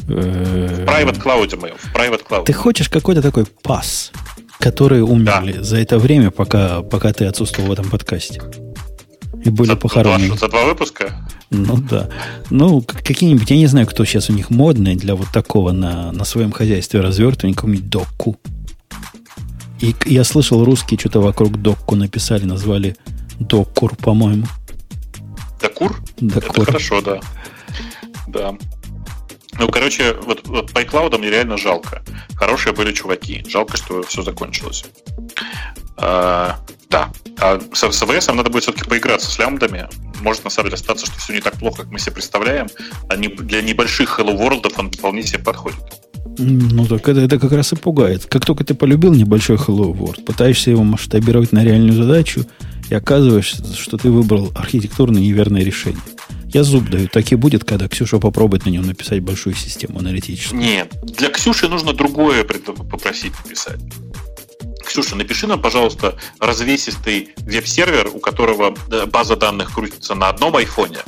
В 0.00 0.84
private 0.84 1.22
cloud 1.22 1.56
моем. 1.60 1.76
В 1.76 1.94
private 1.94 2.22
cloud. 2.28 2.44
Ты 2.44 2.52
хочешь 2.52 2.88
какой-то 2.88 3.22
такой 3.22 3.46
пас, 3.46 4.12
которые 4.58 5.04
умерли 5.04 5.52
да. 5.52 5.62
за 5.62 5.78
это 5.78 5.98
время, 5.98 6.30
пока, 6.30 6.82
пока 6.82 7.12
ты 7.12 7.26
отсутствовал 7.26 7.68
в 7.68 7.72
этом 7.72 7.90
подкасте? 7.90 8.40
и 9.44 9.50
были 9.50 9.68
за, 9.68 9.76
похоронены. 9.76 10.34
За 10.34 10.36
два, 10.36 10.38
за 10.38 10.48
два 10.48 10.64
выпуска? 10.64 11.28
Ну 11.50 11.78
да. 11.78 12.08
Ну, 12.50 12.82
какие-нибудь, 12.82 13.50
я 13.50 13.56
не 13.56 13.66
знаю, 13.66 13.86
кто 13.86 14.04
сейчас 14.04 14.30
у 14.30 14.32
них 14.32 14.50
модный 14.50 14.96
для 14.96 15.14
вот 15.14 15.28
такого 15.32 15.72
на, 15.72 16.12
на 16.12 16.24
своем 16.24 16.52
хозяйстве 16.52 17.00
развертывания, 17.00 17.54
какую-нибудь 17.54 17.88
докку. 17.88 18.36
И 19.80 19.94
я 20.06 20.24
слышал, 20.24 20.62
русские 20.64 21.00
что-то 21.00 21.20
вокруг 21.20 21.60
докку 21.60 21.96
написали, 21.96 22.44
назвали 22.44 22.96
доккур, 23.40 23.96
по-моему. 23.96 24.46
Докур? 25.60 26.00
Докур. 26.18 26.62
Это 26.62 26.64
хорошо, 26.64 27.00
да. 27.00 27.20
Да. 28.28 28.54
Ну, 29.58 29.68
короче, 29.68 30.14
вот, 30.14 30.46
вот 30.46 30.72
по 30.72 30.82
iCloud 30.82 31.18
мне 31.18 31.30
реально 31.30 31.58
жалко. 31.58 32.02
Хорошие 32.34 32.72
были 32.72 32.92
чуваки. 32.92 33.44
Жалко, 33.48 33.76
что 33.76 34.02
все 34.02 34.22
закончилось. 34.22 34.84
А, 35.96 36.58
да. 36.88 37.10
А 37.38 37.60
с, 37.72 37.78
с 37.78 38.02
AWS 38.02 38.32
надо 38.32 38.50
будет 38.50 38.62
все-таки 38.62 38.88
поиграться 38.88 39.30
с 39.30 39.38
лямбдами. 39.38 39.88
Может, 40.20 40.44
на 40.44 40.50
самом 40.50 40.68
деле, 40.68 40.76
остаться, 40.76 41.06
что 41.06 41.18
все 41.18 41.34
не 41.34 41.40
так 41.40 41.54
плохо, 41.54 41.82
как 41.82 41.90
мы 41.90 41.98
себе 41.98 42.12
представляем. 42.12 42.68
А 43.08 43.16
не, 43.16 43.28
для 43.28 43.60
небольших 43.60 44.18
Hello 44.18 44.36
World 44.36 44.72
он 44.78 44.90
вполне 44.90 45.22
себе 45.22 45.40
подходит. 45.40 45.80
Ну, 46.38 46.86
так 46.86 47.06
это, 47.08 47.20
это 47.20 47.38
как 47.38 47.52
раз 47.52 47.72
и 47.72 47.76
пугает. 47.76 48.26
Как 48.26 48.46
только 48.46 48.64
ты 48.64 48.74
полюбил 48.74 49.12
небольшой 49.12 49.56
Hello 49.56 49.92
World, 49.92 50.24
пытаешься 50.24 50.70
его 50.70 50.84
масштабировать 50.84 51.52
на 51.52 51.64
реальную 51.64 51.92
задачу, 51.92 52.46
и 52.90 52.94
оказываешься, 52.94 53.64
что 53.74 53.96
ты 53.96 54.10
выбрал 54.10 54.52
архитектурно 54.54 55.18
неверное 55.18 55.62
решение. 55.62 56.02
Я 56.52 56.64
зуб 56.64 56.90
даю, 56.90 57.08
так 57.08 57.30
и 57.30 57.36
будет, 57.36 57.64
когда 57.64 57.88
Ксюша 57.88 58.18
попробует 58.18 58.66
на 58.66 58.70
нем 58.70 58.82
написать 58.82 59.20
большую 59.20 59.54
систему 59.54 60.00
аналитическую. 60.00 60.60
Нет, 60.60 60.92
для 61.02 61.30
Ксюши 61.30 61.68
нужно 61.68 61.92
другое 61.92 62.42
попросить 62.44 63.32
написать. 63.44 63.80
Ксюша, 64.84 65.14
напиши 65.14 65.46
нам, 65.46 65.62
пожалуйста, 65.62 66.18
развесистый 66.40 67.28
веб-сервер, 67.38 68.10
у 68.12 68.18
которого 68.18 68.74
э, 68.90 69.06
база 69.06 69.36
данных 69.36 69.72
крутится 69.72 70.16
на 70.16 70.28
одном 70.28 70.56
айфоне, 70.56 70.98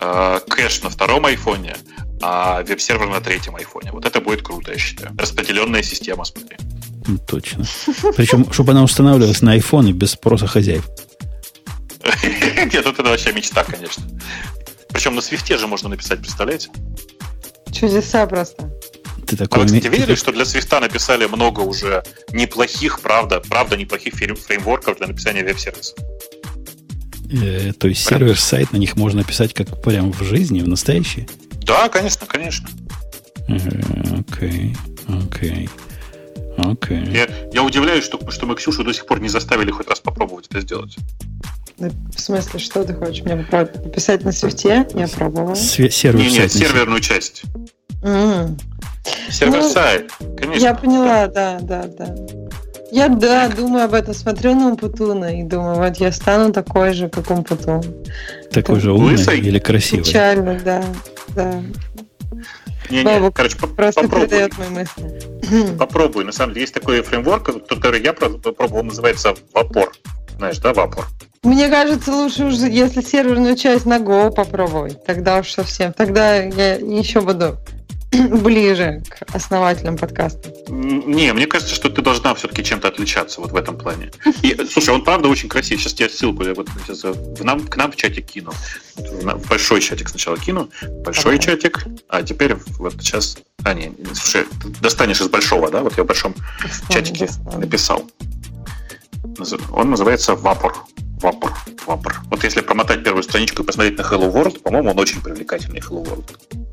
э, 0.00 0.40
кэш 0.48 0.82
на 0.82 0.88
втором 0.88 1.26
айфоне, 1.26 1.76
а 2.22 2.62
веб-сервер 2.62 3.08
на 3.08 3.20
третьем 3.20 3.56
айфоне. 3.56 3.92
Вот 3.92 4.06
это 4.06 4.22
будет 4.22 4.40
круто, 4.40 4.72
я 4.72 4.78
считаю. 4.78 5.14
Распределенная 5.18 5.82
система, 5.82 6.24
смотри. 6.24 6.56
Точно. 7.26 7.64
Причем, 8.16 8.50
чтобы 8.52 8.72
она 8.72 8.82
устанавливалась 8.82 9.42
на 9.42 9.56
iPhone 9.56 9.92
без 9.92 10.12
спроса 10.12 10.46
хозяев. 10.46 10.88
Нет, 12.22 12.86
это 12.86 13.02
вообще 13.02 13.32
мечта, 13.32 13.64
конечно. 13.64 14.04
Причем 14.88 15.14
на 15.14 15.20
свифте 15.20 15.58
же 15.58 15.66
можно 15.66 15.88
написать, 15.88 16.20
представляете? 16.20 16.70
Чудеса 17.72 18.26
просто. 18.26 18.70
Ты 19.26 19.36
такой... 19.36 19.58
А 19.58 19.60
вы, 19.62 19.66
кстати, 19.66 19.88
видели, 19.88 20.14
что 20.14 20.32
для 20.32 20.44
свифта 20.44 20.80
написали 20.80 21.26
много 21.26 21.60
уже 21.60 22.02
неплохих, 22.30 23.00
правда, 23.00 23.40
правда, 23.40 23.76
неплохих 23.76 24.14
фреймворков 24.14 24.98
для 24.98 25.06
написания 25.06 25.42
веб-сервиса? 25.42 25.94
Э, 27.30 27.72
то 27.72 27.88
есть 27.88 28.06
сервер-сайт 28.06 28.72
на 28.72 28.76
них 28.76 28.96
можно 28.96 29.24
писать 29.24 29.54
как 29.54 29.82
прямо 29.82 30.12
в 30.12 30.22
жизни, 30.22 30.60
в 30.60 30.68
настоящей? 30.68 31.28
Да, 31.62 31.88
конечно, 31.88 32.26
конечно. 32.26 32.68
Окей, 33.48 34.76
окей. 35.08 35.68
Окей. 36.56 37.04
Я, 37.06 37.28
я 37.52 37.62
удивляюсь, 37.62 38.04
что, 38.04 38.30
что 38.30 38.46
мы 38.46 38.54
Ксюшу 38.54 38.84
до 38.84 38.92
сих 38.92 39.06
пор 39.06 39.20
не 39.20 39.28
заставили 39.28 39.70
хоть 39.70 39.88
раз 39.88 40.00
попробовать 40.00 40.46
это 40.50 40.60
сделать. 40.60 40.96
В 41.78 42.20
смысле, 42.20 42.60
что 42.60 42.84
ты 42.84 42.94
хочешь 42.94 43.24
мне 43.24 43.36
пописать 43.36 44.24
на 44.24 44.32
свифте? 44.32 44.86
Я 44.94 45.08
пробовала. 45.08 45.56
сервер 45.56 46.20
не, 46.20 46.30
нет, 46.30 46.52
серверную 46.52 47.00
часть. 47.00 47.42
Mm. 48.02 48.60
Сервер-сайт, 49.30 50.10
ну, 50.20 50.36
конечно. 50.36 50.62
Я 50.62 50.74
поняла, 50.74 51.26
да, 51.26 51.58
да, 51.60 51.86
да. 51.86 52.14
Я, 52.90 53.08
да, 53.08 53.48
думаю 53.48 53.84
об 53.84 53.94
этом, 53.94 54.14
смотрю 54.14 54.54
на 54.54 54.68
Умпутуна 54.68 55.40
и 55.40 55.42
думаю, 55.42 55.76
вот 55.76 55.96
я 55.96 56.12
стану 56.12 56.52
такой 56.52 56.92
же, 56.92 57.08
как 57.08 57.28
Умпутун. 57.30 57.82
Такой 58.52 58.78
же 58.78 58.92
умный 58.92 59.16
Лысый? 59.16 59.40
или 59.40 59.58
красивый? 59.58 60.04
Печально, 60.04 60.60
да, 60.64 60.84
да. 61.34 61.62
Не, 62.90 63.04
не, 63.04 63.30
короче, 63.30 63.56
просто 63.56 64.02
попробуй. 64.02 64.28
передает 64.28 64.58
мои 64.58 64.68
мысли. 64.68 65.76
Попробуй. 65.78 66.24
На 66.24 66.32
самом 66.32 66.52
деле 66.52 66.62
есть 66.62 66.74
такой 66.74 67.02
фреймворк, 67.02 67.66
который 67.68 68.02
я 68.02 68.12
попробовал, 68.12 68.84
называется 68.84 69.34
Vapor. 69.54 69.88
Знаешь, 70.36 70.58
да, 70.58 70.72
Vapor? 70.72 71.04
Мне 71.42 71.68
кажется, 71.68 72.10
лучше 72.10 72.46
уже, 72.46 72.68
если 72.68 73.02
серверную 73.02 73.56
часть 73.56 73.84
на 73.84 73.98
Go 73.98 74.30
попробовать. 74.30 75.04
Тогда 75.04 75.38
уж 75.38 75.52
совсем. 75.52 75.92
Тогда 75.92 76.36
я 76.36 76.76
еще 76.76 77.20
буду 77.20 77.58
ближе 78.42 79.02
к 79.08 79.34
основателям 79.34 79.96
подкаста. 79.96 80.52
Не, 80.68 81.32
мне 81.32 81.46
кажется, 81.46 81.74
что 81.74 81.90
ты 81.90 82.02
должна 82.02 82.34
все-таки 82.34 82.64
чем-то 82.64 82.88
отличаться 82.88 83.40
вот 83.40 83.52
в 83.52 83.56
этом 83.56 83.76
плане. 83.76 84.10
И, 84.42 84.56
слушай, 84.70 84.90
он 84.90 85.04
правда 85.04 85.28
очень 85.28 85.48
красивый. 85.48 85.80
Сейчас 85.80 85.94
тебе 85.94 86.08
ссылку 86.08 86.44
я 86.44 86.54
вот 86.54 86.68
сейчас 86.86 87.04
в 87.04 87.44
нам, 87.44 87.66
к 87.66 87.76
нам 87.76 87.92
в 87.92 87.96
чатик 87.96 88.26
кину. 88.26 88.52
В 88.96 89.48
большой 89.48 89.80
чатик 89.80 90.08
сначала 90.08 90.38
кину. 90.38 90.70
Большой 91.04 91.34
ага. 91.34 91.42
чатик. 91.42 91.84
А 92.08 92.22
теперь 92.22 92.56
вот 92.78 92.94
сейчас... 93.00 93.38
А, 93.64 93.74
не, 93.74 93.92
слушай, 94.14 94.46
достанешь 94.80 95.20
из 95.20 95.28
большого, 95.28 95.70
да? 95.70 95.80
Вот 95.80 95.96
я 95.96 96.04
в 96.04 96.06
большом 96.06 96.34
достану, 96.62 96.92
чатике 96.92 97.26
достану. 97.26 97.58
написал. 97.58 98.10
Он 99.72 99.90
называется 99.90 100.34
Вапор. 100.34 100.74
Вапор. 101.20 101.52
Вапор. 101.86 102.20
Вот 102.30 102.44
если 102.44 102.60
промотать 102.60 103.02
первую 103.02 103.22
страничку 103.22 103.62
и 103.62 103.66
посмотреть 103.66 103.96
на 103.96 104.02
Hello 104.02 104.30
World, 104.30 104.60
по-моему, 104.60 104.90
он 104.90 104.98
очень 104.98 105.22
привлекательный 105.22 105.80
Hello 105.80 106.04
World. 106.04 106.63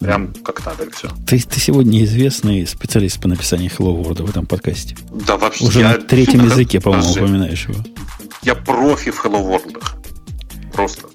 Прям 0.00 0.32
как 0.42 0.64
надо 0.64 0.90
все. 0.90 1.08
Ты, 1.26 1.38
ты 1.40 1.60
сегодня 1.60 2.02
известный 2.04 2.66
специалист 2.66 3.20
по 3.20 3.28
написанию 3.28 3.70
Hello 3.70 4.02
World 4.02 4.24
в 4.24 4.30
этом 4.30 4.46
подкасте. 4.46 4.96
Да, 5.26 5.36
вообще. 5.36 5.66
Уже 5.66 5.80
я... 5.80 5.88
на 5.90 5.94
третьем 5.98 6.44
языке, 6.44 6.80
по-моему, 6.80 7.10
упоминаешь 7.10 7.68
его. 7.68 7.84
Я 8.42 8.54
профи 8.54 9.10
в 9.10 9.22
Hello 9.22 9.46
World. 9.46 9.82
Просто. 10.72 11.06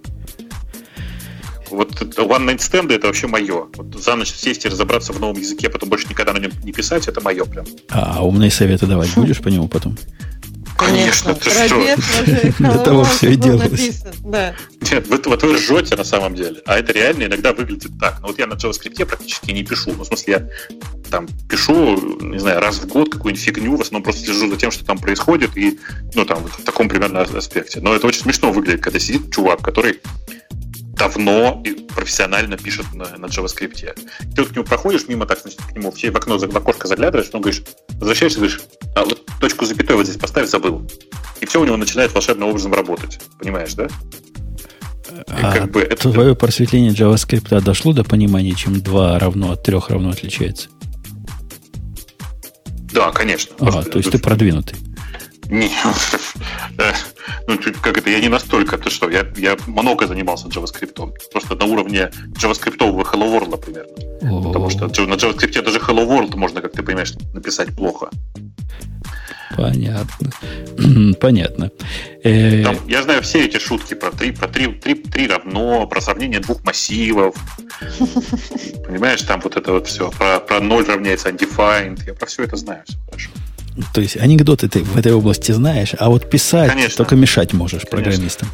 Вот 1.71 1.93
One 1.99 2.45
Night 2.47 2.59
Stand 2.59 2.93
это 2.93 3.07
вообще 3.07 3.25
мое. 3.25 3.65
Вот 3.75 4.01
за 4.01 4.15
ночь 4.15 4.31
сесть 4.31 4.65
и 4.65 4.69
разобраться 4.69 5.13
в 5.13 5.19
новом 5.19 5.37
языке, 5.37 5.67
а 5.67 5.69
потом 5.71 5.89
больше 5.89 6.07
никогда 6.07 6.33
на 6.33 6.37
нем 6.37 6.51
не 6.63 6.71
писать, 6.71 7.07
это 7.07 7.21
мое 7.21 7.43
прям. 7.45 7.65
А 7.89 8.23
умные 8.23 8.51
советы 8.51 8.85
давать 8.85 9.13
будешь 9.15 9.41
по 9.41 9.47
нему 9.47 9.67
потом? 9.67 9.97
Конечно, 10.77 11.33
ты 11.33 11.49
что? 11.49 12.53
Для 12.59 12.77
того 12.79 13.03
все 13.03 13.31
и 13.31 13.35
делалось. 13.35 14.03
Нет, 14.91 15.07
вы, 15.07 15.21
вот 15.25 15.43
вы 15.43 15.53
ржете 15.53 15.95
на 15.95 16.03
самом 16.03 16.35
деле. 16.35 16.61
А 16.65 16.77
это 16.77 16.91
реально 16.93 17.23
иногда 17.23 17.53
выглядит 17.53 17.91
так. 17.99 18.19
Ну, 18.21 18.27
вот 18.27 18.39
я 18.39 18.47
на 18.47 18.53
JavaScript 18.53 19.05
практически 19.05 19.51
не 19.51 19.63
пишу. 19.63 19.93
Ну, 19.97 20.03
в 20.03 20.07
смысле, 20.07 20.33
я 20.33 20.79
там 21.09 21.27
пишу, 21.49 22.19
не 22.21 22.39
знаю, 22.39 22.59
раз 22.59 22.77
в 22.77 22.87
год 22.87 23.09
какую-нибудь 23.09 23.43
фигню, 23.43 23.75
в 23.75 23.81
основном 23.81 24.03
просто 24.03 24.25
слежу 24.25 24.49
за 24.49 24.57
тем, 24.57 24.71
что 24.71 24.85
там 24.85 24.97
происходит, 24.97 25.55
и, 25.55 25.79
ну, 26.13 26.25
там, 26.25 26.39
вот 26.39 26.51
в 26.51 26.63
таком 26.63 26.89
примерно 26.89 27.21
аспекте. 27.21 27.79
Но 27.79 27.95
это 27.95 28.07
очень 28.07 28.21
смешно 28.21 28.51
выглядит, 28.51 28.81
когда 28.81 28.99
сидит 28.99 29.31
чувак, 29.31 29.61
который 29.61 30.01
давно 30.95 31.61
и 31.65 31.73
профессионально 31.73 32.57
пишет 32.57 32.85
на, 32.93 33.17
на 33.17 33.25
JavaScript. 33.25 33.97
Ты 34.35 34.41
вот 34.41 34.51
к 34.51 34.55
нему 34.55 34.65
проходишь 34.65 35.07
мимо, 35.07 35.25
так, 35.25 35.39
значит, 35.39 35.61
к 35.61 35.71
нему 35.73 35.91
все 35.91 36.11
в 36.11 36.17
окно, 36.17 36.37
в 36.37 36.57
окошко 36.57 36.87
заглядываешь, 36.87 37.29
он 37.33 37.41
говоришь, 37.41 37.63
возвращаешься, 37.99 38.39
говоришь, 38.39 38.61
а 38.95 39.03
вот 39.03 39.25
точку 39.39 39.65
запятой 39.65 39.95
вот 39.95 40.05
здесь 40.05 40.17
поставь, 40.17 40.49
забыл. 40.49 40.89
И 41.41 41.45
все 41.45 41.61
у 41.61 41.65
него 41.65 41.77
начинает 41.77 42.13
волшебным 42.13 42.49
образом 42.49 42.73
работать. 42.73 43.19
Понимаешь, 43.39 43.73
да? 43.73 43.87
А 45.27 45.53
как 45.53 45.71
бы 45.71 45.81
это... 45.81 46.11
твое 46.11 46.35
просветление 46.35 46.91
JavaScript 46.91 47.61
дошло 47.61 47.93
до 47.93 48.03
понимания, 48.03 48.53
чем 48.53 48.81
2 48.81 49.19
равно 49.19 49.51
от 49.51 49.63
3 49.63 49.77
равно 49.89 50.09
отличается? 50.09 50.69
Да, 52.93 53.11
конечно. 53.11 53.55
Ага, 53.59 53.83
то 53.83 53.97
есть 53.97 54.09
ты 54.11 54.19
продвинутый. 54.19 54.79
Не, 55.49 55.69
э, 56.77 56.93
ну, 57.47 57.57
как 57.81 57.97
это, 57.97 58.09
я 58.09 58.19
не 58.19 58.29
настолько, 58.29 58.77
ты 58.77 58.89
что, 58.89 59.09
я, 59.09 59.25
я 59.37 59.55
много 59.67 60.07
занимался 60.07 60.47
JavaScript. 60.47 61.11
Просто 61.31 61.55
на 61.55 61.65
уровне 61.65 62.11
JavaScript 62.33 62.77
Hello 62.77 63.03
World, 63.03 63.49
например. 63.49 63.85
Потому 64.19 64.69
что 64.69 64.85
на 65.05 65.15
JavaScript 65.15 65.61
даже 65.61 65.79
Hello 65.79 66.07
World 66.07 66.35
можно, 66.35 66.61
как 66.61 66.71
ты 66.71 66.83
понимаешь, 66.83 67.13
написать 67.33 67.75
плохо. 67.75 68.09
Понятно. 69.55 70.31
Понятно. 71.19 71.71
Э, 72.23 72.63
Там, 72.63 72.75
я 72.87 73.03
знаю 73.03 73.21
все 73.21 73.45
эти 73.45 73.57
шутки 73.57 73.93
про 73.93 74.11
три, 74.11 74.31
про 74.31 74.47
три, 74.47 74.67
три, 74.67 74.95
три 74.95 75.27
равно, 75.27 75.87
про 75.87 76.01
сравнение 76.01 76.39
двух 76.39 76.63
массивов. 76.65 77.35
Понимаешь, 78.85 79.21
там 79.21 79.39
вот 79.41 79.55
это 79.55 79.71
вот 79.71 79.87
все. 79.87 80.11
Про, 80.11 80.39
про 80.39 80.59
ноль 80.59 80.85
равняется 80.85 81.29
undefined. 81.29 82.01
Я 82.05 82.13
про 82.13 82.25
все 82.25 82.43
это 82.43 82.55
знаю, 82.57 82.83
все 82.85 82.97
хорошо. 83.05 83.29
То 83.93 84.01
есть 84.01 84.17
анекдоты 84.17 84.69
ты 84.69 84.83
в 84.83 84.97
этой 84.97 85.13
области 85.13 85.51
знаешь, 85.51 85.93
а 85.97 86.09
вот 86.09 86.29
писать 86.29 86.71
Конечно. 86.71 86.97
только 86.97 87.15
мешать 87.15 87.53
можешь 87.53 87.81
Конечно. 87.83 87.89
программистам. 87.89 88.47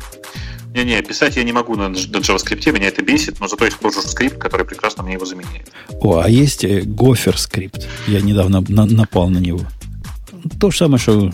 Не-не, 0.74 1.02
писать 1.02 1.36
я 1.36 1.44
не 1.44 1.52
могу 1.52 1.76
на, 1.76 1.90
на 1.90 1.96
JavaScript, 1.96 2.72
меня 2.72 2.88
это 2.88 3.02
бесит, 3.02 3.40
но 3.40 3.48
зато 3.48 3.66
есть 3.66 3.78
Clojure 3.78 4.08
скрипт, 4.08 4.38
который 4.38 4.66
прекрасно 4.66 5.04
мне 5.04 5.14
его 5.14 5.26
заменяет. 5.26 5.70
О, 5.90 6.20
а 6.20 6.30
есть 6.30 6.64
э, 6.64 6.80
Gopher 6.82 7.38
скрипт. 7.38 7.88
Я 8.08 8.22
недавно 8.22 8.64
на, 8.68 8.86
напал 8.86 9.30
на 9.30 9.40
него. 9.40 9.62
То 10.60 10.72
же 10.72 10.78
самое, 10.78 10.98
что, 10.98 11.32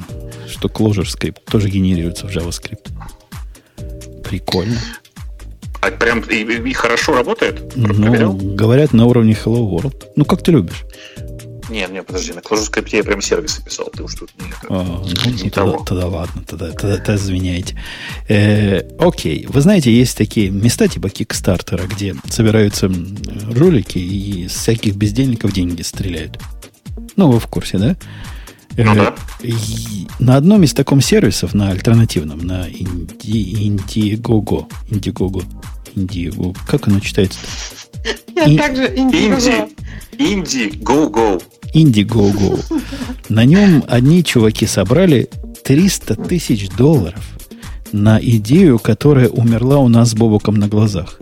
что 0.50 0.70
Clojure 0.70 1.06
скрипт. 1.06 1.46
Тоже 1.46 1.70
генерируется 1.70 2.28
в 2.28 2.32
JavaScript. 2.32 2.90
Прикольно. 4.24 4.80
А 5.82 5.92
прям 5.92 6.22
и, 6.22 6.42
и 6.42 6.74
хорошо 6.74 7.14
работает? 7.14 7.76
Ну, 7.76 8.34
говорят, 8.34 8.92
на 8.94 9.06
уровне 9.06 9.34
Hello 9.34 9.70
World. 9.70 10.08
Ну, 10.16 10.26
как 10.26 10.42
ты 10.42 10.52
любишь. 10.52 10.84
Нет, 11.70 11.92
нет, 11.92 12.06
подожди, 12.06 12.34
на 12.34 12.40
Clojure 12.40 12.72
Script 12.72 12.90
я 12.92 13.04
прям 13.04 13.22
сервисы 13.22 13.64
писал, 13.64 13.90
ты 13.94 14.04
уж 14.04 14.16
тут 14.16 14.32
не, 14.40 14.46
а, 14.70 14.84
ну, 14.84 15.32
не 15.32 15.50
тогда, 15.50 15.72
того. 15.72 15.84
тогда 15.84 16.08
ладно, 16.08 16.44
тогда, 16.48 16.72
тогда, 16.72 16.98
тогда 16.98 17.16
извиняйте. 17.16 17.78
Э, 18.30 18.82
окей, 19.00 19.46
вы 19.50 19.62
знаете, 19.62 19.92
есть 19.92 20.18
такие 20.18 20.50
места 20.50 20.88
типа 20.88 21.10
Кикстартера, 21.10 21.86
где 21.86 22.16
собираются 22.30 22.90
ролики 23.54 23.98
и 23.98 24.48
с 24.48 24.54
всяких 24.54 24.96
бездельников 24.96 25.52
деньги 25.52 25.82
стреляют. 25.82 26.40
Ну, 27.18 27.32
вы 27.32 27.40
в 27.40 27.48
курсе, 27.48 27.78
да? 27.78 27.98
Ну, 28.78 28.96
да. 28.96 29.16
И 29.42 30.08
на 30.20 30.38
одном 30.38 30.64
из 30.64 30.74
таких 30.74 31.04
сервисов, 31.04 31.54
на 31.54 31.72
альтернативном, 31.72 32.40
на 32.40 32.70
Indiegogo, 32.70 34.68
Indiegogo, 34.90 35.44
Indiegogo, 35.96 36.56
как 36.68 36.88
оно 36.88 37.00
читается? 37.00 37.40
Я 38.36 38.58
также 38.58 38.86
Indiegogo. 38.88 39.70
Indiegogo. 40.18 41.42
Indiegogo. 41.74 42.60
На 43.30 43.46
нем 43.46 43.84
одни 43.88 44.24
чуваки 44.24 44.66
собрали 44.66 45.30
300 45.64 46.16
тысяч 46.16 46.70
долларов 46.70 47.24
на 47.92 48.20
идею, 48.22 48.80
которая 48.80 49.30
умерла 49.30 49.78
у 49.80 49.88
нас 49.88 50.12
с 50.12 50.14
Бобоком 50.14 50.56
на 50.56 50.68
глазах. 50.68 51.20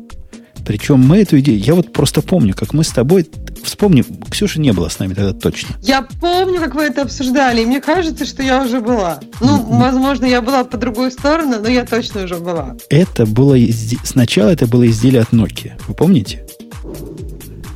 Причем 0.66 1.00
мы 1.00 1.18
эту 1.18 1.40
идею, 1.40 1.60
я 1.60 1.76
вот 1.76 1.94
просто 1.94 2.22
помню, 2.22 2.56
как 2.56 2.74
мы 2.74 2.84
с 2.84 2.90
тобой, 2.90 3.28
вспомни, 3.64 4.04
Ксюша 4.30 4.60
не 4.60 4.74
была 4.74 4.90
с 4.90 4.98
нами 4.98 5.14
тогда 5.14 5.34
точно. 5.34 5.76
Я 5.82 6.02
помню, 6.02 6.60
как 6.60 6.74
вы 6.74 6.84
это 6.84 7.04
обсуждали, 7.04 7.62
и 7.62 7.66
мне 7.66 7.82
кажется, 7.82 8.26
что 8.26 8.42
я 8.42 8.64
уже 8.64 8.82
была. 8.82 9.20
Ну, 9.42 9.58
mm-hmm. 9.58 9.80
возможно, 9.80 10.26
я 10.26 10.42
была 10.42 10.64
по 10.64 10.78
другую 10.78 11.12
сторону, 11.12 11.60
но 11.62 11.68
я 11.68 11.86
точно 11.86 12.24
уже 12.24 12.38
была. 12.38 12.76
Это 12.90 13.28
было, 13.28 13.56
сначала 14.04 14.50
это 14.50 14.66
было 14.66 14.88
изделие 14.88 15.22
от 15.22 15.30
Nokia, 15.30 15.74
вы 15.88 15.94
помните? 15.94 16.46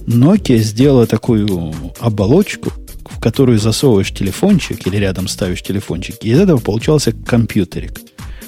Nokia 0.10 0.58
сделала 0.58 1.06
такую 1.06 1.74
оболочку, 2.00 2.72
в 3.06 3.20
которую 3.20 3.60
засовываешь 3.60 4.12
телефончик 4.12 4.88
или 4.88 4.98
рядом 4.98 5.28
ставишь 5.28 5.62
телефончик, 5.62 6.16
и 6.24 6.32
из 6.32 6.40
этого 6.40 6.60
получался 6.60 7.12
компьютерик. 7.12 7.94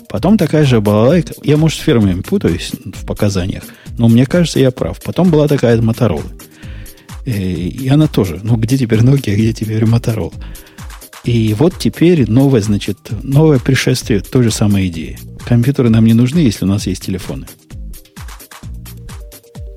Потом 0.10 0.38
такая 0.38 0.66
же 0.66 0.82
балалайка, 0.82 1.34
я, 1.44 1.58
может, 1.58 1.80
с 1.80 1.84
фирмами 1.84 2.22
путаюсь 2.22 2.72
в 2.84 3.06
показаниях, 3.06 3.64
но 3.98 4.08
мне 4.08 4.26
кажется, 4.26 4.60
я 4.60 4.72
прав. 4.72 5.00
Потом 5.04 5.30
была 5.30 5.48
такая 5.48 5.78
Motorola. 5.80 6.26
И, 7.26 7.32
и 7.70 7.88
она 7.88 8.08
тоже. 8.08 8.40
Ну, 8.44 8.56
где 8.58 8.78
теперь 8.78 9.00
Nokia, 9.00 9.36
где 9.36 9.54
теперь 9.54 9.84
Motorola? 9.84 10.34
И 11.24 11.54
вот 11.58 11.78
теперь 11.78 12.30
новое, 12.30 12.62
значит, 12.62 12.98
новое 13.22 13.60
пришествие 13.60 14.22
той 14.22 14.44
же 14.44 14.52
самой 14.52 14.88
идеи. 14.88 15.20
Компьютеры 15.46 15.90
нам 15.90 16.06
не 16.06 16.14
нужны, 16.14 16.40
если 16.40 16.66
у 16.66 16.68
нас 16.68 16.88
есть 16.88 17.06
телефоны. 17.06 17.46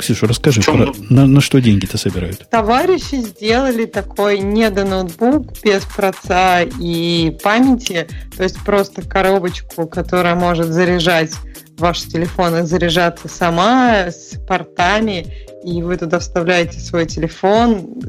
Ксюша, 0.04 0.26
расскажи, 0.26 0.60
про, 0.60 0.92
на, 1.08 1.26
на 1.26 1.40
что 1.40 1.62
деньги-то 1.62 1.96
собирают? 1.96 2.46
Товарищи 2.50 3.14
сделали 3.14 3.86
такой 3.86 4.40
недоноутбук 4.40 5.62
без 5.62 5.82
проца 5.84 6.60
и 6.60 7.34
памяти, 7.42 8.06
то 8.36 8.42
есть 8.42 8.62
просто 8.66 9.00
коробочку, 9.00 9.86
которая 9.86 10.34
может 10.34 10.66
заряжать 10.66 11.30
ваш 11.78 12.02
телефон 12.02 12.58
и 12.58 12.62
заряжаться 12.66 13.28
сама 13.28 14.08
с 14.08 14.38
портами, 14.46 15.26
и 15.64 15.82
вы 15.82 15.96
туда 15.96 16.18
вставляете 16.18 16.80
свой 16.80 17.06
телефон 17.06 18.02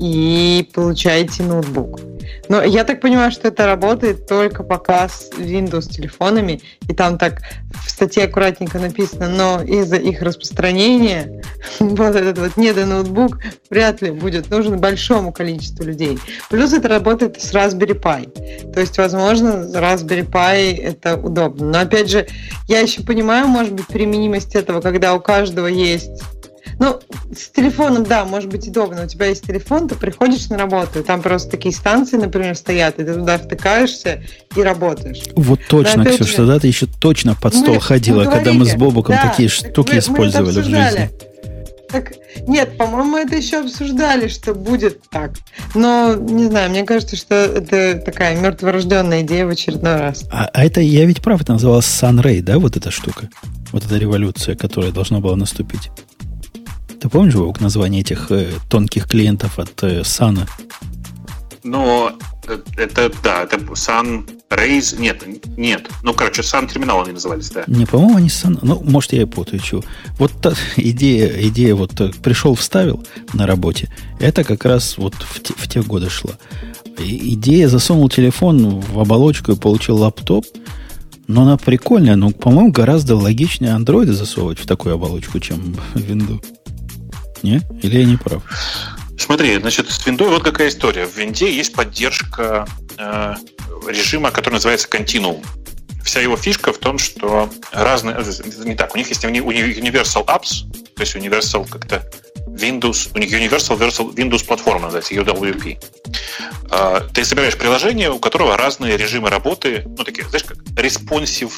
и 0.00 0.68
получаете 0.74 1.44
ноутбук. 1.44 2.00
Но 2.48 2.62
я 2.62 2.84
так 2.84 3.00
понимаю, 3.00 3.30
что 3.30 3.48
это 3.48 3.66
работает 3.66 4.26
только 4.26 4.62
пока 4.62 5.08
с 5.08 5.30
Windows 5.36 5.90
телефонами, 5.90 6.60
и 6.88 6.94
там 6.94 7.18
так 7.18 7.42
в 7.84 7.90
статье 7.90 8.24
аккуратненько 8.24 8.78
написано, 8.78 9.28
но 9.28 9.62
из-за 9.62 9.96
их 9.96 10.22
распространения 10.22 11.42
вот 11.80 12.16
этот 12.16 12.38
вот 12.38 12.56
недоноутбук 12.56 13.38
вряд 13.70 14.02
ли 14.02 14.10
будет 14.10 14.50
нужен 14.50 14.78
большому 14.78 15.32
количеству 15.32 15.84
людей. 15.84 16.18
Плюс 16.50 16.72
это 16.72 16.88
работает 16.88 17.40
с 17.40 17.52
Raspberry 17.54 18.00
Pi. 18.00 18.72
То 18.72 18.80
есть, 18.80 18.96
возможно, 18.98 19.68
Raspberry 19.74 20.28
Pi 20.28 20.76
это 20.80 21.16
удобно. 21.16 21.66
Но 21.66 21.78
опять 21.80 22.10
же, 22.10 22.26
я 22.68 22.80
еще 22.80 23.02
понимаю, 23.02 23.48
может 23.48 23.72
быть, 23.72 23.86
применимость 23.86 24.54
этого, 24.54 24.80
когда 24.80 25.14
у 25.14 25.20
каждого 25.20 25.66
есть 25.66 26.22
ну, 26.78 27.00
с 27.34 27.48
телефоном, 27.48 28.04
да, 28.04 28.24
может 28.24 28.50
быть 28.50 28.68
удобно. 28.68 29.04
У 29.04 29.06
тебя 29.06 29.26
есть 29.26 29.46
телефон, 29.46 29.88
ты 29.88 29.94
приходишь 29.94 30.48
на 30.48 30.58
работу, 30.58 31.00
и 31.00 31.02
там 31.02 31.22
просто 31.22 31.50
такие 31.50 31.74
станции, 31.74 32.16
например, 32.16 32.54
стоят, 32.54 32.98
и 32.98 33.04
ты 33.04 33.14
туда 33.14 33.38
втыкаешься 33.38 34.22
и 34.54 34.62
работаешь. 34.62 35.22
Вот 35.36 35.60
точно, 35.68 36.04
Но, 36.04 36.10
Ксюша, 36.10 36.24
же, 36.24 36.36
тогда 36.36 36.58
ты 36.58 36.66
еще 36.66 36.86
точно 36.86 37.34
под 37.34 37.54
стол 37.54 37.76
мы, 37.76 37.80
ходила, 37.80 38.24
мы 38.24 38.30
когда 38.30 38.52
мы 38.52 38.66
с 38.66 38.74
Бобуком 38.74 39.14
да, 39.14 39.30
такие 39.30 39.48
штуки 39.48 39.92
мы, 39.94 39.98
использовали 39.98 40.56
мы 40.56 40.62
в 40.62 40.64
жизни. 40.64 41.10
Так, 41.88 42.12
нет, 42.46 42.76
по-моему, 42.76 43.16
это 43.16 43.36
еще 43.36 43.60
обсуждали, 43.60 44.28
что 44.28 44.54
будет 44.54 45.00
так. 45.08 45.32
Но, 45.74 46.14
не 46.14 46.46
знаю, 46.46 46.70
мне 46.70 46.84
кажется, 46.84 47.16
что 47.16 47.34
это 47.34 47.98
такая 48.04 48.38
мертворожденная 48.38 49.22
идея 49.22 49.46
в 49.46 49.50
очередной 49.50 49.96
раз. 49.96 50.24
А, 50.30 50.50
а 50.52 50.64
это, 50.64 50.80
я 50.80 51.06
ведь 51.06 51.22
прав, 51.22 51.40
это 51.40 51.52
называлось 51.52 51.86
Sunray, 51.86 52.42
да, 52.42 52.58
вот 52.58 52.76
эта 52.76 52.90
штука? 52.90 53.30
Вот 53.72 53.84
эта 53.84 53.96
революция, 53.96 54.56
которая 54.56 54.90
должна 54.90 55.20
была 55.20 55.36
наступить. 55.36 55.90
Ты 57.00 57.08
помнишь, 57.08 57.34
Вовк, 57.34 57.60
название 57.60 58.00
этих 58.00 58.30
э, 58.30 58.48
тонких 58.68 59.06
клиентов 59.06 59.58
от 59.58 59.82
э, 59.82 60.02
Сана? 60.04 60.46
Ну, 61.62 62.10
это, 62.76 63.12
да, 63.22 63.42
это 63.42 63.56
Sun 63.56 64.28
Raise, 64.50 64.98
нет, 65.00 65.24
нет. 65.56 65.88
Ну, 66.02 66.14
короче, 66.14 66.42
Sun 66.42 66.68
терминал 66.68 67.02
они 67.02 67.12
назывались, 67.12 67.50
да. 67.50 67.64
Не, 67.66 67.84
по-моему, 67.84 68.16
они 68.16 68.28
Sun, 68.28 68.58
ну, 68.62 68.80
может, 68.84 69.12
я 69.12 69.22
и 69.22 69.24
путаю, 69.24 69.60
чего. 69.60 69.82
Вот 70.18 70.32
та 70.40 70.54
идея, 70.76 71.28
идея 71.48 71.74
вот 71.74 72.00
э, 72.00 72.10
пришел, 72.22 72.54
вставил 72.54 73.04
на 73.32 73.46
работе, 73.46 73.92
это 74.20 74.44
как 74.44 74.64
раз 74.64 74.96
вот 74.96 75.14
в 75.14 75.42
те, 75.42 75.54
в 75.56 75.68
те 75.68 75.82
годы 75.82 76.08
шла. 76.08 76.34
И, 76.98 77.34
идея 77.34 77.68
засунул 77.68 78.08
телефон 78.08 78.80
в 78.80 79.00
оболочку 79.00 79.52
и 79.52 79.56
получил 79.56 79.96
лаптоп, 79.96 80.46
но 81.26 81.42
она 81.42 81.56
прикольная, 81.56 82.14
но, 82.16 82.30
по-моему, 82.30 82.70
гораздо 82.70 83.16
логичнее 83.16 83.72
андроиды 83.72 84.12
засовывать 84.12 84.60
в 84.60 84.66
такую 84.66 84.94
оболочку, 84.94 85.40
чем 85.40 85.76
Windows. 85.94 86.55
Не? 87.42 87.60
Или 87.82 88.00
я 88.00 88.04
не 88.04 88.16
прав? 88.16 88.42
Смотри, 89.18 89.58
значит, 89.58 89.90
с 89.90 90.06
Windows 90.06 90.28
вот 90.28 90.42
какая 90.42 90.68
история. 90.68 91.06
В 91.06 91.16
Винде 91.16 91.50
есть 91.50 91.72
поддержка 91.72 92.66
э, 92.98 93.34
режима, 93.88 94.30
который 94.30 94.54
называется 94.54 94.88
Continuum. 94.88 95.44
Вся 96.04 96.20
его 96.20 96.36
фишка 96.36 96.72
в 96.72 96.78
том, 96.78 96.98
что 96.98 97.50
разные... 97.72 98.16
Не 98.64 98.74
так, 98.74 98.94
у 98.94 98.98
них 98.98 99.08
есть 99.08 99.24
Universal 99.24 100.24
Apps, 100.26 100.70
то 100.94 101.00
есть 101.00 101.16
Universal 101.16 101.68
как-то 101.68 102.08
Windows, 102.46 103.10
у 103.14 103.18
них 103.18 103.32
Universal 103.32 104.14
Windows 104.14 104.44
платформа 104.46 104.86
называется, 104.86 105.14
UWP. 105.14 105.78
Э, 106.70 107.00
ты 107.12 107.24
собираешь 107.24 107.56
приложение, 107.56 108.10
у 108.10 108.18
которого 108.18 108.56
разные 108.56 108.96
режимы 108.96 109.30
работы, 109.30 109.84
ну, 109.86 110.04
такие, 110.04 110.28
знаешь, 110.28 110.44
как 110.44 110.58
responsive 110.76 111.52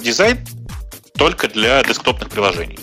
дизайн, 0.00 0.44
только 1.16 1.48
для 1.48 1.82
десктопных 1.82 2.30
приложений. 2.30 2.78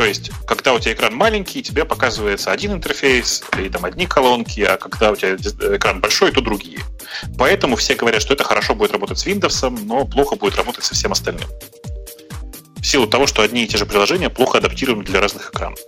То 0.00 0.06
есть, 0.06 0.30
когда 0.46 0.72
у 0.72 0.78
тебя 0.78 0.94
экран 0.94 1.14
маленький, 1.14 1.62
тебе 1.62 1.84
показывается 1.84 2.50
один 2.50 2.72
интерфейс 2.72 3.42
или 3.58 3.68
там 3.68 3.84
одни 3.84 4.06
колонки, 4.06 4.62
а 4.62 4.78
когда 4.78 5.12
у 5.12 5.16
тебя 5.16 5.36
экран 5.76 6.00
большой, 6.00 6.32
то 6.32 6.40
другие. 6.40 6.78
Поэтому 7.36 7.76
все 7.76 7.94
говорят, 7.96 8.22
что 8.22 8.32
это 8.32 8.42
хорошо 8.42 8.74
будет 8.74 8.92
работать 8.92 9.18
с 9.18 9.26
Windows, 9.26 9.68
но 9.84 10.06
плохо 10.06 10.36
будет 10.36 10.56
работать 10.56 10.84
со 10.84 10.94
всем 10.94 11.12
остальным. 11.12 11.46
В 12.78 12.86
силу 12.86 13.06
того, 13.06 13.26
что 13.26 13.42
одни 13.42 13.64
и 13.64 13.66
те 13.66 13.76
же 13.76 13.84
приложения 13.84 14.30
плохо 14.30 14.56
адаптируемы 14.56 15.04
для 15.04 15.20
разных 15.20 15.50
экранов. 15.50 15.78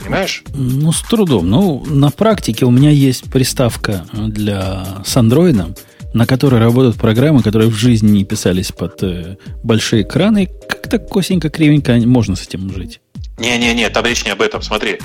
Понимаешь? 0.00 0.42
Ну, 0.52 0.92
с 0.92 1.00
трудом. 1.00 1.48
Ну, 1.48 1.82
на 1.86 2.10
практике 2.10 2.66
у 2.66 2.70
меня 2.70 2.90
есть 2.90 3.32
приставка 3.32 4.04
для 4.12 5.02
с 5.06 5.16
андроидом, 5.16 5.74
на 6.14 6.26
которой 6.26 6.60
работают 6.60 6.96
программы, 6.96 7.42
которые 7.42 7.68
в 7.68 7.74
жизни 7.74 8.10
не 8.10 8.24
писались 8.24 8.72
под 8.72 9.02
э, 9.02 9.36
большие 9.62 10.02
экраны. 10.02 10.48
Как-то 10.68 10.98
косенько, 10.98 11.50
кривенько 11.50 11.94
можно 11.96 12.36
с 12.36 12.42
этим 12.42 12.72
жить. 12.72 13.00
Не-не-не, 13.38 13.88
там 13.90 14.04
речь 14.04 14.24
не 14.24 14.30
об 14.30 14.42
этом. 14.42 14.62
Смотри, 14.62 14.98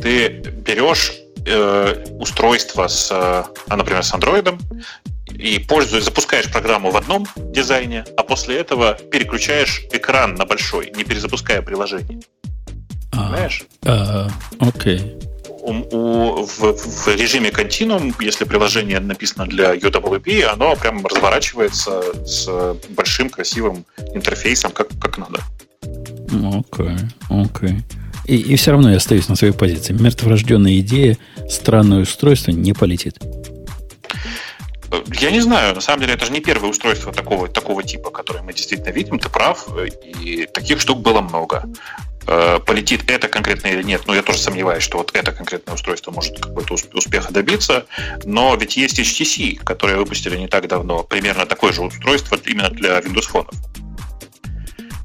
ты 0.00 0.28
берешь 0.28 1.12
э, 1.46 2.04
устройство 2.18 2.86
с, 2.86 3.10
э, 3.10 3.74
например, 3.74 4.04
с 4.04 4.12
андроидом, 4.12 4.58
и 5.32 5.58
пользуясь, 5.58 6.04
запускаешь 6.04 6.50
программу 6.50 6.90
в 6.90 6.96
одном 6.96 7.26
дизайне, 7.36 8.04
а 8.16 8.22
после 8.22 8.56
этого 8.56 8.94
переключаешь 8.94 9.82
экран 9.92 10.34
на 10.34 10.44
большой, 10.44 10.92
не 10.96 11.04
перезапуская 11.04 11.62
приложение. 11.62 12.20
А, 13.12 13.24
Понимаешь? 13.24 13.64
А, 13.84 14.28
окей. 14.58 15.16
У, 15.62 16.44
в, 16.44 16.72
в 16.72 17.08
режиме 17.08 17.50
Continuum, 17.50 18.14
если 18.20 18.44
приложение 18.44 19.00
написано 19.00 19.46
для 19.46 19.74
UWP, 19.74 20.42
оно 20.44 20.74
прям 20.76 21.04
разворачивается 21.06 22.02
с 22.26 22.48
большим 22.90 23.30
красивым 23.30 23.84
интерфейсом, 24.14 24.72
как, 24.72 24.88
как 25.00 25.18
надо. 25.18 25.40
Окей, 26.32 26.96
окей. 27.28 27.82
И, 28.26 28.36
и 28.36 28.56
все 28.56 28.70
равно 28.70 28.90
я 28.90 28.96
остаюсь 28.96 29.28
на 29.28 29.36
своей 29.36 29.52
позиции. 29.52 29.92
Мертворожденная 29.92 30.78
идея, 30.80 31.18
странное 31.48 32.00
устройство 32.00 32.52
не 32.52 32.72
полетит. 32.72 33.18
Я 35.20 35.30
не 35.30 35.40
знаю, 35.40 35.74
на 35.74 35.80
самом 35.80 36.00
деле 36.00 36.14
это 36.14 36.26
же 36.26 36.32
не 36.32 36.40
первое 36.40 36.70
устройство 36.70 37.12
такого, 37.12 37.48
такого 37.48 37.82
типа, 37.82 38.10
которое 38.10 38.42
мы 38.42 38.52
действительно 38.52 38.90
видим, 38.90 39.18
ты 39.18 39.28
прав, 39.28 39.68
и 40.20 40.46
таких 40.52 40.80
штук 40.80 41.00
было 41.00 41.20
много. 41.20 41.64
Э, 42.26 42.60
полетит 42.64 43.10
это 43.10 43.28
конкретно 43.28 43.68
или 43.68 43.82
нет, 43.82 44.02
но 44.06 44.14
я 44.14 44.22
тоже 44.22 44.38
сомневаюсь, 44.38 44.82
что 44.82 44.98
вот 44.98 45.10
это 45.14 45.32
конкретное 45.32 45.74
устройство 45.74 46.10
может 46.10 46.38
какой-то 46.38 46.76
успеха 46.94 47.32
добиться, 47.32 47.86
но 48.24 48.54
ведь 48.56 48.76
есть 48.76 48.98
HTC, 48.98 49.56
которые 49.64 49.96
выпустили 49.98 50.36
не 50.36 50.46
так 50.46 50.68
давно, 50.68 51.02
примерно 51.02 51.46
такое 51.46 51.72
же 51.72 51.82
устройство 51.82 52.38
именно 52.44 52.70
для 52.70 52.98
Windows 52.98 53.28
фонов. 53.28 53.54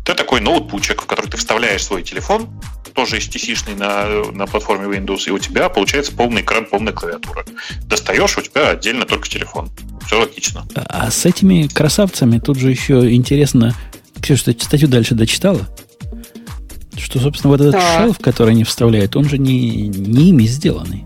Это 0.03 0.13
такой 0.13 0.39
ноутбучек, 0.39 1.01
в 1.01 1.05
который 1.05 1.31
ты 1.31 1.37
вставляешь 1.37 1.83
свой 1.83 2.03
телефон, 2.03 2.47
тоже 2.93 3.17
HTC-шный 3.17 3.75
на, 3.75 4.31
на 4.31 4.45
платформе 4.45 4.95
Windows, 4.95 5.27
и 5.27 5.31
у 5.31 5.39
тебя 5.39 5.69
получается 5.69 6.11
полный 6.11 6.41
экран, 6.41 6.65
полная 6.65 6.93
клавиатура. 6.93 7.43
Достаешь, 7.83 8.37
у 8.37 8.41
тебя 8.41 8.69
отдельно 8.69 9.05
только 9.05 9.27
телефон. 9.27 9.69
Все 10.05 10.19
логично. 10.19 10.65
А 10.75 11.09
с 11.09 11.25
этими 11.25 11.67
красавцами 11.67 12.39
тут 12.39 12.57
же 12.57 12.69
еще 12.69 13.13
интересно... 13.13 13.75
Ксюша, 14.21 14.53
ты 14.53 14.63
статью 14.63 14.87
дальше 14.87 15.13
дочитала? 15.13 15.67
Что, 16.97 17.19
собственно, 17.19 17.51
вот 17.51 17.61
этот 17.61 17.73
да. 17.73 17.97
шелф, 17.97 18.19
который 18.19 18.51
они 18.51 18.63
вставляют, 18.63 19.15
он 19.15 19.26
же 19.26 19.38
не, 19.38 19.88
не 19.88 20.30
ими 20.30 20.43
сделанный. 20.45 21.05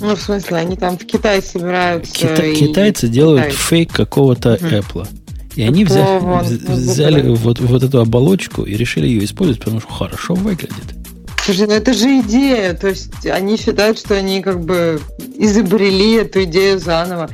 Ну, 0.00 0.16
в 0.16 0.20
смысле, 0.20 0.56
они 0.56 0.76
там 0.76 0.98
в 0.98 1.04
Китае 1.06 1.42
собираются. 1.42 2.12
Кита- 2.12 2.50
и... 2.50 2.54
Китайцы 2.54 3.08
делают 3.08 3.44
Китай. 3.44 3.56
фейк 3.56 3.92
какого-то 3.92 4.54
угу. 4.54 4.66
Apple. 4.66 5.08
И 5.54 5.62
они 5.62 5.84
взяли, 5.84 6.18
вон, 6.18 6.44
взяли 6.44 7.28
вот, 7.28 7.60
вот 7.60 7.82
эту 7.82 8.00
оболочку 8.00 8.62
и 8.62 8.74
решили 8.74 9.06
ее 9.06 9.24
использовать, 9.24 9.60
потому 9.60 9.80
что 9.80 9.92
хорошо 9.92 10.34
выглядит. 10.34 10.96
Слушай, 11.44 11.66
ну 11.66 11.74
это 11.74 11.92
же 11.92 12.20
идея. 12.20 12.72
То 12.74 12.88
есть 12.88 13.26
они 13.26 13.56
считают, 13.56 13.98
что 13.98 14.14
они 14.14 14.42
как 14.42 14.64
бы 14.64 15.00
изобрели 15.36 16.14
эту 16.14 16.44
идею 16.44 16.78
заново. 16.78 17.28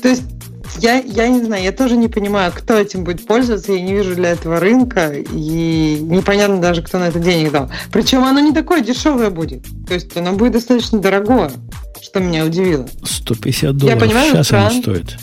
То 0.00 0.08
есть 0.08 0.22
я, 0.78 0.98
я 0.98 1.28
не 1.28 1.42
знаю, 1.42 1.62
я 1.62 1.72
тоже 1.72 1.96
не 1.96 2.08
понимаю, 2.08 2.52
кто 2.54 2.78
этим 2.78 3.04
будет 3.04 3.26
пользоваться, 3.26 3.72
я 3.72 3.80
не 3.80 3.94
вижу 3.94 4.14
для 4.14 4.30
этого 4.30 4.60
рынка, 4.60 5.12
и 5.12 5.98
непонятно 6.00 6.60
даже, 6.60 6.82
кто 6.82 6.98
на 6.98 7.08
это 7.08 7.18
денег 7.18 7.52
дал. 7.52 7.70
Причем 7.92 8.24
оно 8.24 8.40
не 8.40 8.52
такое 8.52 8.80
дешевое 8.80 9.30
будет. 9.30 9.64
То 9.86 9.94
есть 9.94 10.16
оно 10.16 10.32
будет 10.32 10.52
достаточно 10.52 10.98
дорогое, 10.98 11.50
что 12.00 12.20
меня 12.20 12.44
удивило. 12.44 12.86
150 13.04 13.76
долларов 13.76 14.00
я 14.00 14.06
понимаю, 14.06 14.32
сейчас 14.32 14.46
стран... 14.46 14.66
оно 14.66 14.82
стоит. 14.82 15.16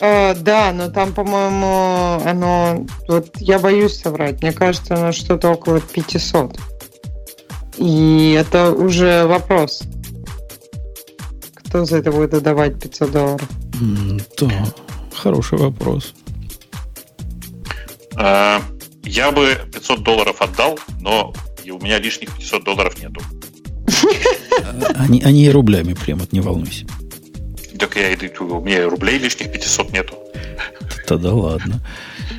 Э, 0.00 0.34
да, 0.34 0.72
но 0.72 0.88
там, 0.90 1.12
по-моему, 1.12 2.22
оно... 2.24 2.86
Вот 3.08 3.30
я 3.36 3.58
боюсь 3.58 4.00
соврать. 4.00 4.42
Мне 4.42 4.52
кажется, 4.52 4.94
оно 4.94 5.12
что-то 5.12 5.50
около 5.50 5.80
500. 5.80 6.58
И 7.78 8.36
это 8.38 8.72
уже 8.72 9.26
вопрос. 9.26 9.82
Кто 11.68 11.84
за 11.84 11.98
это 11.98 12.10
будет 12.10 12.32
отдавать 12.32 12.80
500 12.80 13.12
долларов? 13.12 13.48
Да, 14.40 14.64
хороший 15.14 15.58
вопрос. 15.58 16.14
А, 18.16 18.62
я 19.02 19.30
бы 19.30 19.54
500 19.72 20.02
долларов 20.02 20.40
отдал, 20.40 20.78
но 21.00 21.34
у 21.70 21.78
меня 21.78 21.98
лишних 21.98 22.34
500 22.36 22.64
долларов 22.64 22.96
нету. 23.02 23.20
Они, 24.96 25.22
они 25.22 25.44
и 25.44 25.50
рублями 25.50 25.92
прямо, 25.92 26.22
не 26.32 26.40
волнуйся. 26.40 26.86
Так 27.78 27.96
я 27.96 28.14
иду, 28.14 28.58
у 28.58 28.64
меня 28.64 28.88
рублей 28.88 29.18
лишних 29.18 29.52
500 29.52 29.92
нету. 29.92 30.14
Тогда 31.06 31.34
ладно. 31.34 31.80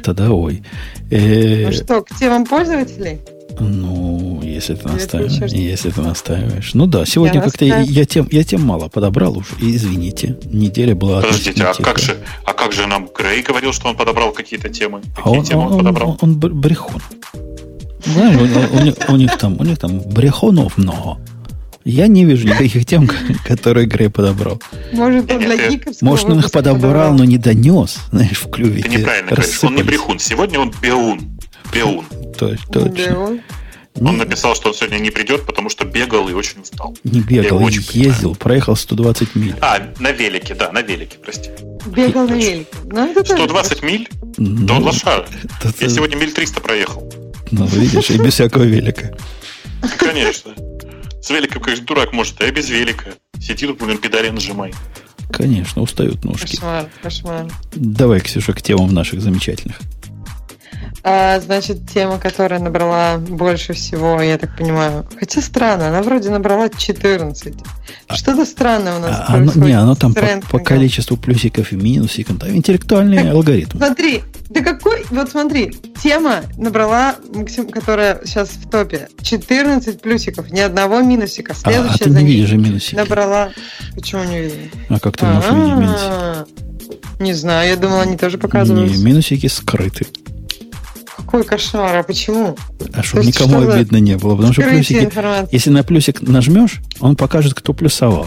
Тогда 0.04 0.32
ой. 0.32 0.64
Ну 1.12 1.72
что, 1.72 2.02
к 2.02 2.18
темам 2.18 2.46
пользователей? 2.46 3.20
Ну, 3.60 4.42
если 4.44 4.76
ты 4.76 4.88
настаиваешь. 4.88 5.52
Если 5.52 5.90
ты 5.90 6.02
настаиваешь. 6.02 6.74
Ну 6.74 6.86
да, 6.86 7.06
сегодня 7.06 7.42
как-то 7.42 7.66
я, 7.66 7.80
я, 7.82 8.06
тем, 8.06 8.28
я 8.32 8.44
тем 8.44 8.62
мало 8.62 8.88
подобрал 8.90 9.38
уж. 9.38 9.48
Извините. 9.60 10.38
Неделя 10.46 10.96
была 10.96 11.22
Подождите, 11.22 11.64
а 11.64 11.74
как, 11.74 12.00
же, 12.00 12.18
а 12.46 12.54
как 12.54 12.74
же 12.74 12.88
нам 12.88 13.10
Грей 13.16 13.42
говорил, 13.42 13.74
что 13.74 13.90
он 13.90 13.96
подобрал 13.96 14.32
какие-то 14.32 14.70
темы? 14.70 15.02
А 15.16 15.22
Какие 15.22 15.36
а 15.36 15.40
он, 15.40 15.46
темы 15.46 15.62
он, 15.62 15.72
он 15.72 15.78
подобрал? 15.80 16.18
Он, 16.22 16.32
он 16.32 16.40
брехун. 16.40 17.02
Знаешь, 18.06 18.38
у, 18.38 18.78
у, 18.78 18.82
них, 18.82 18.96
у, 19.08 19.16
них 19.16 19.38
там, 19.38 19.58
у 19.60 19.64
них 19.64 19.78
там 19.78 20.00
брехунов 20.00 20.78
много. 20.78 21.20
Я 21.86 22.08
не 22.08 22.26
вижу 22.26 22.48
никаких 22.48 22.86
тем, 22.86 23.10
которые 23.46 23.88
Грей 23.88 24.10
подобрал. 24.10 24.62
Может, 24.92 25.32
он 25.32 25.40
для 25.40 25.70
гиков 25.70 26.02
Может, 26.02 26.26
он 26.26 26.40
их 26.40 26.52
подобрал, 26.52 27.14
но 27.14 27.24
не 27.24 27.38
донес, 27.38 27.98
знаешь, 28.12 28.38
в 28.38 28.50
клюве. 28.50 28.84
Ты 28.84 28.90
неправильно 28.90 29.32
говоришь. 29.32 29.64
Он 29.64 29.76
не 29.76 29.84
брехун. 29.84 30.20
Сегодня 30.20 30.60
он 30.60 30.74
беун. 30.82 31.39
Беун. 31.74 32.06
Точно. 32.38 33.42
Он 34.02 34.18
написал, 34.18 34.56
что 34.56 34.70
он 34.70 34.76
сегодня 34.76 35.00
не 35.00 35.10
придет, 35.10 35.46
потому 35.46 35.70
что 35.70 35.84
бегал 35.86 36.30
и 36.30 36.34
очень 36.34 36.62
устал. 36.62 36.96
Не 37.04 37.22
бегал, 37.22 37.62
очень 37.62 37.82
ездил, 37.92 38.30
понимаю. 38.30 38.36
проехал 38.36 38.76
120 38.76 39.36
миль. 39.36 39.56
А, 39.62 39.80
на 40.00 40.12
велике, 40.12 40.56
да, 40.56 40.72
на 40.72 40.82
велике, 40.82 41.18
прости. 41.18 41.50
Бегал 41.88 42.28
на 42.28 42.36
велике. 42.36 42.68
Ну, 42.86 43.14
120 43.14 43.84
миль? 43.84 44.08
Ну, 44.38 44.66
да 44.66 44.76
он 44.76 44.84
лошара. 44.84 45.26
Я 45.80 45.90
сегодня 45.90 46.16
миль 46.16 46.32
300 46.32 46.62
проехал. 46.62 47.12
Ну, 47.52 47.66
видишь, 47.66 48.10
и 48.12 48.18
без 48.18 48.34
всякого 48.36 48.64
велика. 48.64 49.12
Конечно. 49.98 50.54
С 51.22 51.30
великом, 51.30 51.62
конечно, 51.62 51.86
дурак 51.86 52.14
может, 52.14 52.40
а 52.42 52.46
я 52.46 52.52
без 52.52 52.70
велика. 52.70 53.12
Сиди 53.42 53.68
тут, 53.68 53.80
блин, 53.80 53.98
педали 53.98 54.30
нажимай. 54.30 54.74
Конечно, 55.32 55.82
устают 55.82 56.24
ножки. 56.24 56.56
Кошмар, 56.56 56.90
кошмар. 57.02 57.48
Давай, 57.74 58.20
Ксюша, 58.20 58.54
к 58.54 58.62
темам 58.62 58.94
наших 58.94 59.22
замечательных. 59.22 59.80
А, 61.04 61.40
значит, 61.40 61.90
тема, 61.90 62.20
которая 62.20 62.60
набрала 62.60 63.18
больше 63.18 63.74
всего, 63.74 64.22
я 64.22 64.38
так 64.38 64.56
понимаю. 64.58 65.06
Хотя 65.18 65.42
странно, 65.42 65.90
она 65.90 66.02
вроде 66.02 66.30
набрала 66.30 66.70
14. 66.70 67.56
А 68.08 68.16
Что-то 68.16 68.46
странное 68.46 68.98
у 68.98 69.00
нас 69.00 69.24
а, 69.28 69.36
оно, 69.36 69.52
Не, 69.56 69.74
оно 69.74 69.96
там 69.96 70.14
по, 70.14 70.22
по 70.50 70.60
количеству 70.60 71.16
плюсиков 71.16 71.72
и 71.72 71.76
минусиков. 71.76 72.38
Там 72.38 72.50
интеллектуальный 72.50 73.24
так, 73.24 73.34
алгоритм. 73.34 73.78
Смотри, 73.78 74.24
да 74.50 74.62
какой... 74.62 75.06
Вот 75.10 75.30
смотри, 75.30 75.72
тема 76.02 76.42
набрала, 76.58 77.16
которая 77.72 78.22
сейчас 78.26 78.50
в 78.50 78.70
топе, 78.70 79.08
14 79.22 80.02
плюсиков, 80.02 80.52
ни 80.52 80.60
одного 80.60 81.02
минусика. 81.02 81.54
Следующая 81.54 81.92
а, 81.92 81.96
а 81.96 81.98
ты 81.98 82.10
не 82.10 82.26
видишь 82.26 82.50
же 82.50 82.58
минусики. 82.58 82.96
Набрала... 82.96 83.50
Почему 83.96 84.24
не 84.26 84.42
видишь? 84.42 84.72
А 84.90 85.00
как 85.00 85.18
ты 85.18 85.26
можешь 85.26 85.50
видеть 85.50 85.76
минусики? 85.76 86.70
Не 87.20 87.34
знаю, 87.34 87.70
я 87.70 87.76
думала, 87.76 88.02
они 88.02 88.18
тоже 88.18 88.38
показывают. 88.38 88.92
Не, 88.92 89.04
минусики 89.04 89.48
скрыты. 89.48 90.08
Какой 91.30 91.44
кошмар, 91.44 91.96
а 91.96 92.02
почему? 92.02 92.58
А 92.92 93.04
чтобы 93.04 93.24
никому 93.24 93.62
что 93.62 93.74
обидно 93.74 93.98
не 93.98 94.18
было. 94.18 94.36
Потому 94.36 94.52
что 94.52 94.64
плюсики, 94.64 95.08
если 95.54 95.70
на 95.70 95.84
плюсик 95.84 96.24
нажмешь, 96.24 96.82
он 97.00 97.16
покажет, 97.16 97.54
кто 97.54 97.72
плюсовал. 97.72 98.26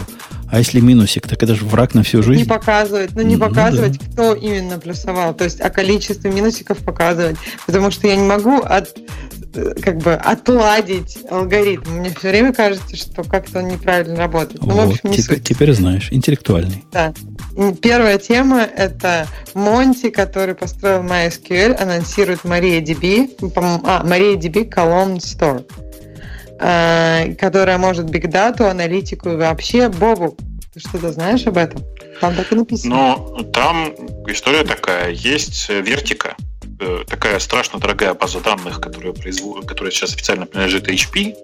А 0.49 0.59
если 0.59 0.79
минусик, 0.79 1.27
так 1.27 1.43
это 1.43 1.53
же 1.53 1.65
враг 1.65 1.95
на 1.95 2.03
всю 2.03 2.23
жизнь. 2.23 2.43
Не 2.43 2.47
показывать, 2.47 3.11
ну 3.13 3.23
не 3.23 3.35
ну, 3.35 3.41
показывать, 3.41 3.99
да. 3.99 4.05
кто 4.09 4.33
именно 4.35 4.79
плюсовал. 4.79 5.33
То 5.33 5.43
есть, 5.43 5.59
а 5.59 5.69
количество 5.69 6.29
минусиков 6.29 6.77
показывать. 6.77 7.35
Потому 7.65 7.91
что 7.91 8.07
я 8.07 8.15
не 8.15 8.25
могу 8.25 8.61
от 8.61 8.95
как 9.81 9.97
бы 9.97 10.13
отладить 10.13 11.17
алгоритм. 11.29 11.91
Мне 11.91 12.09
все 12.09 12.29
время 12.29 12.53
кажется, 12.53 12.95
что 12.95 13.23
как-то 13.23 13.59
он 13.59 13.67
неправильно 13.67 14.15
работает. 14.17 14.61
Ну, 14.61 14.73
вот, 14.73 14.87
в 14.87 14.91
общем, 14.91 15.09
не 15.11 15.17
теперь, 15.17 15.37
суть. 15.37 15.47
теперь 15.47 15.73
знаешь, 15.73 16.07
интеллектуальный. 16.11 16.83
Да. 16.91 17.13
Первая 17.81 18.17
тема– 18.17 18.61
это 18.75 19.27
Монти, 19.53 20.09
который 20.09 20.55
построил 20.55 21.03
MySQL, 21.03 21.75
анонсирует 21.75 22.41
MariaDB, 22.43 23.51
а, 23.55 24.03
MariaDB 24.03 24.69
Column 24.69 25.17
Store, 25.17 25.65
э, 26.59 27.35
которая 27.35 27.77
может 27.77 28.07
Data, 28.07 28.69
аналитику 28.69 29.29
и 29.29 29.35
вообще. 29.35 29.89
Бобу, 29.89 30.35
ты 30.73 30.79
что-то 30.79 31.11
знаешь 31.11 31.45
об 31.45 31.57
этом? 31.57 31.83
Там 32.19 32.35
так 32.35 32.51
и 32.51 32.55
написано. 32.55 33.17
Ну, 33.17 33.43
там 33.43 33.93
история 34.27 34.63
такая. 34.63 35.11
Есть 35.11 35.69
вертика, 35.69 36.35
э, 36.79 37.03
такая 37.07 37.39
страшно 37.39 37.79
дорогая 37.79 38.13
база 38.13 38.39
данных, 38.39 38.79
которая, 38.81 39.13
производ... 39.13 39.65
которая 39.65 39.91
сейчас 39.91 40.13
официально 40.13 40.45
принадлежит 40.45 40.87
HP, 40.87 41.35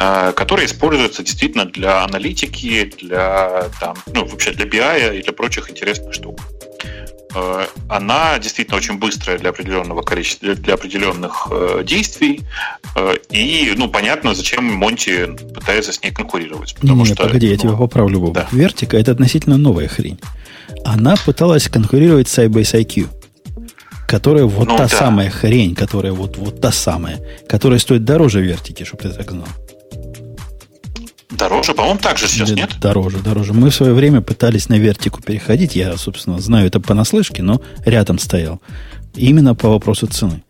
э, 0.00 0.32
которая 0.32 0.66
используется 0.66 1.22
действительно 1.22 1.64
для 1.64 2.04
аналитики, 2.04 2.84
для, 3.00 3.70
там, 3.80 3.96
ну, 4.14 4.24
вообще 4.24 4.52
для 4.52 4.66
BI 4.66 5.18
и 5.18 5.22
для 5.22 5.32
прочих 5.32 5.70
интересных 5.70 6.14
штук. 6.14 6.40
Э, 7.34 7.66
она 7.88 8.38
действительно 8.38 8.76
очень 8.76 8.98
быстрая 8.98 9.38
для 9.38 9.50
определенного 9.50 10.02
количества, 10.02 10.54
для 10.54 10.74
определенных 10.74 11.48
э, 11.50 11.82
действий. 11.84 12.42
Э, 12.94 13.14
и, 13.30 13.72
ну, 13.76 13.88
понятно, 13.88 14.34
зачем 14.34 14.64
Монти 14.64 15.26
пытается 15.54 15.92
с 15.92 16.02
ней 16.02 16.10
конкурировать. 16.10 16.74
Потому 16.74 17.04
не, 17.04 17.06
что, 17.06 17.16
погоди, 17.16 17.46
ну, 17.46 17.52
я 17.52 17.58
тебя 17.58 17.72
поправлю, 17.72 18.20
Боб. 18.20 18.34
Да. 18.34 18.48
Вертика 18.52 18.96
это 18.96 19.12
относительно 19.12 19.56
новая 19.56 19.88
хрень. 19.88 20.20
Она 20.84 21.16
пыталась 21.24 21.68
конкурировать 21.68 22.28
с 22.28 22.38
Sybase 22.38 22.84
IQ 22.84 23.08
которая 24.12 24.44
вот 24.44 24.68
ну, 24.68 24.76
та 24.76 24.88
да. 24.88 24.94
самая 24.94 25.30
хрень, 25.30 25.74
которая 25.74 26.12
вот, 26.12 26.36
вот 26.36 26.60
та 26.60 26.70
самая, 26.70 27.18
которая 27.48 27.78
стоит 27.78 28.04
дороже 28.04 28.42
вертики, 28.42 28.84
чтобы 28.84 29.04
ты 29.04 29.08
так 29.08 29.30
знал. 29.30 29.48
Дороже, 31.30 31.72
по-моему, 31.72 31.98
так 31.98 32.18
же 32.18 32.28
сейчас, 32.28 32.50
нет? 32.50 32.76
Дороже, 32.78 33.20
дороже. 33.20 33.54
Мы 33.54 33.70
в 33.70 33.74
свое 33.74 33.94
время 33.94 34.20
пытались 34.20 34.68
на 34.68 34.74
вертику 34.74 35.22
переходить. 35.22 35.76
Я, 35.76 35.96
собственно, 35.96 36.38
знаю 36.40 36.66
это 36.66 36.78
понаслышке, 36.78 37.42
но 37.42 37.62
рядом 37.86 38.18
стоял. 38.18 38.60
Именно 39.14 39.54
по 39.54 39.70
вопросу 39.70 40.06
цены. 40.08 40.42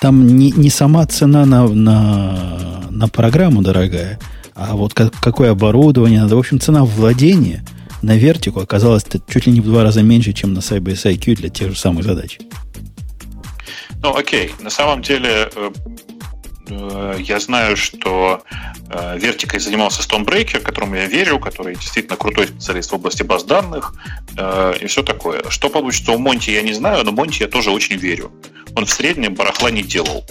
Там 0.00 0.36
не, 0.36 0.52
не 0.52 0.70
сама 0.70 1.04
цена 1.06 1.44
на, 1.44 1.66
на, 1.66 2.84
на 2.88 3.08
программу 3.08 3.62
дорогая, 3.62 4.20
а 4.54 4.76
вот 4.76 4.94
как, 4.94 5.12
какое 5.18 5.50
оборудование 5.50 6.22
надо. 6.22 6.36
В 6.36 6.38
общем, 6.38 6.60
цена 6.60 6.84
владения 6.84 7.64
на 8.00 8.16
вертику 8.16 8.60
оказалась 8.60 9.04
чуть 9.28 9.46
ли 9.46 9.52
не 9.52 9.60
в 9.60 9.64
два 9.64 9.82
раза 9.82 10.04
меньше, 10.04 10.32
чем 10.32 10.54
на 10.54 10.60
Sybase 10.60 11.16
IQ 11.16 11.34
для 11.34 11.48
тех 11.48 11.70
же 11.72 11.76
самых 11.76 12.04
задач. 12.04 12.38
Ну, 14.02 14.16
окей. 14.16 14.52
На 14.60 14.70
самом 14.70 15.02
деле, 15.02 15.50
э, 15.54 15.70
Э, 16.70 17.16
я 17.18 17.40
знаю, 17.40 17.76
что 17.76 18.42
э, 18.90 19.18
Вертикой 19.18 19.60
занимался 19.60 20.02
Stonebreaker, 20.02 20.60
которому 20.60 20.96
я 20.96 21.06
верю, 21.06 21.38
который 21.38 21.74
действительно 21.74 22.16
крутой 22.16 22.48
специалист 22.48 22.90
в 22.90 22.94
области 22.94 23.22
баз 23.22 23.44
данных 23.44 23.94
э, 24.36 24.74
и 24.80 24.86
все 24.86 25.02
такое. 25.02 25.48
Что 25.50 25.68
получится 25.70 26.12
у 26.12 26.18
Монти, 26.18 26.50
я 26.50 26.62
не 26.62 26.72
знаю, 26.72 27.04
но 27.04 27.12
Монти 27.12 27.42
я 27.42 27.48
тоже 27.48 27.70
очень 27.70 27.96
верю. 27.96 28.32
Он 28.76 28.84
в 28.84 28.90
среднем 28.90 29.34
барахла 29.34 29.70
не 29.70 29.82
делал. 29.82 30.24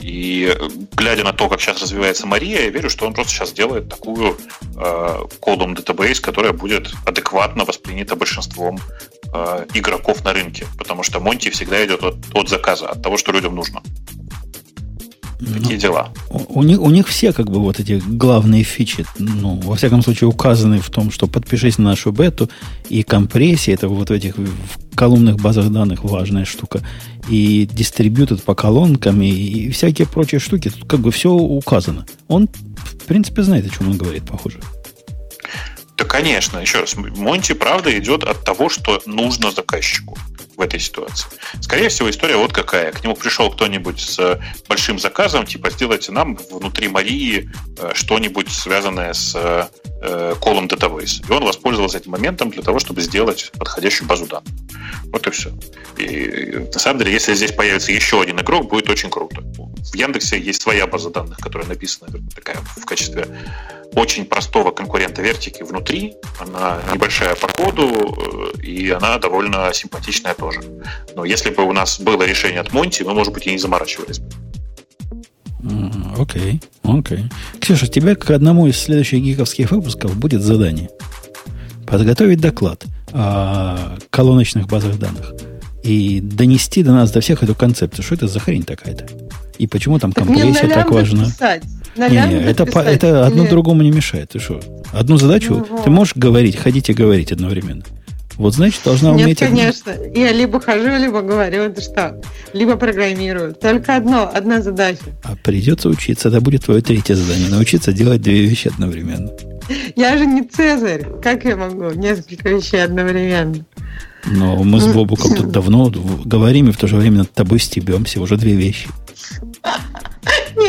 И 0.00 0.54
глядя 0.92 1.24
на 1.24 1.32
то, 1.32 1.48
как 1.48 1.58
сейчас 1.58 1.80
развивается 1.80 2.26
Мария, 2.26 2.64
я 2.64 2.68
верю, 2.68 2.90
что 2.90 3.06
он 3.06 3.14
просто 3.14 3.32
сейчас 3.32 3.52
делает 3.52 3.88
такую 3.88 4.36
колумн 5.40 5.72
database, 5.74 6.20
которая 6.20 6.52
будет 6.52 6.92
адекватно 7.06 7.64
воспринята 7.64 8.14
большинством 8.14 8.78
игроков 9.74 10.24
на 10.24 10.32
рынке. 10.32 10.66
Потому 10.78 11.02
что 11.02 11.20
Монти 11.20 11.50
всегда 11.50 11.84
идет 11.84 12.02
от, 12.02 12.16
от 12.34 12.48
заказа, 12.48 12.88
от 12.88 13.02
того, 13.02 13.16
что 13.16 13.32
людям 13.32 13.54
нужно. 13.54 13.82
Такие 15.38 15.74
ну, 15.74 15.80
дела. 15.80 16.08
У, 16.30 16.60
у, 16.60 16.62
них, 16.62 16.80
у 16.80 16.90
них 16.90 17.08
все 17.08 17.32
как 17.32 17.50
бы 17.50 17.58
вот 17.58 17.80
эти 17.80 18.00
главные 18.06 18.62
фичи, 18.62 19.04
ну, 19.18 19.56
во 19.56 19.74
всяком 19.74 20.02
случае, 20.02 20.28
указаны 20.28 20.78
в 20.78 20.88
том, 20.88 21.10
что 21.10 21.26
подпишись 21.26 21.78
на 21.78 21.90
нашу 21.90 22.12
бету, 22.12 22.48
и 22.88 23.02
компрессия, 23.02 23.74
это 23.74 23.88
вот 23.88 24.10
в 24.10 24.12
этих 24.12 24.36
в 24.36 24.94
колумнах 24.94 25.36
базах 25.36 25.70
данных 25.70 26.04
важная 26.04 26.44
штука, 26.44 26.80
и 27.28 27.68
дистрибьютор 27.72 28.38
по 28.38 28.54
колонкам, 28.54 29.20
и, 29.20 29.30
и 29.30 29.70
всякие 29.70 30.06
прочие 30.06 30.38
штуки, 30.38 30.70
тут 30.70 30.88
как 30.88 31.00
бы 31.00 31.10
все 31.10 31.32
указано. 31.32 32.06
Он, 32.28 32.48
в 32.76 33.04
принципе, 33.06 33.42
знает, 33.42 33.66
о 33.66 33.70
чем 33.70 33.90
он 33.90 33.96
говорит, 33.96 34.22
похоже. 34.24 34.60
Да, 36.02 36.08
конечно, 36.08 36.58
еще 36.58 36.80
раз, 36.80 36.96
Монти, 36.96 37.52
правда, 37.52 37.96
идет 37.96 38.24
от 38.24 38.44
того, 38.44 38.68
что 38.68 39.00
нужно 39.06 39.52
заказчику 39.52 40.18
в 40.56 40.60
этой 40.60 40.80
ситуации. 40.80 41.28
Скорее 41.60 41.90
всего, 41.90 42.10
история 42.10 42.36
вот 42.36 42.52
какая. 42.52 42.90
К 42.90 43.04
нему 43.04 43.14
пришел 43.14 43.52
кто-нибудь 43.52 44.00
с 44.00 44.40
большим 44.68 44.98
заказом, 44.98 45.46
типа, 45.46 45.70
сделайте 45.70 46.10
нам 46.10 46.36
внутри 46.50 46.88
Марии 46.88 47.48
э, 47.78 47.92
что-нибудь 47.94 48.50
связанное 48.50 49.12
с 49.12 49.32
э, 49.36 50.34
колом 50.40 50.66
database. 50.66 51.24
И 51.28 51.32
он 51.32 51.44
воспользовался 51.44 51.98
этим 51.98 52.10
моментом 52.10 52.50
для 52.50 52.62
того, 52.62 52.80
чтобы 52.80 53.00
сделать 53.00 53.52
подходящую 53.56 54.08
базу 54.08 54.26
данных. 54.26 54.52
Вот 55.12 55.24
и 55.24 55.30
все. 55.30 55.52
И 55.98 56.66
на 56.72 56.80
самом 56.80 56.98
деле, 56.98 57.12
если 57.12 57.32
здесь 57.34 57.52
появится 57.52 57.92
еще 57.92 58.20
один 58.20 58.40
игрок, 58.40 58.68
будет 58.68 58.90
очень 58.90 59.08
круто. 59.08 59.40
В 59.40 59.94
Яндексе 59.94 60.36
есть 60.40 60.62
своя 60.62 60.88
база 60.88 61.10
данных, 61.10 61.38
которая 61.38 61.68
написана 61.68 62.10
такая 62.34 62.56
в 62.76 62.84
качестве 62.84 63.28
очень 63.94 64.24
простого 64.24 64.70
конкурента 64.70 65.22
вертики 65.22 65.62
внутри. 65.62 66.14
Она 66.40 66.80
небольшая 66.92 67.34
по 67.34 67.48
коду, 67.48 68.52
э, 68.56 68.60
и 68.62 68.90
она 68.90 69.18
довольно 69.18 69.72
симпатичная 69.72 70.34
тоже. 70.34 70.60
Но 71.14 71.24
если 71.24 71.50
бы 71.50 71.62
у 71.64 71.72
нас 71.72 72.00
было 72.00 72.22
решение 72.22 72.60
от 72.60 72.72
Монти, 72.72 73.02
мы, 73.02 73.14
может 73.14 73.32
быть, 73.32 73.46
и 73.46 73.50
не 73.50 73.58
заморачивались 73.58 74.18
бы. 74.18 74.30
Окей, 76.18 76.60
okay, 76.84 76.98
окей. 76.98 77.18
Okay. 77.18 77.32
Ксюша, 77.60 77.86
тебе 77.86 78.16
к 78.16 78.30
одному 78.30 78.66
из 78.66 78.78
следующих 78.78 79.22
гиковских 79.22 79.70
выпусков 79.70 80.16
будет 80.16 80.42
задание. 80.42 80.90
Подготовить 81.86 82.40
доклад 82.40 82.84
о 83.12 83.96
колоночных 84.10 84.66
базах 84.66 84.98
данных 84.98 85.34
и 85.82 86.20
донести 86.20 86.82
до 86.82 86.92
нас, 86.92 87.10
до 87.10 87.20
всех 87.20 87.42
эту 87.42 87.54
концепцию. 87.54 88.04
Что 88.04 88.14
это 88.14 88.28
за 88.28 88.40
хрень 88.40 88.64
такая-то? 88.64 89.06
И 89.58 89.66
почему 89.66 89.98
там 89.98 90.12
компрессия 90.12 90.68
так 90.68 90.90
важна? 90.90 91.26
Писать. 91.26 91.62
Не, 91.96 92.08
не, 92.08 92.42
это, 92.44 92.64
по, 92.64 92.78
это 92.78 93.26
одно 93.26 93.46
другому 93.46 93.82
не 93.82 93.90
мешает. 93.90 94.30
Ты 94.30 94.38
что? 94.38 94.60
Одну 94.92 95.18
задачу 95.18 95.66
ну, 95.68 95.82
ты 95.82 95.90
можешь 95.90 96.16
говорить, 96.16 96.56
ходить 96.56 96.88
и 96.90 96.94
говорить 96.94 97.32
одновременно. 97.32 97.84
Вот 98.36 98.54
значит, 98.54 98.80
должна 98.84 99.12
уметь... 99.12 99.40
Нет, 99.40 99.50
конечно. 99.50 99.94
Я 100.14 100.32
либо 100.32 100.58
хожу, 100.60 100.88
либо 100.96 101.20
говорю, 101.20 101.62
это 101.62 101.82
что? 101.82 102.20
Либо 102.52 102.76
программирую. 102.76 103.54
Только 103.54 103.96
одно, 103.96 104.30
одна 104.32 104.62
задача. 104.62 105.02
А 105.22 105.36
придется 105.36 105.88
учиться. 105.88 106.28
Это 106.28 106.40
будет 106.40 106.64
твое 106.64 106.80
третье 106.80 107.14
задание. 107.14 107.48
Научиться 107.50 107.92
делать 107.92 108.22
две 108.22 108.40
вещи 108.40 108.68
одновременно. 108.68 109.30
Я 109.96 110.16
же 110.16 110.26
не 110.26 110.42
Цезарь. 110.42 111.04
Как 111.22 111.44
я 111.44 111.56
могу 111.56 111.90
несколько 111.90 112.48
вещей 112.48 112.82
одновременно? 112.82 113.64
Но 114.26 114.62
мы 114.62 114.80
с 114.80 114.86
Бобуком 114.86 115.34
тут 115.34 115.50
давно 115.52 115.92
говорим 116.24 116.68
и 116.68 116.72
в 116.72 116.76
то 116.76 116.86
же 116.86 116.96
время 116.96 117.18
над 117.18 117.32
тобой 117.32 117.58
стебемся. 117.58 118.20
Уже 118.20 118.36
две 118.36 118.54
вещи. 118.54 118.88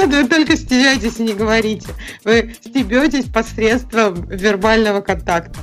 Вы 0.05 0.27
только 0.27 0.55
стебетесь 0.57 1.19
и 1.19 1.23
не 1.23 1.33
говорите. 1.33 1.87
Вы 2.23 2.55
стебетесь 2.63 3.25
посредством 3.25 4.27
вербального 4.27 5.01
контакта. 5.01 5.59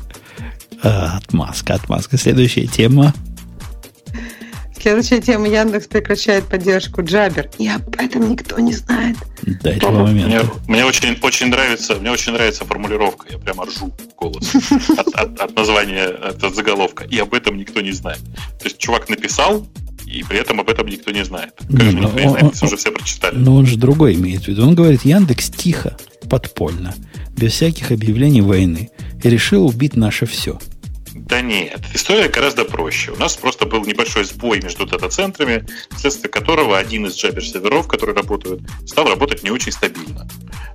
А, 0.82 1.18
отмазка, 1.18 1.74
отмазка. 1.74 2.16
Следующая 2.16 2.66
тема. 2.66 3.12
Следующая 4.80 5.20
тема. 5.20 5.46
Яндекс 5.46 5.86
прекращает 5.88 6.46
поддержку 6.46 7.02
Джабер. 7.02 7.50
И 7.58 7.68
об 7.68 7.94
этом 7.96 8.30
никто 8.30 8.58
не 8.58 8.72
знает. 8.72 9.16
До 9.42 9.70
этого 9.70 10.06
момента. 10.06 10.26
Мне, 10.26 10.40
мне 10.68 10.84
очень, 10.86 11.18
очень 11.20 11.48
нравится, 11.48 11.96
мне 11.96 12.10
очень 12.10 12.32
нравится 12.32 12.64
формулировка. 12.64 13.26
Я 13.30 13.38
прямо 13.38 13.66
ржу 13.66 13.92
голос 14.16 14.54
от, 14.96 15.08
от, 15.14 15.38
от 15.38 15.54
названия, 15.54 16.06
от 16.06 16.54
заголовка. 16.54 17.04
И 17.04 17.18
об 17.18 17.34
этом 17.34 17.58
никто 17.58 17.82
не 17.82 17.92
знает. 17.92 18.20
То 18.58 18.64
есть 18.64 18.78
чувак 18.78 19.10
написал, 19.10 19.66
и 20.10 20.24
при 20.24 20.38
этом 20.38 20.60
об 20.60 20.68
этом 20.68 20.86
никто 20.88 21.10
не 21.12 21.24
знает. 21.24 21.54
Как 21.56 21.70
не, 21.70 21.90
же 21.90 21.96
никто 21.98 22.08
он, 22.08 22.16
не 22.16 22.28
знает, 22.28 22.44
он, 22.60 22.66
уже 22.66 22.76
все 22.76 22.90
прочитали. 22.90 23.36
Но 23.36 23.54
он 23.54 23.66
же 23.66 23.76
другой 23.76 24.14
имеет 24.14 24.44
в 24.44 24.48
виду. 24.48 24.66
Он 24.66 24.74
говорит, 24.74 25.04
Яндекс 25.04 25.50
тихо, 25.50 25.96
подпольно, 26.28 26.94
без 27.36 27.52
всяких 27.52 27.92
объявлений 27.92 28.42
войны, 28.42 28.90
и 29.22 29.30
решил 29.30 29.66
убить 29.66 29.96
наше 29.96 30.26
все. 30.26 30.58
Да 31.14 31.40
нет, 31.42 31.80
история 31.94 32.28
гораздо 32.28 32.64
проще. 32.64 33.12
У 33.12 33.16
нас 33.16 33.36
просто 33.36 33.66
был 33.66 33.84
небольшой 33.84 34.24
сбой 34.24 34.60
между 34.60 34.84
дата-центрами, 34.84 35.64
вследствие 35.96 36.30
которого 36.30 36.76
один 36.76 37.06
из 37.06 37.16
джабер-серверов, 37.16 37.86
которые 37.86 38.16
работают, 38.16 38.62
стал 38.86 39.06
работать 39.08 39.44
не 39.44 39.50
очень 39.50 39.70
стабильно. 39.70 40.28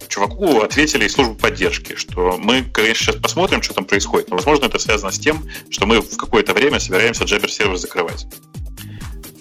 Чуваку 0.07 0.61
ответили 0.61 1.05
из 1.05 1.13
службы 1.13 1.35
поддержки, 1.35 1.95
что 1.95 2.37
мы, 2.37 2.63
конечно, 2.63 3.05
сейчас 3.05 3.15
посмотрим, 3.17 3.61
что 3.61 3.73
там 3.73 3.85
происходит, 3.85 4.29
но, 4.29 4.37
возможно, 4.37 4.65
это 4.65 4.79
связано 4.79 5.11
с 5.11 5.19
тем, 5.19 5.43
что 5.69 5.85
мы 5.85 5.99
в 5.99 6.15
какое-то 6.15 6.53
время 6.53 6.79
собираемся 6.79 7.25
джабер-сервер 7.25 7.75
закрывать. 7.75 8.25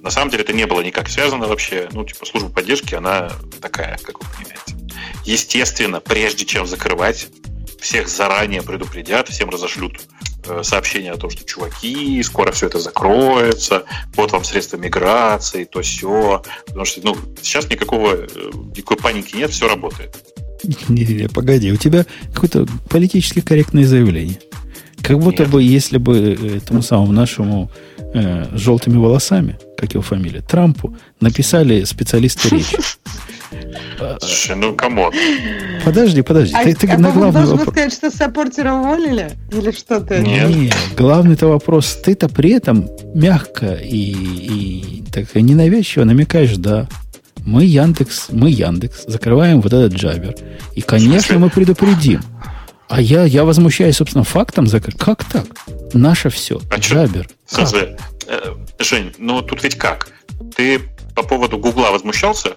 На 0.04 0.10
самом 0.10 0.30
деле 0.30 0.44
это 0.44 0.52
не 0.52 0.66
было 0.66 0.82
никак 0.82 1.08
связано 1.08 1.46
вообще. 1.46 1.88
Ну, 1.92 2.04
типа, 2.04 2.26
служба 2.26 2.50
поддержки, 2.50 2.94
она 2.94 3.32
такая, 3.62 3.96
как 4.02 4.22
вы 4.22 4.28
понимаете. 4.36 4.76
Естественно, 5.24 5.98
прежде 5.98 6.44
чем 6.44 6.66
закрывать, 6.66 7.28
всех 7.80 8.08
заранее 8.10 8.60
предупредят, 8.60 9.30
всем 9.30 9.48
разошлют 9.48 10.02
э, 10.46 10.60
сообщение 10.62 11.12
о 11.12 11.16
том, 11.16 11.30
что 11.30 11.46
чуваки, 11.46 12.22
скоро 12.22 12.52
все 12.52 12.66
это 12.66 12.80
закроется, 12.80 13.84
вот 14.14 14.30
вам 14.32 14.44
средства 14.44 14.76
миграции, 14.76 15.64
то 15.64 15.80
все. 15.80 16.42
Потому 16.66 16.84
что 16.84 17.00
ну, 17.02 17.16
сейчас 17.40 17.70
никакого, 17.70 18.14
э, 18.14 18.26
никакой 18.76 18.98
паники 18.98 19.36
нет, 19.36 19.52
все 19.52 19.68
работает. 19.68 20.14
Не-не-не, 20.88 21.30
погоди, 21.30 21.72
у 21.72 21.76
тебя 21.76 22.04
какое-то 22.34 22.66
политически 22.90 23.40
корректное 23.40 23.86
заявление. 23.86 24.38
Как 25.02 25.18
будто 25.18 25.42
Нет. 25.42 25.52
бы, 25.52 25.62
если 25.62 25.98
бы 25.98 26.18
э, 26.18 26.56
этому 26.58 26.82
самому 26.82 27.12
нашему 27.12 27.70
э, 28.14 28.46
желтыми 28.52 28.96
волосами, 28.96 29.58
как 29.76 29.92
его 29.92 30.02
фамилия, 30.02 30.40
Трампу, 30.40 30.96
написали 31.20 31.84
специалисты 31.84 32.48
речи. 32.48 32.78
Слушай, 34.20 34.56
ну, 34.56 34.74
come 34.74 34.96
on. 34.96 35.12
Подожди, 35.84 36.22
подожди. 36.22 36.54
А, 36.54 36.64
ты, 36.64 36.74
ты 36.74 36.88
а 36.88 36.98
на 36.98 37.10
главный 37.10 37.40
должен 37.40 37.58
вопрос... 37.58 37.74
сказать, 37.74 37.92
что 37.92 38.10
supporter 38.10 38.66
а 38.66 38.72
уволили? 38.74 39.30
Или 39.52 39.70
что 39.70 40.00
ты? 40.00 40.18
Нет. 40.18 40.50
Нет, 40.50 40.74
главный-то 40.96 41.46
вопрос. 41.46 41.98
Ты-то 42.04 42.28
при 42.28 42.50
этом 42.50 42.88
мягко 43.14 43.74
и, 43.74 44.12
и 44.12 45.04
так 45.12 45.34
ненавязчиво 45.34 46.04
намекаешь, 46.04 46.56
да. 46.56 46.88
Мы 47.44 47.64
Яндекс, 47.64 48.28
мы 48.30 48.50
Яндекс, 48.50 49.04
закрываем 49.06 49.60
вот 49.60 49.72
этот 49.72 49.92
джабер. 49.92 50.34
И, 50.74 50.80
конечно, 50.80 51.38
мы 51.38 51.50
предупредим. 51.50 52.22
А 52.88 53.00
я, 53.00 53.24
я 53.24 53.44
возмущаюсь, 53.44 53.96
собственно, 53.96 54.24
фактом. 54.24 54.66
Как 54.98 55.24
так? 55.24 55.46
Наше 55.94 56.28
все. 56.28 56.60
А 56.70 56.76
джабер. 56.76 57.28
В 57.46 57.54
смысле, 57.54 57.96
э, 58.26 58.54
Жень, 58.78 59.12
ну 59.18 59.40
тут 59.42 59.62
ведь 59.62 59.76
как? 59.76 60.08
Ты 60.56 60.80
по 61.14 61.22
поводу 61.22 61.58
Гугла 61.58 61.90
возмущался? 61.90 62.56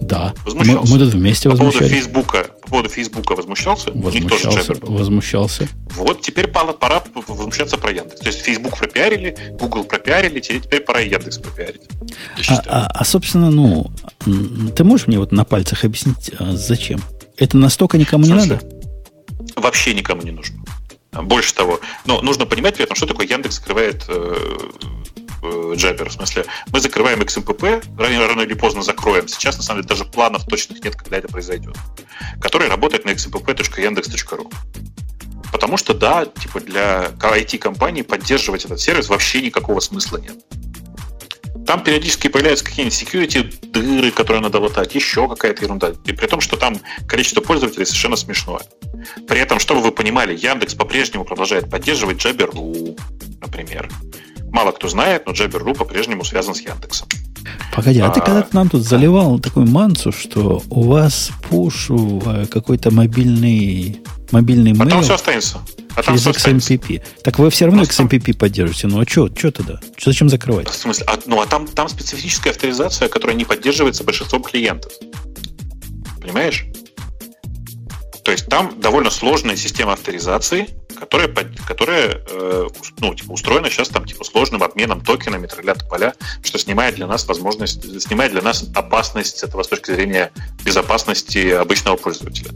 Да. 0.00 0.32
Мы, 0.46 0.52
Возмущался. 0.54 0.92
мы 0.92 0.98
тут 0.98 1.08
вместе 1.14 1.48
По 1.50 1.56
поводу 1.56 1.78
возмущались. 1.78 2.02
Фейсбука, 2.04 2.44
по 2.62 2.68
поводу 2.68 2.88
Фейсбука 2.90 3.34
возмущался? 3.34 3.90
У 3.90 4.10
них 4.10 4.28
тоже 4.28 4.44
Возмущался, 4.46 4.74
возмущался. 4.82 5.68
Вот 5.96 6.20
теперь 6.22 6.46
пора, 6.48 6.72
пора 6.74 7.02
возмущаться 7.26 7.76
про 7.78 7.90
Яндекс. 7.90 8.20
То 8.20 8.26
есть 8.28 8.40
Facebook 8.40 8.78
пропиарили, 8.78 9.36
Google 9.58 9.84
пропиарили, 9.84 10.40
теперь, 10.40 10.60
теперь 10.60 10.80
пора 10.82 11.00
и 11.00 11.08
Яндекс 11.10 11.38
пропиарить. 11.38 11.82
А, 12.48 12.62
а- 12.68 12.86
а, 12.86 13.04
собственно, 13.04 13.50
ну, 13.50 13.90
ты 14.76 14.84
можешь 14.84 15.06
мне 15.08 15.18
вот 15.18 15.32
на 15.32 15.44
пальцах 15.44 15.84
объяснить, 15.84 16.30
а, 16.38 16.52
зачем? 16.52 17.02
Это 17.36 17.56
настолько 17.56 17.98
никому 17.98 18.24
не 18.26 18.34
надо? 18.34 18.60
Вообще 19.56 19.94
никому 19.94 20.22
не 20.22 20.30
нужно. 20.30 20.58
Больше 21.12 21.54
того, 21.54 21.80
но 22.04 22.20
нужно 22.20 22.46
понимать 22.46 22.74
при 22.74 22.84
этом, 22.84 22.96
что 22.96 23.06
такое 23.06 23.26
Яндекс 23.26 23.56
закрывает 23.56 24.04
э, 24.08 24.58
э, 25.42 25.46
Jabber. 25.74 26.08
В 26.08 26.12
смысле, 26.12 26.44
мы 26.70 26.80
закрываем 26.80 27.20
XMPP, 27.22 27.98
рано, 27.98 28.28
рано 28.28 28.42
или 28.42 28.54
поздно 28.54 28.82
закроем. 28.82 29.26
Сейчас, 29.26 29.56
на 29.56 29.62
самом 29.62 29.82
деле, 29.82 29.88
даже 29.88 30.04
планов 30.04 30.44
точных 30.44 30.84
нет, 30.84 30.96
когда 30.96 31.16
это 31.16 31.28
произойдет. 31.28 31.76
Который 32.40 32.68
работает 32.68 33.04
на 33.06 33.10
xmpp.yandex.ru. 33.10 34.52
Потому 35.50 35.78
что, 35.78 35.94
да, 35.94 36.26
типа 36.26 36.60
для 36.60 37.06
IT-компании 37.06 38.02
поддерживать 38.02 38.66
этот 38.66 38.80
сервис 38.80 39.08
вообще 39.08 39.40
никакого 39.40 39.80
смысла 39.80 40.18
нет. 40.18 40.36
Там 41.68 41.84
периодически 41.84 42.28
появляются 42.28 42.64
какие-нибудь 42.64 43.02
security 43.02 43.70
дыры, 43.70 44.10
которые 44.10 44.40
надо 44.40 44.58
латать, 44.58 44.94
еще 44.94 45.28
какая-то 45.28 45.64
ерунда. 45.64 45.92
И 46.06 46.12
при 46.12 46.26
том, 46.26 46.40
что 46.40 46.56
там 46.56 46.80
количество 47.06 47.42
пользователей 47.42 47.84
совершенно 47.84 48.16
смешное. 48.16 48.62
При 49.28 49.38
этом, 49.38 49.58
чтобы 49.58 49.82
вы 49.82 49.92
понимали, 49.92 50.34
Яндекс 50.34 50.74
по-прежнему 50.74 51.26
продолжает 51.26 51.68
поддерживать 51.68 52.24
Jabber.ru, 52.24 52.98
например. 53.42 53.90
Мало 54.50 54.72
кто 54.72 54.88
знает, 54.88 55.26
но 55.26 55.32
Jabber.ru 55.32 55.74
по-прежнему 55.74 56.24
связан 56.24 56.54
с 56.54 56.62
Яндексом. 56.62 57.06
Погоди, 57.74 58.00
а, 58.00 58.08
ты 58.08 58.20
А. 58.20 58.22
когда-то 58.22 58.56
нам 58.56 58.70
тут 58.70 58.82
заливал 58.82 59.38
такую 59.38 59.66
мансу, 59.66 60.10
что 60.10 60.62
у 60.70 60.82
вас 60.84 61.30
пуш 61.50 61.90
в 61.90 62.28
э, 62.30 62.46
какой-то 62.46 62.90
мобильный, 62.90 64.00
мобильный 64.30 64.72
А 64.72 64.76
там 64.76 64.88
mail 65.00 65.02
все 65.02 65.14
останется. 65.14 65.60
А 65.94 66.02
там 66.02 66.04
через 66.14 66.20
все 66.20 66.30
останется. 66.30 66.74
XMPP. 66.74 67.02
Так 67.24 67.38
вы 67.38 67.50
все 67.50 67.66
равно 67.66 67.84
Просто- 67.84 68.02
XMPP 68.04 68.34
поддерживаете. 68.36 68.86
Ну 68.86 69.00
а 69.00 69.06
что 69.06 69.28
тогда? 69.50 69.80
Чё- 69.96 70.10
Зачем 70.10 70.28
закрывать? 70.28 70.68
В 70.68 70.74
смысле, 70.74 71.04
а, 71.08 71.18
ну 71.26 71.40
а 71.40 71.46
там, 71.46 71.66
там 71.66 71.88
специфическая 71.88 72.52
авторизация, 72.52 73.08
которая 73.08 73.36
не 73.36 73.44
поддерживается 73.44 74.04
большинством 74.04 74.42
клиентов. 74.42 74.92
Понимаешь? 76.20 76.66
То 78.24 78.32
есть 78.32 78.46
там 78.48 78.78
довольно 78.78 79.08
сложная 79.10 79.56
система 79.56 79.94
авторизации, 79.94 80.68
которая, 80.98 81.28
которая 81.66 82.20
э, 82.30 82.68
ну, 83.00 83.14
типа, 83.14 83.32
устроена 83.32 83.70
сейчас 83.70 83.88
там 83.88 84.04
типа 84.04 84.22
сложным 84.24 84.62
обменом 84.62 85.00
токенами 85.00 85.46
тролля 85.46 85.74
поля, 85.88 86.12
что 86.42 86.58
снимает 86.58 86.96
для 86.96 87.06
нас 87.06 87.26
возможность, 87.26 88.02
снимает 88.02 88.32
для 88.32 88.42
нас 88.42 88.66
опасность 88.74 89.42
этого 89.42 89.62
с 89.62 89.68
точки 89.68 89.92
зрения 89.92 90.30
безопасности 90.62 91.52
обычного 91.52 91.96
пользователя. 91.96 92.50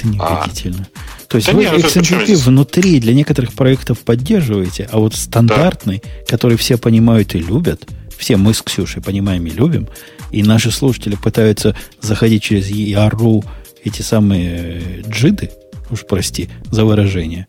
Это 0.00 0.08
неубедительно. 0.08 0.88
То 1.28 1.36
есть 1.36 1.46
Да 1.46 1.52
вы 1.54 1.64
не, 1.64 1.70
ну, 1.70 1.78
то 1.78 1.84
есть 1.84 1.94
почему 1.94 2.20
XMPP 2.20 2.24
здесь? 2.24 2.42
внутри 2.42 3.00
для 3.00 3.14
некоторых 3.14 3.52
проектов 3.52 4.00
поддерживаете, 4.00 4.88
а 4.90 4.98
вот 4.98 5.14
стандартный, 5.14 6.02
который 6.26 6.56
все 6.56 6.76
понимают 6.76 7.34
и 7.34 7.38
любят, 7.38 7.86
все 8.18 8.36
мы 8.36 8.52
с 8.52 8.62
Ксюшей 8.62 9.02
понимаем 9.02 9.46
и 9.46 9.50
любим, 9.50 9.88
и 10.30 10.42
наши 10.42 10.70
слушатели 10.70 11.16
пытаются 11.16 11.76
заходить 12.00 12.42
через 12.42 12.70
ERU 12.70 13.44
эти 13.82 14.02
самые 14.02 14.80
э, 14.80 15.02
джиды, 15.08 15.50
уж 15.90 16.06
прости 16.06 16.48
за 16.70 16.84
выражение, 16.84 17.46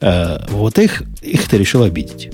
э, 0.00 0.38
вот 0.48 0.78
их, 0.78 1.02
их 1.22 1.48
ты 1.48 1.58
решил 1.58 1.82
обидеть. 1.82 2.30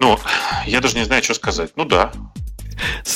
Ну, 0.00 0.18
я 0.66 0.80
даже 0.80 0.96
не 0.96 1.04
знаю, 1.04 1.22
что 1.22 1.34
сказать. 1.34 1.70
Ну 1.76 1.84
да, 1.84 2.12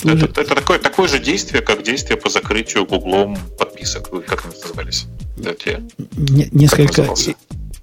Это, 0.05 0.41
это 0.41 0.55
такое, 0.55 0.79
такое 0.79 1.09
же 1.09 1.19
действие, 1.19 1.63
как 1.63 1.83
действие 1.83 2.17
по 2.17 2.29
закрытию 2.31 2.87
Гуглом 2.87 3.37
подписок. 3.59 4.11
Вы 4.13 4.23
Как 4.23 4.45
они 4.45 4.55
назывались? 4.61 5.07
Да, 5.37 5.55
те- 5.55 5.83
не- 6.17 6.49
несколько... 6.53 7.03
назывался? 7.03 7.35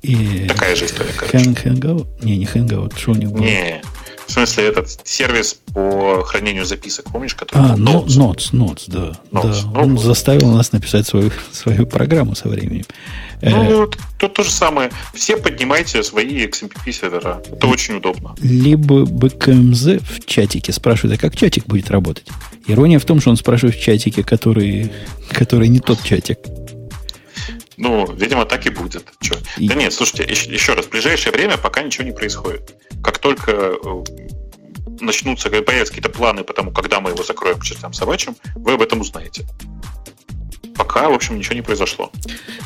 и- 0.01 0.47
Такая 0.47 0.75
же 0.75 0.85
история, 0.85 1.11
короче. 1.17 1.37
Hangout? 1.37 2.07
Не, 2.23 2.37
не 2.37 2.45
Hangout, 2.45 2.97
что 2.97 3.11
у 3.11 3.15
них 3.15 3.31
было? 3.31 3.41
Не, 3.43 3.81
в 4.27 4.31
смысле 4.31 4.65
этот 4.65 4.99
сервис 5.03 5.57
по 5.73 6.23
хранению 6.25 6.65
записок, 6.65 7.05
помнишь, 7.11 7.35
который 7.35 7.71
А, 7.71 7.75
Notes? 7.75 8.07
Notes, 8.07 8.51
Notes, 8.53 8.83
да. 8.87 9.11
Notes. 9.31 9.63
да. 9.73 9.79
Он 9.81 9.93
Ну, 9.93 9.97
заставил 9.99 10.51
нас 10.51 10.71
написать 10.71 11.07
свою, 11.07 11.31
свою 11.51 11.85
программу 11.85 12.35
со 12.35 12.47
временем. 12.47 12.85
Э, 13.41 13.49
Ну, 13.51 13.77
вот 13.79 13.97
тут 14.17 14.33
то 14.33 14.43
же 14.43 14.49
самое. 14.51 14.91
Все 15.13 15.37
поднимайте 15.37 16.01
свои 16.03 16.45
XMPP 16.47 16.91
сервера. 16.91 17.41
Это 17.51 17.67
очень 17.67 17.95
удобно. 17.95 18.35
либо 18.41 19.05
БКМЗ 19.05 19.99
в 20.01 20.25
чатике 20.25 20.71
спрашивает, 20.73 21.19
а 21.19 21.21
как 21.21 21.35
чатик 21.35 21.65
будет 21.67 21.91
работать? 21.91 22.27
Ирония 22.67 22.97
в 22.99 23.05
том, 23.05 23.21
что 23.21 23.29
он 23.29 23.37
спрашивает 23.37 23.75
в 23.75 23.81
чатике, 23.81 24.23
который, 24.23 24.91
который 25.29 25.67
не 25.67 25.79
тот 25.79 26.01
чатик. 26.03 26.39
Ну, 27.77 28.11
видимо, 28.13 28.45
так 28.45 28.65
и 28.65 28.69
будет. 28.69 29.05
И- 29.57 29.67
Да 29.67 29.75
нет, 29.75 29.93
слушайте, 29.93 30.23
еще, 30.23 30.51
еще 30.51 30.73
раз, 30.73 30.85
в 30.85 30.89
ближайшее 30.89 31.31
время 31.33 31.57
пока 31.57 31.81
ничего 31.81 32.05
не 32.05 32.11
происходит. 32.13 32.75
Как 33.03 33.19
только 33.19 33.51
э, 33.51 34.03
начнутся, 35.01 35.49
появятся 35.49 35.93
какие-то 35.93 36.09
планы 36.09 36.43
по 36.43 36.53
тому, 36.53 36.71
когда 36.71 36.99
мы 36.99 37.11
его 37.11 37.23
закроем 37.23 37.59
к 37.59 37.63
чертям 37.63 37.93
собачьим, 37.93 38.35
вы 38.55 38.73
об 38.73 38.81
этом 38.81 39.01
узнаете. 39.01 39.45
Пока, 40.77 41.07
в 41.09 41.13
общем, 41.13 41.37
ничего 41.37 41.55
не 41.55 41.61
произошло. 41.61 42.11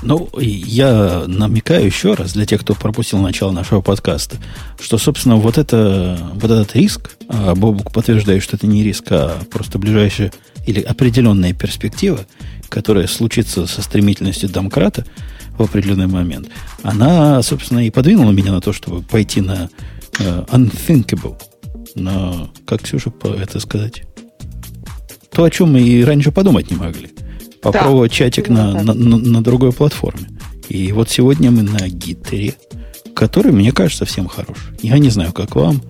Ну, 0.01 0.29
я 0.39 1.25
намекаю 1.27 1.85
еще 1.85 2.15
раз 2.15 2.33
для 2.33 2.45
тех, 2.45 2.61
кто 2.61 2.73
пропустил 2.73 3.19
начало 3.19 3.51
нашего 3.51 3.81
подкаста, 3.81 4.37
что, 4.79 4.97
собственно, 4.97 5.35
вот, 5.35 5.59
это, 5.59 6.17
вот 6.33 6.49
этот 6.49 6.75
риск, 6.75 7.17
а 7.27 7.53
Бобук 7.53 7.91
подтверждает, 7.91 8.41
что 8.41 8.55
это 8.55 8.65
не 8.65 8.83
риск, 8.83 9.05
а 9.11 9.39
просто 9.51 9.77
ближайшая 9.77 10.31
или 10.65 10.81
определенная 10.81 11.53
перспектива, 11.53 12.25
которая 12.69 13.07
случится 13.07 13.65
со 13.67 13.81
стремительностью 13.81 14.49
домкрата 14.49 15.05
в 15.57 15.63
определенный 15.63 16.07
момент, 16.07 16.47
она, 16.83 17.41
собственно, 17.43 17.85
и 17.85 17.89
подвинула 17.91 18.31
меня 18.31 18.51
на 18.51 18.61
то, 18.61 18.71
чтобы 18.71 19.01
пойти 19.01 19.41
на 19.41 19.69
э, 20.19 20.43
unthinkable, 20.51 21.35
на, 21.95 22.49
как 22.65 22.83
Ксюша 22.83 23.11
это 23.23 23.59
сказать, 23.59 24.03
то, 25.31 25.43
о 25.43 25.49
чем 25.49 25.73
мы 25.73 25.81
и 25.81 26.03
раньше 26.03 26.31
подумать 26.31 26.69
не 26.71 26.77
могли. 26.77 27.09
Попробовать 27.61 28.11
чатик 28.11 28.47
на, 28.49 28.73
Да. 28.73 28.83
на, 28.83 28.93
на- 28.93 29.17
на 29.17 29.43
другой 29.43 29.73
платформе. 29.73 30.29
И 30.69 30.91
вот 30.93 31.09
сегодня 31.09 31.51
мы 31.51 31.63
на 31.63 31.89
Гиттере, 31.89 32.53
который, 33.13 33.51
мне 33.51 33.71
кажется, 33.71 34.05
совсем 34.05 34.27
хорош. 34.27 34.57
Я 34.81 34.97
не 34.97 35.09
знаю, 35.09 35.33
как 35.33 35.55
вам, 35.55 35.81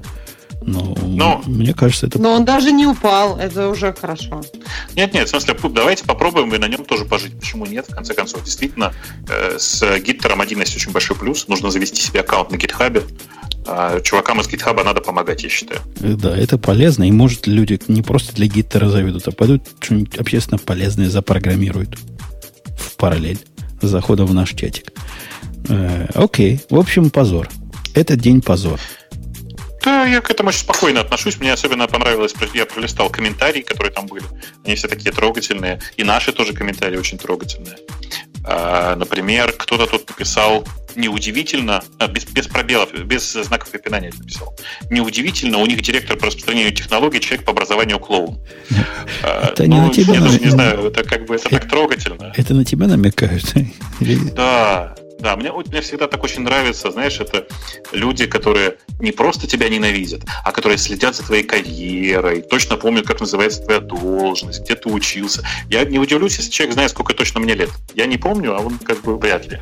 но 0.72 0.96
Но- 1.06 1.42
м- 1.46 1.54
мне 1.54 1.74
кажется, 1.74 2.08
это... 2.08 2.20
Но 2.22 2.34
он 2.34 2.46
даже 2.46 2.72
не 2.72 2.86
упал, 2.86 3.38
это 3.38 3.70
уже 3.70 3.94
хорошо. 3.94 4.42
Нет, 4.96 5.14
нет, 5.14 5.28
в 5.28 5.30
смысле, 5.32 5.56
давайте 5.72 6.06
попробуем 6.06 6.54
и 6.54 6.58
на 6.58 6.68
нем 6.68 6.86
тоже 6.86 7.06
пожить. 7.06 7.38
Почему 7.40 7.66
нет? 7.66 7.86
В 7.90 7.96
конце 7.96 8.14
концов, 8.14 8.44
действительно, 8.44 8.94
э, 9.30 9.58
с 9.60 9.84
гиттером 10.00 10.42
один 10.42 10.60
есть 10.60 10.76
очень 10.76 10.92
большой 10.92 11.16
плюс. 11.18 11.48
Нужно 11.48 11.72
завести 11.72 12.02
себе 12.02 12.22
аккаунт 12.22 12.52
на 12.52 12.58
гитхабе. 12.58 13.04
А 13.68 14.00
чувакам 14.02 14.40
из 14.42 14.48
гитхаба 14.48 14.84
надо 14.84 15.02
помогать, 15.02 15.44
я 15.44 15.50
считаю. 15.50 15.82
Э, 16.00 16.14
Да, 16.16 16.36
это 16.36 16.58
полезно. 16.58 17.04
И, 17.08 17.12
может, 17.12 17.46
люди 17.48 17.80
не 17.88 18.02
просто 18.02 18.34
для 18.34 18.48
Гиттера 18.48 18.90
заведут, 18.90 19.28
а 19.28 19.32
пойдут 19.32 19.64
что-нибудь 19.80 20.18
общественно 20.18 20.58
полезное 20.58 21.10
запрограммируют 21.10 21.98
в 22.80 22.96
параллель 22.96 23.40
с 23.82 23.88
заходом 23.88 24.26
в 24.28 24.34
наш 24.34 24.54
чатик. 24.54 24.92
Э, 25.68 26.08
окей. 26.16 26.60
В 26.70 26.78
общем, 26.80 27.10
позор. 27.10 27.48
Этот 27.94 28.20
день 28.20 28.42
позор. 28.42 28.80
Да, 29.90 30.06
я 30.06 30.22
к 30.22 30.30
этому 30.30 30.50
очень 30.50 30.60
спокойно 30.60 31.02
отношусь. 31.02 31.40
Мне 31.40 31.52
особенно 31.52 31.88
понравилось, 31.88 32.36
я 32.54 32.68
пролистал 32.68 33.10
комментарии, 33.10 33.62
которые 33.62 33.92
там 33.92 34.06
были. 34.06 34.24
Они 34.64 34.76
все 34.76 34.88
такие 34.88 35.12
трогательные. 35.12 35.80
И 35.98 36.04
наши 36.04 36.32
тоже 36.32 36.54
комментарии 36.54 36.96
очень 36.96 37.18
трогательные. 37.18 37.76
А, 38.44 38.96
например, 38.96 39.52
кто-то 39.52 39.88
тут 39.88 40.08
написал 40.08 40.64
неудивительно, 40.96 41.84
а, 41.98 42.08
без, 42.08 42.26
без 42.26 42.48
пробелов, 42.48 42.94
без 42.94 43.34
знаков 43.34 43.72
препинания 43.72 44.14
написал. 44.16 44.56
Неудивительно, 44.92 45.58
у 45.58 45.66
них 45.66 45.82
директор 45.82 46.16
по 46.18 46.28
распространению 46.28 46.72
технологий, 46.72 47.20
человек 47.20 47.44
по 47.44 47.52
образованию 47.52 48.00
клоун. 48.00 48.40
А, 49.24 49.50
Это 49.52 49.68
не 49.68 49.76
ну, 49.76 49.88
на 49.88 49.94
тебя, 49.94 50.14
Я 50.14 50.22
даже 50.22 50.40
не 50.40 50.50
знаю, 50.50 50.86
это 50.86 51.04
как 51.04 51.26
бы 51.26 51.36
это 51.36 51.50
так 51.50 51.68
трогательно. 51.68 52.32
Это 52.38 52.54
на 52.54 52.64
тебя 52.64 52.86
намекают? 52.88 53.44
Да, 54.36 54.96
Да, 55.20 55.36
мне, 55.36 55.52
мне 55.52 55.82
всегда 55.82 56.08
так 56.08 56.24
очень 56.24 56.44
нравится, 56.44 56.92
знаешь, 56.92 57.20
это 57.20 57.46
люди, 57.92 58.26
которые 58.26 58.78
не 59.00 59.12
просто 59.12 59.48
тебя 59.48 59.68
ненавидят, 59.68 60.22
а 60.46 60.52
которые 60.52 60.78
следят 60.78 61.16
за 61.16 61.24
твоей 61.24 61.44
карьерой, 61.44 62.42
точно 62.42 62.78
помнят, 62.78 63.06
как 63.06 63.20
называется 63.20 63.62
твоя 63.62 63.82
должность, 63.82 64.62
где 64.62 64.76
ты 64.76 64.90
учился. 64.90 65.44
Я 65.70 65.84
не 65.84 66.00
удивлюсь, 66.00 66.38
если 66.38 66.52
человек 66.52 66.74
знает, 66.74 66.92
сколько 66.92 67.14
точно 67.14 67.42
мне 67.42 67.54
лет. 67.54 67.70
Я 67.96 68.06
не 68.06 68.18
помню, 68.18 68.56
а 68.56 68.60
он 68.60 68.80
как 68.80 69.02
бы 69.02 69.18
вряд 69.18 69.50
ли. 69.52 69.60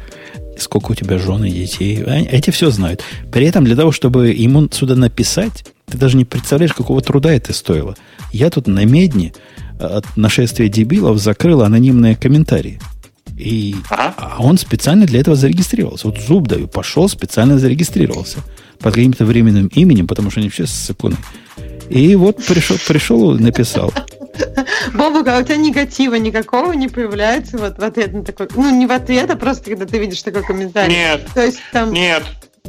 Сколько 0.59 0.91
у 0.91 0.95
тебя 0.95 1.17
жены, 1.17 1.49
детей. 1.49 2.03
Эти 2.03 2.51
все 2.51 2.69
знают. 2.69 3.03
При 3.31 3.45
этом 3.45 3.63
для 3.63 3.75
того, 3.75 3.91
чтобы 3.91 4.29
ему 4.29 4.67
сюда 4.71 4.95
написать, 4.95 5.65
ты 5.85 5.97
даже 5.97 6.17
не 6.17 6.25
представляешь, 6.25 6.73
какого 6.73 7.01
труда 7.01 7.31
это 7.31 7.53
стоило. 7.53 7.95
Я 8.31 8.49
тут 8.49 8.67
на 8.67 8.83
медне 8.85 9.33
от 9.79 10.17
нашествия 10.17 10.67
дебилов 10.67 11.17
закрыл 11.19 11.61
анонимные 11.61 12.15
комментарии. 12.15 12.79
И 13.37 13.75
ага. 13.89 14.13
а 14.17 14.43
он 14.43 14.57
специально 14.57 15.05
для 15.05 15.19
этого 15.19 15.35
зарегистрировался. 15.35 16.07
Вот 16.07 16.19
зуб 16.19 16.47
даю, 16.47 16.67
пошел, 16.67 17.07
специально 17.07 17.59
зарегистрировался 17.59 18.39
под 18.79 18.95
каким-то 18.95 19.25
временным 19.25 19.67
именем, 19.67 20.07
потому 20.07 20.31
что 20.31 20.39
они 20.39 20.49
все 20.49 20.65
ссыкуны. 20.65 21.17
И 21.89 22.15
вот 22.15 22.37
пришел, 22.45 22.77
пришел 22.87 23.31
написал. 23.37 23.93
Бобук, 24.93 25.27
а 25.27 25.39
у 25.39 25.43
тебя 25.43 25.57
негатива 25.57 26.15
никакого 26.15 26.73
не 26.73 26.87
появляется 26.87 27.57
вот 27.57 27.77
в 27.77 27.83
ответ 27.83 28.13
на 28.13 28.23
такой... 28.23 28.47
Ну, 28.55 28.75
не 28.75 28.85
в 28.85 28.91
ответ, 28.91 29.29
а 29.29 29.35
просто 29.35 29.71
когда 29.71 29.85
ты 29.85 29.97
видишь 29.99 30.21
такой 30.21 30.43
комментарий. 30.43 30.93
Нет, 30.93 31.27
То 31.33 31.45
есть, 31.45 31.59
там, 31.71 31.91
нет. 31.91 32.23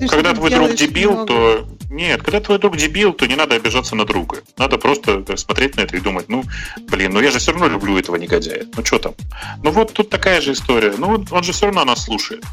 Когда 0.09 0.35
твой 0.35 0.51
друг 0.51 0.75
дебил, 0.75 1.13
много. 1.13 1.27
то 1.27 1.69
нет, 1.91 2.23
когда 2.23 2.41
твой 2.41 2.59
друг 2.59 2.77
дебил, 2.77 3.13
то 3.13 3.27
не 3.27 3.35
надо 3.35 3.55
обижаться 3.55 3.97
на 3.97 4.05
друга. 4.05 4.43
Надо 4.57 4.79
просто 4.79 5.25
смотреть 5.37 5.77
на 5.77 5.83
это 5.83 5.97
и 5.97 6.01
думать, 6.01 6.29
ну, 6.29 6.45
блин, 6.91 7.13
ну 7.13 7.21
я 7.21 7.31
же 7.31 7.39
все 7.39 7.53
равно 7.53 7.69
люблю 7.69 7.99
этого 7.99 8.17
негодяя. 8.17 8.67
Ну 8.77 8.85
что 8.85 8.99
там? 8.99 9.15
Ну 9.63 9.71
вот 9.71 9.93
тут 9.95 10.11
такая 10.11 10.41
же 10.41 10.53
история. 10.53 10.95
Ну 10.99 11.25
он 11.31 11.43
же 11.43 11.53
все 11.53 11.67
равно 11.67 11.85
нас 11.85 12.05
слушает. 12.05 12.45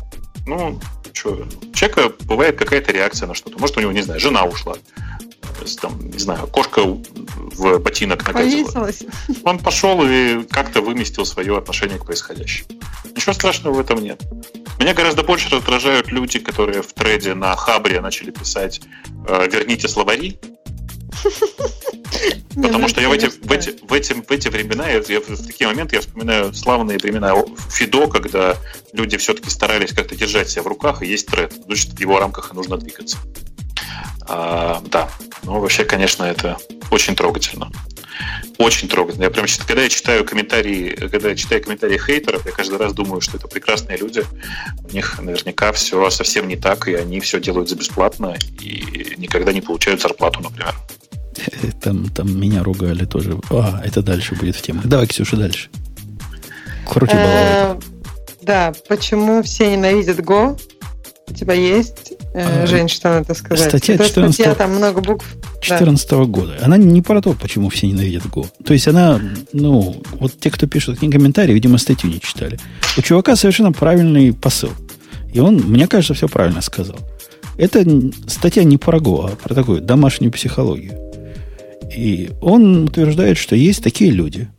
Ну, 0.46 0.80
что, 1.12 1.32
у 1.32 1.74
человека 1.74 2.14
бывает 2.26 2.58
какая-то 2.58 2.92
реакция 2.92 3.28
на 3.28 3.34
что-то. 3.34 3.60
Может, 3.60 3.78
у 3.78 3.82
него, 3.82 3.92
не 3.92 4.02
знаю, 4.02 4.20
жена 4.20 4.44
ушла. 4.46 4.76
Там, 5.82 6.00
не 6.10 6.20
знаю, 6.20 6.48
кошка 6.48 6.82
в 6.84 7.80
ботинок 7.80 8.28
накатила. 8.28 8.90
Он 9.44 9.58
пошел 9.60 10.06
и 10.06 10.44
как-то 10.44 10.82
выместил 10.82 11.26
свое 11.26 11.58
отношение 11.58 11.98
к 11.98 12.06
происходящему. 12.06 12.68
Ничего 13.16 13.34
страшного 13.34 13.76
в 13.76 13.80
этом 13.80 14.04
нет. 14.04 14.22
Меня 14.80 14.94
гораздо 14.94 15.24
больше 15.24 15.50
раздражают 15.50 16.12
люди, 16.12 16.40
которые 16.40 16.82
в 16.82 16.94
треде 16.94 17.34
на 17.34 17.56
Хабре 17.56 18.02
начали 18.02 18.32
писать 18.32 18.82
э, 19.28 19.48
«верните 19.52 19.88
словари», 19.88 20.40
Потому 22.56 22.88
что 22.88 23.02
я 23.02 23.10
в 23.10 23.12
эти, 23.12 23.26
в, 23.26 23.52
эти, 23.52 23.76
в, 23.86 23.94
эти, 23.94 24.14
в 24.14 24.32
эти 24.32 24.48
времена, 24.48 24.88
я, 24.88 25.02
я, 25.08 25.20
в 25.20 25.48
такие 25.48 25.68
моменты 25.68 25.96
я 25.96 26.02
вспоминаю 26.02 26.54
славные 26.54 26.98
времена 26.98 27.34
Фидо, 27.70 28.08
когда 28.08 28.58
люди 28.94 29.18
все-таки 29.18 29.50
старались 29.50 29.94
как-то 29.94 30.16
держать 30.16 30.50
себя 30.50 30.64
в 30.64 30.68
руках, 30.68 31.02
и 31.02 31.08
есть 31.08 31.28
тред. 31.28 31.54
Значит, 31.66 31.92
в 31.92 32.00
его 32.00 32.20
рамках 32.20 32.52
и 32.52 32.56
нужно 32.56 32.78
двигаться. 32.78 33.18
А, 34.28 34.82
да, 34.86 35.10
ну 35.44 35.60
вообще, 35.60 35.86
конечно, 35.86 36.24
это 36.24 36.58
очень 36.92 37.16
трогательно. 37.16 37.70
Очень 38.58 38.88
трогательно. 38.88 39.24
Я 39.26 39.30
прям, 39.30 39.46
когда 39.68 39.84
я 39.84 39.90
читаю 39.90 40.26
комментарии, 40.26 40.96
когда 41.12 41.30
я 41.30 41.36
читаю 41.36 41.62
комментарии 41.62 41.98
хейтеров, 41.98 42.46
я 42.46 42.52
каждый 42.52 42.78
раз 42.78 42.94
думаю, 42.94 43.22
что 43.22 43.38
это 43.38 43.48
прекрасные 43.48 43.98
люди. 43.98 44.24
У 44.90 44.94
них 44.94 45.20
наверняка 45.20 45.72
все 45.74 46.10
совсем 46.10 46.48
не 46.48 46.56
так, 46.56 46.88
и 46.88 46.94
они 46.94 47.20
все 47.20 47.40
делают 47.40 47.70
за 47.70 47.76
бесплатно 47.76 48.36
и 48.62 49.14
никогда 49.18 49.52
не 49.52 49.62
получают 49.62 50.02
зарплату, 50.02 50.42
например. 50.42 50.76
Там, 51.82 52.10
там 52.10 52.40
меня 52.40 52.64
ругали 52.64 53.06
тоже. 53.06 53.38
А, 53.50 53.82
это 53.84 54.02
дальше 54.02 54.36
будет 54.36 54.56
в 54.56 54.62
темах. 54.62 54.86
Давай, 54.86 55.08
Ксюша, 55.08 55.36
дальше. 55.36 55.70
Крути 56.88 57.14
балалайку. 57.14 57.82
Э, 57.82 57.96
да, 58.42 58.74
почему 58.88 59.44
все 59.44 59.72
ненавидят 59.72 60.20
Go? 60.20 60.60
У 61.28 61.34
тебя 61.34 61.54
есть, 61.54 62.14
э, 62.36 62.68
Жень, 62.68 62.90
что 62.90 63.10
надо 63.10 63.34
сказать? 63.34 63.70
Статья 63.70 63.98
14 63.98 64.34
статья, 64.34 64.56
там 64.56 64.76
много 64.76 65.02
букв. 65.02 65.26
2014 65.62 66.10
да. 66.10 66.24
года. 66.26 66.58
Она 66.62 66.78
не 66.78 67.02
про 67.02 67.22
то, 67.22 67.34
почему 67.34 67.70
все 67.70 67.88
ненавидят 67.88 68.26
Go. 68.26 68.48
То 68.64 68.74
есть 68.74 68.88
она, 68.88 69.20
ну, 69.54 70.02
вот 70.20 70.40
те, 70.40 70.52
кто 70.52 70.68
пишут 70.68 70.96
такие 70.96 71.12
комментарии, 71.12 71.54
видимо, 71.54 71.78
статью 71.78 72.10
не 72.10 72.20
читали. 72.20 72.60
У 72.98 73.02
чувака 73.02 73.36
совершенно 73.36 73.72
правильный 73.72 74.34
посыл. 74.34 74.72
И 75.34 75.40
он, 75.40 75.56
мне 75.56 75.88
кажется, 75.88 76.14
все 76.14 76.28
правильно 76.28 76.62
сказал. 76.62 76.98
Это 77.58 77.86
статья 78.28 78.64
не 78.64 78.78
про 78.78 79.00
Go, 79.00 79.32
а 79.32 79.36
про 79.36 79.56
такую 79.56 79.82
домашнюю 79.82 80.32
психологию. 80.32 81.00
И 81.96 82.32
он 82.42 82.86
утверждает, 82.86 83.38
что 83.38 83.56
есть 83.56 83.84
такие 83.84 84.12
люди. 84.12 84.50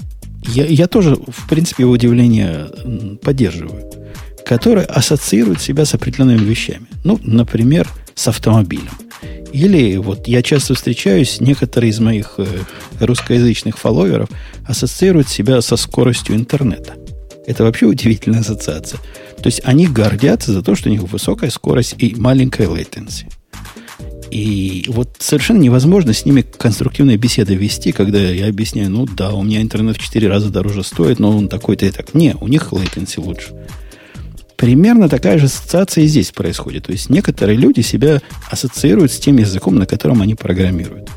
Я, 0.49 0.65
я 0.65 0.87
тоже, 0.87 1.17
в 1.17 1.49
принципе, 1.49 1.83
его 1.83 1.93
удивление 1.93 2.69
поддерживаю 3.23 3.91
которые 4.47 4.87
ассоциируют 4.87 5.61
себя 5.61 5.85
с 5.85 5.95
определенными 5.95 6.45
вещами. 6.45 6.87
Ну, 7.07 7.21
например, 7.23 7.89
с 8.17 8.27
автомобилем. 8.27 8.91
Или 9.53 9.97
вот 9.97 10.27
я 10.27 10.43
часто 10.43 10.75
встречаюсь, 10.75 11.41
некоторые 11.41 11.91
из 11.91 12.01
моих 12.01 12.35
э, 12.39 12.47
русскоязычных 12.99 13.79
фолловеров 13.79 14.29
ассоциируют 14.67 15.29
себя 15.29 15.63
со 15.63 15.77
скоростью 15.77 16.35
интернета. 16.35 16.95
Это 17.47 17.63
вообще 17.63 17.87
удивительная 17.87 18.41
ассоциация. 18.41 18.99
То 19.37 19.47
есть 19.47 19.61
они 19.63 19.87
гордятся 19.87 20.53
за 20.53 20.63
то, 20.63 20.75
что 20.75 20.89
у 20.89 20.93
них 20.93 21.03
высокая 21.03 21.51
скорость 21.51 21.95
и 21.99 22.17
маленькая 22.17 22.67
latency. 22.67 23.33
И 24.33 24.87
вот 24.89 25.11
совершенно 25.21 25.61
невозможно 25.61 26.13
с 26.13 26.25
ними 26.25 26.43
конструктивные 26.43 27.19
беседы 27.19 27.55
вести, 27.55 27.93
когда 27.93 28.19
я 28.19 28.49
объясняю, 28.49 28.91
ну 28.91 29.07
да, 29.07 29.33
у 29.33 29.45
меня 29.45 29.63
интернет 29.63 29.97
в 29.97 30.03
4 30.03 30.27
раза 30.27 30.51
дороже 30.51 30.83
стоит, 30.83 31.21
но 31.21 31.37
он 31.37 31.49
такой-то 31.49 31.87
и 31.87 31.91
так. 31.93 32.15
Не, 32.15 32.35
у 32.41 32.49
них 32.49 32.73
latency 32.73 33.25
лучше. 33.25 33.55
Примерно 34.57 35.09
такая 35.09 35.39
же 35.39 35.47
ассоциация 35.47 36.05
и 36.05 36.07
здесь 36.07 36.33
происходит. 36.33 36.87
То 36.87 36.93
есть 36.93 37.11
некоторые 37.11 37.59
люди 37.59 37.81
себя 37.81 38.23
ассоциируют 38.51 39.13
с 39.13 39.19
тем 39.19 39.37
языком, 39.37 39.77
на 39.77 39.87
котором 39.87 40.23
они 40.23 40.35
программируют. 40.35 41.11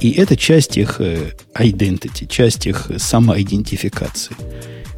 И 0.00 0.12
это 0.12 0.36
часть 0.36 0.78
их 0.78 0.96
э, 0.98 1.32
identity, 1.54 2.26
часть 2.26 2.66
их 2.66 2.90
самоидентификации. 2.96 4.34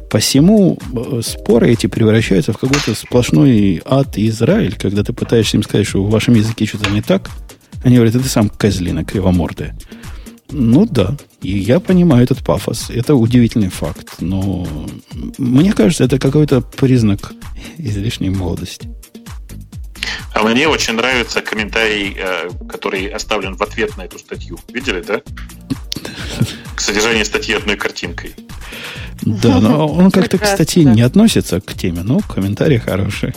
Посему 0.09 0.77
э, 0.95 1.21
споры 1.21 1.71
эти 1.71 1.87
превращаются 1.87 2.53
в 2.53 2.57
какой-то 2.57 2.95
сплошной 2.95 3.81
ад 3.83 4.17
и 4.17 4.29
Израиль, 4.29 4.75
когда 4.79 5.03
ты 5.03 5.11
пытаешься 5.11 5.57
им 5.57 5.63
сказать, 5.63 5.87
что 5.87 6.03
в 6.03 6.09
вашем 6.09 6.35
языке 6.35 6.65
что-то 6.65 6.89
не 6.89 7.01
так. 7.01 7.29
Они 7.83 7.95
говорят, 7.95 8.15
это 8.15 8.23
ты 8.23 8.29
сам 8.29 8.49
козлина 8.49 9.03
кривомордая. 9.03 9.75
Ну 10.55 10.85
да, 10.85 11.17
и 11.41 11.57
я 11.57 11.79
понимаю 11.79 12.23
этот 12.23 12.43
пафос. 12.43 12.89
Это 12.89 13.15
удивительный 13.15 13.69
факт. 13.69 14.15
Но 14.19 14.67
мне 15.37 15.73
кажется, 15.73 16.03
это 16.03 16.19
какой-то 16.19 16.61
признак 16.61 17.33
излишней 17.77 18.29
молодости. 18.29 18.89
А 20.33 20.43
мне 20.43 20.67
очень 20.67 20.93
нравится 20.93 21.41
комментарий, 21.41 22.15
э, 22.17 22.49
который 22.69 23.07
оставлен 23.07 23.55
в 23.55 23.61
ответ 23.61 23.97
на 23.97 24.03
эту 24.03 24.19
статью. 24.19 24.59
Видели, 24.71 25.01
да? 25.01 25.21
К 26.75 26.79
содержанию 26.79 27.25
статьи 27.25 27.55
одной 27.55 27.75
картинкой. 27.75 28.35
Да, 29.21 29.59
но 29.59 29.87
он 29.87 30.11
как-то 30.11 30.37
к 30.37 30.45
статье 30.45 30.83
не 30.83 31.01
относится 31.01 31.61
к 31.61 31.73
теме, 31.73 32.01
но 32.03 32.19
комментарий 32.19 32.77
хороший. 32.77 33.33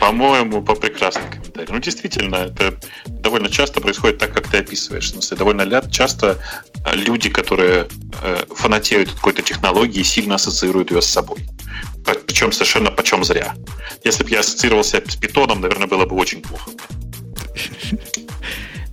По-моему, 0.00 0.62
по 0.62 0.74
прекрасным 0.74 1.30
комментариям. 1.30 1.74
Ну, 1.74 1.80
действительно, 1.80 2.36
это 2.36 2.78
довольно 3.06 3.48
часто 3.48 3.80
происходит 3.80 4.18
так, 4.18 4.32
как 4.32 4.48
ты 4.48 4.58
описываешь. 4.58 5.06
В 5.06 5.12
смысле, 5.12 5.36
довольно 5.36 5.90
часто 5.90 6.38
э, 6.84 6.96
люди, 6.96 7.28
которые 7.28 7.88
э, 8.22 8.44
фанатеют 8.54 9.10
от 9.10 9.14
какой-то 9.14 9.42
технологии, 9.42 10.02
сильно 10.02 10.36
ассоциируют 10.36 10.90
ее 10.90 11.02
с 11.02 11.06
собой. 11.06 11.38
Причем 12.26 12.52
совершенно 12.52 12.90
почем 12.90 13.24
зря. 13.24 13.54
Если 14.04 14.24
бы 14.24 14.30
я 14.30 14.40
ассоциировался 14.40 15.02
с 15.06 15.16
питоном, 15.16 15.60
наверное, 15.60 15.86
было 15.86 16.04
бы 16.04 16.16
очень 16.16 16.42
плохо. 16.42 16.70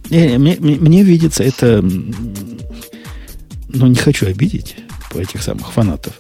Не, 0.10 0.38
мне, 0.38 0.58
мне 0.60 1.04
видится 1.04 1.44
это... 1.44 1.82
Ну, 1.82 3.88
не 3.88 3.96
хочу 3.96 4.28
обидеть 4.28 4.76
этих 5.16 5.42
самых 5.42 5.72
фанатов. 5.72 6.14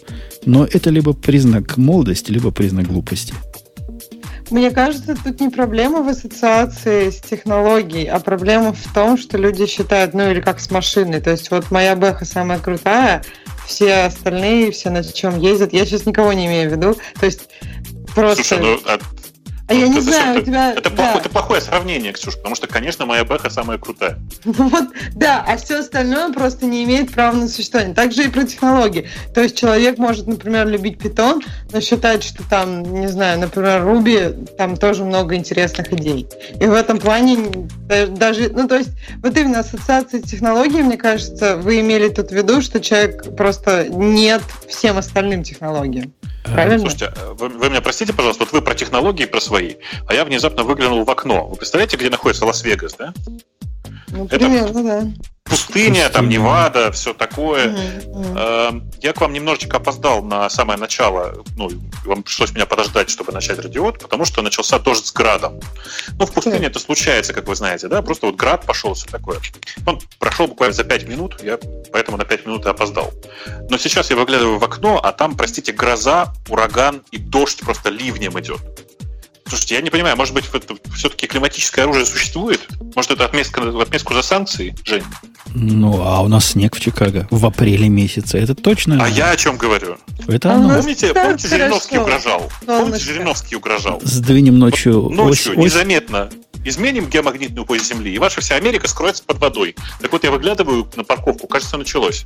Но 0.45 0.65
это 0.65 0.89
либо 0.89 1.13
признак 1.13 1.77
молодости, 1.77 2.31
либо 2.31 2.51
признак 2.51 2.87
глупости. 2.87 3.33
Мне 4.49 4.71
кажется, 4.71 5.15
тут 5.15 5.39
не 5.39 5.49
проблема 5.49 6.01
в 6.01 6.07
ассоциации 6.07 7.09
с 7.09 7.19
технологией, 7.21 8.07
а 8.07 8.19
проблема 8.19 8.73
в 8.73 8.93
том, 8.93 9.17
что 9.17 9.37
люди 9.37 9.65
считают, 9.67 10.13
ну 10.13 10.29
или 10.29 10.41
как 10.41 10.59
с 10.59 10.71
машиной. 10.71 11.21
То 11.21 11.31
есть 11.31 11.51
вот 11.51 11.69
моя 11.71 11.95
бэха 11.95 12.25
самая 12.25 12.59
крутая, 12.59 13.23
все 13.67 14.05
остальные, 14.05 14.71
все 14.71 14.89
на 14.89 15.03
чем 15.03 15.39
ездят. 15.39 15.73
Я 15.73 15.85
сейчас 15.85 16.05
никого 16.05 16.33
не 16.33 16.47
имею 16.47 16.69
в 16.69 16.73
виду. 16.73 16.97
То 17.19 17.25
есть 17.27 17.49
просто... 18.15 18.43
Слушай, 18.43 18.63
ну, 18.63 18.79
а 18.85 18.97
а 19.69 19.73
я 19.75 19.87
не 19.87 19.99
знаю, 20.01 20.41
у 20.41 20.43
тебя... 20.43 20.73
Это, 20.73 20.89
да. 20.89 20.95
плохое, 20.95 21.19
это 21.19 21.29
плохое 21.29 21.61
сравнение, 21.61 22.11
Ксюша, 22.11 22.37
потому 22.37 22.55
что, 22.55 22.65
конечно, 22.65 23.05
моя 23.05 23.23
бэха 23.23 23.51
самая 23.51 23.77
крутая. 23.77 24.17
Вот, 24.43 24.89
да, 25.13 25.45
а 25.47 25.57
все 25.57 25.79
остальное 25.79 26.33
просто 26.33 26.65
не 26.65 26.83
имеет 26.83 27.11
права 27.11 27.35
на 27.35 27.47
существование. 27.47 27.93
Также 27.93 28.25
и 28.25 28.27
про 28.29 28.45
технологии. 28.45 29.07
То 29.33 29.41
есть 29.41 29.55
человек 29.55 29.99
может, 29.99 30.25
например, 30.25 30.67
любить 30.67 30.97
питон, 30.97 31.41
но 31.71 31.81
считать, 31.81 32.23
что 32.23 32.41
там, 32.49 32.81
не 32.99 33.07
знаю, 33.07 33.39
например, 33.39 33.83
Руби, 33.83 34.33
там 34.57 34.75
тоже 34.75 35.03
много 35.03 35.35
интересных 35.35 35.93
идей. 35.93 36.27
И 36.59 36.65
в 36.65 36.73
этом 36.73 36.97
плане 36.97 37.37
даже, 38.07 38.49
ну, 38.49 38.67
то 38.67 38.75
есть, 38.75 38.91
вот 39.21 39.37
именно 39.37 39.59
ассоциация 39.59 40.21
технологий, 40.21 40.81
мне 40.81 40.97
кажется, 40.97 41.57
вы 41.57 41.79
имели 41.79 42.09
тут 42.09 42.29
в 42.29 42.35
виду, 42.35 42.61
что 42.61 42.79
человек 42.79 43.35
просто 43.35 43.87
нет 43.87 44.41
всем 44.67 44.97
остальным 44.97 45.43
технологиям. 45.43 46.11
Правильно? 46.43 46.79
Слушайте, 46.79 47.13
вы, 47.33 47.49
вы 47.49 47.69
меня 47.69 47.81
простите, 47.81 48.13
пожалуйста, 48.13 48.45
вот 48.45 48.53
вы 48.53 48.61
про 48.61 48.75
технологии, 48.75 49.25
про 49.25 49.41
свои, 49.41 49.75
а 50.07 50.13
я 50.13 50.25
внезапно 50.25 50.63
выглянул 50.63 51.03
в 51.03 51.09
окно. 51.09 51.47
Вы 51.47 51.55
представляете, 51.55 51.97
где 51.97 52.09
находится 52.09 52.45
Лас-Вегас, 52.45 52.95
да? 52.97 53.13
Ну, 54.11 54.25
это- 54.25 54.37
примерно, 54.37 54.83
да. 54.83 55.07
Пустыня, 55.43 56.09
там. 56.09 56.29
Невада, 56.29 56.91
все 56.91 57.11
такое. 57.15 57.75
Э, 58.37 58.71
Я 59.01 59.13
к 59.13 59.21
вам 59.21 59.33
немножечко 59.33 59.77
опоздал 59.77 60.21
на 60.21 60.47
самое 60.49 60.77
начало. 60.77 61.43
Ну, 61.57 61.69
вам 62.05 62.21
пришлось 62.21 62.51
меня 62.53 62.67
подождать, 62.67 63.09
чтобы 63.09 63.31
начать 63.31 63.57
радиот, 63.57 63.97
потому 63.99 64.25
что 64.25 64.43
начался 64.43 64.77
дождь 64.77 65.07
с 65.07 65.11
градом. 65.11 65.59
Ну, 66.19 66.25
в 66.27 66.31
пустыне 66.33 66.67
это 66.67 66.77
случается, 66.79 67.33
как 67.33 67.47
вы 67.47 67.55
знаете, 67.55 67.87
да? 67.87 68.03
Просто 68.03 68.27
вот 68.27 68.35
град 68.35 68.63
пошел, 68.67 68.93
все 68.93 69.07
такое. 69.07 69.39
Он 69.87 69.99
прошел 70.19 70.45
буквально 70.47 70.73
за 70.75 70.83
5 70.83 71.07
минут, 71.07 71.41
я 71.41 71.57
поэтому 71.91 72.17
на 72.17 72.25
5 72.25 72.45
минут 72.45 72.65
и 72.67 72.69
опоздал. 72.69 73.11
Но 73.71 73.77
сейчас 73.79 74.11
я 74.11 74.17
выглядываю 74.17 74.59
в 74.59 74.63
окно, 74.63 74.99
а 75.01 75.11
там, 75.13 75.35
простите, 75.35 75.71
гроза, 75.71 76.31
ураган 76.49 77.01
и 77.11 77.17
дождь 77.17 77.61
просто 77.61 77.89
ливнем 77.89 78.39
идет. 78.39 78.61
Слушайте, 79.49 79.75
я 79.75 79.81
не 79.81 79.89
понимаю, 79.89 80.15
может 80.15 80.33
быть, 80.33 80.45
все-таки 80.95 81.25
климатическое 81.27 81.85
оружие 81.85 82.05
существует? 82.05 82.61
Может, 82.95 83.11
это 83.11 83.25
отметка, 83.25 83.59
в 83.61 83.79
отместку 83.79 84.13
за 84.13 84.21
санкции, 84.21 84.75
Жень? 84.85 85.03
Ну, 85.55 86.01
а 86.03 86.21
у 86.21 86.27
нас 86.27 86.51
снег 86.51 86.75
в 86.75 86.79
Чикаго 86.79 87.27
в 87.31 87.43
апреле 87.45 87.89
месяце. 87.89 88.37
Это 88.37 88.53
точно? 88.53 89.03
А 89.03 89.07
я 89.09 89.31
о 89.31 89.35
чем 89.35 89.57
говорю? 89.57 89.97
Это 90.27 90.51
А 90.51 90.55
оно. 90.55 90.75
Помните, 90.77 91.11
так 91.13 91.23
помните 91.23 91.47
Жириновский 91.47 91.97
угрожал? 91.97 92.51
Помните. 92.67 93.03
Жириновский 93.05 93.55
угрожал? 93.55 93.99
Сдвинем 94.03 94.59
ночью, 94.59 95.01
Вот 95.01 95.13
ночью, 95.13 95.53
ось- 95.53 95.57
ось- 95.57 95.63
незаметно 95.65 96.29
изменим 96.65 97.09
геомагнитную 97.09 97.65
пояс 97.65 97.87
Земли, 97.87 98.13
и 98.13 98.19
ваша 98.19 98.41
вся 98.41 98.55
Америка 98.55 98.87
скроется 98.87 99.23
под 99.23 99.39
водой. 99.39 99.75
Так 100.01 100.11
вот, 100.11 100.23
я 100.23 100.31
выглядываю 100.31 100.87
на 100.95 101.03
парковку, 101.03 101.47
кажется, 101.47 101.77
началось. 101.77 102.25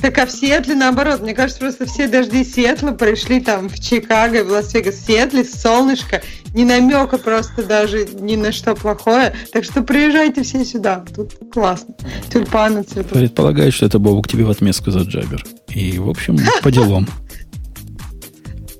Так 0.00 0.16
а 0.18 0.26
в 0.26 0.30
Сиэтле 0.30 0.74
наоборот. 0.74 1.20
Мне 1.20 1.34
кажется, 1.34 1.60
просто 1.60 1.86
все 1.86 2.06
дожди 2.06 2.44
Сиэтла 2.44 2.92
пришли 2.92 3.40
там 3.40 3.68
в 3.68 3.80
Чикаго, 3.80 4.44
в 4.44 4.50
Лас-Вегас. 4.50 4.94
В 4.94 5.06
Сиэтле 5.06 5.44
солнышко, 5.44 6.22
ни 6.54 6.64
намека 6.64 7.18
просто 7.18 7.64
даже 7.64 8.06
ни 8.06 8.36
на 8.36 8.52
что 8.52 8.74
плохое. 8.74 9.34
Так 9.52 9.64
что 9.64 9.82
приезжайте 9.82 10.42
все 10.44 10.64
сюда. 10.64 11.04
Тут 11.14 11.34
классно. 11.52 11.94
Тюльпаны 12.32 12.84
цветут. 12.84 13.12
Предполагаю, 13.12 13.72
что 13.72 13.86
это 13.86 13.98
Бобук 13.98 14.28
тебе 14.28 14.44
в 14.44 14.50
отместку 14.50 14.92
за 14.92 15.00
джабер. 15.00 15.44
И, 15.68 15.98
в 15.98 16.08
общем, 16.08 16.38
по 16.62 16.70
делам. 16.70 17.06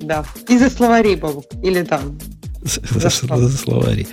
Да. 0.01 0.23
И 0.47 0.57
за 0.57 0.69
словари, 0.69 1.15
Бобук. 1.15 1.45
Или 1.61 1.83
там. 1.83 2.17
Словари. 2.65 4.07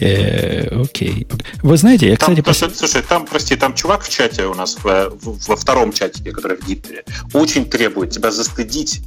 Э, 0.00 0.80
Окей. 0.82 1.26
Вы 1.62 1.76
знаете, 1.76 2.08
я, 2.08 2.16
кстати, 2.16 2.42
слушай, 2.74 3.02
там, 3.02 3.26
прости, 3.26 3.56
там 3.56 3.74
чувак 3.74 4.02
в 4.02 4.08
чате 4.08 4.44
у 4.46 4.54
нас, 4.54 4.76
в- 4.82 5.12
во 5.22 5.56
втором 5.56 5.92
чатике, 5.92 6.32
который 6.32 6.56
в 6.56 6.66
Гиттере, 6.66 7.04
очень 7.34 7.66
требует 7.66 8.10
тебя 8.10 8.30
застыдить 8.30 9.00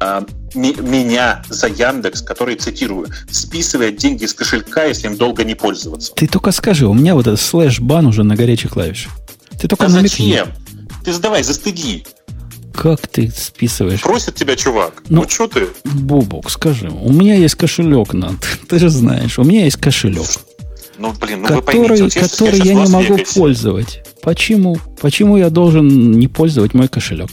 а, 0.00 0.26
меня 0.54 1.42
за 1.48 1.68
Яндекс, 1.68 2.20
который, 2.20 2.56
цитирую, 2.56 3.06
списывает 3.30 3.96
деньги 3.96 4.26
с 4.26 4.34
кошелька, 4.34 4.84
если 4.84 5.06
им 5.06 5.16
долго 5.16 5.44
не 5.44 5.54
пользоваться. 5.54 6.12
ты 6.14 6.26
только 6.26 6.50
скажи, 6.50 6.86
у 6.86 6.92
меня 6.94 7.14
вот 7.14 7.26
этот 7.28 7.40
слэш-бан 7.40 8.06
уже 8.06 8.24
на 8.24 8.34
горячих 8.34 8.72
клавишах. 8.72 9.12
Ты 9.60 9.68
только 9.68 9.86
А 9.86 9.88
намекни. 9.88 10.30
зачем? 10.32 10.48
Ты 11.04 11.12
задавай, 11.12 11.42
застыди. 11.44 12.04
Как 12.74 13.06
ты 13.06 13.30
списываешь? 13.34 14.00
Просит 14.02 14.34
тебя 14.34 14.56
чувак. 14.56 15.02
Ну, 15.08 15.22
Ну, 15.22 15.28
что 15.28 15.46
ты? 15.46 15.68
Бобок, 15.84 16.50
скажи, 16.50 16.88
у 16.90 17.12
меня 17.12 17.34
есть 17.36 17.54
кошелек, 17.54 18.12
Над, 18.12 18.34
ты 18.68 18.78
же 18.78 18.88
знаешь, 18.88 19.38
у 19.38 19.44
меня 19.44 19.64
есть 19.64 19.76
кошелек, 19.76 20.26
Ну, 20.98 21.12
блин, 21.20 21.42
ну 21.42 21.48
вы 21.54 21.60
который, 21.62 21.88
поймите. 21.88 22.20
Вот 22.20 22.30
который 22.30 22.58
я 22.58 22.64
я, 22.64 22.74
не 22.74 22.90
могу 22.90 23.12
Лас-Вегасе. 23.12 23.40
пользовать. 23.40 24.02
Почему? 24.22 24.76
Почему 25.00 25.36
я 25.36 25.50
должен 25.50 26.12
не 26.12 26.28
пользовать 26.28 26.74
мой 26.74 26.88
кошелек? 26.88 27.30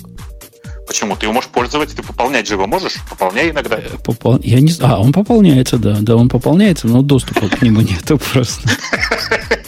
Почему? 0.87 1.15
Ты 1.15 1.25
его 1.27 1.33
можешь 1.33 1.49
пользоваться, 1.49 1.95
ты 1.95 2.03
пополнять 2.03 2.47
же 2.47 2.55
его 2.55 2.67
можешь? 2.67 2.95
Пополняй 3.09 3.49
иногда. 3.51 3.77
Э, 3.77 3.81
попол- 4.03 4.41
Я 4.43 4.59
не 4.59 4.71
знаю. 4.71 4.95
А, 4.95 4.99
он 4.99 5.13
пополняется, 5.13 5.77
да. 5.77 5.97
Да, 6.01 6.17
он 6.17 6.27
пополняется, 6.27 6.87
но 6.87 7.01
доступа 7.01 7.47
к 7.47 7.61
нему 7.61 7.79
нету 7.81 8.17
просто. 8.33 8.69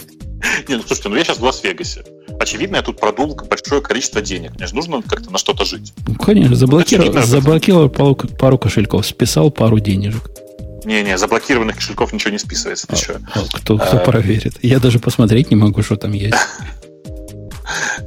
Не, 0.68 0.76
ну 0.76 0.82
слушайте, 0.86 1.08
ну 1.08 1.16
я 1.16 1.24
сейчас 1.24 1.38
в 1.38 1.44
Лас-Вегасе. 1.44 2.04
Очевидно, 2.40 2.76
я 2.76 2.82
тут 2.82 2.98
продул 2.98 3.34
большое 3.48 3.80
количество 3.80 4.20
денег. 4.20 4.52
Мне 4.56 4.66
же 4.66 4.74
нужно 4.74 5.02
как-то 5.02 5.30
на 5.30 5.38
что-то 5.38 5.64
жить. 5.64 5.92
Ну, 6.06 6.14
конечно, 6.16 6.54
заблокировал, 6.56 7.08
Очевидно, 7.10 7.26
заблокировал 7.26 7.88
пару, 7.88 8.14
пару 8.16 8.58
кошельков, 8.58 9.06
списал 9.06 9.50
пару 9.50 9.78
денежек. 9.78 10.30
Не-не, 10.84 11.16
заблокированных 11.16 11.76
кошельков 11.76 12.12
ничего 12.12 12.30
не 12.32 12.38
списывается. 12.38 12.86
Ты 12.86 12.96
что? 12.96 13.20
А, 13.34 13.40
кто, 13.52 13.78
кто 13.78 13.96
А. 13.96 14.00
проверит? 14.00 14.54
Я 14.62 14.80
даже 14.80 14.98
посмотреть 14.98 15.50
не 15.50 15.56
могу, 15.56 15.82
что 15.82 15.96
там 15.96 16.12
есть. 16.12 16.34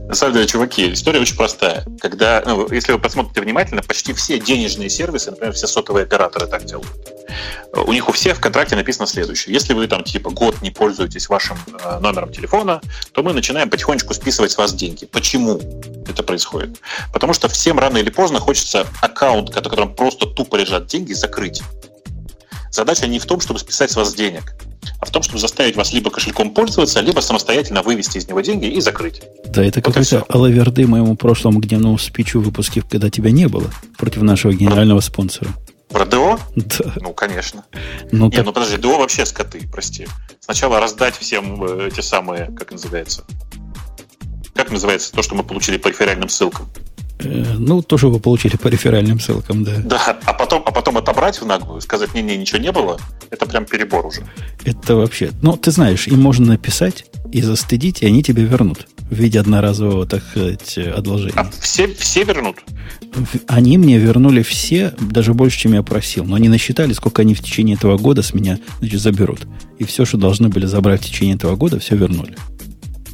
На 0.07 0.15
самом 0.15 0.33
деле, 0.33 0.47
чуваки, 0.47 0.93
история 0.93 1.19
очень 1.19 1.35
простая. 1.35 1.85
Когда, 1.99 2.43
ну, 2.45 2.67
если 2.71 2.91
вы 2.91 2.99
посмотрите 2.99 3.41
внимательно, 3.41 3.81
почти 3.81 4.13
все 4.13 4.39
денежные 4.39 4.89
сервисы, 4.89 5.31
например, 5.31 5.53
все 5.53 5.67
сотовые 5.67 6.03
операторы 6.03 6.47
так 6.47 6.65
делают. 6.65 6.87
У 7.73 7.91
них 7.91 8.07
у 8.07 8.11
всех 8.11 8.37
в 8.37 8.39
контракте 8.39 8.75
написано 8.75 9.07
следующее. 9.07 9.53
Если 9.53 9.73
вы 9.73 9.87
там 9.87 10.03
типа 10.03 10.29
год 10.29 10.61
не 10.61 10.71
пользуетесь 10.71 11.29
вашим 11.29 11.57
э, 11.83 11.99
номером 11.99 12.31
телефона, 12.31 12.81
то 13.11 13.23
мы 13.23 13.33
начинаем 13.33 13.69
потихонечку 13.69 14.13
списывать 14.13 14.51
с 14.51 14.57
вас 14.57 14.73
деньги. 14.73 15.05
Почему 15.05 15.59
это 16.07 16.23
происходит? 16.23 16.79
Потому 17.11 17.33
что 17.33 17.47
всем 17.49 17.79
рано 17.79 17.97
или 17.97 18.09
поздно 18.09 18.39
хочется 18.39 18.87
аккаунт, 19.01 19.53
на 19.53 19.61
котором 19.61 19.93
просто 19.93 20.25
тупо 20.25 20.55
лежат 20.55 20.87
деньги, 20.87 21.13
закрыть. 21.13 21.61
Задача 22.77 23.07
не 23.07 23.17
в 23.17 23.25
том, 23.25 23.39
чтобы 23.39 23.59
списать 23.59 23.89
с 23.89 23.95
вас 23.95 24.13
денег, 24.13 24.53
а 24.99 25.07
в 25.07 25.09
том, 25.09 25.23
чтобы 25.23 25.39
заставить 25.39 25.75
вас 25.75 25.93
либо 25.93 26.11
кошельком 26.11 26.51
пользоваться, 26.51 26.99
либо 27.01 27.21
самостоятельно 27.21 27.81
вывести 27.81 28.19
из 28.19 28.27
него 28.27 28.41
деньги 28.41 28.67
и 28.67 28.79
закрыть. 28.81 29.23
Да, 29.47 29.65
это 29.65 29.79
Вот 29.79 29.85
какой-то 29.85 30.23
алаверды 30.29 30.85
моему 30.85 31.15
прошлому 31.15 31.59
гневному 31.59 31.97
спичу 31.97 32.39
выпуске, 32.39 32.83
когда 32.87 33.09
тебя 33.09 33.31
не 33.31 33.47
было, 33.47 33.71
против 33.97 34.21
нашего 34.21 34.53
генерального 34.53 34.99
спонсора. 34.99 35.49
Про 35.89 36.05
ДО? 36.05 36.39
Да. 36.55 36.93
Ну, 36.97 37.13
конечно. 37.13 37.65
Ну, 38.11 38.25
Не, 38.25 38.35
так, 38.35 38.45
ну 38.45 38.53
подожди, 38.53 38.77
ДО 38.77 38.99
вообще 38.99 39.25
скоты, 39.25 39.67
прости. 39.71 40.05
Сначала 40.39 40.79
раздать 40.79 41.17
всем 41.17 41.63
э, 41.63 41.87
эти 41.87 42.01
самые, 42.01 42.51
как 42.55 42.71
называется? 42.71 43.25
Как 44.53 44.69
называется 44.69 45.11
то, 45.13 45.23
что 45.23 45.33
мы 45.33 45.41
получили 45.41 45.77
по 45.77 45.87
реферальным 45.87 46.29
ссылкам? 46.29 46.67
э, 47.19 47.55
ну, 47.57 47.81
тоже 47.81 48.07
вы 48.07 48.19
получили 48.19 48.57
по 48.57 48.67
реферальным 48.67 49.19
ссылкам, 49.19 49.63
да. 49.63 49.73
Да, 49.83 50.17
а 50.25 50.33
потом, 50.33 50.63
потом 50.87 50.97
отобрать 50.97 51.41
в 51.41 51.45
наглую, 51.45 51.81
сказать, 51.81 52.13
не-не, 52.13 52.37
ничего 52.37 52.59
не 52.59 52.71
было, 52.71 52.97
это 53.29 53.45
прям 53.45 53.65
перебор 53.65 54.05
уже. 54.05 54.21
Это 54.63 54.95
вообще... 54.95 55.31
Ну, 55.41 55.57
ты 55.57 55.71
знаешь, 55.71 56.07
им 56.07 56.21
можно 56.21 56.45
написать 56.45 57.05
и 57.29 57.41
застыдить, 57.41 58.01
и 58.01 58.05
они 58.05 58.23
тебе 58.23 58.43
вернут 58.43 58.87
в 59.09 59.13
виде 59.13 59.37
одноразового, 59.37 60.05
так 60.05 60.23
сказать, 60.23 60.77
одолжения. 60.77 61.33
А 61.35 61.49
все, 61.59 61.93
все 61.93 62.23
вернут? 62.23 62.57
Они 63.47 63.77
мне 63.77 63.97
вернули 63.97 64.43
все, 64.43 64.93
даже 64.97 65.33
больше, 65.33 65.59
чем 65.59 65.73
я 65.73 65.83
просил. 65.83 66.23
Но 66.23 66.35
они 66.35 66.47
насчитали, 66.47 66.93
сколько 66.93 67.21
они 67.21 67.33
в 67.33 67.41
течение 67.41 67.75
этого 67.75 67.97
года 67.97 68.21
с 68.21 68.33
меня 68.33 68.57
значит, 68.79 69.01
заберут. 69.01 69.41
И 69.79 69.83
все, 69.83 70.05
что 70.05 70.17
должны 70.17 70.47
были 70.47 70.67
забрать 70.67 71.01
в 71.01 71.05
течение 71.05 71.35
этого 71.35 71.57
года, 71.57 71.79
все 71.79 71.97
вернули. 71.97 72.37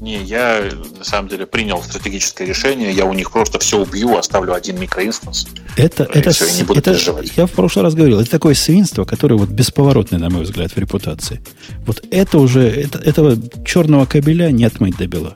Не, 0.03 0.21
я 0.21 0.69
на 0.99 1.05
самом 1.05 1.29
деле 1.29 1.45
принял 1.45 1.81
стратегическое 1.81 2.45
решение, 2.45 2.91
я 2.91 3.05
у 3.05 3.13
них 3.13 3.31
просто 3.31 3.57
все 3.59 3.79
убью, 3.79 4.17
оставлю 4.17 4.53
один 4.53 4.77
микроинстанс. 4.77 5.47
Это, 5.77 6.03
И 6.03 6.19
это, 6.19 6.31
всё, 6.31 6.45
я 6.45 6.51
не 6.57 6.63
буду 6.63 6.79
это- 6.81 6.91
переживать. 6.91 7.31
я 7.37 7.45
в 7.45 7.51
прошлый 7.51 7.83
раз 7.83 7.93
говорил, 7.95 8.19
это 8.19 8.29
такое 8.29 8.53
свинство, 8.53 9.05
которое 9.05 9.35
вот 9.35 9.47
бесповоротное, 9.47 10.19
на 10.19 10.29
мой 10.29 10.43
взгляд, 10.43 10.73
в 10.73 10.77
репутации. 10.77 11.41
Вот 11.85 12.03
это 12.11 12.37
уже, 12.39 12.67
это, 12.69 12.97
этого 12.99 13.37
черного 13.65 14.05
кабеля 14.05 14.51
не 14.51 14.65
отмыть 14.65 14.97
до 14.97 15.07
бела. 15.07 15.35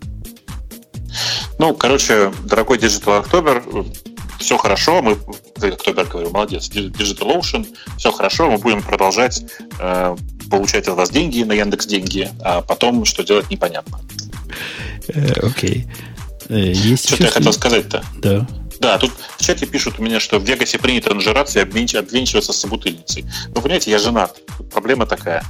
Ну, 1.60 1.74
короче, 1.74 2.34
дорогой 2.44 2.78
Digital 2.78 3.26
October, 3.26 3.88
все 4.38 4.58
хорошо, 4.58 5.02
мы, 5.02 5.14
October, 5.56 6.06
говорю, 6.10 6.30
молодец, 6.32 6.70
Digital 6.70 7.40
Ocean, 7.40 7.66
все 7.98 8.12
хорошо, 8.12 8.52
мы 8.52 8.58
будем 8.58 8.82
продолжать 8.82 9.46
э, 9.80 10.16
получать 10.52 10.90
от 10.90 10.98
вас 10.98 11.10
деньги 11.10 11.44
на 11.44 11.54
Яндекс 11.54 11.86
деньги, 11.86 12.30
а 12.42 12.62
потом 12.62 13.06
что 13.06 13.24
делать 13.24 13.50
непонятно. 13.50 14.00
Э, 15.10 15.34
окей. 15.42 15.88
Э, 16.50 16.74
Что-то 16.74 17.24
я 17.24 17.30
хотел 17.32 17.54
сказать-то. 17.54 18.04
Да. 18.22 18.48
Да, 18.80 18.98
тут 19.00 19.12
в 19.38 19.44
чате 19.44 19.66
пишут 19.66 19.96
у 20.00 20.04
меня, 20.04 20.20
что 20.20 20.38
в 20.40 20.44
Вегасе 20.44 20.78
принято 20.78 21.14
нажираться 21.14 21.60
и 21.60 21.64
обвенч- 21.64 21.98
обвенчиваться 21.98 22.54
с 22.54 22.58
собутыльницей. 22.58 23.26
Вы 23.50 23.62
понимаете, 23.62 23.90
я 23.92 23.98
женат. 23.98 24.38
Проблема 24.72 25.06
такая. 25.08 25.44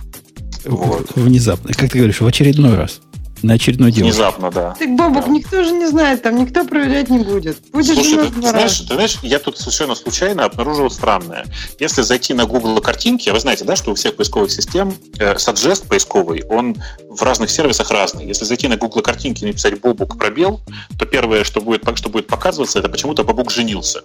Вот. 0.66 1.12
Внезапно. 1.16 1.74
Как 1.74 1.92
ты 1.92 1.98
говоришь, 1.98 2.22
в 2.22 2.26
очередной 2.28 2.76
раз. 2.76 3.02
На 3.44 3.54
очередной 3.54 3.92
девушке. 3.92 4.14
Внезапно, 4.14 4.52
да. 4.52 4.76
Так, 4.78 4.90
Бобок, 4.96 5.26
Да. 5.26 5.32
никто 5.32 5.64
же 5.64 5.72
не 5.72 5.86
знает, 5.88 6.24
там 6.24 6.38
никто 6.38 6.66
проверять 6.66 7.10
не 7.10 7.20
будет. 7.20 7.58
Будешь 7.72 7.94
Слушай, 7.94 8.10
женат 8.10 8.28
ты, 8.34 8.42
два 8.42 8.50
знаешь, 8.50 8.80
ты 8.80 8.94
знаешь, 8.94 9.18
я 9.22 9.40
тут 9.40 9.58
совершенно 9.58 9.96
случайно 9.96 10.46
обнаружил 10.46 10.90
странное. 10.90 11.46
Если 11.80 12.02
зайти 12.02 12.34
на 12.34 12.46
Google 12.46 12.80
картинки, 12.82 13.30
а 13.30 13.34
вы 13.34 13.40
знаете, 13.40 13.64
да, 13.64 13.76
что 13.76 13.92
у 13.92 13.96
всех 13.96 14.16
поисковых 14.16 14.52
систем 14.52 14.94
э, 15.20 15.36
Suggest 15.36 15.88
поисковый, 15.88 16.44
он 16.50 16.76
в 17.10 17.22
разных 17.22 17.50
сервисах 17.50 17.92
разный. 17.92 18.26
Если 18.26 18.46
зайти 18.46 18.68
на 18.68 18.78
Google 18.78 19.02
картинки 19.02 19.44
и 19.44 19.48
написать 19.48 19.80
Бобук 19.80 20.18
пробел, 20.18 20.62
то 20.98 21.06
первое, 21.06 21.44
что 21.44 21.62
будет, 21.62 21.84
что 21.96 22.10
будет 22.10 22.28
показываться, 22.28 22.80
это 22.80 22.90
почему-то 22.90 23.24
Бобук 23.24 23.52
женился. 23.52 24.02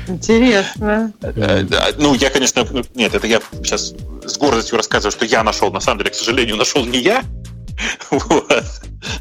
Интересно. 0.07 1.13
Э, 1.23 1.93
Ну, 1.99 2.15
я, 2.15 2.31
конечно, 2.31 2.67
ну, 2.71 2.83
нет, 2.95 3.15
это 3.15 3.27
я 3.27 3.41
сейчас 3.63 3.95
с 4.25 4.39
гордостью 4.39 4.77
рассказываю, 4.77 5.13
что 5.13 5.25
я 5.25 5.43
нашел. 5.43 5.71
На 5.73 5.81
самом 5.81 5.99
деле, 5.99 6.11
к 6.11 6.15
сожалению, 6.15 6.57
нашел 6.57 6.85
не 6.85 6.99
я. 6.99 7.25
Вот. 8.11 8.51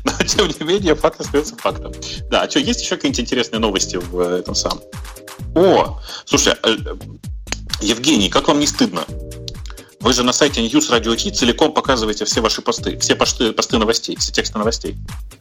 Но, 0.05 0.11
тем 0.25 0.47
не 0.47 0.65
менее, 0.65 0.95
факт 0.95 1.19
остается 1.19 1.55
фактом. 1.57 1.91
Да, 2.29 2.43
а 2.43 2.49
что, 2.49 2.59
есть 2.59 2.81
еще 2.81 2.95
какие-нибудь 2.95 3.19
интересные 3.19 3.59
новости 3.59 3.97
в 3.97 4.19
э, 4.19 4.39
этом 4.39 4.55
самом? 4.55 4.79
О, 5.55 5.99
слушай, 6.25 6.53
э, 6.63 6.77
Евгений, 7.81 8.29
как 8.29 8.47
вам 8.47 8.59
не 8.59 8.67
стыдно? 8.67 9.03
Вы 9.99 10.13
же 10.13 10.23
на 10.23 10.33
сайте 10.33 10.65
News 10.65 10.91
Radio 10.91 11.15
T 11.15 11.31
целиком 11.31 11.73
показываете 11.73 12.25
все 12.25 12.39
ваши 12.39 12.61
посты, 12.61 12.97
все 12.99 13.15
посты, 13.15 13.51
посты 13.51 13.77
новостей, 13.77 14.15
все 14.17 14.31
тексты 14.31 14.57
новостей. 14.57 14.95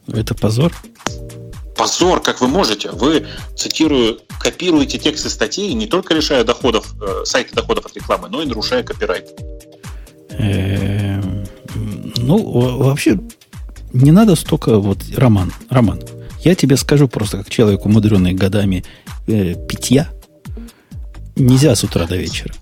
Это 0.07 0.33
позор? 0.33 0.73
Позор, 1.75 2.21
как 2.21 2.41
вы 2.41 2.47
можете. 2.47 2.91
Вы, 2.91 3.27
цитирую, 3.55 4.19
копируете 4.39 4.97
тексты 4.97 5.29
статей, 5.29 5.73
не 5.73 5.87
только 5.87 6.13
лишая 6.13 6.43
доходов, 6.43 6.93
э, 7.01 7.25
сайта 7.25 7.55
доходов 7.55 7.85
от 7.85 7.95
рекламы, 7.95 8.29
но 8.29 8.41
и 8.41 8.45
нарушая 8.45 8.83
копирайт. 8.83 9.29
Эм, 10.29 11.45
ну, 12.17 12.37
вообще, 12.77 13.19
не 13.93 14.11
надо 14.11 14.35
столько 14.35 14.79
вот 14.79 14.99
Роман, 15.15 15.53
Роман. 15.69 16.01
Я 16.43 16.55
тебе 16.55 16.77
скажу 16.77 17.07
просто 17.07 17.37
как 17.37 17.49
человек, 17.49 17.85
умудренный 17.85 18.33
годами 18.33 18.83
э, 19.27 19.55
питья, 19.67 20.09
нельзя 21.35 21.75
с 21.75 21.83
утра 21.83 22.05
до 22.05 22.15
вечера. 22.15 22.53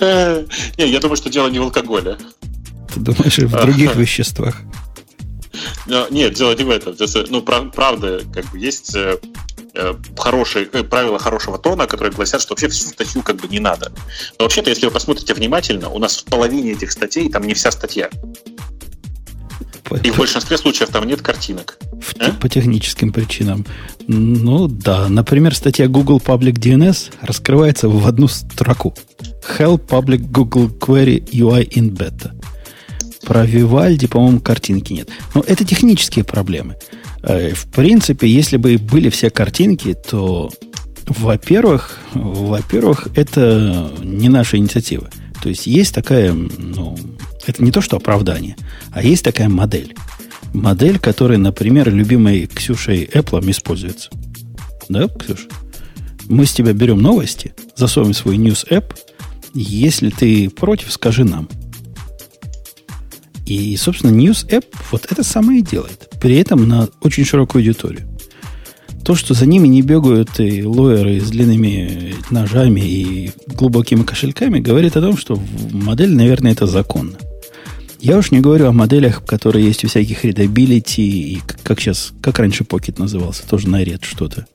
Не, 0.00 0.90
я 0.90 1.00
думаю, 1.00 1.16
что 1.16 1.30
дело 1.30 1.48
не 1.48 1.58
в 1.58 1.62
алкоголе. 1.62 2.18
Ты 2.92 3.00
думаешь, 3.00 3.38
в 3.38 3.50
других 3.50 3.96
веществах? 3.96 4.60
Нет, 5.86 6.34
дело 6.34 6.54
не 6.54 6.64
в 6.64 6.70
этом. 6.70 6.94
Ну, 7.30 7.42
правда, 7.42 8.20
как 8.32 8.44
бы 8.50 8.58
есть 8.58 8.94
э, 8.94 9.18
э, 9.74 9.94
хорошие 10.18 10.68
э, 10.72 10.82
правила 10.82 11.18
хорошего 11.18 11.58
тона, 11.58 11.86
которые 11.86 12.12
гласят, 12.12 12.42
что 12.42 12.52
вообще 12.52 12.68
всю 12.68 12.88
статью 12.88 13.22
как 13.22 13.36
бы 13.36 13.48
не 13.48 13.60
надо. 13.60 13.92
Но 14.38 14.44
вообще-то, 14.44 14.70
если 14.70 14.86
вы 14.86 14.92
посмотрите 14.92 15.34
внимательно, 15.34 15.88
у 15.88 15.98
нас 15.98 16.18
в 16.18 16.24
половине 16.24 16.72
этих 16.72 16.90
статей 16.90 17.28
там 17.28 17.44
не 17.44 17.54
вся 17.54 17.70
статья. 17.70 18.10
И 20.02 20.10
в 20.10 20.18
большинстве 20.18 20.58
случаев 20.58 20.90
там 20.90 21.06
нет 21.06 21.22
картинок. 21.22 21.78
А? 22.18 22.32
По 22.32 22.48
техническим 22.48 23.12
причинам. 23.12 23.64
Ну 24.08 24.66
да, 24.66 25.08
например, 25.08 25.54
статья 25.54 25.86
Google 25.86 26.18
Public 26.18 26.54
DNS 26.54 27.12
раскрывается 27.20 27.88
в 27.88 28.06
одну 28.06 28.26
строку. 28.26 28.94
Help 29.58 29.86
Public 29.86 30.28
Google 30.30 30.68
Query 30.68 31.24
UI 31.30 31.68
in 31.68 31.90
Beta. 31.90 32.35
Про 33.26 33.44
Vivaldi, 33.44 34.06
по-моему, 34.06 34.40
картинки 34.40 34.92
нет. 34.92 35.08
Но 35.34 35.42
это 35.46 35.64
технические 35.64 36.24
проблемы. 36.24 36.76
Э, 37.22 37.52
в 37.54 37.66
принципе, 37.66 38.28
если 38.28 38.56
бы 38.56 38.78
были 38.78 39.10
все 39.10 39.30
картинки, 39.30 39.94
то, 39.94 40.52
во-первых, 41.06 41.98
во-первых, 42.14 43.08
это 43.16 43.90
не 44.00 44.28
наша 44.28 44.58
инициатива. 44.58 45.10
То 45.42 45.48
есть 45.48 45.66
есть 45.66 45.92
такая, 45.92 46.32
ну, 46.32 46.96
это 47.46 47.62
не 47.64 47.72
то, 47.72 47.80
что 47.80 47.96
оправдание, 47.96 48.56
а 48.92 49.02
есть 49.02 49.24
такая 49.24 49.48
модель. 49.48 49.94
Модель, 50.54 50.98
которая, 51.00 51.38
например, 51.38 51.92
любимой 51.92 52.46
Ксюшей 52.46 53.04
Apple 53.04 53.50
используется. 53.50 54.10
Да, 54.88 55.08
Ксюша? 55.08 55.48
Мы 56.28 56.46
с 56.46 56.52
тебя 56.52 56.72
берем 56.72 57.02
новости, 57.02 57.54
засовываем 57.76 58.14
свой 58.14 58.36
News 58.36 58.68
App. 58.70 58.96
Если 59.52 60.10
ты 60.10 60.48
против, 60.48 60.92
скажи 60.92 61.24
нам. 61.24 61.48
И, 63.46 63.76
собственно, 63.76 64.10
News 64.10 64.48
App 64.48 64.66
вот 64.90 65.06
это 65.10 65.22
самое 65.22 65.60
и 65.60 65.62
делает. 65.62 66.08
При 66.20 66.36
этом 66.36 66.68
на 66.68 66.88
очень 67.00 67.24
широкую 67.24 67.60
аудиторию. 67.60 68.08
То, 69.04 69.14
что 69.14 69.34
за 69.34 69.46
ними 69.46 69.68
не 69.68 69.82
бегают 69.82 70.40
и 70.40 70.64
лоеры 70.64 71.20
с 71.20 71.30
длинными 71.30 72.16
ножами 72.30 72.80
и 72.80 73.30
глубокими 73.46 74.02
кошельками, 74.02 74.58
говорит 74.58 74.96
о 74.96 75.00
том, 75.00 75.16
что 75.16 75.40
модель, 75.70 76.12
наверное, 76.12 76.52
это 76.52 76.66
законно. 76.66 77.16
Я 78.00 78.18
уж 78.18 78.32
не 78.32 78.40
говорю 78.40 78.66
о 78.66 78.72
моделях, 78.72 79.24
которые 79.24 79.64
есть 79.64 79.84
у 79.84 79.88
всяких 79.88 80.24
readability, 80.24 81.02
и 81.02 81.40
как 81.62 81.80
сейчас, 81.80 82.12
как 82.20 82.40
раньше 82.40 82.64
Pocket 82.64 82.98
назывался, 82.98 83.46
тоже 83.48 83.68
на 83.68 83.82
ред 83.82 84.04
что-то. 84.04 84.46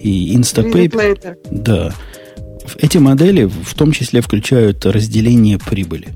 И 0.00 0.36
Instapaper. 0.36 1.36
Да. 1.50 1.94
Эти 2.78 2.98
модели 2.98 3.44
в 3.44 3.74
том 3.74 3.92
числе 3.92 4.20
включают 4.20 4.84
разделение 4.86 5.58
прибыли. 5.58 6.08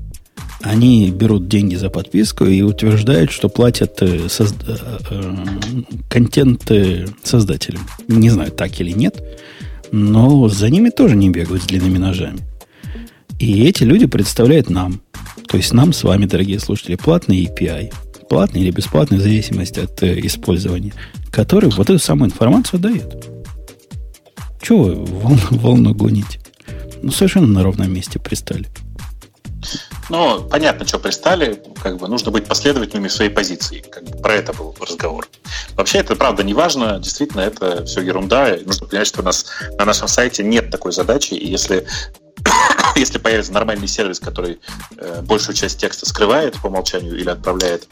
Они 0.61 1.11
берут 1.11 1.47
деньги 1.47 1.75
за 1.75 1.89
подписку 1.89 2.45
и 2.45 2.61
утверждают, 2.61 3.31
что 3.31 3.47
платят 3.47 4.01
э, 4.01 4.25
созда- 4.27 4.79
э, 5.09 5.11
э, 5.11 5.83
контент 6.09 6.71
создателям. 7.23 7.81
Не 8.07 8.29
знаю, 8.31 8.51
так 8.51 8.79
или 8.81 8.91
нет, 8.91 9.23
но 9.91 10.47
за 10.47 10.69
ними 10.69 10.89
тоже 10.89 11.15
не 11.15 11.29
бегают 11.29 11.63
с 11.63 11.67
длинными 11.67 11.99
ножами. 11.99 12.39
И 13.39 13.63
эти 13.65 13.83
люди 13.83 14.07
представляют 14.07 14.69
нам, 14.69 15.01
то 15.47 15.57
есть 15.57 15.73
нам 15.73 15.93
с 15.93 16.03
вами, 16.03 16.25
дорогие 16.25 16.59
слушатели, 16.59 16.95
платный 16.95 17.45
API, 17.45 17.93
платный 18.27 18.61
или 18.61 18.71
бесплатный, 18.71 19.19
в 19.19 19.21
зависимости 19.21 19.79
от 19.79 20.01
использования, 20.01 20.93
который 21.31 21.69
вот 21.69 21.89
эту 21.89 21.99
самую 21.99 22.31
информацию 22.31 22.79
дает. 22.79 23.27
Чего 24.59 24.85
вы 24.85 25.05
волну, 25.05 25.39
волну 25.51 25.93
гоните? 25.93 26.39
Ну, 27.03 27.11
совершенно 27.11 27.47
на 27.47 27.63
ровном 27.63 27.93
месте 27.93 28.17
пристали. 28.19 28.65
Ну, 30.09 30.43
понятно, 30.43 30.87
что 30.87 30.99
пристали. 30.99 31.61
Как 31.81 31.97
бы 31.97 32.07
нужно 32.07 32.31
быть 32.31 32.45
последовательными 32.45 33.07
в 33.07 33.13
своей 33.13 33.31
позиции. 33.31 33.79
Как 33.79 34.03
бы 34.03 34.17
про 34.17 34.35
это 34.35 34.53
был 34.53 34.75
разговор. 34.79 35.27
Вообще, 35.75 35.99
это 35.99 36.15
правда 36.15 36.43
не 36.43 36.53
важно. 36.53 36.99
Действительно, 36.99 37.41
это 37.41 37.85
все 37.85 38.01
ерунда. 38.01 38.55
И 38.55 38.65
нужно 38.65 38.87
понять, 38.87 39.07
что 39.07 39.21
у 39.21 39.25
нас 39.25 39.45
на 39.77 39.85
нашем 39.85 40.07
сайте 40.07 40.43
нет 40.43 40.71
такой 40.71 40.91
задачи. 40.91 41.33
И 41.33 41.47
если 41.47 41.85
если 42.95 43.17
появится 43.17 43.51
нормальный 43.53 43.87
сервис, 43.87 44.19
который 44.19 44.59
э, 44.97 45.21
большую 45.23 45.55
часть 45.55 45.79
текста 45.79 46.05
скрывает 46.05 46.55
по 46.61 46.67
умолчанию 46.67 47.17
или 47.17 47.29
отправляет 47.29 47.87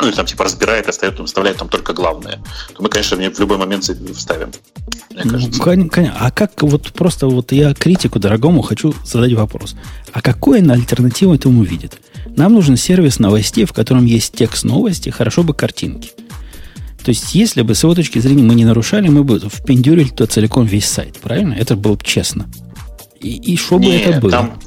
ну, 0.00 0.06
или 0.06 0.14
там 0.14 0.26
типа 0.26 0.44
разбирает, 0.44 0.88
остается, 0.88 1.24
вставляет 1.24 1.56
там 1.56 1.68
только 1.68 1.92
главное, 1.92 2.40
то 2.74 2.82
мы, 2.82 2.88
конечно, 2.88 3.16
в 3.16 3.40
любой 3.40 3.58
момент 3.58 3.82
вставим. 3.84 4.52
Мне 5.24 5.32
ну, 5.32 5.38
кажется. 5.38 5.60
конечно. 5.62 6.16
А 6.18 6.30
как 6.30 6.62
вот 6.62 6.92
просто 6.92 7.26
вот 7.26 7.52
я 7.52 7.74
критику 7.74 8.18
дорогому 8.18 8.62
хочу 8.62 8.94
задать 9.04 9.32
вопрос. 9.32 9.74
А 10.12 10.20
какую 10.20 10.70
альтернативу 10.70 11.34
этому 11.34 11.62
видит? 11.62 11.98
Нам 12.36 12.54
нужен 12.54 12.76
сервис 12.76 13.18
новостей, 13.18 13.64
в 13.64 13.72
котором 13.72 14.04
есть 14.04 14.34
текст 14.34 14.64
новости, 14.64 15.10
хорошо 15.10 15.42
бы 15.42 15.54
картинки. 15.54 16.10
То 17.04 17.10
есть, 17.10 17.34
если 17.34 17.62
бы 17.62 17.74
с 17.74 17.82
его 17.82 17.94
точки 17.94 18.18
зрения 18.18 18.42
мы 18.42 18.54
не 18.54 18.64
нарушали, 18.64 19.08
мы 19.08 19.24
бы 19.24 19.40
впендюрили 19.40 20.08
туда 20.08 20.26
целиком 20.26 20.66
весь 20.66 20.86
сайт, 20.86 21.18
правильно? 21.18 21.54
Это 21.54 21.74
было 21.74 21.94
бы 21.94 22.04
честно. 22.04 22.46
И, 23.20 23.36
и 23.36 23.56
что 23.56 23.78
бы 23.78 23.86
это 23.86 24.20
было? 24.20 24.30
Там, 24.30 24.60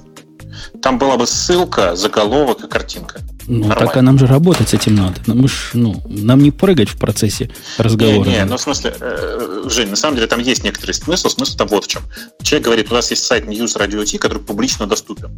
там 0.82 0.98
была 0.98 1.18
бы 1.18 1.28
ссылка, 1.28 1.96
заголовок 1.96 2.64
и 2.64 2.68
картинка. 2.68 3.22
Ну, 3.52 3.68
Нормально. 3.68 3.86
так 3.86 3.98
а 3.98 4.02
нам 4.02 4.18
же 4.18 4.28
работать 4.28 4.70
с 4.70 4.74
этим 4.74 4.96
надо. 4.96 5.20
Мы 5.28 5.50
ж, 5.50 5.72
ну, 5.74 6.02
нам 6.06 6.42
не 6.42 6.52
прыгать 6.52 6.88
в 6.88 6.98
процессе 6.98 7.50
разговора. 7.78 8.30
Не, 8.30 8.36
не, 8.36 8.46
ну, 8.46 8.56
в 8.56 8.62
смысле, 8.62 8.94
э, 8.98 9.64
Жень, 9.70 9.90
на 9.90 9.98
самом 9.98 10.16
деле 10.16 10.28
там 10.28 10.40
есть 10.40 10.64
некоторый 10.64 10.94
смысл. 10.94 11.28
Смысл 11.28 11.58
там 11.58 11.68
вот 11.68 11.84
в 11.84 11.88
чем. 11.90 12.02
Человек 12.42 12.66
говорит, 12.66 12.92
у 12.92 12.96
нас 12.96 13.12
есть 13.12 13.26
сайт 13.26 13.44
News 13.44 13.78
Radio 13.78 14.10
T, 14.10 14.18
который 14.20 14.42
публично 14.42 14.88
доступен. 14.88 15.38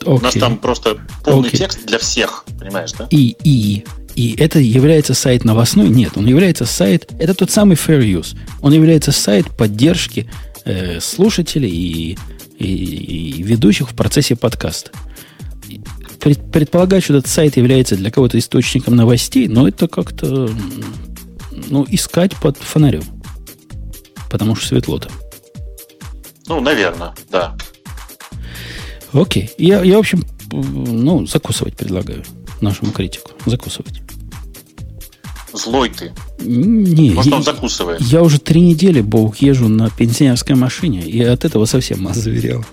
Okay. 0.00 0.18
У 0.18 0.20
нас 0.20 0.34
там 0.34 0.58
просто 0.58 0.98
полный 1.24 1.48
okay. 1.48 1.56
текст 1.56 1.86
для 1.86 1.98
всех, 1.98 2.44
понимаешь, 2.58 2.92
да? 2.92 3.06
И, 3.08 3.34
и, 3.42 3.86
и 4.14 4.36
это 4.38 4.58
является 4.58 5.14
сайт 5.14 5.46
новостной? 5.46 5.88
Нет, 5.88 6.12
он 6.16 6.26
является 6.26 6.66
сайт, 6.66 7.10
это 7.18 7.32
тот 7.32 7.50
самый 7.50 7.76
Fair 7.76 8.02
Use. 8.02 8.36
Он 8.60 8.74
является 8.74 9.10
сайт 9.10 9.46
поддержки 9.56 10.30
э, 10.66 11.00
слушателей 11.00 11.70
и, 11.70 12.18
и, 12.58 13.38
и 13.38 13.42
ведущих 13.42 13.88
в 13.88 13.94
процессе 13.94 14.36
подкаста. 14.36 14.90
Пред, 16.20 16.52
предполагаю, 16.52 17.02
что 17.02 17.16
этот 17.16 17.30
сайт 17.30 17.56
является 17.56 17.96
для 17.96 18.10
кого-то 18.10 18.38
источником 18.38 18.94
новостей, 18.94 19.48
но 19.48 19.66
это 19.66 19.88
как-то 19.88 20.50
ну, 21.68 21.86
искать 21.88 22.36
под 22.36 22.58
фонарем. 22.58 23.04
Потому 24.30 24.54
что 24.54 24.68
светло 24.68 24.98
там. 24.98 25.12
Ну, 26.46 26.60
наверное, 26.60 27.14
да. 27.30 27.56
Окей. 29.12 29.50
Я, 29.58 29.82
я, 29.82 29.96
в 29.96 30.00
общем, 30.00 30.24
ну, 30.52 31.26
закусывать 31.26 31.76
предлагаю 31.76 32.24
нашему 32.60 32.92
критику. 32.92 33.30
Закусывать. 33.46 34.02
Злой 35.52 35.90
ты. 35.90 36.12
Не, 36.40 37.10
Может, 37.10 37.32
он 37.32 37.42
закусывает. 37.42 38.00
Я 38.02 38.22
уже 38.22 38.38
три 38.38 38.60
недели, 38.60 39.00
Бог, 39.00 39.38
езжу 39.38 39.68
на 39.68 39.90
пенсионерской 39.90 40.54
машине, 40.54 41.02
и 41.02 41.22
от 41.22 41.44
этого 41.44 41.64
совсем 41.64 42.06
озверел. 42.06 42.64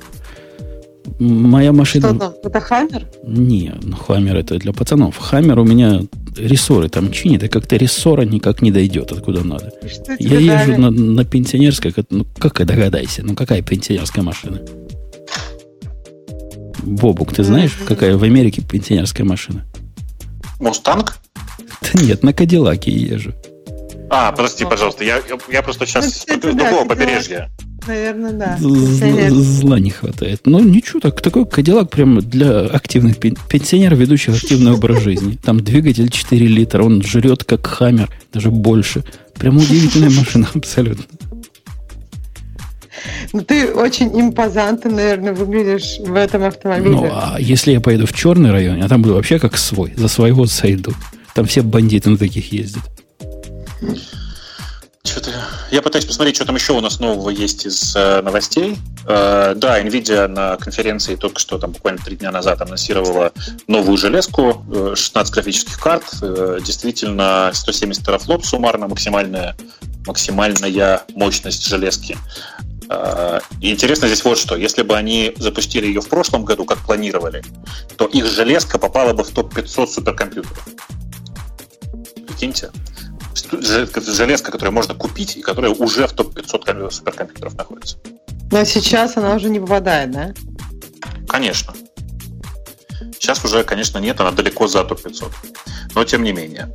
Моя 1.19 1.71
машина... 1.73 2.09
Что 2.09 2.19
там? 2.19 2.33
Это 2.43 2.59
Хаммер? 2.59 3.07
Не, 3.23 3.73
ну 3.81 3.95
Хаммер 3.95 4.37
это 4.37 4.57
для 4.57 4.73
пацанов. 4.73 5.17
Хаммер 5.17 5.59
у 5.59 5.63
меня 5.63 6.01
рессоры 6.37 6.89
там 6.89 7.11
чинит, 7.11 7.43
и 7.43 7.47
как-то 7.47 7.75
рессора 7.75 8.21
никак 8.23 8.61
не 8.61 8.71
дойдет, 8.71 9.11
откуда 9.11 9.43
надо. 9.43 9.71
Я 10.19 10.39
езжу 10.39 10.77
на, 10.77 10.91
на 10.91 11.25
пенсионерской, 11.25 11.93
ну 12.09 12.25
как 12.37 12.65
догадайся, 12.65 13.23
ну 13.23 13.35
какая 13.35 13.61
пенсионерская 13.61 14.23
машина? 14.23 14.61
Бобук, 16.83 17.33
ты 17.33 17.43
знаешь, 17.43 17.77
какая 17.87 18.15
в 18.17 18.23
Америке 18.23 18.61
пенсионерская 18.61 19.25
машина? 19.25 19.65
Мустанг? 20.59 21.17
Да 21.81 22.01
нет, 22.01 22.23
на 22.23 22.33
Кадиллаке 22.33 22.91
езжу. 22.91 23.33
А, 24.09 24.31
подожди, 24.31 24.65
пожалуйста, 24.65 25.03
я, 25.03 25.21
я 25.51 25.61
просто 25.61 25.85
сейчас 25.85 26.25
ну, 26.27 26.37
с 26.37 26.39
другого 26.39 26.87
побережья. 26.87 27.49
Наверное, 27.87 28.33
да. 28.33 28.57
Зла 28.59 29.79
не 29.79 29.89
хватает. 29.89 30.41
Ну, 30.45 30.59
ничего, 30.59 30.99
так, 30.99 31.21
такой 31.21 31.45
Кадиллак 31.45 31.89
прям 31.89 32.19
для 32.19 32.61
активных 32.61 33.17
пенсионеров, 33.17 33.97
ведущих 33.97 34.35
активный 34.35 34.73
образ 34.73 35.01
жизни. 35.01 35.37
Там 35.41 35.59
двигатель 35.61 36.09
4 36.09 36.47
литра, 36.47 36.83
он 36.83 37.01
жрет 37.01 37.43
как 37.43 37.65
хаммер, 37.65 38.09
даже 38.33 38.51
больше. 38.51 39.03
Прям 39.35 39.57
удивительная 39.57 40.09
машина, 40.09 40.47
абсолютно. 40.53 41.05
Ну, 43.31 43.41
ты 43.41 43.71
очень 43.73 44.19
импозантно, 44.19 44.91
наверное, 44.91 45.33
выглядишь 45.33 45.99
в 45.99 46.15
этом 46.15 46.43
автомобиле. 46.43 46.95
Ну, 46.95 47.09
а 47.11 47.37
если 47.39 47.71
я 47.71 47.79
поеду 47.79 48.07
в 48.07 48.13
черный 48.13 48.51
район, 48.51 48.77
я 48.77 48.87
там 48.87 49.01
буду 49.01 49.15
вообще 49.15 49.39
как 49.39 49.57
свой, 49.57 49.93
за 49.95 50.07
своего 50.07 50.45
сойду. 50.45 50.93
Там 51.35 51.45
все 51.45 51.61
бандиты 51.61 52.09
на 52.09 52.17
таких 52.17 52.51
ездят. 52.51 52.83
Что-то... 55.17 55.31
Я 55.71 55.81
пытаюсь 55.81 56.05
посмотреть, 56.05 56.35
что 56.35 56.45
там 56.45 56.55
еще 56.55 56.73
у 56.73 56.79
нас 56.79 56.99
нового 56.99 57.31
есть 57.31 57.65
из 57.65 57.95
э, 57.95 58.21
новостей. 58.21 58.77
Э, 59.07 59.53
да, 59.55 59.81
NVIDIA 59.81 60.27
на 60.27 60.57
конференции 60.57 61.15
только 61.15 61.39
что, 61.39 61.57
там 61.57 61.71
буквально 61.71 61.99
три 62.03 62.17
дня 62.17 62.29
назад, 62.29 62.61
анонсировала 62.61 63.31
новую 63.67 63.97
железку, 63.97 64.63
э, 64.71 64.93
16 64.95 65.33
графических 65.33 65.79
карт, 65.79 66.03
э, 66.21 66.59
действительно 66.63 67.49
170 67.51 68.05
терафлоп 68.05 68.45
суммарно, 68.45 68.87
максимальная, 68.87 69.57
максимальная 70.05 71.01
мощность 71.15 71.65
железки. 71.65 72.15
Э, 72.87 73.39
и 73.59 73.71
интересно 73.71 74.07
здесь 74.07 74.23
вот 74.23 74.37
что. 74.37 74.55
Если 74.55 74.83
бы 74.83 74.95
они 74.95 75.33
запустили 75.37 75.87
ее 75.87 76.01
в 76.01 76.09
прошлом 76.09 76.45
году, 76.45 76.63
как 76.65 76.77
планировали, 76.85 77.43
то 77.95 78.05
их 78.05 78.27
железка 78.27 78.77
попала 78.77 79.13
бы 79.13 79.23
в 79.23 79.31
топ-500 79.31 79.87
суперкомпьютеров. 79.87 80.67
Прикиньте 82.27 82.69
железка, 83.51 84.51
которую 84.51 84.73
можно 84.73 84.93
купить 84.93 85.37
и 85.37 85.41
которая 85.41 85.71
уже 85.71 86.07
в 86.07 86.13
топ-500 86.13 86.91
суперкомпьютеров 86.91 87.55
находится. 87.55 87.97
Но 88.51 88.63
сейчас 88.63 89.17
она 89.17 89.35
уже 89.35 89.49
не 89.49 89.59
попадает, 89.59 90.11
да? 90.11 90.33
Конечно. 91.27 91.73
Сейчас 93.19 93.43
уже, 93.43 93.63
конечно, 93.63 93.97
нет, 93.97 94.19
она 94.21 94.31
далеко 94.31 94.67
за 94.67 94.83
топ-500. 94.83 95.31
Но 95.95 96.03
тем 96.03 96.23
не 96.23 96.31
менее. 96.31 96.71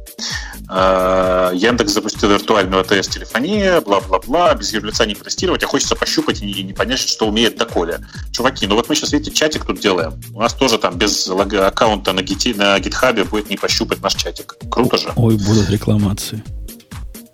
Э, 0.69 1.51
Яндекс 1.55 1.93
запустил 1.93 2.31
виртуальную 2.31 2.81
АТС 2.81 3.09
телефония, 3.09 3.81
бла-бла-бла, 3.81 4.55
без 4.55 4.73
ее 4.73 4.81
лица 4.81 5.07
не 5.07 5.15
протестировать, 5.15 5.63
а 5.63 5.67
хочется 5.67 5.95
пощупать 5.95 6.43
и 6.43 6.63
не 6.63 6.73
понять, 6.73 6.99
что 6.99 7.27
умеет 7.27 7.57
доколе. 7.57 8.01
Чуваки, 8.33 8.67
ну 8.67 8.75
вот 8.75 8.89
мы 8.89 8.95
сейчас, 8.95 9.13
видите, 9.13 9.33
чатик 9.33 9.65
тут 9.65 9.81
делаем. 9.81 10.21
У 10.35 10.41
нас 10.41 10.55
тоже 10.55 10.79
там 10.79 10.97
без 10.97 11.29
аккаунта 11.29 12.13
на, 12.13 12.23
гите, 12.23 12.55
на 12.55 12.79
гитхабе 12.79 13.25
будет 13.25 13.51
не 13.51 13.57
пощупать 13.57 14.03
наш 14.03 14.15
чатик. 14.15 14.57
Круто 14.71 14.97
же. 14.97 15.13
Ой, 15.17 15.37
будут 15.37 15.69
рекламации. 15.71 16.43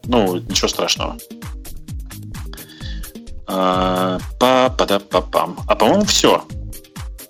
Ну, 0.08 0.36
ничего 0.36 0.68
страшного. 0.68 1.16
А, 3.46 4.18
па 4.40 4.68
па 4.70 4.86
да 4.86 4.98
па 4.98 5.20
пам 5.20 5.58
А 5.68 5.74
по-моему, 5.74 6.04
все. 6.04 6.44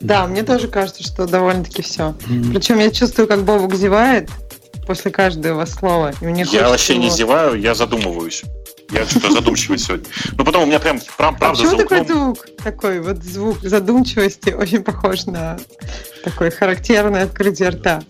Да, 0.00 0.26
мне 0.26 0.42
тоже 0.42 0.68
кажется, 0.68 1.02
что 1.02 1.26
довольно-таки 1.26 1.82
все. 1.82 2.14
Mm-hmm. 2.28 2.52
Причем 2.52 2.78
я 2.78 2.90
чувствую, 2.90 3.26
как 3.28 3.42
Бобук 3.42 3.74
зевает 3.74 4.30
после 4.86 5.10
каждого 5.10 5.64
слова. 5.64 6.12
И 6.20 6.24
мне 6.24 6.44
я 6.50 6.68
вообще 6.68 6.94
его... 6.94 7.04
не 7.04 7.10
зеваю, 7.10 7.60
я 7.60 7.74
задумываюсь. 7.74 8.44
Я 8.90 9.04
что-то 9.04 9.32
задумчивый 9.32 9.78
сегодня. 9.78 10.06
Ну, 10.36 10.44
потом 10.44 10.62
у 10.62 10.66
меня 10.66 10.78
прям, 10.78 10.98
прям 11.18 11.34
а 11.34 11.38
правда, 11.38 11.62
а 11.62 11.66
звук... 11.66 11.88
такой 11.88 12.06
звук? 12.06 12.46
Такой 12.62 13.00
вот 13.00 13.22
звук 13.22 13.58
задумчивости 13.62 14.50
очень 14.58 14.82
похож 14.82 15.26
на 15.26 15.58
такой 16.24 16.50
характерное 16.50 17.24
открытие 17.24 17.70
рта. 17.70 18.02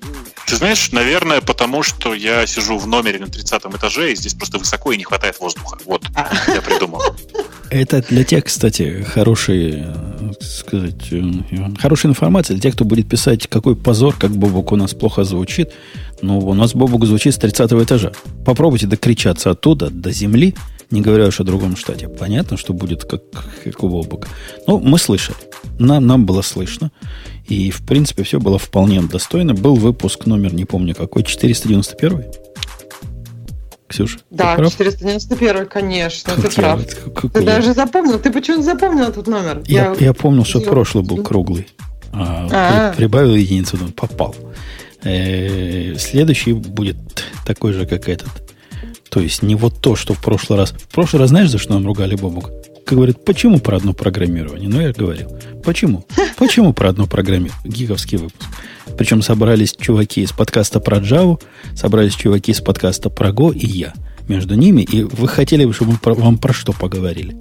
Ты 0.49 0.57
знаешь, 0.57 0.93
наверное, 0.93 1.41
потому 1.43 1.83
что 1.83 2.15
я 2.15 2.47
сижу 2.47 2.79
в 2.79 2.87
номере 2.87 3.19
на 3.19 3.27
30 3.27 3.63
этаже, 3.77 4.13
и 4.13 4.17
здесь 4.17 4.33
просто 4.33 4.59
высоко 4.59 4.93
и 4.93 4.97
не 4.97 5.05
хватает 5.05 5.39
воздуха. 5.41 5.77
Вот, 5.85 6.05
а. 6.15 6.31
я 6.53 6.63
придумал. 6.63 7.03
Это 7.71 8.01
для 8.01 8.25
тех, 8.25 8.45
кстати, 8.45 9.05
хорошие, 9.07 9.95
сказать, 10.41 11.13
э, 11.13 11.23
хорошая 11.79 12.13
информация 12.13 12.55
для 12.55 12.63
тех, 12.63 12.75
кто 12.75 12.87
будет 12.87 13.11
писать, 13.11 13.47
какой 13.47 13.77
позор, 13.77 14.17
как 14.17 14.31
Бобук 14.31 14.73
у 14.73 14.77
нас 14.77 14.95
плохо 14.95 15.25
звучит. 15.25 15.71
Ну, 16.23 16.39
у 16.39 16.55
нас 16.55 16.75
Бобук 16.75 17.05
звучит 17.05 17.35
с 17.35 17.39
30 17.39 17.73
этажа. 17.73 18.13
Попробуйте 18.47 18.87
докричаться 18.87 19.51
оттуда, 19.51 19.91
до 19.91 20.13
земли, 20.13 20.55
не 20.91 21.01
говоря 21.01 21.27
уж 21.27 21.41
о 21.41 21.45
другом 21.45 21.77
штате. 21.77 22.09
Понятно, 22.09 22.57
что 22.57 22.73
будет 22.73 23.05
как, 23.05 23.23
как 23.65 23.83
у 23.83 23.89
Бобука. 23.89 24.29
Ну, 24.67 24.79
мы 24.79 24.99
слышали. 24.99 25.37
Нам, 25.79 26.07
нам 26.07 26.27
было 26.27 26.43
слышно. 26.43 26.91
И, 27.47 27.71
в 27.71 27.87
принципе, 27.87 28.23
все 28.23 28.41
было 28.41 28.59
вполне 28.59 29.01
достойно. 29.03 29.55
Был 29.55 29.75
выпуск 29.75 30.27
номер, 30.27 30.55
не 30.55 30.65
помню 30.65 30.95
какой, 30.95 31.25
491 31.25 32.25
Ксюша? 33.89 34.19
Да, 34.31 34.57
491, 34.57 35.67
конечно, 35.67 36.35
как 36.35 36.49
ты 36.51 36.57
прав. 36.57 36.87
Как, 37.15 37.33
ты 37.33 37.41
я... 37.41 37.47
даже 37.47 37.73
запомнил, 37.73 38.19
ты 38.19 38.31
почему 38.31 38.63
запомнил 38.63 39.05
этот 39.05 39.27
номер? 39.27 39.63
Я, 39.67 39.95
я, 39.99 40.07
я 40.07 40.15
помнил, 40.15 40.45
что 40.45 40.61
прошлый 40.61 41.05
был 41.05 41.23
круглый. 41.23 41.67
А, 42.13 42.49
а 42.51 42.95
прибавил 42.95 43.35
единицу, 43.35 43.79
попал. 43.97 44.35
Э, 45.03 45.95
следующий 45.97 46.53
будет 46.53 46.97
такой 47.47 47.73
же, 47.73 47.87
как 47.87 48.09
этот. 48.09 48.29
То 49.11 49.21
есть 49.21 49.43
не 49.43 49.55
вот 49.55 49.81
то, 49.81 49.97
что 49.97 50.15
в 50.15 50.21
прошлый 50.21 50.59
раз. 50.59 50.71
В 50.71 50.89
прошлый 50.89 51.21
раз 51.21 51.31
знаешь, 51.31 51.51
за 51.51 51.59
что 51.59 51.75
нам 51.75 51.87
ругали 51.87 52.15
Бобук? 52.15 52.51
Как 52.85 52.97
говорит, 52.97 53.25
почему 53.25 53.59
про 53.59 53.77
одно 53.77 53.93
программирование? 53.93 54.69
Ну, 54.69 54.81
я 54.81 54.93
говорил. 54.93 55.31
Почему? 55.65 56.07
Почему 56.39 56.73
про 56.73 56.91
одно 56.91 57.07
программирование? 57.07 57.55
Гиговский 57.65 58.19
выпуск. 58.19 58.49
Причем 58.97 59.23
собрались 59.23 59.77
чуваки 59.79 60.23
из 60.23 60.33
подкаста 60.33 60.81
про 60.81 60.99
Java, 60.99 61.41
собрались 61.75 62.15
чуваки 62.15 62.53
из 62.53 62.61
подкаста 62.61 63.11
про 63.11 63.31
Go 63.31 63.55
и 63.55 63.67
я 63.67 63.93
между 64.27 64.55
ними. 64.55 64.83
И 64.83 65.03
вы 65.03 65.29
хотели 65.29 65.65
бы, 65.65 65.73
чтобы 65.73 65.99
мы 66.03 66.15
вам 66.15 66.39
про 66.39 66.53
что 66.53 66.73
поговорили? 66.73 67.37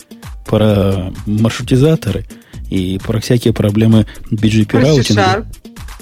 Про 0.45 1.13
маршрутизаторы 1.25 2.25
и 2.69 2.99
про 3.05 3.19
всякие 3.19 3.53
проблемы 3.53 4.05
BGP 4.31 4.79
раутинга 4.79 5.47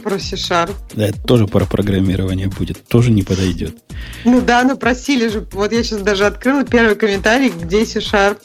про 0.05 0.19
C-Sharp. 0.19 0.71
Да, 0.93 1.07
это 1.07 1.19
тоже 1.23 1.47
про 1.47 1.65
программирование 1.65 2.47
будет. 2.47 2.87
Тоже 2.87 3.09
не 3.09 3.23
подойдет. 3.23 3.75
Ну 4.23 4.39
да, 4.39 4.63
но 4.63 4.77
просили 4.77 5.27
же. 5.29 5.47
Вот 5.51 5.71
я 5.71 5.83
сейчас 5.83 6.01
даже 6.01 6.27
открыла 6.27 6.63
первый 6.63 6.95
комментарий, 6.95 7.49
где 7.49 7.83
C-Sharp. 7.87 8.37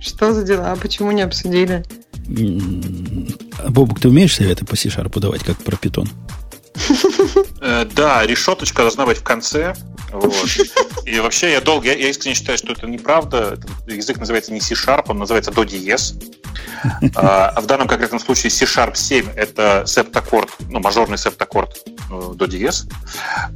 Что 0.00 0.32
за 0.32 0.42
дела? 0.42 0.76
Почему 0.82 1.12
не 1.12 1.22
обсудили? 1.22 1.84
Бобук, 3.68 4.00
ты 4.00 4.08
умеешь 4.08 4.34
советы 4.34 4.64
по 4.66 4.74
C-Sharp 4.74 5.16
давать, 5.20 5.44
как 5.44 5.58
про 5.58 5.76
питон? 5.76 6.08
Э, 7.62 7.84
да, 7.94 8.26
решеточка 8.26 8.82
должна 8.82 9.04
быть 9.04 9.18
в 9.18 9.22
конце. 9.22 9.74
Вот. 10.12 10.46
И 11.04 11.20
вообще 11.20 11.52
я 11.52 11.60
долго, 11.60 11.86
я, 11.88 11.94
я 11.94 12.08
искренне 12.08 12.34
считаю, 12.34 12.56
что 12.56 12.72
это 12.72 12.86
неправда. 12.86 13.58
Этот 13.58 13.92
язык 13.92 14.18
называется 14.18 14.52
не 14.52 14.60
C-Sharp, 14.60 15.04
он 15.08 15.18
называется 15.18 15.50
DoDES. 15.50 16.14
А, 17.14 17.52
а 17.54 17.60
в 17.60 17.66
данном 17.66 17.86
конкретном 17.86 18.20
случае 18.20 18.50
C-Sharp 18.50 18.94
7 18.94 19.28
это 19.36 19.84
септаккорд, 19.86 20.50
ну, 20.68 20.80
мажорный 20.80 21.18
септаккорд 21.18 21.84
э, 22.10 22.32
до 22.34 22.46
диез. 22.46 22.86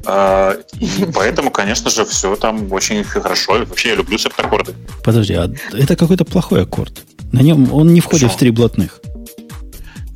А, 0.05 0.55
и 0.79 1.07
поэтому, 1.13 1.51
конечно 1.51 1.91
же, 1.91 2.05
все 2.05 2.37
там 2.37 2.71
очень 2.73 3.03
хорошо. 3.05 3.65
Вообще 3.65 3.91
я 3.91 3.95
люблю 3.97 4.19
септаккорды. 4.19 4.75
Подожди, 5.03 5.35
а 5.35 5.51
это 5.73 5.97
какой-то 5.97 6.25
плохой 6.25 6.63
аккорд? 6.63 6.93
На 7.33 7.41
нем 7.41 7.73
он 7.73 7.93
не 7.93 8.01
входит 8.01 8.29
Почему? 8.29 8.37
в 8.37 8.39
три 8.39 8.51
блатных. 8.51 9.01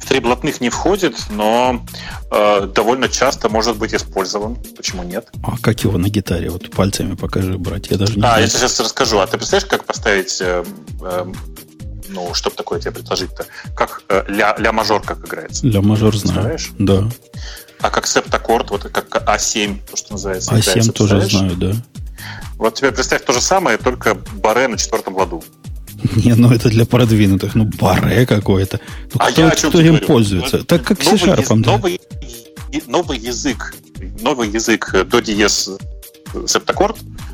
Три 0.08 0.20
блатных 0.20 0.60
не 0.60 0.70
входит, 0.70 1.16
но 1.30 1.84
э, 2.30 2.66
довольно 2.74 3.08
часто 3.08 3.48
может 3.48 3.76
быть 3.76 3.92
использован. 3.94 4.56
Почему 4.76 5.02
нет? 5.02 5.28
А 5.42 5.58
как 5.58 5.84
его 5.84 5.98
на 5.98 6.08
гитаре? 6.08 6.48
Вот 6.50 6.70
пальцами 6.70 7.14
покажи, 7.14 7.58
брать. 7.58 7.88
Я 7.90 7.98
даже 7.98 8.14
не 8.14 8.22
А, 8.22 8.28
знаю. 8.30 8.42
я 8.42 8.48
сейчас 8.48 8.80
расскажу. 8.80 9.18
А 9.18 9.26
ты 9.26 9.36
представляешь, 9.36 9.68
как 9.68 9.84
поставить 9.84 10.38
э, 10.40 10.64
э, 11.02 11.32
ну, 12.08 12.32
что 12.32 12.48
такое 12.50 12.80
тебе 12.80 12.92
предложить-то? 12.92 13.44
Как 13.76 14.02
э, 14.08 14.24
ля, 14.28 14.56
ля 14.58 14.72
мажор 14.72 15.02
как 15.02 15.26
играется? 15.26 15.66
Ля 15.66 15.82
мажор 15.82 16.16
знаю. 16.16 16.40
Знаешь? 16.42 16.70
Да. 16.78 17.08
А 17.80 17.90
как 17.90 18.06
септаккорд, 18.06 18.70
вот 18.70 18.84
как 18.84 19.08
А7, 19.28 19.78
то, 19.90 19.96
что 19.96 20.12
называется. 20.12 20.52
А7 20.52 20.60
играется, 20.62 20.92
тоже 20.92 21.20
знаю, 21.28 21.56
да. 21.56 21.72
Вот 22.56 22.74
тебе 22.74 22.90
представь 22.92 23.24
то 23.24 23.32
же 23.32 23.40
самое, 23.40 23.78
только 23.78 24.14
баре 24.14 24.68
на 24.68 24.78
четвертом 24.78 25.16
ладу. 25.16 25.44
Не, 26.24 26.34
ну 26.34 26.52
это 26.52 26.68
для 26.68 26.86
продвинутых. 26.86 27.54
Ну, 27.54 27.64
баре 27.64 28.26
какое-то. 28.26 28.80
Ну, 29.14 29.20
а 29.20 29.30
кто, 29.30 29.42
я 29.42 29.50
кто 29.50 29.80
им 29.80 29.88
говорю? 29.88 30.06
пользуется? 30.06 30.64
Так 30.64 30.84
как 30.84 31.04
новый, 31.04 31.18
C-Sharp, 31.18 31.60
да. 31.60 31.72
Новый, 31.72 32.00
новый 32.86 33.18
язык, 33.18 33.74
новый 34.20 34.48
язык 34.48 34.94
до 35.10 35.20
септаккорд 36.46 36.96
Э, 36.96 37.27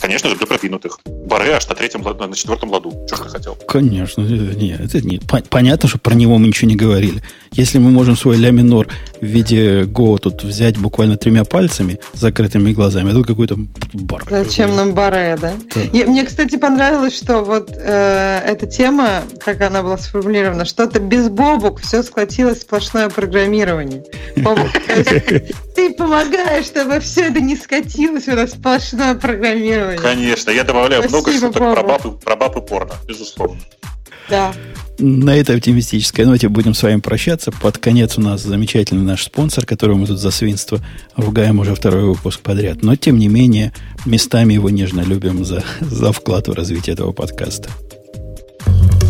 конечно 0.00 0.30
же, 0.30 0.36
для 0.36 0.46
продвинутых. 0.46 0.98
Баре 1.04 1.52
аж 1.52 1.68
на 1.68 1.74
третьем, 1.74 2.02
на 2.02 2.36
четвертом 2.36 2.70
ладу. 2.70 2.92
Что 3.06 3.24
ты 3.24 3.30
хотел? 3.30 3.54
Конечно. 3.68 4.22
Нет, 4.22 4.80
это 4.80 5.00
не, 5.00 5.20
понятно, 5.48 5.88
что 5.88 5.98
про 5.98 6.14
него 6.14 6.38
мы 6.38 6.48
ничего 6.48 6.68
не 6.68 6.76
говорили. 6.76 7.22
Если 7.52 7.78
мы 7.78 7.90
можем 7.90 8.16
свой 8.16 8.36
ля 8.36 8.50
минор 8.50 8.88
в 9.20 9.24
виде 9.24 9.82
Go 9.82 10.18
тут 10.18 10.44
взять 10.44 10.78
буквально 10.78 11.16
тремя 11.16 11.44
пальцами, 11.44 11.98
закрытыми 12.12 12.72
глазами, 12.72 13.10
а 13.10 13.14
тут 13.14 13.26
какой-то 13.26 13.56
бар. 13.92 14.24
Зачем 14.28 14.76
нам 14.76 14.94
баре, 14.94 15.36
да? 15.40 15.54
да. 15.74 15.80
Я, 15.92 16.06
мне, 16.06 16.24
кстати, 16.24 16.56
понравилось, 16.56 17.16
что 17.16 17.42
вот 17.42 17.72
э, 17.76 18.40
эта 18.46 18.66
тема, 18.66 19.22
как 19.44 19.60
она 19.62 19.82
была 19.82 19.98
сформулирована, 19.98 20.64
что-то 20.64 21.00
без 21.00 21.28
бобук, 21.28 21.80
все 21.80 22.02
схватилось 22.02 22.58
в 22.58 22.62
сплошное 22.62 23.08
программирование. 23.08 24.04
Ты 25.74 25.92
помогаешь, 25.94 26.66
чтобы 26.66 27.00
все 27.00 27.28
это 27.28 27.40
не 27.40 27.56
скатилось 27.56 28.24
в 28.24 28.28
это 28.28 28.46
сплошное 28.46 29.14
программирование. 29.14 29.49
Конечно, 30.00 30.50
я 30.50 30.64
добавляю 30.64 31.08
много 31.08 31.32
шуток 31.32 31.74
про 31.74 31.82
бабы, 31.82 32.12
про 32.12 32.36
бабы 32.36 32.62
порно, 32.62 32.94
безусловно. 33.06 33.60
Да. 34.28 34.52
На 34.98 35.34
этой 35.36 35.56
оптимистической 35.56 36.24
ноте 36.24 36.48
будем 36.48 36.74
с 36.74 36.82
вами 36.82 37.00
прощаться. 37.00 37.50
Под 37.50 37.78
конец 37.78 38.18
у 38.18 38.20
нас 38.20 38.42
замечательный 38.42 39.02
наш 39.02 39.24
спонсор, 39.24 39.64
которого 39.64 39.96
мы 39.96 40.06
тут 40.06 40.18
за 40.18 40.30
свинство 40.30 40.80
ругаем 41.16 41.58
уже 41.58 41.74
второй 41.74 42.04
выпуск 42.04 42.40
подряд. 42.40 42.82
Но, 42.82 42.96
тем 42.96 43.18
не 43.18 43.28
менее, 43.28 43.72
местами 44.04 44.54
его 44.54 44.70
нежно 44.70 45.00
любим 45.00 45.44
за, 45.44 45.64
за 45.80 46.12
вклад 46.12 46.48
в 46.48 46.52
развитие 46.52 46.94
этого 46.94 47.12
подкаста. 47.12 47.70